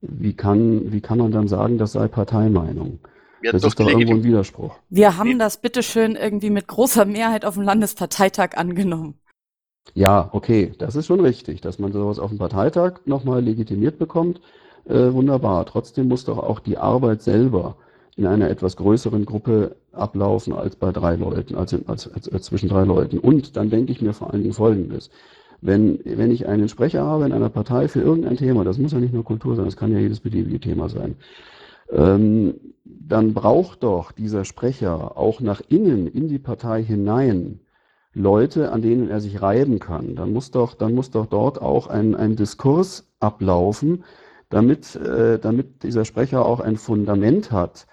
wie 0.00 0.34
kann, 0.34 0.92
wie 0.92 1.00
kann 1.00 1.18
man 1.18 1.30
dann 1.30 1.48
sagen, 1.48 1.78
das 1.78 1.92
sei 1.92 2.08
Parteimeinung? 2.08 2.98
Ja, 3.42 3.52
das 3.52 3.64
ist 3.64 3.78
doch 3.78 3.88
irgendwo 3.88 4.14
ein 4.14 4.24
Widerspruch. 4.24 4.74
Wir 4.88 5.16
haben 5.16 5.30
nee. 5.30 5.38
das 5.38 5.58
bitteschön 5.58 6.16
irgendwie 6.16 6.50
mit 6.50 6.66
großer 6.66 7.04
Mehrheit 7.04 7.44
auf 7.44 7.54
dem 7.54 7.62
Landesparteitag 7.62 8.56
angenommen. 8.56 9.14
Ja, 9.94 10.30
okay, 10.32 10.72
das 10.78 10.96
ist 10.96 11.06
schon 11.06 11.20
richtig, 11.20 11.60
dass 11.60 11.78
man 11.78 11.92
sowas 11.92 12.18
auf 12.18 12.30
dem 12.30 12.38
Parteitag 12.38 13.00
nochmal 13.04 13.42
legitimiert 13.42 13.98
bekommt. 13.98 14.40
Äh, 14.86 15.12
wunderbar. 15.12 15.64
Trotzdem 15.66 16.08
muss 16.08 16.24
doch 16.24 16.38
auch 16.38 16.60
die 16.60 16.78
Arbeit 16.78 17.22
selber 17.22 17.76
in 18.16 18.26
einer 18.26 18.48
etwas 18.48 18.76
größeren 18.76 19.26
Gruppe 19.26 19.76
ablaufen 19.92 20.54
als 20.54 20.76
bei 20.76 20.90
drei 20.90 21.16
Leuten, 21.16 21.54
also 21.54 21.78
als, 21.86 22.10
als, 22.12 22.28
als 22.28 22.46
zwischen 22.46 22.68
drei 22.68 22.84
Leuten. 22.84 23.18
Und 23.18 23.56
dann 23.56 23.70
denke 23.70 23.92
ich 23.92 24.00
mir 24.00 24.14
vor 24.14 24.32
allen 24.32 24.42
Dingen 24.42 24.54
Folgendes. 24.54 25.10
Wenn, 25.60 26.00
wenn 26.04 26.30
ich 26.30 26.46
einen 26.46 26.68
Sprecher 26.68 27.04
habe 27.04 27.26
in 27.26 27.32
einer 27.32 27.48
Partei 27.48 27.88
für 27.88 28.00
irgendein 28.00 28.36
Thema, 28.36 28.64
das 28.64 28.78
muss 28.78 28.92
ja 28.92 29.00
nicht 29.00 29.14
nur 29.14 29.24
Kultur 29.24 29.56
sein, 29.56 29.64
das 29.66 29.76
kann 29.76 29.92
ja 29.92 29.98
jedes 29.98 30.20
beliebige 30.20 30.60
Thema 30.60 30.88
sein, 30.88 31.16
ähm, 31.90 32.54
dann 32.84 33.34
braucht 33.34 33.82
doch 33.82 34.12
dieser 34.12 34.44
Sprecher 34.44 35.16
auch 35.16 35.40
nach 35.40 35.60
innen 35.68 36.06
in 36.06 36.28
die 36.28 36.38
Partei 36.38 36.82
hinein 36.82 37.60
Leute, 38.12 38.72
an 38.72 38.80
denen 38.80 39.10
er 39.10 39.20
sich 39.20 39.42
reiben 39.42 39.78
kann. 39.78 40.16
Dann 40.16 40.32
muss 40.32 40.50
doch, 40.50 40.74
dann 40.74 40.94
muss 40.94 41.10
doch 41.10 41.26
dort 41.26 41.60
auch 41.60 41.86
ein, 41.86 42.14
ein 42.14 42.34
Diskurs 42.34 43.06
ablaufen, 43.20 44.04
damit, 44.48 44.96
äh, 44.96 45.38
damit 45.38 45.82
dieser 45.82 46.04
Sprecher 46.04 46.46
auch 46.46 46.60
ein 46.60 46.76
Fundament 46.76 47.52
hat, 47.52 47.86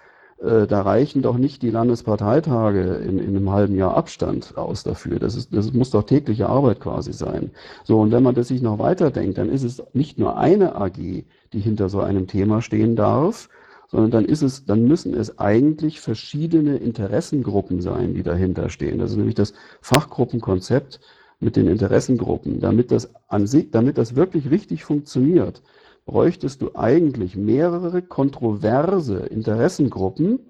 äh, 0.44 0.66
da 0.66 0.82
reichen 0.82 1.22
doch 1.22 1.36
nicht 1.36 1.62
die 1.62 1.70
Landesparteitage 1.70 2.96
in, 2.96 3.18
in, 3.18 3.28
einem 3.36 3.50
halben 3.50 3.76
Jahr 3.76 3.96
Abstand 3.96 4.56
aus 4.56 4.82
dafür. 4.82 5.18
Das, 5.18 5.34
ist, 5.34 5.54
das 5.54 5.72
muss 5.72 5.90
doch 5.90 6.04
tägliche 6.04 6.48
Arbeit 6.48 6.80
quasi 6.80 7.12
sein. 7.12 7.50
So, 7.84 8.00
und 8.00 8.12
wenn 8.12 8.22
man 8.22 8.34
das 8.34 8.48
sich 8.48 8.62
noch 8.62 8.78
weiterdenkt, 8.78 9.38
dann 9.38 9.48
ist 9.48 9.64
es 9.64 9.82
nicht 9.92 10.18
nur 10.18 10.36
eine 10.36 10.76
AG, 10.76 11.24
die 11.52 11.60
hinter 11.60 11.88
so 11.88 12.00
einem 12.00 12.26
Thema 12.26 12.60
stehen 12.62 12.96
darf, 12.96 13.48
sondern 13.88 14.10
dann 14.10 14.24
ist 14.24 14.42
es, 14.42 14.64
dann 14.66 14.84
müssen 14.84 15.14
es 15.14 15.38
eigentlich 15.38 16.00
verschiedene 16.00 16.76
Interessengruppen 16.76 17.80
sein, 17.80 18.14
die 18.14 18.22
dahinter 18.22 18.68
stehen. 18.68 18.98
Das 18.98 19.12
ist 19.12 19.16
nämlich 19.16 19.36
das 19.36 19.54
Fachgruppenkonzept 19.80 21.00
mit 21.40 21.56
den 21.56 21.68
Interessengruppen. 21.68 22.60
Damit 22.60 22.90
das 22.90 23.10
an 23.28 23.46
sich, 23.46 23.70
damit 23.70 23.98
das 23.98 24.16
wirklich 24.16 24.50
richtig 24.50 24.84
funktioniert, 24.84 25.62
bräuchtest 26.06 26.62
du 26.62 26.74
eigentlich 26.74 27.36
mehrere 27.36 28.02
kontroverse 28.02 29.18
Interessengruppen, 29.18 30.40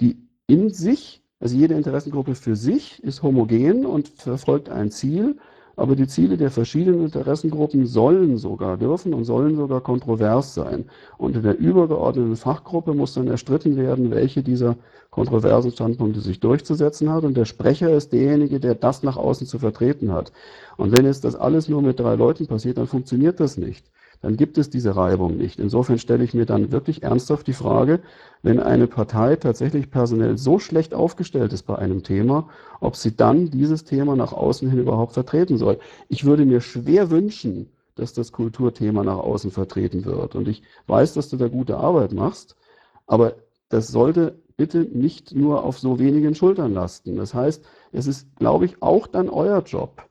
die 0.00 0.18
in 0.46 0.70
sich, 0.70 1.22
also 1.38 1.56
jede 1.56 1.74
Interessengruppe 1.74 2.34
für 2.34 2.56
sich 2.56 3.02
ist 3.02 3.22
homogen 3.22 3.86
und 3.86 4.08
verfolgt 4.08 4.68
ein 4.68 4.90
Ziel, 4.90 5.38
aber 5.76 5.96
die 5.96 6.06
Ziele 6.06 6.36
der 6.36 6.50
verschiedenen 6.50 7.06
Interessengruppen 7.06 7.86
sollen 7.86 8.36
sogar, 8.36 8.76
dürfen 8.76 9.14
und 9.14 9.24
sollen 9.24 9.56
sogar 9.56 9.80
kontrovers 9.80 10.52
sein. 10.52 10.84
Und 11.16 11.36
in 11.36 11.42
der 11.42 11.58
übergeordneten 11.58 12.36
Fachgruppe 12.36 12.92
muss 12.92 13.14
dann 13.14 13.28
erstritten 13.28 13.76
werden, 13.76 14.10
welche 14.10 14.42
dieser 14.42 14.76
kontroversen 15.08 15.70
Standpunkte 15.70 16.20
sich 16.20 16.38
durchzusetzen 16.38 17.10
hat. 17.10 17.24
Und 17.24 17.34
der 17.34 17.46
Sprecher 17.46 17.94
ist 17.94 18.12
derjenige, 18.12 18.60
der 18.60 18.74
das 18.74 19.02
nach 19.02 19.16
außen 19.16 19.46
zu 19.46 19.58
vertreten 19.58 20.12
hat. 20.12 20.32
Und 20.76 20.92
wenn 20.92 21.06
jetzt 21.06 21.24
das 21.24 21.34
alles 21.34 21.70
nur 21.70 21.80
mit 21.80 21.98
drei 21.98 22.14
Leuten 22.14 22.46
passiert, 22.46 22.76
dann 22.76 22.86
funktioniert 22.86 23.40
das 23.40 23.56
nicht 23.56 23.90
dann 24.22 24.36
gibt 24.36 24.58
es 24.58 24.68
diese 24.68 24.96
Reibung 24.96 25.36
nicht. 25.36 25.58
Insofern 25.58 25.98
stelle 25.98 26.24
ich 26.24 26.34
mir 26.34 26.44
dann 26.44 26.72
wirklich 26.72 27.02
ernsthaft 27.02 27.46
die 27.46 27.54
Frage, 27.54 28.00
wenn 28.42 28.60
eine 28.60 28.86
Partei 28.86 29.36
tatsächlich 29.36 29.90
personell 29.90 30.36
so 30.36 30.58
schlecht 30.58 30.92
aufgestellt 30.92 31.52
ist 31.52 31.62
bei 31.62 31.76
einem 31.76 32.02
Thema, 32.02 32.48
ob 32.80 32.96
sie 32.96 33.16
dann 33.16 33.50
dieses 33.50 33.84
Thema 33.84 34.16
nach 34.16 34.32
außen 34.32 34.68
hin 34.68 34.78
überhaupt 34.78 35.14
vertreten 35.14 35.56
soll. 35.56 35.78
Ich 36.08 36.24
würde 36.24 36.44
mir 36.44 36.60
schwer 36.60 37.10
wünschen, 37.10 37.70
dass 37.94 38.12
das 38.12 38.32
Kulturthema 38.32 39.02
nach 39.04 39.18
außen 39.18 39.50
vertreten 39.50 40.04
wird. 40.04 40.34
Und 40.34 40.48
ich 40.48 40.62
weiß, 40.86 41.14
dass 41.14 41.28
du 41.30 41.36
da 41.36 41.48
gute 41.48 41.78
Arbeit 41.78 42.12
machst, 42.12 42.56
aber 43.06 43.34
das 43.70 43.88
sollte 43.88 44.38
bitte 44.56 44.80
nicht 44.80 45.34
nur 45.34 45.64
auf 45.64 45.78
so 45.78 45.98
wenigen 45.98 46.34
Schultern 46.34 46.74
lasten. 46.74 47.16
Das 47.16 47.32
heißt, 47.32 47.64
es 47.92 48.06
ist, 48.06 48.36
glaube 48.36 48.66
ich, 48.66 48.82
auch 48.82 49.06
dann 49.06 49.30
euer 49.30 49.62
Job, 49.62 50.02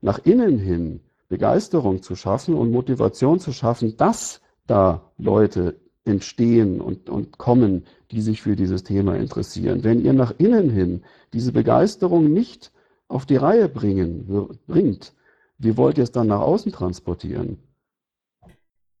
nach 0.00 0.20
innen 0.24 0.58
hin 0.58 1.00
Begeisterung 1.28 2.02
zu 2.02 2.14
schaffen 2.14 2.54
und 2.54 2.70
Motivation 2.70 3.40
zu 3.40 3.52
schaffen, 3.52 3.96
dass 3.96 4.40
da 4.66 5.10
Leute 5.18 5.80
entstehen 6.04 6.80
und, 6.80 7.10
und 7.10 7.36
kommen, 7.38 7.84
die 8.10 8.20
sich 8.20 8.42
für 8.42 8.56
dieses 8.56 8.84
Thema 8.84 9.16
interessieren. 9.16 9.82
Wenn 9.82 10.04
ihr 10.04 10.12
nach 10.12 10.34
innen 10.38 10.70
hin 10.70 11.02
diese 11.32 11.52
Begeisterung 11.52 12.32
nicht 12.32 12.72
auf 13.08 13.26
die 13.26 13.36
Reihe 13.36 13.68
bringen, 13.68 14.58
bringt, 14.66 15.14
wie 15.58 15.76
wollt 15.76 15.98
ihr 15.98 16.04
es 16.04 16.12
dann 16.12 16.28
nach 16.28 16.40
außen 16.40 16.72
transportieren? 16.72 17.58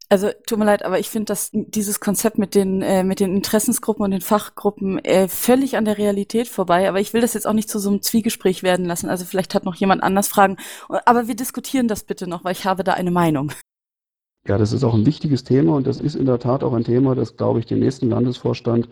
Also 0.08 0.30
tut 0.46 0.58
mir 0.58 0.64
leid, 0.64 0.84
aber 0.84 1.00
ich 1.00 1.10
finde, 1.10 1.26
dass 1.26 1.50
dieses 1.52 1.98
Konzept 1.98 2.38
mit 2.38 2.54
den 2.54 2.80
äh, 2.80 3.02
mit 3.02 3.18
den 3.18 3.34
Interessensgruppen 3.34 4.04
und 4.04 4.12
den 4.12 4.20
Fachgruppen 4.20 5.04
äh, 5.04 5.26
völlig 5.26 5.76
an 5.76 5.84
der 5.84 5.98
Realität 5.98 6.46
vorbei. 6.46 6.88
Aber 6.88 7.00
ich 7.00 7.12
will 7.12 7.20
das 7.20 7.34
jetzt 7.34 7.46
auch 7.46 7.52
nicht 7.52 7.68
zu 7.68 7.80
so 7.80 7.90
einem 7.90 8.02
Zwiegespräch 8.02 8.62
werden 8.62 8.86
lassen. 8.86 9.10
Also 9.10 9.24
vielleicht 9.24 9.54
hat 9.54 9.64
noch 9.64 9.74
jemand 9.74 10.04
anders 10.04 10.28
Fragen. 10.28 10.58
Aber 10.88 11.26
wir 11.26 11.34
diskutieren 11.34 11.88
das 11.88 12.04
bitte 12.04 12.28
noch, 12.28 12.44
weil 12.44 12.52
ich 12.52 12.66
habe 12.66 12.84
da 12.84 12.94
eine 12.94 13.10
Meinung. 13.10 13.50
Ja, 14.46 14.58
das 14.58 14.72
ist 14.72 14.84
auch 14.84 14.94
ein 14.94 15.06
wichtiges 15.06 15.42
Thema 15.42 15.74
und 15.74 15.88
das 15.88 16.00
ist 16.00 16.14
in 16.14 16.26
der 16.26 16.38
Tat 16.38 16.62
auch 16.62 16.72
ein 16.74 16.84
Thema, 16.84 17.16
das, 17.16 17.36
glaube 17.36 17.58
ich, 17.58 17.66
den 17.66 17.80
nächsten 17.80 18.08
Landesvorstand 18.08 18.88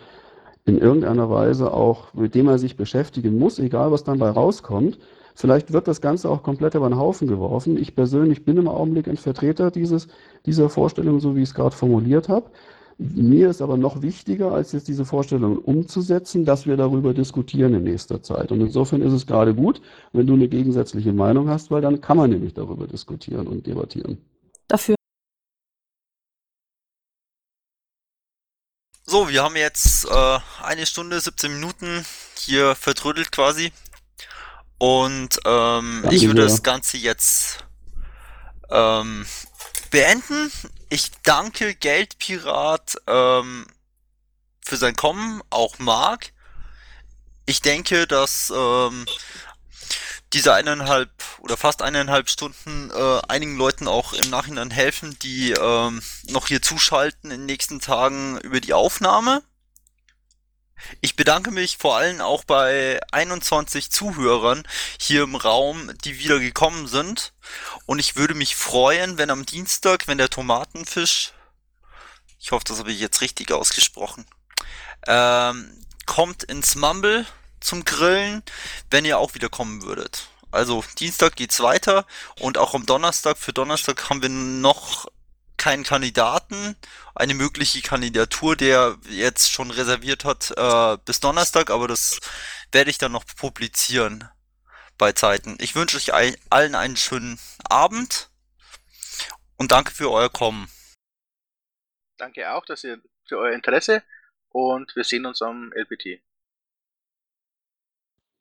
in 0.65 0.78
irgendeiner 0.78 1.31
Weise 1.31 1.73
auch, 1.73 2.12
mit 2.15 2.35
dem 2.35 2.49
er 2.49 2.59
sich 2.59 2.77
beschäftigen 2.77 3.39
muss, 3.39 3.61
egal 3.61 3.93
was 3.93 4.03
dann 4.03 4.19
bei 4.19 4.31
rauskommt. 4.31 4.99
Vielleicht 5.35 5.73
wird 5.73 5.89
das 5.89 6.01
Ganze 6.01 6.31
auch 6.31 6.43
komplett 6.43 6.74
über 6.74 6.89
den 6.89 6.97
Haufen 6.97 7.27
geworfen. 7.27 7.77
Ich 7.77 7.94
persönlich 7.97 8.44
bin 8.44 8.56
im 8.56 8.69
Augenblick 8.69 9.09
ein 9.09 9.16
Vertreter 9.16 9.70
dieses, 9.70 10.06
dieser 10.47 10.69
Vorstellung, 10.69 11.19
so 11.20 11.35
wie 11.35 11.43
ich 11.43 11.48
es 11.48 11.55
gerade 11.55 11.74
formuliert 11.74 12.28
habe. 12.28 12.51
Mir 12.98 13.51
ist 13.51 13.61
aber 13.61 13.77
noch 13.77 14.02
wichtiger, 14.02 14.52
als 14.52 14.70
jetzt 14.70 14.86
diese 14.86 15.05
Vorstellung 15.05 15.59
umzusetzen, 15.59 16.44
dass 16.44 16.66
wir 16.66 16.77
darüber 16.77 17.12
diskutieren 17.12 17.74
in 17.74 17.82
nächster 17.82 18.23
Zeit. 18.23 18.52
Und 18.52 18.61
insofern 18.61 19.02
ist 19.02 19.12
es 19.12 19.27
gerade 19.27 19.52
gut, 19.52 19.82
wenn 20.12 20.28
du 20.28 20.35
eine 20.35 20.47
gegensätzliche 20.47 21.12
Meinung 21.12 21.48
hast, 21.48 21.73
weil 21.73 21.82
dann 21.82 22.01
kann 22.01 22.16
man 22.16 22.31
nämlich 22.31 22.55
darüber 22.55 22.86
diskutieren 22.86 23.48
und 23.48 23.66
debattieren. 23.66 24.19
Dafür. 24.69 24.94
So, 29.06 29.28
wir 29.28 29.43
haben 29.43 29.56
jetzt 29.56 30.06
äh, 30.06 30.39
eine 30.62 30.86
Stunde, 30.86 31.20
17 31.20 31.52
Minuten 31.52 32.05
hier 32.39 32.77
vertrödelt 32.77 33.32
quasi. 33.32 33.73
Und 34.78 35.38
ähm, 35.44 36.01
Danke 36.02 36.16
ich 36.16 36.26
würde 36.26 36.42
sehr. 36.42 36.51
das 36.51 36.62
Ganze 36.62 36.96
jetzt 36.96 37.64
ähm, 38.70 39.24
beenden. 39.90 40.51
Ich 40.88 41.10
danke 41.22 41.74
Geldpirat 41.74 42.96
ähm, 43.06 43.66
für 44.64 44.76
sein 44.76 44.96
Kommen, 44.96 45.42
auch 45.51 45.78
Marc. 45.78 46.32
Ich 47.46 47.60
denke, 47.62 48.06
dass 48.06 48.52
ähm, 48.55 49.06
diese 50.32 50.52
eineinhalb 50.52 51.10
oder 51.38 51.56
fast 51.56 51.80
eineinhalb 51.82 52.28
Stunden 52.28 52.90
äh, 52.90 53.20
einigen 53.28 53.56
Leuten 53.56 53.86
auch 53.86 54.12
im 54.12 54.30
Nachhinein 54.30 54.70
helfen, 54.70 55.16
die 55.20 55.52
ähm, 55.52 56.02
noch 56.28 56.48
hier 56.48 56.60
zuschalten 56.60 57.30
in 57.30 57.40
den 57.40 57.46
nächsten 57.46 57.80
Tagen 57.80 58.38
über 58.40 58.60
die 58.60 58.72
Aufnahme. 58.72 59.42
Ich 61.01 61.16
bedanke 61.16 61.51
mich 61.51 61.78
vor 61.78 61.96
allem 61.96 62.20
auch 62.20 62.44
bei 62.44 63.01
21 63.12 63.90
Zuhörern 63.90 64.66
hier 64.98 65.22
im 65.22 65.36
Raum, 65.36 65.92
die 66.05 66.18
wieder 66.18 66.38
gekommen 66.38 66.86
sind. 66.86 67.32
Und 67.86 67.98
ich 67.98 68.16
würde 68.16 68.34
mich 68.34 68.56
freuen, 68.56 69.18
wenn 69.18 69.30
am 69.30 69.46
Dienstag, 69.46 70.06
wenn 70.09 70.18
der 70.18 70.30
Tomatenfisch, 70.30 71.32
ich 72.38 72.52
hoffe, 72.52 72.64
das 72.66 72.78
habe 72.78 72.92
ich 72.92 73.01
jetzt 73.01 73.20
richtig 73.20 73.52
ausgesprochen, 73.52 74.26
ähm, 75.06 75.84
kommt 76.06 76.44
ins 76.44 76.74
Mumble 76.74 77.26
zum 77.60 77.84
Grillen, 77.84 78.42
wenn 78.90 79.05
ihr 79.05 79.18
auch 79.18 79.34
wieder 79.34 79.48
kommen 79.48 79.82
würdet. 79.82 80.28
Also 80.51 80.84
Dienstag 80.98 81.34
geht's 81.34 81.60
weiter 81.60 82.06
und 82.38 82.59
auch 82.59 82.74
am 82.74 82.86
Donnerstag, 82.86 83.38
für 83.38 83.52
Donnerstag 83.52 84.09
haben 84.09 84.22
wir 84.22 84.28
noch 84.28 85.06
keinen 85.56 85.85
Kandidaten, 85.85 86.76
eine 87.14 87.35
mögliche 87.35 87.82
Kandidatur, 87.82 88.56
der 88.56 88.97
jetzt 89.09 89.51
schon 89.51 89.70
reserviert 89.70 90.24
hat 90.24 90.52
äh, 90.56 90.98
bis 91.05 91.20
Donnerstag, 91.20 91.70
aber 91.70 91.89
das 91.89 92.20
werde 92.72 92.90
ich 92.90 92.98
dann 92.98 93.12
noch 93.12 93.24
publizieren 93.36 94.28
bei 94.98 95.12
Zeiten. 95.12 95.56
Ich 95.60 95.74
wünsche 95.74 95.97
euch 95.97 96.12
ein, 96.12 96.36
allen 96.51 96.74
einen 96.74 96.97
schönen 96.97 97.39
Abend 97.68 98.31
und 99.56 99.72
danke 99.72 99.93
für 99.93 100.10
euer 100.10 100.31
Kommen. 100.31 100.68
Danke 102.16 102.52
auch 102.52 102.64
dass 102.64 102.85
ihr, 102.85 103.01
für 103.26 103.39
euer 103.39 103.55
Interesse 103.55 104.02
und 104.51 104.94
wir 104.94 105.05
sehen 105.05 105.26
uns 105.26 105.43
am 105.43 105.72
LPT. 105.72 106.20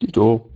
Dito. 0.01 0.51